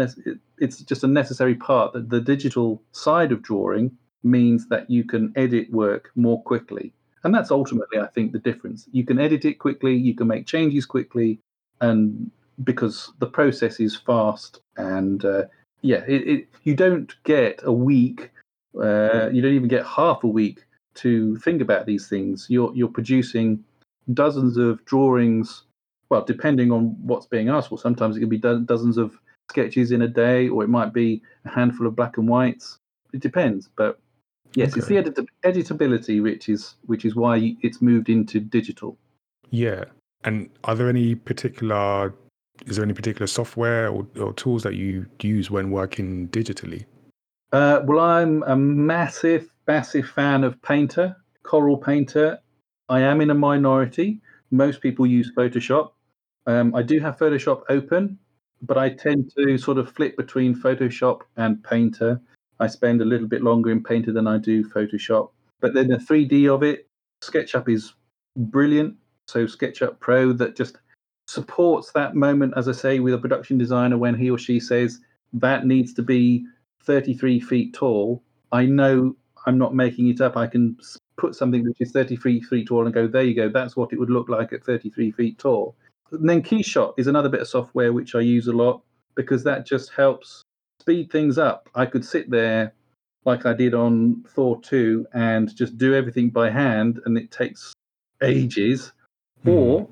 it's 0.57 0.81
just 0.81 1.03
a 1.03 1.07
necessary 1.07 1.53
part 1.53 1.93
that 1.93 2.09
the 2.09 2.21
digital 2.21 2.81
side 2.93 3.31
of 3.31 3.43
drawing 3.43 3.91
means 4.23 4.67
that 4.69 4.89
you 4.89 5.03
can 5.03 5.31
edit 5.35 5.71
work 5.71 6.11
more 6.15 6.41
quickly. 6.41 6.93
And 7.23 7.35
that's 7.35 7.51
ultimately, 7.51 7.99
I 7.99 8.07
think, 8.07 8.31
the 8.31 8.39
difference. 8.39 8.87
You 8.91 9.05
can 9.05 9.19
edit 9.19 9.45
it 9.45 9.59
quickly, 9.59 9.95
you 9.95 10.15
can 10.15 10.27
make 10.27 10.47
changes 10.47 10.85
quickly, 10.87 11.39
and 11.81 12.31
because 12.63 13.11
the 13.19 13.27
process 13.27 13.79
is 13.79 13.95
fast 13.95 14.61
and 14.77 15.25
uh, 15.25 15.43
yeah, 15.81 16.03
it, 16.07 16.27
it, 16.27 16.47
you 16.63 16.75
don't 16.75 17.13
get 17.23 17.61
a 17.63 17.71
week, 17.71 18.31
uh, 18.75 19.29
you 19.31 19.41
don't 19.41 19.53
even 19.53 19.67
get 19.67 19.85
half 19.85 20.23
a 20.23 20.27
week 20.27 20.65
to 20.95 21.37
think 21.37 21.61
about 21.61 21.85
these 21.85 22.07
things. 22.07 22.47
You're 22.49 22.75
you're 22.75 22.87
producing 22.87 23.63
dozens 24.13 24.57
of 24.57 24.83
drawings. 24.85 25.63
Well, 26.09 26.23
depending 26.23 26.71
on 26.71 26.95
what's 27.01 27.25
being 27.25 27.49
asked 27.49 27.69
for, 27.69 27.77
sometimes 27.77 28.15
it 28.15 28.21
can 28.21 28.29
be 28.29 28.37
do- 28.37 28.61
dozens 28.61 28.97
of 28.97 29.19
sketches 29.51 29.91
in 29.91 30.01
a 30.01 30.07
day, 30.07 30.47
or 30.47 30.63
it 30.63 30.69
might 30.69 30.93
be 30.93 31.21
a 31.45 31.49
handful 31.49 31.85
of 31.85 31.95
black 31.95 32.17
and 32.17 32.27
whites. 32.27 32.77
It 33.13 33.19
depends, 33.19 33.69
but 33.75 33.99
yes, 34.53 34.75
it's 34.75 34.87
the 34.87 34.97
edit- 34.97 35.29
editability 35.43 36.21
which 36.21 36.49
is 36.49 36.75
which 36.85 37.05
is 37.05 37.15
why 37.15 37.55
it's 37.61 37.81
moved 37.81 38.09
into 38.09 38.39
digital. 38.39 38.97
Yeah. 39.49 39.85
And 40.23 40.49
are 40.63 40.75
there 40.75 40.89
any 40.89 41.15
particular 41.15 42.13
is 42.65 42.75
there 42.75 42.83
any 42.85 42.93
particular 42.93 43.27
software 43.27 43.89
or, 43.89 44.07
or 44.19 44.33
tools 44.33 44.63
that 44.63 44.75
you 44.75 45.05
use 45.21 45.51
when 45.51 45.71
working 45.71 46.27
digitally? 46.29 46.85
Uh, 47.51 47.81
well, 47.85 47.99
I'm 47.99 48.43
a 48.43 48.55
massive, 48.55 49.49
massive 49.67 50.07
fan 50.09 50.43
of 50.43 50.61
Painter, 50.61 51.15
Corel 51.43 51.81
Painter. 51.81 52.39
I 52.89 53.01
am 53.01 53.21
in 53.21 53.29
a 53.29 53.35
minority. 53.35 54.21
Most 54.51 54.81
people 54.81 55.05
use 55.05 55.31
Photoshop. 55.35 55.91
Um, 56.45 56.73
I 56.75 56.81
do 56.81 56.99
have 56.99 57.17
Photoshop 57.17 57.63
open, 57.69 58.17
but 58.61 58.77
I 58.77 58.89
tend 58.89 59.31
to 59.37 59.57
sort 59.57 59.77
of 59.77 59.91
flip 59.91 60.17
between 60.17 60.55
Photoshop 60.55 61.21
and 61.35 61.63
Painter. 61.63 62.21
I 62.59 62.67
spend 62.67 63.01
a 63.01 63.05
little 63.05 63.27
bit 63.27 63.43
longer 63.43 63.71
in 63.71 63.83
Painter 63.83 64.11
than 64.11 64.27
I 64.27 64.37
do 64.37 64.67
Photoshop. 64.67 65.29
But 65.59 65.73
then 65.73 65.87
the 65.87 65.97
3D 65.97 66.53
of 66.53 66.63
it, 66.63 66.87
SketchUp 67.21 67.69
is 67.69 67.93
brilliant. 68.35 68.95
So 69.27 69.45
SketchUp 69.45 69.99
Pro 69.99 70.31
that 70.33 70.55
just 70.55 70.77
supports 71.27 71.91
that 71.91 72.15
moment, 72.15 72.53
as 72.55 72.67
I 72.67 72.71
say, 72.71 72.99
with 72.99 73.13
a 73.13 73.17
production 73.17 73.57
designer 73.57 73.97
when 73.97 74.15
he 74.15 74.29
or 74.29 74.37
she 74.37 74.59
says 74.59 74.99
that 75.33 75.65
needs 75.65 75.93
to 75.95 76.01
be 76.01 76.45
33 76.83 77.39
feet 77.41 77.73
tall. 77.73 78.23
I 78.51 78.65
know 78.65 79.15
I'm 79.45 79.57
not 79.57 79.75
making 79.75 80.07
it 80.07 80.21
up. 80.21 80.37
I 80.37 80.47
can 80.47 80.77
put 81.17 81.35
something 81.35 81.63
which 81.63 81.81
is 81.81 81.91
33 81.91 82.41
feet 82.41 82.67
tall 82.67 82.85
and 82.85 82.93
go, 82.93 83.07
there 83.07 83.23
you 83.23 83.33
go, 83.35 83.49
that's 83.49 83.75
what 83.75 83.91
it 83.91 83.99
would 83.99 84.09
look 84.09 84.29
like 84.29 84.53
at 84.53 84.63
33 84.63 85.11
feet 85.11 85.37
tall. 85.37 85.75
And 86.11 86.29
then 86.29 86.41
Keyshot 86.41 86.93
is 86.97 87.07
another 87.07 87.29
bit 87.29 87.41
of 87.41 87.47
software 87.47 87.91
which 87.91 88.15
I 88.15 88.21
use 88.21 88.47
a 88.47 88.53
lot 88.53 88.81
because 89.15 89.43
that 89.43 89.65
just 89.65 89.91
helps 89.91 90.43
speed 90.79 91.11
things 91.11 91.37
up. 91.37 91.69
I 91.75 91.85
could 91.85 92.05
sit 92.05 92.29
there 92.29 92.73
like 93.25 93.45
I 93.45 93.53
did 93.53 93.73
on 93.73 94.23
Thor 94.29 94.61
2 94.61 95.07
and 95.13 95.53
just 95.53 95.77
do 95.77 95.93
everything 95.93 96.29
by 96.29 96.49
hand 96.49 97.01
and 97.05 97.17
it 97.17 97.31
takes 97.31 97.73
ages. 98.21 98.93
Hmm. 99.43 99.49
Or 99.49 99.89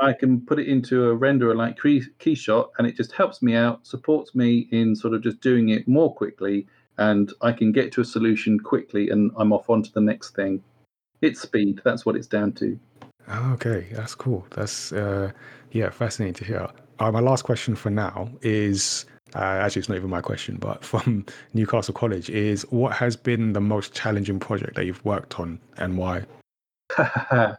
I 0.00 0.12
can 0.12 0.40
put 0.40 0.58
it 0.58 0.68
into 0.68 1.10
a 1.10 1.16
renderer 1.16 1.56
like 1.56 1.80
Key- 1.80 2.02
Keyshot 2.20 2.70
and 2.78 2.86
it 2.86 2.96
just 2.96 3.12
helps 3.12 3.42
me 3.42 3.54
out, 3.54 3.86
supports 3.86 4.34
me 4.34 4.68
in 4.70 4.94
sort 4.94 5.14
of 5.14 5.22
just 5.22 5.40
doing 5.40 5.70
it 5.70 5.88
more 5.88 6.14
quickly 6.14 6.66
and 6.98 7.32
I 7.40 7.52
can 7.52 7.72
get 7.72 7.92
to 7.92 8.00
a 8.00 8.04
solution 8.04 8.60
quickly 8.60 9.10
and 9.10 9.30
I'm 9.36 9.52
off 9.52 9.70
onto 9.70 9.90
the 9.90 10.00
next 10.00 10.34
thing. 10.34 10.62
It's 11.20 11.40
speed, 11.40 11.80
that's 11.84 12.06
what 12.06 12.16
it's 12.16 12.26
down 12.26 12.52
to. 12.54 12.78
Oh, 13.28 13.52
okay, 13.54 13.88
that's 13.92 14.14
cool. 14.14 14.46
That's 14.50 14.92
uh, 14.92 15.32
yeah, 15.72 15.90
fascinating 15.90 16.34
to 16.34 16.44
hear. 16.44 16.68
Uh, 16.98 17.12
my 17.12 17.20
last 17.20 17.42
question 17.42 17.74
for 17.74 17.90
now 17.90 18.30
is 18.42 19.04
uh, 19.34 19.38
actually 19.38 19.80
it's 19.80 19.88
not 19.88 19.96
even 19.96 20.10
my 20.10 20.20
question, 20.20 20.56
but 20.56 20.84
from 20.84 21.26
Newcastle 21.54 21.94
College 21.94 22.30
is 22.30 22.62
what 22.70 22.92
has 22.94 23.16
been 23.16 23.52
the 23.52 23.60
most 23.60 23.94
challenging 23.94 24.38
project 24.38 24.76
that 24.76 24.86
you've 24.86 25.04
worked 25.04 25.38
on 25.40 25.58
and 25.76 25.98
why? 25.98 26.24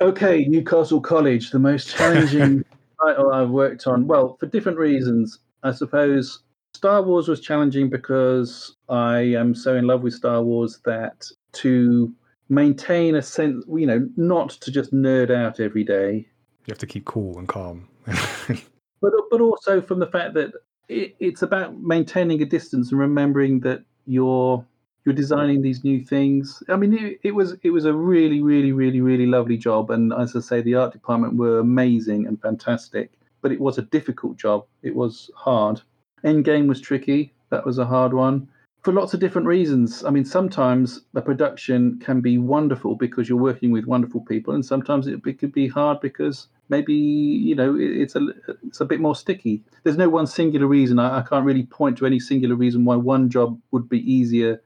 okay, 0.00 0.44
Newcastle 0.46 1.00
College, 1.00 1.50
the 1.50 1.58
most 1.58 1.94
challenging 1.96 2.64
title 3.00 3.32
I've 3.32 3.50
worked 3.50 3.86
on. 3.86 4.06
Well, 4.06 4.36
for 4.38 4.46
different 4.46 4.78
reasons. 4.78 5.38
I 5.62 5.72
suppose 5.72 6.42
Star 6.74 7.02
Wars 7.02 7.28
was 7.28 7.40
challenging 7.40 7.88
because 7.88 8.76
I 8.88 9.20
am 9.20 9.54
so 9.54 9.74
in 9.76 9.86
love 9.86 10.02
with 10.02 10.14
Star 10.14 10.42
Wars 10.42 10.80
that 10.84 11.26
to 11.52 12.12
maintain 12.48 13.14
a 13.14 13.22
sense, 13.22 13.64
you 13.68 13.86
know, 13.86 14.06
not 14.16 14.50
to 14.50 14.70
just 14.70 14.92
nerd 14.92 15.30
out 15.30 15.60
every 15.60 15.84
day, 15.84 16.26
You 16.66 16.72
have 16.72 16.78
to 16.78 16.86
keep 16.86 17.04
cool 17.04 17.38
and 17.38 17.48
calm. 17.48 17.88
but 18.06 19.12
but 19.30 19.40
also 19.40 19.80
from 19.80 19.98
the 19.98 20.06
fact 20.06 20.34
that 20.34 20.52
it, 20.88 21.14
it's 21.20 21.42
about 21.42 21.80
maintaining 21.80 22.42
a 22.42 22.44
distance 22.44 22.90
and 22.90 23.00
remembering 23.00 23.60
that 23.60 23.82
you're 24.06 24.64
you're 25.04 25.14
designing 25.14 25.62
these 25.62 25.84
new 25.84 26.02
things. 26.02 26.62
I 26.68 26.76
mean, 26.76 26.94
it, 26.94 27.20
it 27.22 27.34
was 27.34 27.56
it 27.62 27.70
was 27.70 27.84
a 27.84 27.92
really, 27.92 28.40
really, 28.42 28.72
really, 28.72 29.00
really 29.00 29.26
lovely 29.26 29.56
job. 29.56 29.90
And 29.90 30.12
as 30.12 30.34
I 30.34 30.40
say, 30.40 30.62
the 30.62 30.74
art 30.74 30.92
department 30.92 31.36
were 31.36 31.58
amazing 31.58 32.26
and 32.26 32.40
fantastic. 32.40 33.12
But 33.42 33.52
it 33.52 33.60
was 33.60 33.76
a 33.76 33.82
difficult 33.82 34.38
job. 34.38 34.64
It 34.82 34.94
was 34.94 35.30
hard. 35.36 35.82
Endgame 36.24 36.66
was 36.66 36.80
tricky. 36.80 37.34
That 37.50 37.66
was 37.66 37.78
a 37.78 37.84
hard 37.84 38.14
one 38.14 38.48
for 38.84 38.92
lots 38.92 39.14
of 39.14 39.20
different 39.20 39.46
reasons. 39.46 40.04
I 40.04 40.10
mean, 40.10 40.26
sometimes 40.26 41.00
a 41.14 41.22
production 41.22 41.98
can 42.00 42.20
be 42.20 42.36
wonderful 42.36 42.94
because 42.94 43.28
you're 43.28 43.38
working 43.38 43.70
with 43.70 43.86
wonderful 43.86 44.20
people, 44.20 44.54
and 44.54 44.64
sometimes 44.64 45.06
it, 45.06 45.20
it 45.26 45.38
could 45.38 45.52
be 45.52 45.68
hard 45.68 46.00
because 46.00 46.48
maybe 46.68 46.94
you 46.94 47.54
know 47.54 47.76
it's 47.78 48.14
a 48.14 48.28
it's 48.66 48.80
a 48.80 48.84
bit 48.84 49.00
more 49.00 49.16
sticky. 49.16 49.62
There's 49.82 49.96
no 49.96 50.10
one 50.10 50.26
singular 50.26 50.66
reason. 50.66 50.98
I, 50.98 51.18
I 51.18 51.22
can't 51.22 51.46
really 51.46 51.64
point 51.64 51.96
to 51.98 52.06
any 52.06 52.20
singular 52.20 52.54
reason 52.54 52.84
why 52.84 52.96
one 52.96 53.30
job 53.30 53.58
would 53.70 53.88
be 53.88 54.00
easier 54.10 54.62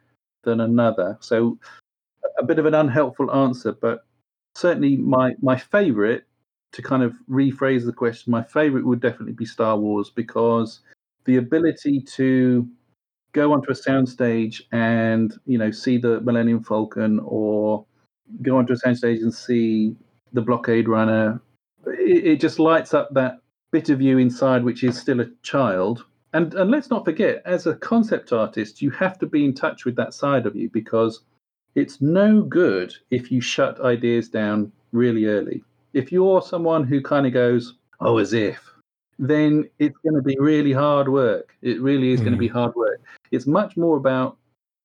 than 0.49 0.61
another. 0.61 1.19
So 1.21 1.59
a 2.39 2.45
bit 2.45 2.59
of 2.59 2.67
an 2.67 2.75
unhelpful 2.75 3.31
answer, 3.35 3.73
but 3.73 4.05
certainly 4.55 4.97
my 4.97 5.35
my 5.41 5.57
favourite 5.57 6.23
to 6.73 6.83
kind 6.83 7.03
of 7.03 7.15
rephrase 7.31 7.85
the 7.85 7.93
question, 7.93 8.31
my 8.31 8.43
favourite 8.43 8.85
would 8.85 9.01
definitely 9.01 9.33
be 9.33 9.47
Star 9.47 9.77
Wars 9.79 10.11
because 10.11 10.81
the 11.25 11.37
ability 11.37 12.01
to 12.01 12.69
go 13.33 13.53
onto 13.53 13.71
a 13.71 13.75
soundstage 13.75 14.63
and 14.73 15.35
you 15.47 15.59
know 15.59 15.71
see 15.71 15.99
the 15.99 16.21
Millennium 16.21 16.63
Falcon 16.63 17.21
or 17.25 17.85
go 18.43 18.57
onto 18.59 18.73
a 18.73 18.77
soundstage 18.77 19.23
and 19.23 19.33
see 19.33 19.97
the 20.33 20.43
Blockade 20.43 20.89
Runner, 20.89 21.41
it, 21.87 22.27
it 22.27 22.41
just 22.41 22.59
lights 22.59 22.93
up 22.95 23.09
that 23.15 23.41
bit 23.71 23.91
of 23.91 24.01
you 24.01 24.19
inside 24.19 24.65
which 24.65 24.83
is 24.83 24.99
still 24.99 25.21
a 25.21 25.31
child. 25.43 26.05
And 26.33 26.53
and 26.55 26.71
let's 26.71 26.91
not 26.91 27.05
forget, 27.05 27.43
as 27.47 27.67
a 27.67 27.77
concept 27.77 28.33
artist, 28.33 28.83
you 28.83 28.91
have 28.91 29.19
to 29.19 29.27
be 29.27 29.45
in 29.45 29.55
touch 29.55 29.85
with 29.85 29.97
that 29.97 30.15
side 30.15 30.47
of 30.47 30.55
you 30.55 30.69
because 30.71 31.23
it's 31.75 32.01
no 32.01 32.43
good 32.43 32.93
if 33.11 33.31
you 33.33 33.41
shut 33.41 33.81
ideas 33.81 34.29
down 34.29 34.73
really 34.93 35.27
early. 35.27 35.63
If 35.95 36.13
you're 36.13 36.43
someone 36.43 36.85
who 36.85 37.01
kind 37.01 37.27
of 37.27 37.33
goes, 37.33 37.75
oh, 38.01 38.19
as 38.19 38.33
if, 38.33 38.73
then 39.19 39.69
it's 39.79 39.97
going 39.99 40.15
to 40.15 40.23
be 40.23 40.37
really 40.39 40.73
hard 40.73 41.09
work. 41.09 41.55
It 41.63 41.81
really 41.81 42.13
is 42.13 42.21
mm. 42.21 42.25
going 42.25 42.35
to 42.35 42.39
be 42.39 42.49
hard 42.49 42.75
work. 42.75 43.01
It's 43.31 43.47
much 43.47 43.77
more 43.77 43.97
about 43.97 44.37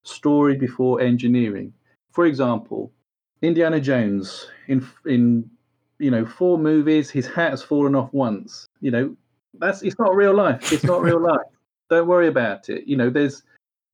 story 0.03 0.55
before 0.55 1.01
engineering. 1.01 1.73
For 2.11 2.25
example, 2.25 2.91
Indiana 3.41 3.79
Jones 3.79 4.47
in 4.67 4.87
in 5.05 5.49
you 5.99 6.11
know 6.11 6.25
four 6.25 6.57
movies, 6.57 7.09
his 7.09 7.27
hat 7.27 7.51
has 7.51 7.61
fallen 7.61 7.95
off 7.95 8.13
once. 8.13 8.67
You 8.81 8.91
know 8.91 9.17
that's 9.59 9.81
it's 9.81 9.99
not 9.99 10.15
real 10.15 10.33
life. 10.33 10.71
It's 10.71 10.83
not 10.83 11.01
real 11.01 11.21
life. 11.21 11.39
Don't 11.89 12.07
worry 12.07 12.27
about 12.27 12.69
it. 12.69 12.87
You 12.87 12.97
know 12.97 13.09
there's 13.09 13.43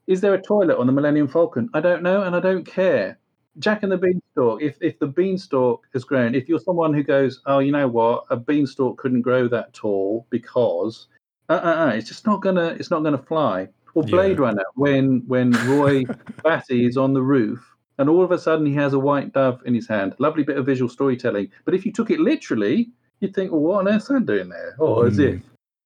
is 0.07 0.22
there 0.22 0.34
a 0.34 0.41
toilet 0.41 0.77
on 0.77 0.88
the 0.88 0.94
Millennium 0.94 1.27
Falcon? 1.27 1.69
I 1.73 1.81
don't 1.81 2.02
know, 2.02 2.23
and 2.23 2.36
I 2.36 2.40
don't 2.40 2.65
care. 2.65 3.19
Jack 3.60 3.84
and 3.84 3.91
the 3.91 3.98
Beanstalk. 3.98 4.61
If 4.61 4.77
if 4.81 4.98
the 4.99 5.07
beanstalk 5.07 5.86
has 5.94 6.03
grown, 6.03 6.34
if 6.34 6.49
you're 6.49 6.60
someone 6.60 6.94
who 6.94 7.03
goes, 7.03 7.41
oh, 7.45 7.60
you 7.60 7.72
know 7.72 7.88
what, 7.88 8.26
a 8.30 8.38
beanstalk 8.38 8.98
couldn't 8.98 9.22
grow 9.22 9.48
that 9.48 9.73
tall 9.73 10.26
because, 10.30 11.07
uh, 11.49 11.60
uh, 11.64 11.86
uh 11.86 11.91
it's 11.94 12.07
just 12.07 12.26
not 12.26 12.41
gonna, 12.41 12.76
it's 12.80 12.90
not 12.90 13.03
gonna 13.03 13.18
fly. 13.18 13.68
Or 13.95 14.03
Blade 14.03 14.38
yeah. 14.38 14.45
Runner, 14.45 14.64
when 14.76 15.23
when 15.27 15.52
Roy 15.68 16.06
Batty 16.44 16.86
is 16.86 16.95
on 16.95 17.14
the 17.14 17.22
roof 17.22 17.76
and 17.99 18.10
all 18.10 18.23
of 18.23 18.31
a 18.31 18.40
sudden 18.40 18.65
he 18.65 18.73
has 18.73 18.94
a 18.94 18.99
white 18.99 19.34
dove 19.34 19.61
in 19.65 19.76
his 19.76 19.88
hand. 19.88 20.15
Lovely 20.19 20.44
bit 20.44 20.57
of 20.57 20.65
visual 20.65 20.90
storytelling. 20.90 21.52
But 21.65 21.76
if 21.76 21.86
you 21.86 21.91
took 21.91 22.10
it 22.10 22.19
literally, 22.19 22.90
you'd 23.20 23.36
think, 23.36 23.52
well, 23.52 23.62
what 23.62 23.80
on 23.80 23.88
earth 23.88 24.10
am 24.10 24.18
I 24.18 24.20
doing 24.20 24.50
there? 24.50 24.76
Or 24.80 25.04
mm. 25.04 25.08
as 25.08 25.20
if 25.20 25.41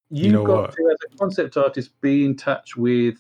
you've 0.10 0.26
you 0.26 0.31
know 0.31 0.45
got 0.45 0.61
what? 0.61 0.72
to, 0.73 0.89
as 0.91 1.14
a 1.14 1.18
concept 1.18 1.57
artist, 1.57 1.99
be 2.01 2.26
in 2.26 2.35
touch 2.35 2.76
with 2.76 3.18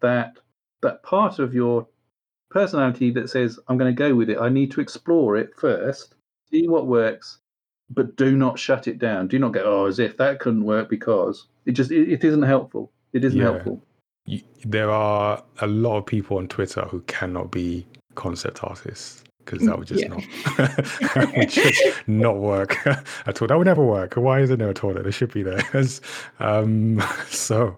that 0.00 0.36
that 0.82 1.02
part 1.02 1.38
of 1.38 1.54
your 1.54 1.86
personality 2.50 3.10
that 3.10 3.30
says, 3.30 3.58
I'm 3.68 3.78
going 3.78 3.94
to 3.94 3.98
go 3.98 4.14
with 4.14 4.30
it. 4.30 4.38
I 4.38 4.48
need 4.48 4.70
to 4.72 4.80
explore 4.80 5.36
it 5.36 5.50
first, 5.56 6.14
see 6.50 6.68
what 6.68 6.86
works, 6.86 7.38
but 7.90 8.16
do 8.16 8.36
not 8.36 8.58
shut 8.58 8.86
it 8.86 8.98
down. 8.98 9.28
Do 9.28 9.38
not 9.38 9.52
go, 9.52 9.62
oh, 9.64 9.86
as 9.86 9.98
if 9.98 10.16
that 10.18 10.40
couldn't 10.40 10.64
work 10.64 10.88
because 10.88 11.46
it 11.64 11.72
just 11.72 11.90
it, 11.90 12.10
it 12.10 12.24
isn't 12.24 12.42
helpful. 12.42 12.92
It 13.12 13.24
isn't 13.24 13.38
yeah. 13.38 13.52
helpful. 13.52 13.82
You, 14.26 14.42
there 14.64 14.90
are 14.90 15.42
a 15.60 15.66
lot 15.66 15.98
of 15.98 16.06
people 16.06 16.38
on 16.38 16.48
Twitter 16.48 16.82
who 16.82 17.00
cannot 17.02 17.50
be 17.50 17.86
concept 18.14 18.64
artists 18.64 19.22
because 19.46 19.66
that 19.66 19.78
would 19.78 19.88
just 19.88 20.02
yeah. 20.02 20.08
not 20.08 21.36
would 21.36 21.48
just 21.48 21.82
not 22.06 22.36
work 22.36 22.86
at 22.86 23.40
all. 23.40 23.48
That 23.48 23.56
would 23.56 23.66
never 23.66 23.84
work. 23.84 24.14
Why 24.14 24.40
isn't 24.40 24.58
there 24.58 24.70
a 24.70 24.74
toilet? 24.74 25.04
There 25.04 25.12
should 25.12 25.32
be 25.32 25.42
there. 25.42 25.62
um, 26.40 27.02
so 27.28 27.76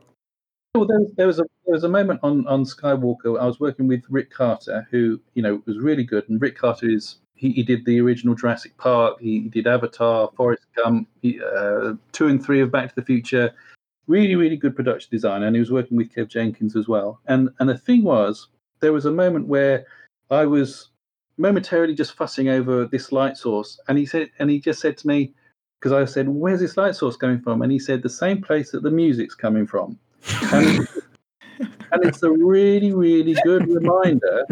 well, 0.74 0.86
there 0.86 0.99
was, 1.01 1.11
there 1.16 1.27
was 1.27 1.39
a 1.39 1.45
there 1.66 1.74
was 1.74 1.85
a 1.85 1.89
moment 1.89 2.20
on 2.23 2.47
on 2.47 2.65
Skywalker. 2.65 3.40
I 3.40 3.47
was 3.47 3.61
working 3.61 3.89
with 3.89 4.03
Rick 4.09 4.31
Carter, 4.31 4.86
who 4.90 5.20
you 5.35 5.43
know 5.43 5.62
was 5.66 5.78
really 5.78 6.05
good. 6.05 6.28
And 6.28 6.40
Rick 6.40 6.57
Carter 6.57 6.89
is 6.89 7.16
he, 7.35 7.53
he 7.53 7.62
did 7.62 7.85
the 7.85 8.01
original 8.01 8.35
Jurassic 8.35 8.77
Park. 8.77 9.20
He, 9.20 9.40
he 9.40 9.49
did 9.49 9.66
Avatar, 9.66 10.31
Forrest 10.36 10.66
Gump, 10.77 11.09
he, 11.23 11.40
uh, 11.40 11.95
two 12.12 12.27
and 12.27 12.45
three 12.45 12.61
of 12.61 12.73
Back 12.73 12.89
to 12.90 12.95
the 12.97 13.05
Future. 13.05 13.53
Really, 14.09 14.35
really 14.35 14.57
good 14.57 14.74
production 14.74 15.09
designer, 15.11 15.47
and 15.47 15.55
he 15.55 15.61
was 15.61 15.70
working 15.70 15.97
with 15.97 16.12
Kev 16.12 16.28
Jenkins 16.28 16.77
as 16.77 16.89
well. 16.89 17.20
And 17.27 17.51
and 17.61 17.69
the 17.69 17.78
thing 17.78 18.03
was, 18.03 18.49
there 18.81 18.93
was 18.93 19.05
a 19.05 19.11
moment 19.11 19.47
where 19.47 19.86
I 20.31 20.47
was 20.47 20.90
momentarily 21.39 21.94
just 21.94 22.15
fussing 22.15 22.48
over 22.48 22.85
this 22.86 23.12
light 23.12 23.36
source, 23.36 23.81
and 23.89 23.97
he 23.97 24.05
said, 24.05 24.31
and 24.39 24.51
he 24.51 24.60
just 24.60 24.81
said 24.81 24.97
to 24.98 25.06
me, 25.06 25.32
because 25.78 25.93
I 25.93 26.05
said, 26.05 26.28
"Where's 26.28 26.60
this 26.60 26.77
light 26.77 26.97
source 26.97 27.16
coming 27.16 27.40
from?" 27.40 27.62
And 27.62 27.70
he 27.70 27.78
said, 27.78 28.02
"The 28.02 28.09
same 28.09 28.43
place 28.43 28.73
that 28.73 28.82
the 28.82 28.90
music's 28.90 29.35
coming 29.35 29.66
from." 29.66 29.98
And, 30.52 30.89
and 31.59 32.05
it's 32.05 32.23
a 32.23 32.31
really, 32.31 32.93
really 32.93 33.36
good 33.44 33.69
reminder 33.69 34.47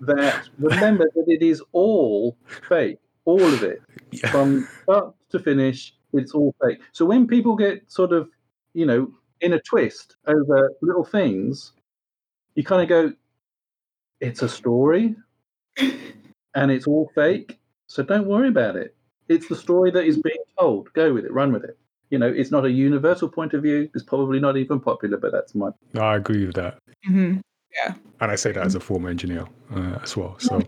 that 0.00 0.48
remember 0.58 1.10
that 1.14 1.24
it 1.26 1.42
is 1.42 1.62
all 1.72 2.36
fake, 2.68 2.98
all 3.24 3.42
of 3.42 3.62
it, 3.62 3.82
yeah. 4.12 4.30
from 4.30 4.68
start 4.82 5.14
to 5.30 5.38
finish. 5.38 5.94
It's 6.12 6.32
all 6.32 6.54
fake. 6.62 6.78
So 6.92 7.04
when 7.04 7.26
people 7.26 7.54
get 7.54 7.90
sort 7.90 8.12
of, 8.12 8.30
you 8.72 8.86
know, 8.86 9.12
in 9.40 9.52
a 9.52 9.60
twist 9.60 10.16
over 10.26 10.72
little 10.80 11.04
things, 11.04 11.72
you 12.54 12.64
kind 12.64 12.82
of 12.82 12.88
go, 12.88 13.12
"It's 14.20 14.42
a 14.42 14.48
story, 14.48 15.16
and 16.54 16.70
it's 16.70 16.86
all 16.86 17.10
fake." 17.14 17.58
So 17.86 18.02
don't 18.02 18.26
worry 18.26 18.48
about 18.48 18.76
it. 18.76 18.94
It's 19.28 19.48
the 19.48 19.56
story 19.56 19.90
that 19.92 20.04
is 20.04 20.18
being 20.18 20.44
told. 20.58 20.92
Go 20.92 21.12
with 21.14 21.24
it. 21.24 21.32
Run 21.32 21.52
with 21.52 21.64
it 21.64 21.78
you 22.10 22.18
know, 22.18 22.28
it's 22.28 22.50
not 22.50 22.64
a 22.64 22.70
universal 22.70 23.28
point 23.28 23.54
of 23.54 23.62
view. 23.62 23.88
It's 23.94 24.04
probably 24.04 24.40
not 24.40 24.56
even 24.56 24.80
popular, 24.80 25.16
but 25.18 25.32
that's 25.32 25.54
my. 25.54 25.70
I 25.98 26.16
agree 26.16 26.46
with 26.46 26.54
that. 26.56 26.78
Mm-hmm. 27.08 27.38
Yeah. 27.76 27.94
And 28.20 28.30
I 28.30 28.34
say 28.34 28.52
that 28.52 28.64
as 28.64 28.74
a 28.74 28.80
former 28.80 29.08
engineer 29.10 29.46
uh, 29.74 29.98
as 30.02 30.16
well. 30.16 30.36
So. 30.38 30.62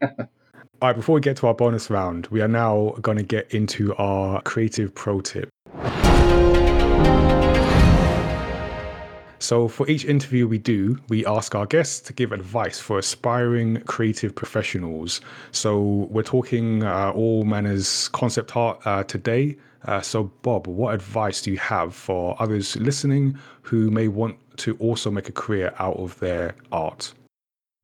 All 0.02 0.88
right, 0.88 0.96
before 0.96 1.14
we 1.14 1.20
get 1.20 1.36
to 1.38 1.46
our 1.46 1.54
bonus 1.54 1.90
round, 1.90 2.26
we 2.28 2.40
are 2.40 2.48
now 2.48 2.94
going 3.02 3.18
to 3.18 3.22
get 3.22 3.52
into 3.52 3.94
our 3.96 4.42
creative 4.42 4.94
pro 4.94 5.20
tip. 5.20 5.48
So, 9.42 9.66
for 9.66 9.88
each 9.90 10.04
interview 10.04 10.46
we 10.46 10.58
do, 10.58 11.00
we 11.08 11.26
ask 11.26 11.56
our 11.56 11.66
guests 11.66 11.98
to 12.02 12.12
give 12.12 12.30
advice 12.30 12.78
for 12.78 12.96
aspiring 13.00 13.80
creative 13.80 14.36
professionals. 14.36 15.20
So, 15.50 16.06
we're 16.10 16.22
talking 16.22 16.84
uh, 16.84 17.10
all 17.10 17.42
manners 17.42 18.06
concept 18.12 18.56
art 18.56 18.80
uh, 18.86 19.02
today. 19.02 19.56
Uh, 19.84 20.00
so, 20.00 20.30
Bob, 20.42 20.68
what 20.68 20.94
advice 20.94 21.42
do 21.42 21.50
you 21.50 21.58
have 21.58 21.92
for 21.92 22.36
others 22.40 22.76
listening 22.76 23.36
who 23.62 23.90
may 23.90 24.06
want 24.06 24.36
to 24.58 24.76
also 24.76 25.10
make 25.10 25.28
a 25.28 25.32
career 25.32 25.74
out 25.80 25.96
of 25.96 26.16
their 26.20 26.54
art? 26.70 27.12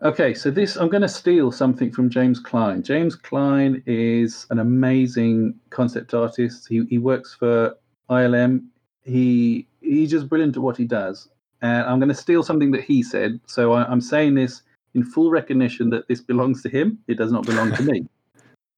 Okay, 0.00 0.34
so 0.34 0.52
this 0.52 0.76
I'm 0.76 0.88
going 0.88 1.02
to 1.02 1.08
steal 1.08 1.50
something 1.50 1.90
from 1.90 2.08
James 2.08 2.38
Clyne. 2.38 2.84
James 2.84 3.16
Clyne 3.16 3.82
is 3.84 4.46
an 4.50 4.60
amazing 4.60 5.58
concept 5.70 6.14
artist. 6.14 6.68
He 6.68 6.84
he 6.88 6.98
works 6.98 7.34
for 7.34 7.74
ILM. 8.08 8.68
He 9.02 9.66
he's 9.80 10.12
just 10.12 10.28
brilliant 10.28 10.56
at 10.56 10.62
what 10.62 10.76
he 10.76 10.84
does. 10.84 11.28
And 11.60 11.86
I'm 11.86 11.98
going 11.98 12.08
to 12.08 12.14
steal 12.14 12.42
something 12.42 12.70
that 12.72 12.84
he 12.84 13.02
said. 13.02 13.40
So 13.46 13.72
I, 13.72 13.84
I'm 13.84 14.00
saying 14.00 14.34
this 14.34 14.62
in 14.94 15.04
full 15.04 15.30
recognition 15.30 15.90
that 15.90 16.08
this 16.08 16.20
belongs 16.20 16.62
to 16.62 16.68
him. 16.68 16.98
It 17.08 17.18
does 17.18 17.32
not 17.32 17.46
belong 17.46 17.72
to 17.74 17.82
me. 17.82 18.06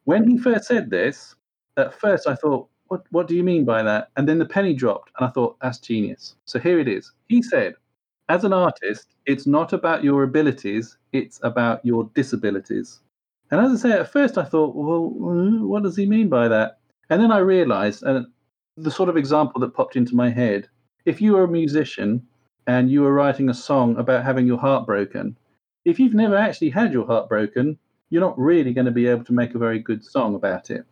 When 0.05 0.29
he 0.29 0.39
first 0.39 0.65
said 0.65 0.91
this, 0.91 1.37
at 1.77 1.95
first 1.95 2.27
I 2.27 2.35
thought, 2.35 2.69
what, 2.89 3.05
what 3.11 3.29
do 3.29 3.37
you 3.37 3.45
mean 3.45 3.65
by 3.65 3.83
that? 3.83 4.09
And 4.17 4.29
then 4.29 4.39
the 4.39 4.47
penny 4.47 4.75
dropped, 4.75 5.13
and 5.17 5.29
I 5.29 5.31
thought, 5.31 5.57
that's 5.61 5.79
genius. 5.79 6.35
So 6.47 6.59
here 6.59 6.81
it 6.81 6.89
is. 6.89 7.13
He 7.29 7.43
said, 7.43 7.75
as 8.29 8.43
an 8.43 8.53
artist, 8.53 9.15
it's 9.27 9.47
not 9.47 9.73
about 9.73 10.03
your 10.03 10.23
abilities, 10.23 10.97
it's 11.13 11.39
about 11.43 11.85
your 11.85 12.11
disabilities. 12.15 13.01
And 13.51 13.61
as 13.61 13.73
I 13.73 13.89
say, 13.89 13.93
at 13.97 14.11
first 14.11 14.39
I 14.39 14.45
thought, 14.45 14.75
well, 14.75 15.11
what 15.11 15.83
does 15.83 15.97
he 15.97 16.07
mean 16.07 16.29
by 16.29 16.49
that? 16.49 16.79
And 17.11 17.23
then 17.23 17.31
I 17.31 17.39
realized, 17.39 18.03
and 18.03 18.27
the 18.77 18.91
sort 18.91 19.09
of 19.09 19.17
example 19.17 19.61
that 19.61 19.75
popped 19.75 19.97
into 19.97 20.17
my 20.17 20.31
head 20.31 20.69
if 21.05 21.21
you 21.21 21.33
were 21.33 21.45
a 21.45 21.49
musician 21.49 22.27
and 22.67 22.91
you 22.91 23.03
were 23.03 23.13
writing 23.13 23.49
a 23.49 23.55
song 23.55 23.97
about 23.97 24.25
having 24.25 24.47
your 24.47 24.59
heart 24.59 24.87
broken, 24.87 25.37
if 25.85 25.99
you've 25.99 26.15
never 26.15 26.37
actually 26.37 26.71
had 26.71 26.93
your 26.93 27.07
heart 27.07 27.29
broken, 27.29 27.79
you're 28.11 28.21
not 28.21 28.39
really 28.39 28.73
going 28.73 28.87
to 28.87 28.91
be 28.91 29.07
able 29.07 29.25
to 29.25 29.33
make 29.33 29.55
a 29.55 29.59
very 29.59 29.79
good 29.79 30.05
song 30.05 30.35
about 30.35 30.71
it. 30.71 30.85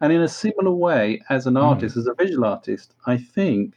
And 0.00 0.12
in 0.12 0.20
a 0.20 0.28
similar 0.28 0.72
way, 0.72 1.22
as 1.30 1.46
an 1.46 1.54
hmm. 1.54 1.62
artist, 1.62 1.96
mm. 1.96 2.00
as 2.00 2.06
a 2.06 2.14
visual 2.14 2.44
artist, 2.44 2.94
I 3.06 3.16
think 3.16 3.74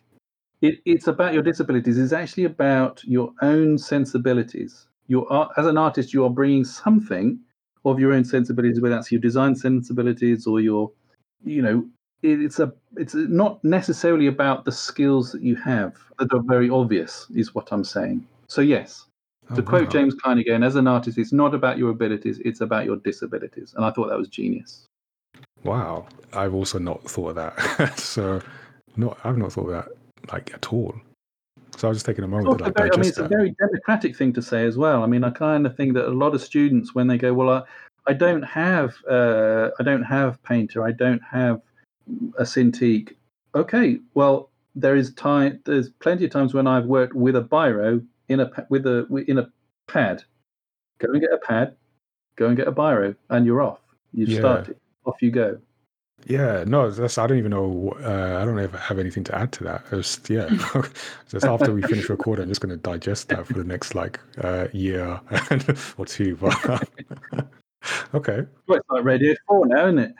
it, 0.61 0.79
it's 0.85 1.07
about 1.07 1.33
your 1.33 1.43
disabilities. 1.43 1.97
It's 1.97 2.11
actually 2.11 2.43
about 2.45 3.01
your 3.05 3.31
own 3.41 3.77
sensibilities. 3.77 4.87
You're 5.07 5.49
as 5.57 5.65
an 5.65 5.77
artist, 5.77 6.13
you 6.13 6.25
are 6.25 6.29
bringing 6.29 6.65
something 6.65 7.39
of 7.85 7.99
your 7.99 8.13
own 8.13 8.25
sensibilities, 8.25 8.81
whether 8.81 8.95
that's 8.95 9.11
your 9.11 9.21
design 9.21 9.55
sensibilities 9.55 10.45
or 10.45 10.59
your, 10.59 10.91
you 11.43 11.61
know, 11.61 11.87
it's 12.21 12.59
a 12.59 12.73
it's 12.97 13.15
not 13.15 13.63
necessarily 13.63 14.27
about 14.27 14.65
the 14.65 14.71
skills 14.71 15.31
that 15.31 15.41
you 15.41 15.55
have 15.55 15.95
that 16.17 16.33
are 16.33 16.41
very 16.41 16.69
obvious, 16.69 17.27
is 17.33 17.55
what 17.55 17.69
I'm 17.71 17.83
saying. 17.83 18.27
So 18.47 18.61
yes, 18.61 19.05
Oh, 19.51 19.55
to 19.55 19.63
quote. 19.63 19.89
James 19.89 20.13
Clyne 20.13 20.37
again, 20.37 20.63
as 20.63 20.75
an 20.75 20.87
artist, 20.87 21.17
it's 21.17 21.33
not 21.33 21.55
about 21.55 21.77
your 21.77 21.89
abilities, 21.89 22.39
it's 22.45 22.61
about 22.61 22.85
your 22.85 22.97
disabilities. 22.97 23.73
And 23.75 23.83
I 23.83 23.91
thought 23.91 24.09
that 24.09 24.17
was 24.17 24.29
genius. 24.29 24.85
Wow, 25.63 26.07
I've 26.33 26.53
also 26.53 26.77
not 26.77 27.03
thought 27.09 27.29
of 27.29 27.35
that. 27.35 27.99
so, 27.99 28.41
not 28.95 29.17
I've 29.23 29.37
not 29.37 29.53
thought 29.53 29.69
of 29.69 29.71
that 29.71 29.87
like 30.31 30.53
at 30.53 30.71
all. 30.71 30.93
So 31.77 31.87
I 31.87 31.89
was 31.89 31.97
just 31.97 32.05
taking 32.05 32.23
a 32.23 32.27
moment 32.27 32.57
to 32.57 32.63
like 32.65 32.77
very, 32.77 32.91
I 32.91 32.97
mean, 32.97 33.07
it's 33.07 33.17
a 33.17 33.27
very 33.27 33.55
democratic 33.59 34.15
thing 34.15 34.33
to 34.33 34.41
say 34.41 34.65
as 34.65 34.77
well. 34.77 35.01
I 35.01 35.07
mean, 35.07 35.23
I 35.23 35.29
kind 35.29 35.65
of 35.65 35.75
think 35.75 35.93
that 35.93 36.07
a 36.07 36.11
lot 36.11 36.35
of 36.35 36.41
students, 36.41 36.93
when 36.93 37.07
they 37.07 37.17
go, 37.17 37.33
well, 37.33 37.49
I, 37.49 37.63
I 38.05 38.13
don't 38.13 38.43
have, 38.43 38.95
uh, 39.09 39.69
I 39.79 39.83
don't 39.83 40.03
have 40.03 40.43
Painter, 40.43 40.85
I 40.85 40.91
don't 40.91 41.21
have 41.23 41.61
a 42.37 42.43
Cintiq. 42.43 43.15
Okay, 43.55 43.99
well, 44.13 44.49
there 44.75 44.95
is 44.95 45.13
time. 45.15 45.59
There's 45.65 45.89
plenty 45.89 46.25
of 46.25 46.31
times 46.31 46.53
when 46.53 46.67
I've 46.67 46.85
worked 46.85 47.13
with 47.15 47.35
a 47.35 47.41
biro 47.41 48.05
in 48.29 48.39
a 48.39 48.51
with 48.69 48.85
a 48.85 49.05
in 49.27 49.39
a 49.39 49.49
pad. 49.87 50.23
Go 50.99 51.11
and 51.11 51.21
get 51.21 51.31
a 51.33 51.37
pad. 51.39 51.75
Go 52.35 52.47
and 52.47 52.55
get 52.57 52.67
a 52.67 52.71
biro, 52.71 53.15
and 53.29 53.45
you're 53.45 53.61
off. 53.61 53.79
You've 54.13 54.29
Yeah. 54.29 54.39
started. 54.39 54.77
Off 55.05 55.21
you 55.21 55.31
go. 55.31 55.57
Yeah, 56.25 56.65
no, 56.67 56.91
that's 56.91 57.17
I 57.17 57.25
don't 57.27 57.37
even 57.37 57.51
know. 57.51 57.93
Uh, 58.03 58.39
I 58.41 58.45
don't 58.45 58.59
ever 58.59 58.77
have 58.77 58.99
anything 58.99 59.23
to 59.25 59.35
add 59.37 59.53
to 59.53 59.63
that. 59.63 59.85
It's, 59.91 60.19
yeah, 60.29 60.49
just 61.29 61.45
after 61.45 61.73
we 61.73 61.81
finish 61.81 62.09
recording, 62.09 62.43
I'm 62.43 62.49
just 62.49 62.59
going 62.59 62.71
to 62.71 62.77
digest 62.77 63.29
that 63.29 63.47
for 63.47 63.53
the 63.53 63.63
next 63.63 63.95
like 63.95 64.19
uh, 64.41 64.67
year 64.73 65.19
or 65.97 66.05
two. 66.05 66.35
But 66.35 66.55
okay, 68.13 68.45
Well, 68.67 68.77
it's 68.79 68.89
like 68.89 69.03
Radio 69.05 69.33
Four 69.47 69.65
now, 69.67 69.85
isn't 69.85 69.99
it? 69.99 70.13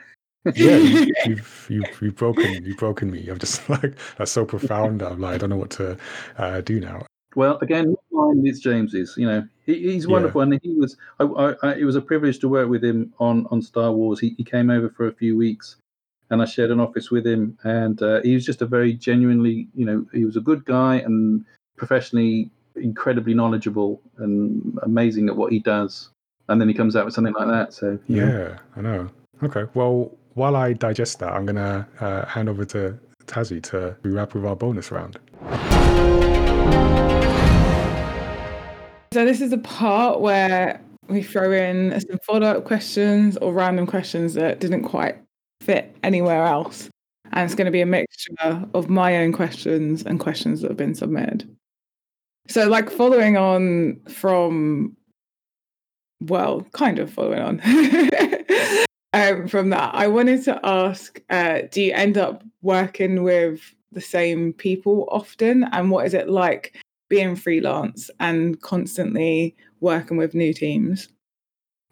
Yeah, 0.54 0.76
you, 0.76 1.14
you've 1.26 1.66
you've 1.70 1.98
you've 2.02 2.16
broken 2.16 2.64
you've 2.64 2.78
broken 2.78 3.10
me. 3.10 3.28
I'm 3.28 3.38
just 3.38 3.68
like 3.68 3.94
that's 4.16 4.32
so 4.32 4.44
profound. 4.44 5.02
I'm 5.02 5.20
like 5.20 5.34
I 5.34 5.38
don't 5.38 5.50
know 5.50 5.56
what 5.56 5.70
to 5.70 5.96
uh, 6.38 6.60
do 6.60 6.80
now. 6.80 7.06
Well, 7.36 7.58
again, 7.62 7.94
mine 8.10 8.44
is 8.44 8.58
James's. 8.60 9.14
You 9.16 9.26
know, 9.26 9.48
he, 9.64 9.92
he's 9.92 10.06
Yeah. 10.06 10.12
wonderful, 10.12 10.40
and 10.40 10.58
he 10.62 10.74
was. 10.74 10.96
I, 11.20 11.24
I, 11.24 11.54
I, 11.62 11.74
it 11.74 11.84
was 11.84 11.96
a 11.96 12.00
privilege 12.00 12.38
to 12.40 12.48
work 12.48 12.68
with 12.68 12.84
him 12.84 13.12
on 13.20 13.46
on 13.50 13.62
Star 13.62 13.92
Wars. 13.92 14.18
He, 14.18 14.34
he 14.36 14.44
came 14.44 14.70
over 14.70 14.88
for 14.88 15.06
a 15.06 15.12
few 15.12 15.36
weeks, 15.36 15.76
and 16.30 16.42
I 16.42 16.44
shared 16.44 16.70
an 16.70 16.80
office 16.80 17.10
with 17.10 17.26
him. 17.26 17.56
And 17.62 18.02
uh, 18.02 18.20
he 18.22 18.34
was 18.34 18.44
just 18.44 18.62
a 18.62 18.66
very 18.66 18.94
genuinely, 18.94 19.68
you 19.74 19.84
know, 19.84 20.06
he 20.12 20.24
was 20.24 20.36
a 20.36 20.40
good 20.40 20.64
guy 20.64 20.96
and 20.96 21.44
professionally 21.76 22.50
incredibly 22.76 23.34
knowledgeable 23.34 24.00
and 24.18 24.78
amazing 24.82 25.28
at 25.28 25.36
what 25.36 25.52
he 25.52 25.58
does. 25.58 26.10
And 26.48 26.60
then 26.60 26.68
he 26.68 26.74
comes 26.74 26.96
out 26.96 27.04
with 27.04 27.14
something 27.14 27.34
like 27.34 27.48
that. 27.48 27.72
So 27.74 27.98
you 28.08 28.16
know. 28.16 28.26
Yeah, 28.26 28.58
I 28.76 28.80
know. 28.80 29.08
Okay, 29.42 29.64
well, 29.74 30.10
while 30.34 30.56
I 30.56 30.72
digest 30.72 31.18
that, 31.20 31.32
I'm 31.32 31.46
gonna 31.46 31.88
uh, 32.00 32.26
hand 32.26 32.48
over 32.48 32.64
to 32.66 32.98
Tazzy 33.26 33.62
to 33.64 33.96
wrap 34.02 34.34
with 34.34 34.44
our 34.44 34.56
bonus 34.56 34.90
round. 34.90 35.18
So 39.12 39.24
this 39.24 39.40
is 39.40 39.50
the 39.50 39.58
part 39.58 40.20
where 40.20 40.80
we 41.08 41.22
throw 41.22 41.50
in 41.52 42.00
some 42.00 42.18
follow-up 42.24 42.64
questions 42.64 43.36
or 43.38 43.52
random 43.52 43.86
questions 43.86 44.34
that 44.34 44.60
didn't 44.60 44.84
quite 44.84 45.16
fit 45.60 45.96
anywhere 46.04 46.44
else. 46.44 46.88
And 47.32 47.44
it's 47.44 47.54
going 47.54 47.66
to 47.66 47.72
be 47.72 47.80
a 47.80 47.86
mixture 47.86 48.64
of 48.74 48.88
my 48.88 49.16
own 49.18 49.32
questions 49.32 50.04
and 50.04 50.18
questions 50.20 50.60
that 50.60 50.68
have 50.68 50.76
been 50.76 50.94
submitted. 50.94 51.48
So 52.48 52.68
like 52.68 52.90
following 52.90 53.36
on 53.36 54.00
from 54.08 54.96
well, 56.20 56.66
kind 56.72 56.98
of 56.98 57.10
following 57.10 57.40
on 57.40 57.60
um, 59.12 59.48
from 59.48 59.70
that, 59.70 59.94
I 59.94 60.06
wanted 60.06 60.44
to 60.44 60.60
ask, 60.64 61.20
uh, 61.30 61.62
do 61.70 61.82
you 61.82 61.92
end 61.92 62.16
up 62.16 62.44
working 62.62 63.22
with 63.22 63.60
the 63.92 64.00
same 64.00 64.52
people 64.52 65.08
often? 65.10 65.64
And 65.72 65.90
what 65.90 66.06
is 66.06 66.14
it 66.14 66.28
like 66.28 66.76
being 67.08 67.34
freelance 67.34 68.10
and 68.20 68.60
constantly 68.60 69.56
working 69.80 70.16
with 70.16 70.34
new 70.34 70.54
teams? 70.54 71.08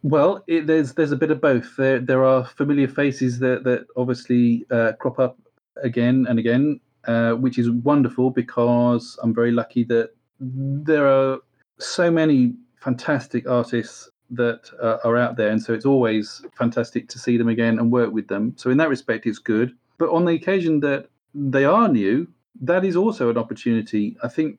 Well, 0.03 0.45
it, 0.47 0.69
there's 0.69 0.95
there's 0.95 1.11
a 1.11 1.17
bit 1.17 1.33
of 1.33 1.41
both. 1.41 1.77
There 1.77 1.99
there 1.99 2.25
are 2.25 2.45
familiar 2.45 2.87
faces 2.87 3.41
that 3.41 3.65
that 3.65 3.87
obviously 3.97 4.65
uh, 4.71 4.93
crop 5.01 5.19
up 5.19 5.37
again 5.83 6.27
and 6.29 6.39
again, 6.39 6.81
uh, 7.09 7.33
which 7.33 7.59
is 7.59 7.69
wonderful 7.71 8.31
because 8.31 9.19
I'm 9.25 9.35
very 9.35 9.51
lucky 9.51 9.83
that 9.85 10.11
there 10.39 11.09
are 11.09 11.41
so 11.81 12.13
many 12.13 12.55
fantastic 12.77 13.49
artists 13.49 14.09
that 14.31 14.71
uh, 14.83 14.99
are 15.05 15.17
out 15.17 15.37
there, 15.37 15.51
and 15.51 15.63
so 15.63 15.73
it's 15.73 15.87
always 15.87 16.45
fantastic 16.57 17.09
to 17.09 17.19
see 17.19 17.37
them 17.37 17.49
again 17.49 17.79
and 17.79 17.91
work 17.91 18.13
with 18.13 18.29
them. 18.29 18.55
So 18.57 18.71
in 18.71 18.77
that 18.79 18.89
respect, 18.89 19.27
it's 19.27 19.39
good. 19.39 19.75
But 19.99 20.11
on 20.11 20.25
the 20.25 20.35
occasion 20.35 20.81
that 20.81 21.09
they 21.35 21.65
are 21.65 21.89
new, 21.89 22.29
that 22.61 22.85
is 22.85 22.97
also 22.97 23.31
an 23.31 23.39
opportunity. 23.39 24.17
I 24.23 24.29
think 24.29 24.59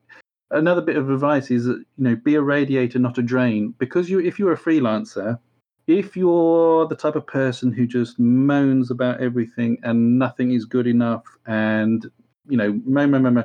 another 0.50 0.80
bit 0.80 0.96
of 0.96 1.10
advice 1.10 1.50
is 1.50 1.64
that 1.64 1.78
you 1.78 2.04
know 2.04 2.16
be 2.16 2.34
a 2.34 2.42
radiator 2.42 2.98
not 2.98 3.18
a 3.18 3.22
drain 3.22 3.74
because 3.78 4.10
you 4.10 4.18
if 4.20 4.38
you're 4.38 4.52
a 4.52 4.58
freelancer 4.58 5.38
if 5.86 6.16
you're 6.16 6.86
the 6.86 6.94
type 6.94 7.16
of 7.16 7.26
person 7.26 7.72
who 7.72 7.86
just 7.86 8.18
moans 8.18 8.90
about 8.90 9.20
everything 9.20 9.78
and 9.82 10.18
nothing 10.18 10.52
is 10.52 10.64
good 10.64 10.86
enough 10.86 11.24
and 11.46 12.10
you 12.48 12.56
know 12.56 12.80
mo, 12.84 13.06
mo, 13.06 13.18
mo, 13.18 13.30
mo, 13.30 13.44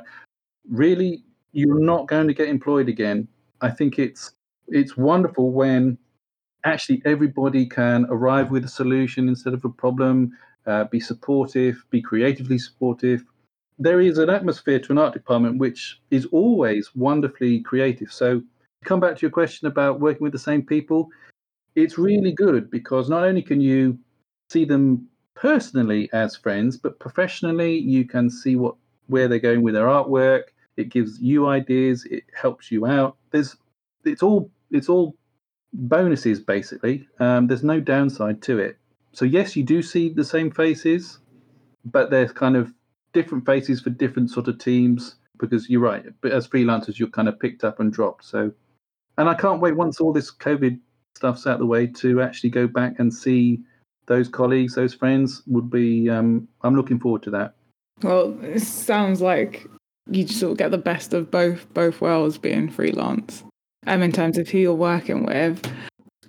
really 0.70 1.22
you're 1.52 1.80
not 1.80 2.08
going 2.08 2.26
to 2.26 2.34
get 2.34 2.48
employed 2.48 2.88
again 2.88 3.26
i 3.60 3.70
think 3.70 3.98
it's 3.98 4.32
it's 4.68 4.96
wonderful 4.96 5.52
when 5.52 5.96
actually 6.66 7.02
everybody 7.04 7.64
can 7.66 8.06
arrive 8.10 8.50
with 8.50 8.64
a 8.64 8.68
solution 8.68 9.28
instead 9.28 9.54
of 9.54 9.64
a 9.64 9.68
problem 9.68 10.36
uh, 10.66 10.84
be 10.84 11.00
supportive 11.00 11.84
be 11.90 12.02
creatively 12.02 12.58
supportive 12.58 13.24
there 13.78 14.00
is 14.00 14.18
an 14.18 14.30
atmosphere 14.30 14.78
to 14.80 14.92
an 14.92 14.98
art 14.98 15.12
department 15.12 15.58
which 15.58 16.00
is 16.10 16.26
always 16.26 16.94
wonderfully 16.94 17.60
creative. 17.60 18.12
So, 18.12 18.42
come 18.84 19.00
back 19.00 19.16
to 19.16 19.22
your 19.22 19.30
question 19.30 19.66
about 19.68 20.00
working 20.00 20.22
with 20.22 20.32
the 20.32 20.38
same 20.38 20.62
people. 20.62 21.08
It's 21.74 21.98
really 21.98 22.32
good 22.32 22.70
because 22.70 23.10
not 23.10 23.24
only 23.24 23.42
can 23.42 23.60
you 23.60 23.98
see 24.50 24.64
them 24.64 25.06
personally 25.34 26.08
as 26.12 26.36
friends, 26.36 26.76
but 26.76 26.98
professionally 26.98 27.76
you 27.76 28.06
can 28.06 28.30
see 28.30 28.56
what 28.56 28.76
where 29.08 29.28
they're 29.28 29.38
going 29.38 29.62
with 29.62 29.74
their 29.74 29.86
artwork. 29.86 30.44
It 30.76 30.88
gives 30.88 31.20
you 31.20 31.46
ideas. 31.48 32.04
It 32.06 32.24
helps 32.34 32.70
you 32.70 32.86
out. 32.86 33.16
There's 33.30 33.56
it's 34.04 34.22
all 34.22 34.50
it's 34.70 34.88
all 34.88 35.14
bonuses 35.76 36.40
basically. 36.40 37.06
Um, 37.20 37.46
there's 37.46 37.62
no 37.62 37.80
downside 37.80 38.42
to 38.42 38.58
it. 38.58 38.78
So 39.12 39.24
yes, 39.24 39.56
you 39.56 39.62
do 39.62 39.82
see 39.82 40.10
the 40.10 40.24
same 40.24 40.50
faces, 40.50 41.18
but 41.84 42.10
there's 42.10 42.32
kind 42.32 42.56
of 42.56 42.72
different 43.12 43.46
faces 43.46 43.80
for 43.80 43.90
different 43.90 44.30
sort 44.30 44.48
of 44.48 44.58
teams 44.58 45.16
because 45.38 45.70
you're 45.70 45.80
right 45.80 46.04
but 46.20 46.32
as 46.32 46.46
freelancers 46.46 46.98
you're 46.98 47.08
kind 47.08 47.28
of 47.28 47.38
picked 47.40 47.64
up 47.64 47.80
and 47.80 47.92
dropped 47.92 48.24
so 48.24 48.50
and 49.16 49.28
i 49.28 49.34
can't 49.34 49.60
wait 49.60 49.74
once 49.74 50.00
all 50.00 50.12
this 50.12 50.30
covid 50.30 50.78
stuff's 51.16 51.46
out 51.46 51.54
of 51.54 51.60
the 51.60 51.66
way 51.66 51.86
to 51.86 52.20
actually 52.20 52.50
go 52.50 52.66
back 52.66 52.98
and 52.98 53.12
see 53.12 53.58
those 54.06 54.28
colleagues 54.28 54.74
those 54.74 54.92
friends 54.92 55.42
would 55.46 55.70
be 55.70 56.10
um, 56.10 56.46
i'm 56.62 56.74
looking 56.76 56.98
forward 56.98 57.22
to 57.22 57.30
that 57.30 57.54
Well, 58.02 58.38
it 58.42 58.60
sounds 58.60 59.22
like 59.22 59.66
you 60.10 60.26
sort 60.28 60.52
of 60.52 60.58
get 60.58 60.70
the 60.70 60.78
best 60.78 61.14
of 61.14 61.30
both 61.30 61.72
both 61.74 62.00
worlds 62.00 62.38
being 62.38 62.68
freelance. 62.68 63.42
Um, 63.86 64.02
in 64.02 64.10
terms 64.10 64.36
of 64.36 64.48
who 64.48 64.58
you're 64.58 64.74
working 64.74 65.24
with. 65.24 65.62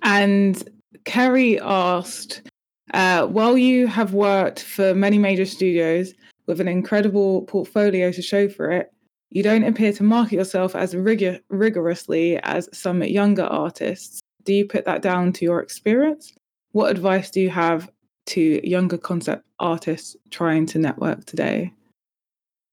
And 0.02 0.62
Kerry 1.04 1.60
asked, 1.60 2.42
uh, 2.94 3.26
while 3.26 3.58
you 3.58 3.88
have 3.88 4.14
worked 4.14 4.62
for 4.62 4.94
many 4.94 5.18
major 5.18 5.44
studios 5.44 6.14
with 6.46 6.60
an 6.60 6.68
incredible 6.68 7.42
portfolio 7.42 8.12
to 8.12 8.22
show 8.22 8.48
for 8.48 8.70
it, 8.70 8.92
you 9.30 9.42
don't 9.42 9.64
appear 9.64 9.92
to 9.92 10.02
market 10.02 10.36
yourself 10.36 10.76
as 10.76 10.94
rigor- 10.94 11.40
rigorously 11.48 12.38
as 12.44 12.68
some 12.72 13.02
younger 13.02 13.44
artists. 13.44 14.20
Do 14.44 14.54
you 14.54 14.64
put 14.64 14.84
that 14.84 15.02
down 15.02 15.32
to 15.34 15.44
your 15.44 15.60
experience? 15.60 16.32
What 16.72 16.90
advice 16.90 17.30
do 17.30 17.40
you 17.40 17.50
have 17.50 17.90
to 18.26 18.60
younger 18.66 18.98
concept 18.98 19.44
artists 19.58 20.16
trying 20.30 20.66
to 20.66 20.78
network 20.78 21.24
today? 21.24 21.72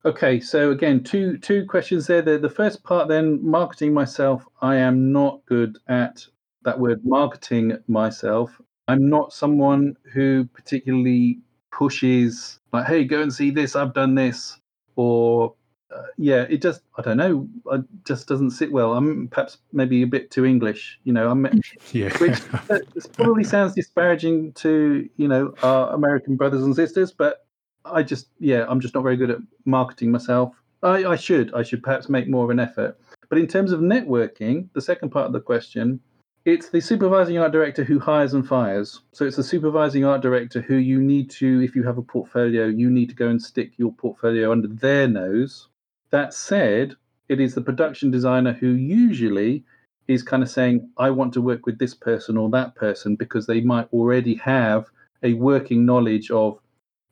Okay, 0.05 0.39
so 0.39 0.69
again, 0.69 1.03
two 1.03 1.37
two 1.39 1.65
questions 1.65 2.05
there. 2.05 2.21
The, 2.21 2.37
the 2.37 2.49
first 2.49 2.83
part, 2.83 3.07
then, 3.07 3.39
marketing 3.43 3.91
myself. 3.93 4.45
I 4.61 4.75
am 4.75 5.11
not 5.11 5.43
good 5.47 5.79
at 5.87 6.25
that 6.63 6.79
word, 6.79 7.01
marketing 7.03 7.77
myself. 7.87 8.61
I'm 8.87 9.09
not 9.09 9.33
someone 9.33 9.95
who 10.13 10.45
particularly 10.53 11.39
pushes 11.71 12.59
like, 12.71 12.85
"Hey, 12.85 13.03
go 13.03 13.21
and 13.21 13.33
see 13.33 13.49
this. 13.49 13.75
I've 13.75 13.95
done 13.95 14.13
this," 14.13 14.59
or 14.95 15.55
uh, 15.95 16.03
yeah, 16.17 16.45
it 16.49 16.61
just 16.61 16.81
I 16.97 17.01
don't 17.01 17.17
know. 17.17 17.47
It 17.71 17.81
just 18.05 18.27
doesn't 18.27 18.51
sit 18.51 18.71
well. 18.71 18.93
I'm 18.93 19.27
perhaps 19.29 19.57
maybe 19.73 20.03
a 20.03 20.07
bit 20.07 20.29
too 20.29 20.45
English. 20.45 20.99
You 21.03 21.13
know, 21.13 21.31
I'm 21.31 21.45
Yeah. 21.93 22.15
which 22.19 22.39
that 22.67 22.83
probably 23.13 23.43
sounds 23.43 23.73
disparaging 23.73 24.53
to 24.53 25.09
you 25.17 25.27
know 25.27 25.55
our 25.63 25.93
American 25.93 26.35
brothers 26.35 26.63
and 26.63 26.75
sisters, 26.75 27.11
but 27.11 27.44
I 27.85 28.03
just 28.03 28.27
yeah, 28.39 28.65
I'm 28.67 28.79
just 28.79 28.95
not 28.95 29.03
very 29.03 29.17
good 29.17 29.31
at 29.31 29.39
marketing 29.65 30.11
myself. 30.11 30.53
I, 30.83 31.05
I 31.05 31.15
should. 31.15 31.53
I 31.53 31.63
should 31.63 31.83
perhaps 31.83 32.09
make 32.09 32.27
more 32.27 32.43
of 32.43 32.49
an 32.49 32.59
effort. 32.59 32.99
But 33.29 33.39
in 33.39 33.47
terms 33.47 33.71
of 33.71 33.79
networking, 33.79 34.69
the 34.73 34.81
second 34.81 35.09
part 35.09 35.25
of 35.25 35.33
the 35.33 35.39
question, 35.39 35.99
it's 36.45 36.69
the 36.69 36.79
supervising 36.79 37.39
art 37.39 37.51
director 37.51 37.83
who 37.83 37.99
hires 37.99 38.35
and 38.35 38.47
fires. 38.47 39.01
So 39.13 39.25
it's 39.25 39.37
the 39.37 39.43
supervising 39.43 40.05
art 40.05 40.21
director 40.21 40.61
who 40.61 40.75
you 40.75 41.01
need 41.01 41.31
to, 41.31 41.63
if 41.63 41.75
you 41.75 41.81
have 41.83 41.97
a 41.97 42.03
portfolio, 42.03 42.67
you 42.67 42.91
need 42.91 43.09
to 43.09 43.15
go 43.15 43.29
and 43.29 43.41
stick 43.41 43.71
your 43.77 43.91
portfolio 43.93 44.51
under 44.51 44.67
their 44.67 45.07
nose. 45.07 45.69
That 46.11 46.35
said, 46.35 46.95
it 47.29 47.39
is 47.39 47.55
the 47.55 47.61
production 47.61 48.11
designer 48.11 48.53
who 48.53 48.73
usually 48.73 49.63
is 50.07 50.21
kind 50.21 50.43
of 50.43 50.49
saying, 50.49 50.87
I 50.97 51.09
want 51.09 51.33
to 51.33 51.41
work 51.41 51.65
with 51.65 51.79
this 51.79 51.95
person 51.95 52.37
or 52.37 52.49
that 52.51 52.75
person 52.75 53.15
because 53.15 53.47
they 53.47 53.61
might 53.61 53.91
already 53.91 54.35
have 54.35 54.85
a 55.23 55.33
working 55.33 55.83
knowledge 55.83 56.29
of 56.29 56.59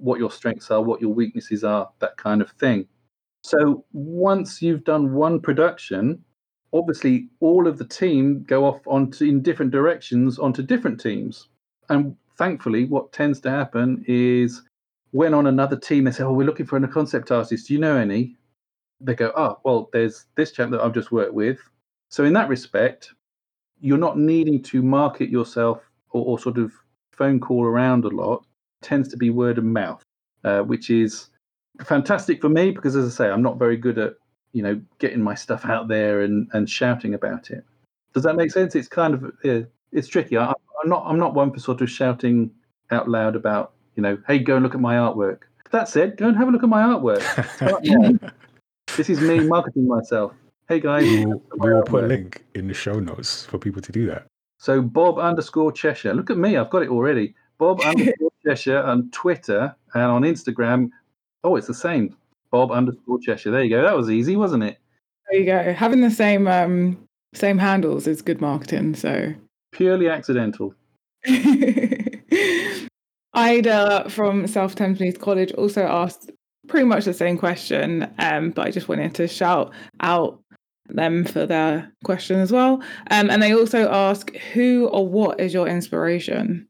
what 0.04 0.20
your 0.20 0.30
strengths 0.30 0.70
are, 0.70 0.82
what 0.82 1.02
your 1.02 1.14
weaknesses 1.14 1.64
are, 1.64 1.90
that 2.00 2.18
kind 2.18 2.42
of 2.42 2.52
thing. 2.52 2.86
So 3.42 3.86
once 3.94 4.62
you've 4.62 4.84
done 4.84 5.14
one 5.14 5.40
production, 5.40 6.24
obviously 6.74 7.30
all 7.40 7.68
of 7.68 7.78
the 7.78 7.88
team 7.88 8.44
go 8.44 8.66
off 8.66 8.82
onto 8.86 9.26
in 9.26 9.42
different 9.42 9.72
directions 9.72 10.40
onto 10.40 10.62
different 10.62 11.00
teams. 11.00 11.48
And 11.90 12.16
thankfully, 12.38 12.86
what 12.86 13.14
tends 13.14 13.40
to 13.42 13.50
happen 13.50 14.04
is 14.08 14.62
when 15.12 15.34
on 15.34 15.48
another 15.48 15.78
team 15.78 16.04
they 16.04 16.12
say, 16.12 16.24
"Oh, 16.24 16.34
we're 16.34 16.48
looking 16.48 16.66
for 16.66 16.78
a 16.78 16.88
concept 16.88 17.32
artist. 17.32 17.68
Do 17.68 17.74
you 17.74 17.80
know 17.80 17.96
any?" 17.96 18.36
They 19.00 19.16
go, 19.16 19.32
"Oh, 19.36 19.60
well, 19.64 19.90
there's 19.94 20.26
this 20.36 20.52
chap 20.52 20.70
that 20.72 20.82
I've 20.82 20.94
just 20.94 21.12
worked 21.12 21.34
with." 21.34 21.60
So 22.10 22.26
in 22.26 22.34
that 22.34 22.50
respect, 22.50 23.14
you're 23.80 23.98
not 23.98 24.18
needing 24.18 24.62
to 24.64 24.82
market 24.82 25.30
yourself 25.30 25.82
or, 26.12 26.26
or 26.26 26.40
sort 26.40 26.58
of 26.58 26.74
phone 27.12 27.40
call 27.40 27.64
around 27.66 28.06
a 28.06 28.10
lot. 28.10 28.46
Tends 28.84 29.08
to 29.10 29.18
be 29.18 29.30
word 29.30 29.58
of 29.58 29.64
mouth, 29.64 30.04
uh, 30.44 30.62
which 30.62 30.90
is 30.90 31.30
fantastic 31.84 32.42
for 32.42 32.50
me 32.50 32.72
because, 32.72 32.96
as 32.96 33.14
I 33.14 33.26
say, 33.26 33.32
I'm 33.32 33.42
not 33.42 33.58
very 33.58 33.78
good 33.78 33.98
at 33.98 34.14
you 34.52 34.62
know 34.62 34.80
getting 35.00 35.22
my 35.22 35.36
stuff 35.36 35.66
out 35.66 35.88
there 35.88 36.22
and 36.22 36.48
and 36.54 36.70
shouting 36.70 37.14
about 37.14 37.50
it. 37.50 37.64
Does 38.14 38.24
that 38.24 38.36
make 38.36 38.52
sense? 38.52 38.76
It's 38.76 38.88
kind 38.88 39.14
of 39.14 39.32
yeah, 39.44 39.62
it's 39.92 40.08
tricky. 40.08 40.38
I, 40.38 40.54
I'm 40.84 40.90
not 40.90 41.04
I'm 41.06 41.18
not 41.18 41.34
one 41.34 41.52
for 41.52 41.60
sort 41.60 41.82
of 41.82 41.90
shouting 41.90 42.52
out 42.92 43.10
loud 43.10 43.36
about 43.36 43.74
you 43.96 44.04
know, 44.04 44.18
hey, 44.28 44.40
go 44.40 44.56
and 44.56 44.64
look 44.64 44.76
at 44.76 44.82
my 44.82 44.96
artwork. 44.96 45.40
That 45.72 45.90
said, 45.90 46.18
go 46.18 46.28
and 46.28 46.38
have 46.38 46.48
a 46.48 46.52
look 46.52 46.64
at 46.64 46.70
my 46.70 46.84
artwork. 46.84 47.24
this 48.96 49.10
is 49.10 49.20
me 49.22 49.40
marketing 49.40 49.88
myself. 49.88 50.34
Hey 50.70 50.80
guys, 50.80 51.04
we 51.04 51.26
will, 51.26 51.42
we 51.58 51.74
will 51.74 51.84
put 51.84 52.04
a 52.04 52.08
link 52.08 52.46
in 52.54 52.68
the 52.68 52.74
show 52.74 53.00
notes 53.00 53.46
for 53.46 53.58
people 53.58 53.82
to 53.82 53.92
do 53.92 54.06
that. 54.08 54.26
So 54.60 54.82
Bob 54.82 55.18
underscore 55.18 55.72
Cheshire. 55.72 56.14
Look 56.14 56.30
at 56.30 56.38
me, 56.38 56.58
I've 56.58 56.70
got 56.70 56.84
it 56.84 56.90
already. 56.90 57.36
Bob 57.58 57.82
underscore 57.82 58.32
Cheshire 58.46 58.82
on 58.82 59.10
Twitter 59.12 59.76
and 59.94 60.04
on 60.04 60.24
Instagram. 60.24 60.90
Oh, 61.44 61.56
it's 61.56 61.68
the 61.68 61.74
same. 61.74 62.16
Bob 62.52 62.72
underscore 62.72 63.20
Cheshire. 63.20 63.52
There 63.52 63.64
you 63.64 63.70
go. 63.70 63.84
That 63.84 63.96
was 63.96 64.10
easy, 64.10 64.36
wasn't 64.36 64.64
it? 64.64 64.78
There 65.30 65.40
you 65.40 65.46
go. 65.46 65.74
Having 65.74 66.02
the 66.02 66.12
same 66.12 66.48
um 66.48 67.08
same 67.34 67.58
handles 67.58 68.08
is 68.08 68.22
good 68.22 68.42
marketing. 68.42 68.96
So 68.96 69.34
purely 69.72 70.10
accidental. 70.10 70.74
Ida 73.34 74.10
from 74.10 74.46
South 74.48 74.76
Thamesmead 74.76 75.20
College 75.20 75.52
also 75.54 75.84
asked 75.84 76.30
pretty 76.68 76.86
much 76.86 77.06
the 77.06 77.14
same 77.14 77.38
question, 77.38 78.14
um, 78.20 78.52
but 78.52 78.68
I 78.68 78.72
just 78.72 78.88
wanted 78.88 79.16
to 79.16 79.28
shout 79.28 79.74
out 80.02 80.40
them 80.90 81.26
for 81.26 81.46
their 81.46 81.92
question 82.04 82.40
as 82.40 82.52
well. 82.52 82.84
Um, 83.10 83.30
and 83.30 83.42
they 83.42 83.54
also 83.54 83.90
ask, 83.90 84.36
who 84.54 84.88
or 84.88 85.08
what 85.08 85.40
is 85.40 85.54
your 85.54 85.68
inspiration? 85.68 86.68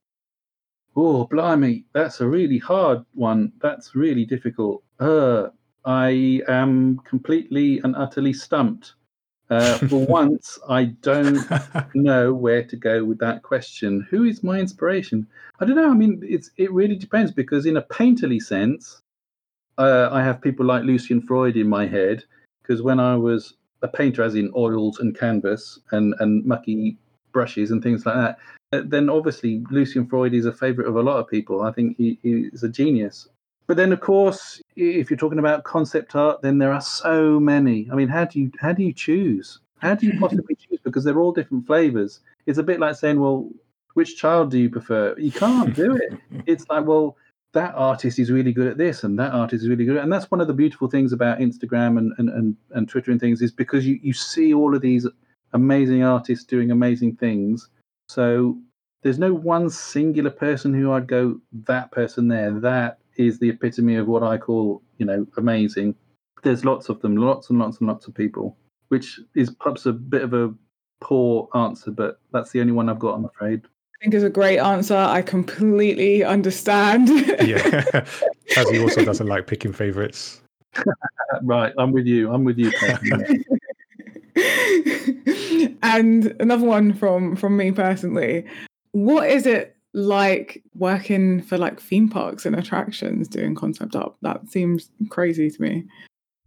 Oh, 0.96 1.26
blimey, 1.26 1.86
that's 1.94 2.22
a 2.22 2.28
really 2.28 2.60
hard 2.60 3.04
one. 3.14 3.52
That's 3.62 3.96
really 3.96 4.26
difficult. 4.26 4.84
Uh, 5.00 5.48
I 5.86 6.42
am 6.48 7.00
completely 7.00 7.80
and 7.80 7.96
utterly 7.96 8.34
stumped. 8.34 8.94
Uh, 9.50 9.78
for 9.90 10.06
once, 10.08 10.60
I 10.70 10.86
don't 11.02 11.40
know 11.96 12.34
where 12.34 12.64
to 12.64 12.76
go 12.76 13.04
with 13.04 13.20
that 13.20 13.44
question. 13.44 14.08
Who 14.10 14.24
is 14.24 14.44
my 14.44 14.60
inspiration? 14.60 15.28
I 15.60 15.66
don't 15.66 15.76
know. 15.76 15.90
I 15.90 15.96
mean, 15.96 16.22
it's 16.24 16.52
it 16.58 16.72
really 16.72 16.96
depends 16.96 17.32
because 17.32 17.66
in 17.66 17.78
a 17.78 17.82
painterly 17.82 18.42
sense, 18.42 19.02
uh, 19.78 20.10
I 20.12 20.24
have 20.24 20.42
people 20.42 20.66
like 20.66 20.84
Lucian 20.84 21.22
Freud 21.22 21.58
in 21.58 21.68
my 21.68 21.88
head 21.88 22.24
because 22.62 22.82
when 22.82 23.00
I 23.00 23.16
was 23.16 23.56
a 23.82 23.88
painter, 23.88 24.24
as 24.24 24.36
in 24.36 24.52
oils 24.56 25.00
and 25.00 25.18
canvas 25.18 25.80
and 25.92 26.14
and 26.20 26.46
mucky 26.46 26.98
brushes 27.34 27.72
and 27.72 27.84
things 27.84 28.06
like 28.06 28.16
that, 28.16 28.38
then 28.82 29.10
obviously 29.10 29.64
Lucian 29.70 30.08
Freud 30.08 30.34
is 30.34 30.46
a 30.46 30.52
favorite 30.52 30.88
of 30.88 30.96
a 30.96 31.02
lot 31.02 31.18
of 31.18 31.28
people. 31.28 31.62
I 31.62 31.72
think 31.72 31.98
he, 31.98 32.18
he 32.24 32.50
is 32.54 32.64
a 32.64 32.70
genius. 32.70 33.28
But 33.68 33.78
then, 33.78 33.94
of 33.94 34.02
course, 34.02 34.62
if 34.76 35.10
you're 35.10 35.18
talking 35.18 35.40
about 35.40 35.64
concept 35.64 36.16
art, 36.16 36.42
then 36.42 36.58
there 36.58 36.74
are 36.74 36.82
so 36.82 37.40
many. 37.40 37.88
I 37.92 37.96
mean, 37.96 38.10
how 38.10 38.26
do 38.26 38.40
you 38.40 38.52
how 38.60 38.74
do 38.74 38.84
you 38.84 38.94
choose? 38.94 39.60
How 39.80 39.96
do 39.96 40.06
you 40.06 40.20
possibly 40.20 40.56
choose? 40.56 40.80
Because 40.84 41.04
they're 41.04 41.20
all 41.20 41.32
different 41.32 41.66
flavors. 41.66 42.22
It's 42.46 42.58
a 42.58 42.64
bit 42.64 42.80
like 42.80 42.96
saying, 42.96 43.20
well, 43.20 43.50
which 43.94 44.18
child 44.18 44.52
do 44.52 44.60
you 44.60 44.70
prefer? 44.70 45.16
You 45.18 45.32
can't 45.32 45.76
do 45.76 45.96
it. 45.96 46.14
It's 46.46 46.68
like, 46.70 46.86
well, 46.86 47.18
that 47.54 47.74
artist 47.76 48.20
is 48.20 48.32
really 48.32 48.52
good 48.52 48.68
at 48.68 48.78
this 48.78 49.04
and 49.04 49.18
that 49.20 49.32
artist 49.32 49.64
is 49.64 49.70
really 49.70 49.86
good 49.86 49.98
at, 49.98 50.04
and 50.04 50.12
that's 50.12 50.32
one 50.32 50.42
of 50.42 50.48
the 50.48 50.54
beautiful 50.54 50.90
things 50.90 51.14
about 51.14 51.40
Instagram 51.40 51.98
and, 52.00 52.12
and, 52.18 52.30
and, 52.30 52.58
and 52.72 52.90
Twitter 52.90 53.12
and 53.12 53.20
things 53.20 53.42
is 53.42 53.52
because 53.52 53.86
you, 53.86 54.00
you 54.02 54.12
see 54.12 54.54
all 54.54 54.76
of 54.76 54.82
these 54.82 55.08
amazing 55.54 56.04
artists 56.04 56.46
doing 56.46 56.72
amazing 56.72 57.16
things. 57.16 57.70
So 58.14 58.58
there's 59.02 59.18
no 59.18 59.34
one 59.34 59.70
singular 59.72 60.30
person 60.30 60.74
who 60.74 60.92
I'd 60.92 61.08
go, 61.08 61.40
that 61.66 61.92
person 61.92 62.28
there, 62.28 62.52
that 62.60 63.00
is 63.18 63.40
the 63.40 63.50
epitome 63.50 63.96
of 63.96 64.08
what 64.08 64.22
I 64.22 64.38
call, 64.38 64.84
you 65.00 65.06
know, 65.06 65.26
amazing. 65.38 65.96
There's 66.44 66.64
lots 66.64 66.90
of 66.90 67.02
them, 67.02 67.18
lots 67.18 67.50
and 67.50 67.58
lots 67.58 67.80
and 67.80 67.88
lots 67.88 68.06
of 68.08 68.14
people, 68.14 68.56
which 68.90 69.20
is 69.36 69.50
perhaps 69.50 69.88
a 69.88 69.94
bit 69.94 70.22
of 70.22 70.34
a 70.34 70.54
poor 71.02 71.50
answer, 71.56 71.90
but 71.90 72.20
that's 72.32 72.52
the 72.52 72.62
only 72.62 72.74
one 72.74 72.88
I've 72.88 73.00
got, 73.00 73.16
I'm 73.16 73.26
afraid. 73.26 73.62
I 73.66 74.04
think 74.04 74.14
is 74.14 74.24
a 74.24 74.30
great 74.30 74.60
answer. 74.60 74.96
I 74.96 75.24
completely 75.24 76.24
understand. 76.24 77.10
yeah, 77.48 77.84
as 78.58 78.70
he 78.70 78.80
also 78.80 79.04
doesn't 79.04 79.28
like 79.28 79.48
picking 79.48 79.74
favorites. 79.74 80.42
right, 81.42 81.74
I'm 81.80 81.92
with 81.92 82.06
you. 82.06 82.32
I'm 82.32 82.44
with 82.44 82.60
you. 82.60 82.72
and 85.84 86.36
another 86.40 86.66
one 86.66 86.94
from 86.94 87.36
from 87.36 87.58
me 87.58 87.72
personally. 87.72 88.46
What 88.92 89.30
is 89.30 89.46
it 89.46 89.76
like 89.94 90.64
working 90.76 91.42
for 91.42 91.58
like 91.58 91.80
theme 91.80 92.10
parks 92.10 92.46
and 92.46 92.56
attractions 92.56 93.28
doing 93.28 93.56
concept 93.56 93.96
art? 93.96 94.16
That 94.22 94.48
seems 94.50 94.90
crazy 95.10 95.50
to 95.50 95.62
me. 95.62 95.86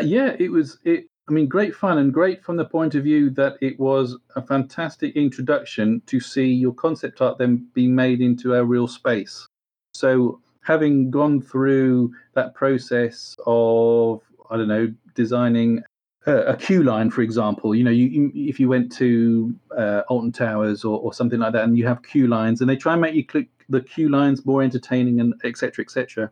Yeah, 0.01 0.36
it 0.38 0.51
was. 0.51 0.78
It 0.84 1.09
I 1.28 1.32
mean, 1.32 1.48
great 1.48 1.74
fun 1.74 1.98
and 1.98 2.12
great 2.12 2.44
from 2.44 2.56
the 2.56 2.64
point 2.64 2.94
of 2.94 3.02
view 3.02 3.30
that 3.30 3.56
it 3.60 3.80
was 3.80 4.16
a 4.36 4.43
fantastic 4.43 5.16
introduction 5.16 6.01
to 6.06 6.20
see 6.20 6.47
your 6.47 6.72
concept 6.72 7.20
art 7.20 7.38
then 7.38 7.66
be 7.74 7.88
made 7.88 8.20
into 8.20 8.55
a 8.55 8.64
real 8.64 8.86
space. 8.86 9.47
So, 9.93 10.40
having 10.62 11.10
gone 11.10 11.43
through 11.43 12.12
that 12.34 12.55
process 12.55 13.34
of, 13.44 14.20
I 14.51 14.56
don't 14.56 14.68
know, 14.68 14.93
designing 15.14 15.82
a, 16.27 16.57
queue 16.57 16.82
line, 16.82 17.11
for 17.11 17.23
example, 17.23 17.74
you 17.74 17.85
know, 17.85 17.90
you, 17.90 18.07
you 18.07 18.32
if 18.35 18.59
you 18.59 18.69
went 18.69 18.90
to 18.93 19.55
uh, 19.77 20.03
Alton 20.09 20.32
Towers 20.32 20.85
or, 20.85 20.98
or 20.98 21.12
something 21.12 21.39
like 21.39 21.53
that, 21.53 21.65
and 21.65 21.78
you 21.78 21.86
have 21.86 22.03
queue 22.03 22.27
lines, 22.27 22.61
and 22.61 22.69
they 22.69 22.77
try 22.77 22.93
and 22.93 23.03
make 23.03 23.15
you 23.15 23.24
click 23.24 23.48
the 23.69 23.81
queue 23.81 24.09
lines 24.09 24.44
more 24.44 24.62
entertaining 24.62 25.20
and 25.20 25.35
etc. 25.44 25.85
etc. 25.85 26.31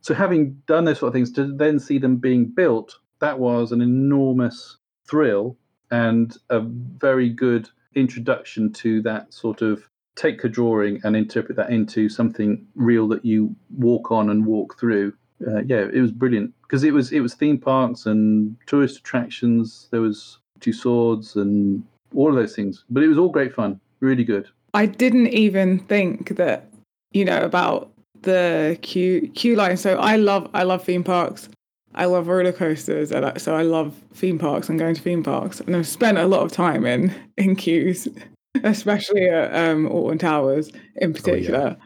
So, 0.00 0.14
having 0.14 0.62
done 0.66 0.84
those 0.84 0.98
sort 0.98 1.08
of 1.08 1.14
things, 1.14 1.32
to 1.32 1.52
then 1.52 1.78
see 1.78 1.98
them 1.98 2.16
being 2.16 2.46
built 2.46 2.98
that 3.24 3.38
was 3.38 3.72
an 3.72 3.80
enormous 3.80 4.76
thrill 5.08 5.56
and 5.90 6.36
a 6.50 6.60
very 6.60 7.30
good 7.30 7.68
introduction 7.94 8.72
to 8.72 9.00
that 9.02 9.32
sort 9.32 9.62
of 9.62 9.88
take 10.16 10.44
a 10.44 10.48
drawing 10.48 11.00
and 11.04 11.16
interpret 11.16 11.56
that 11.56 11.70
into 11.70 12.08
something 12.08 12.66
real 12.74 13.08
that 13.08 13.24
you 13.24 13.54
walk 13.78 14.10
on 14.10 14.28
and 14.30 14.44
walk 14.44 14.78
through. 14.78 15.12
Uh, 15.46 15.62
yeah, 15.66 15.86
it 15.92 16.00
was 16.00 16.12
brilliant 16.12 16.52
because 16.62 16.84
it 16.84 16.92
was 16.92 17.12
it 17.12 17.20
was 17.20 17.34
theme 17.34 17.58
parks 17.58 18.06
and 18.06 18.56
tourist 18.66 18.98
attractions. 18.98 19.88
There 19.90 20.00
was 20.00 20.38
two 20.60 20.72
swords 20.72 21.36
and 21.36 21.82
all 22.14 22.28
of 22.28 22.34
those 22.34 22.54
things, 22.54 22.84
but 22.90 23.02
it 23.02 23.08
was 23.08 23.18
all 23.18 23.28
great 23.28 23.54
fun. 23.54 23.80
Really 24.00 24.24
good. 24.24 24.48
I 24.72 24.86
didn't 24.86 25.28
even 25.28 25.78
think 25.78 26.36
that 26.36 26.68
you 27.12 27.24
know 27.24 27.42
about 27.42 27.90
the 28.22 28.78
queue 28.82 29.28
queue 29.34 29.56
line. 29.56 29.76
So 29.76 29.96
I 29.96 30.16
love 30.16 30.50
I 30.54 30.62
love 30.62 30.84
theme 30.84 31.04
parks. 31.04 31.48
I 31.94 32.06
love 32.06 32.26
roller 32.26 32.52
coasters, 32.52 33.12
and 33.12 33.40
so 33.40 33.54
I 33.54 33.62
love 33.62 33.94
theme 34.14 34.38
parks 34.38 34.68
and 34.68 34.78
going 34.78 34.96
to 34.96 35.00
theme 35.02 35.22
parks. 35.22 35.60
And 35.60 35.76
I've 35.76 35.86
spent 35.86 36.18
a 36.18 36.26
lot 36.26 36.42
of 36.42 36.50
time 36.50 36.84
in 36.86 37.14
in 37.36 37.56
queues, 37.56 38.08
especially 38.64 39.28
at 39.28 39.54
um, 39.54 39.86
Alton 39.86 40.18
Towers 40.18 40.70
in 40.96 41.12
particular. 41.12 41.76
Oh, 41.78 41.84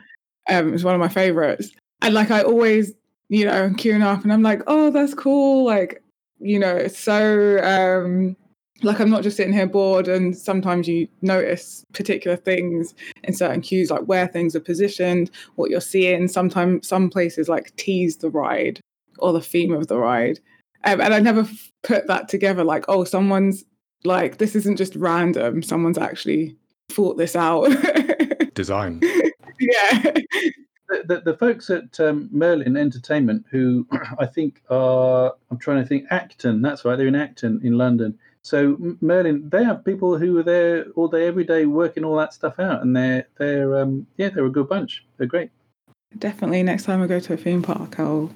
yeah. 0.48 0.58
um, 0.58 0.74
it's 0.74 0.84
one 0.84 0.94
of 0.94 1.00
my 1.00 1.08
favorites. 1.08 1.70
And 2.00 2.14
like 2.14 2.30
I 2.30 2.42
always, 2.42 2.92
you 3.28 3.44
know, 3.44 3.70
queuing 3.70 4.02
up, 4.02 4.22
and 4.22 4.32
I'm 4.32 4.42
like, 4.42 4.62
oh, 4.66 4.90
that's 4.90 5.14
cool. 5.14 5.64
Like, 5.64 6.02
you 6.40 6.58
know, 6.58 6.76
it's 6.76 6.98
so 6.98 7.58
um, 7.62 8.36
like 8.82 9.00
I'm 9.00 9.10
not 9.10 9.22
just 9.22 9.36
sitting 9.36 9.52
here 9.52 9.66
bored. 9.66 10.08
And 10.08 10.36
sometimes 10.36 10.88
you 10.88 11.08
notice 11.22 11.84
particular 11.92 12.36
things 12.36 12.94
in 13.24 13.34
certain 13.34 13.60
queues, 13.60 13.90
like 13.90 14.02
where 14.02 14.28
things 14.28 14.54
are 14.54 14.60
positioned, 14.60 15.30
what 15.56 15.70
you're 15.70 15.80
seeing. 15.80 16.28
Sometimes 16.28 16.86
some 16.86 17.10
places 17.10 17.48
like 17.48 17.74
tease 17.76 18.18
the 18.18 18.30
ride 18.30 18.80
or 19.18 19.32
the 19.32 19.40
theme 19.40 19.72
of 19.72 19.88
the 19.88 19.98
ride. 19.98 20.38
Um, 20.84 21.00
and 21.00 21.12
I 21.12 21.18
never 21.18 21.40
f- 21.40 21.72
put 21.82 22.06
that 22.06 22.28
together 22.28 22.62
like, 22.62 22.84
oh, 22.88 23.04
someone's 23.04 23.64
like, 24.04 24.38
this 24.38 24.54
isn't 24.54 24.76
just 24.76 24.94
random. 24.94 25.62
Someone's 25.62 25.98
actually 25.98 26.56
thought 26.88 27.16
this 27.16 27.34
out. 27.34 27.68
Design. 28.54 29.00
yeah. 29.60 30.12
The, 30.88 31.02
the, 31.06 31.20
the 31.20 31.36
folks 31.36 31.68
at 31.70 32.00
um, 32.00 32.28
Merlin 32.32 32.76
Entertainment, 32.76 33.44
who 33.50 33.86
I 34.18 34.26
think 34.26 34.62
are, 34.70 35.34
I'm 35.50 35.58
trying 35.58 35.82
to 35.82 35.86
think, 35.86 36.06
Acton, 36.10 36.62
that's 36.62 36.84
right, 36.84 36.96
they're 36.96 37.06
in 37.06 37.14
Acton 37.14 37.60
in 37.62 37.76
London. 37.76 38.18
So 38.42 38.76
Merlin, 39.02 39.48
they 39.50 39.62
have 39.62 39.84
people 39.84 40.16
who 40.16 40.38
are 40.38 40.42
there 40.42 40.86
all 40.96 41.08
day, 41.08 41.26
every 41.26 41.44
day, 41.44 41.66
working 41.66 42.04
all 42.04 42.16
that 42.16 42.32
stuff 42.32 42.58
out, 42.58 42.80
and 42.82 42.96
they're 42.96 43.26
they're 43.36 43.76
um, 43.76 44.06
yeah, 44.16 44.30
they're 44.30 44.46
a 44.46 44.50
good 44.50 44.68
bunch. 44.68 45.04
They're 45.18 45.26
great. 45.26 45.50
Definitely 46.18 46.62
next 46.62 46.84
time 46.84 47.02
I 47.02 47.06
go 47.06 47.20
to 47.20 47.34
a 47.34 47.36
theme 47.36 47.60
park, 47.62 48.00
I'll 48.00 48.30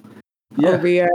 Yeah, 0.55 0.71
I'll 0.71 0.77
be 0.77 1.01
uh, 1.01 1.07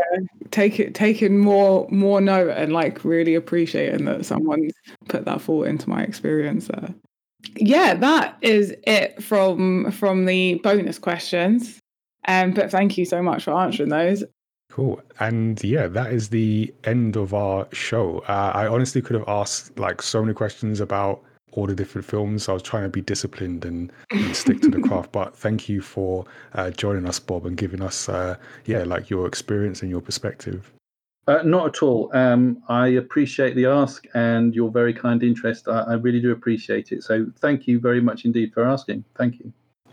take 0.50 0.80
it, 0.80 0.94
taking 0.94 1.38
more 1.38 1.86
more 1.90 2.20
note 2.20 2.50
and 2.50 2.72
like 2.72 3.04
really 3.04 3.36
appreciating 3.36 4.04
that 4.06 4.26
someone's 4.26 4.72
put 5.08 5.24
that 5.26 5.42
thought 5.42 5.68
into 5.68 5.88
my 5.88 6.02
experience 6.02 6.66
there. 6.66 6.92
Yeah, 7.56 7.94
that 7.94 8.36
is 8.40 8.74
it 8.84 9.22
from 9.22 9.90
from 9.90 10.26
the 10.26 10.54
bonus 10.62 10.98
questions. 10.98 11.78
Um, 12.26 12.52
but 12.52 12.70
thank 12.70 12.98
you 12.98 13.04
so 13.04 13.22
much 13.22 13.44
for 13.44 13.52
answering 13.52 13.88
those. 13.88 14.24
Cool. 14.70 15.00
And 15.18 15.62
yeah, 15.64 15.86
that 15.88 16.12
is 16.12 16.28
the 16.28 16.72
end 16.84 17.16
of 17.16 17.32
our 17.32 17.66
show. 17.72 18.18
Uh, 18.28 18.52
I 18.54 18.66
honestly 18.66 19.00
could 19.00 19.14
have 19.14 19.28
asked 19.28 19.78
like 19.78 20.02
so 20.02 20.20
many 20.20 20.34
questions 20.34 20.80
about 20.80 21.22
all 21.52 21.66
the 21.66 21.74
different 21.74 22.06
films. 22.06 22.48
I 22.48 22.52
was 22.52 22.62
trying 22.62 22.82
to 22.84 22.88
be 22.88 23.00
disciplined 23.00 23.64
and, 23.64 23.90
and 24.10 24.36
stick 24.36 24.60
to 24.60 24.68
the 24.68 24.80
craft. 24.88 25.12
But 25.12 25.34
thank 25.36 25.68
you 25.68 25.80
for 25.80 26.26
uh, 26.54 26.70
joining 26.70 27.06
us, 27.06 27.18
Bob, 27.18 27.46
and 27.46 27.56
giving 27.56 27.82
us, 27.82 28.08
uh, 28.08 28.36
yeah, 28.66 28.84
like 28.84 29.08
your 29.08 29.26
experience 29.26 29.80
and 29.80 29.90
your 29.90 30.02
perspective. 30.02 30.70
Uh, 31.28 31.42
not 31.44 31.66
at 31.76 31.82
all. 31.82 32.10
Um, 32.14 32.62
I 32.68 32.88
appreciate 32.88 33.54
the 33.54 33.66
ask 33.66 34.06
and 34.14 34.54
your 34.54 34.70
very 34.70 34.94
kind 34.94 35.22
interest. 35.22 35.68
I, 35.68 35.80
I 35.80 35.92
really 35.94 36.20
do 36.20 36.32
appreciate 36.32 36.90
it. 36.90 37.04
So 37.04 37.26
thank 37.36 37.66
you 37.66 37.78
very 37.78 38.00
much 38.00 38.24
indeed 38.24 38.52
for 38.52 38.66
asking. 38.66 39.04
Thank 39.16 39.38
you. 39.38 39.52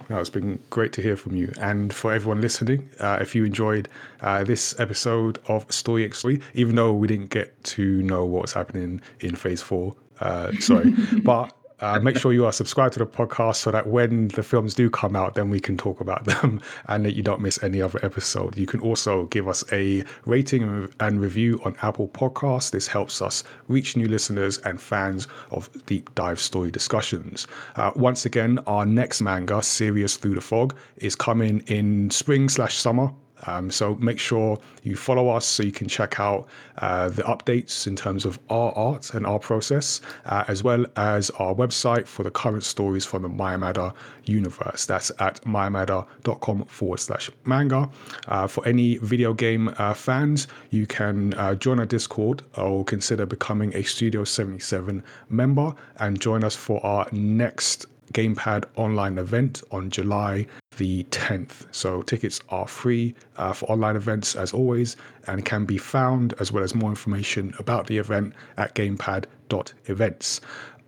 No, 0.10 0.20
it's 0.20 0.30
been 0.30 0.60
great 0.70 0.94
to 0.94 1.02
hear 1.02 1.18
from 1.18 1.36
you. 1.36 1.52
And 1.60 1.94
for 1.94 2.14
everyone 2.14 2.40
listening, 2.40 2.90
uh, 3.00 3.18
if 3.22 3.36
you 3.36 3.44
enjoyed 3.44 3.90
uh, 4.22 4.44
this 4.44 4.80
episode 4.80 5.40
of 5.48 5.70
Story 5.72 6.06
X 6.06 6.20
Story, 6.20 6.42
even 6.54 6.76
though 6.76 6.94
we 6.94 7.08
didn't 7.08 7.32
get 7.32 7.62
to 7.66 8.02
know 8.04 8.24
what's 8.24 8.54
happening 8.54 9.02
in 9.20 9.36
phase 9.36 9.62
four, 9.62 9.96
uh, 10.22 10.52
sorry, 10.60 10.92
but 11.24 11.52
uh, 11.80 12.00
make 12.00 12.18
sure 12.18 12.34
you 12.34 12.46
are 12.46 12.52
subscribed 12.52 12.94
to 12.94 13.00
the 13.00 13.06
podcast 13.06 13.58
so 13.58 13.72
that 13.72 13.88
when 13.88 14.30
the 14.30 14.44
films 14.44 14.74
do 14.74 14.90
come 14.90 15.16
out, 15.16 15.36
then 15.36 15.50
we 15.50 15.60
can 15.60 15.78
talk 15.78 16.02
about 16.02 16.26
them 16.26 16.62
and 16.88 17.06
that 17.06 17.16
you 17.16 17.24
don't 17.24 17.42
miss 17.42 17.62
any 17.64 17.82
other 17.82 18.00
episode. 18.04 18.58
You 18.58 18.66
can 18.66 18.80
also 18.80 19.26
give 19.26 19.48
us 19.48 19.64
a 19.72 20.04
rating 20.26 20.90
and 21.00 21.22
review 21.22 21.60
on 21.66 21.76
Apple 21.82 22.08
Podcasts. 22.10 22.72
This 22.72 22.88
helps 22.88 23.22
us 23.22 23.44
reach 23.68 23.98
new 23.98 24.08
listeners 24.08 24.60
and 24.60 24.82
fans 24.82 25.28
of 25.52 25.70
deep 25.86 26.14
dive 26.16 26.40
story 26.40 26.72
discussions. 26.72 27.48
Uh, 27.76 27.92
once 27.96 28.26
again, 28.26 28.60
our 28.68 28.86
next 28.86 29.22
manga, 29.22 29.62
Serious 29.62 30.18
Through 30.18 30.36
the 30.36 30.42
Fog, 30.42 30.76
is 30.98 31.16
coming 31.16 31.60
in 31.68 32.10
spring 32.10 32.50
slash 32.50 32.78
summer. 32.78 33.12
Um, 33.48 33.70
so 33.70 33.96
make 33.96 34.20
sure 34.20 34.60
you 34.84 34.96
follow 34.96 35.30
us 35.30 35.46
so 35.46 35.64
you 35.64 35.72
can 35.72 35.88
check 35.88 36.20
out 36.20 36.48
uh, 36.80 37.10
the 37.10 37.24
updates 37.24 37.88
in 37.88 37.96
terms 37.96 38.26
of 38.26 38.40
our 38.50 38.72
art 38.74 39.14
and 39.14 39.26
our 39.26 39.40
process, 39.40 40.02
uh, 40.26 40.44
as 40.48 40.64
well 40.64 40.86
as 40.96 41.30
our 41.32 41.54
website 41.54 42.08
for 42.08 42.24
the 42.24 42.32
current 42.32 42.64
stories 42.64 43.06
from 43.06 43.24
the 43.24 43.30
Mayamada 43.30 43.94
universe. 44.26 44.86
That's 44.86 45.12
at 45.20 45.42
mayamada.com 45.42 46.66
forward 46.66 47.00
slash 47.00 47.30
manga. 47.46 47.90
Uh, 48.28 48.48
for 48.48 48.68
any 48.68 48.98
video 48.98 49.34
game 49.34 49.74
uh, 49.78 49.94
fans, 49.94 50.48
you 50.72 50.88
can 50.88 51.34
uh, 51.36 51.56
join 51.56 51.80
our 51.80 51.86
Discord 51.86 52.44
or 52.58 52.84
consider 52.84 53.26
becoming 53.26 53.76
a 53.76 53.84
Studio 53.84 54.24
77 54.24 55.04
member 55.30 55.74
and 55.98 56.20
join 56.20 56.44
us 56.44 56.56
for 56.56 56.84
our 56.86 57.08
next 57.12 57.86
Gamepad 58.14 58.66
online 58.76 59.18
event 59.18 59.62
on 59.72 59.90
July 59.90 60.46
the 60.78 61.04
10th. 61.06 61.68
So 61.72 62.02
tickets 62.02 62.40
are 62.50 62.68
free 62.68 63.16
uh, 63.38 63.54
for 63.54 63.66
online 63.72 63.96
events 63.96 64.36
as 64.36 64.54
always 64.54 64.98
and 65.28 65.46
can 65.46 65.66
be 65.66 65.78
found 65.78 66.34
as 66.40 66.52
well 66.52 66.64
as 66.64 66.76
more 66.76 66.90
information 66.90 67.54
about 67.60 67.88
the 67.88 67.98
event 67.98 68.34
at 68.58 68.76
gamepad.events. 68.76 70.42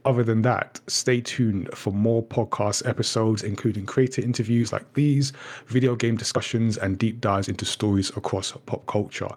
Other 0.05 0.23
than 0.23 0.41
that, 0.43 0.79
stay 0.87 1.19
tuned 1.19 1.69
for 1.73 1.91
more 1.91 2.23
podcast 2.23 2.87
episodes, 2.87 3.43
including 3.43 3.85
creator 3.85 4.21
interviews 4.21 4.71
like 4.71 4.93
these, 4.93 5.33
video 5.65 5.97
game 5.97 6.15
discussions, 6.15 6.77
and 6.77 6.97
deep 6.97 7.19
dives 7.19 7.49
into 7.49 7.65
stories 7.65 8.09
across 8.15 8.53
pop 8.65 8.85
culture. 8.85 9.27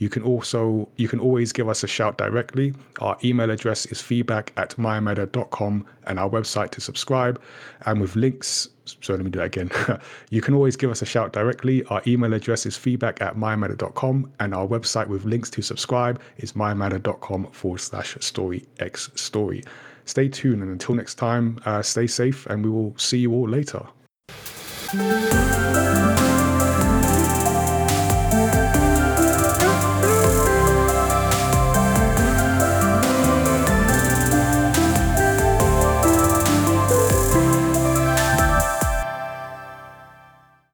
You 0.00 0.08
can 0.08 0.22
also 0.22 0.88
you 0.96 1.08
can 1.08 1.20
always 1.20 1.52
give 1.52 1.68
us 1.68 1.84
a 1.84 1.86
shout 1.86 2.16
directly. 2.16 2.72
Our 3.00 3.18
email 3.22 3.50
address 3.50 3.84
is 3.86 4.00
feedback 4.00 4.52
at 4.56 4.70
myameda.com 4.76 5.86
and 6.04 6.18
our 6.18 6.28
website 6.28 6.70
to 6.70 6.80
subscribe. 6.80 7.40
And 7.84 8.00
with 8.00 8.16
links, 8.16 8.70
so 8.86 9.12
let 9.12 9.22
me 9.22 9.30
do 9.30 9.40
that 9.40 9.44
again. 9.44 9.70
you 10.30 10.40
can 10.40 10.54
always 10.54 10.74
give 10.74 10.90
us 10.90 11.02
a 11.02 11.06
shout 11.06 11.34
directly. 11.34 11.84
Our 11.84 12.00
email 12.06 12.32
address 12.32 12.64
is 12.64 12.78
feedback 12.78 13.20
at 13.20 13.36
myameda.com 13.36 14.32
and 14.40 14.54
our 14.54 14.66
website 14.66 15.06
with 15.06 15.26
links 15.26 15.50
to 15.50 15.60
subscribe 15.60 16.18
is 16.38 16.54
myameda.com 16.54 17.50
forward 17.52 17.82
slash 17.82 18.16
story 18.20 18.66
x 18.78 19.10
story. 19.16 19.62
Stay 20.06 20.30
tuned 20.30 20.62
and 20.62 20.72
until 20.72 20.94
next 20.94 21.16
time, 21.16 21.60
uh, 21.66 21.82
stay 21.82 22.06
safe 22.06 22.46
and 22.46 22.64
we 22.64 22.70
will 22.70 22.96
see 22.96 23.18
you 23.18 23.34
all 23.34 23.46
later. 23.46 23.86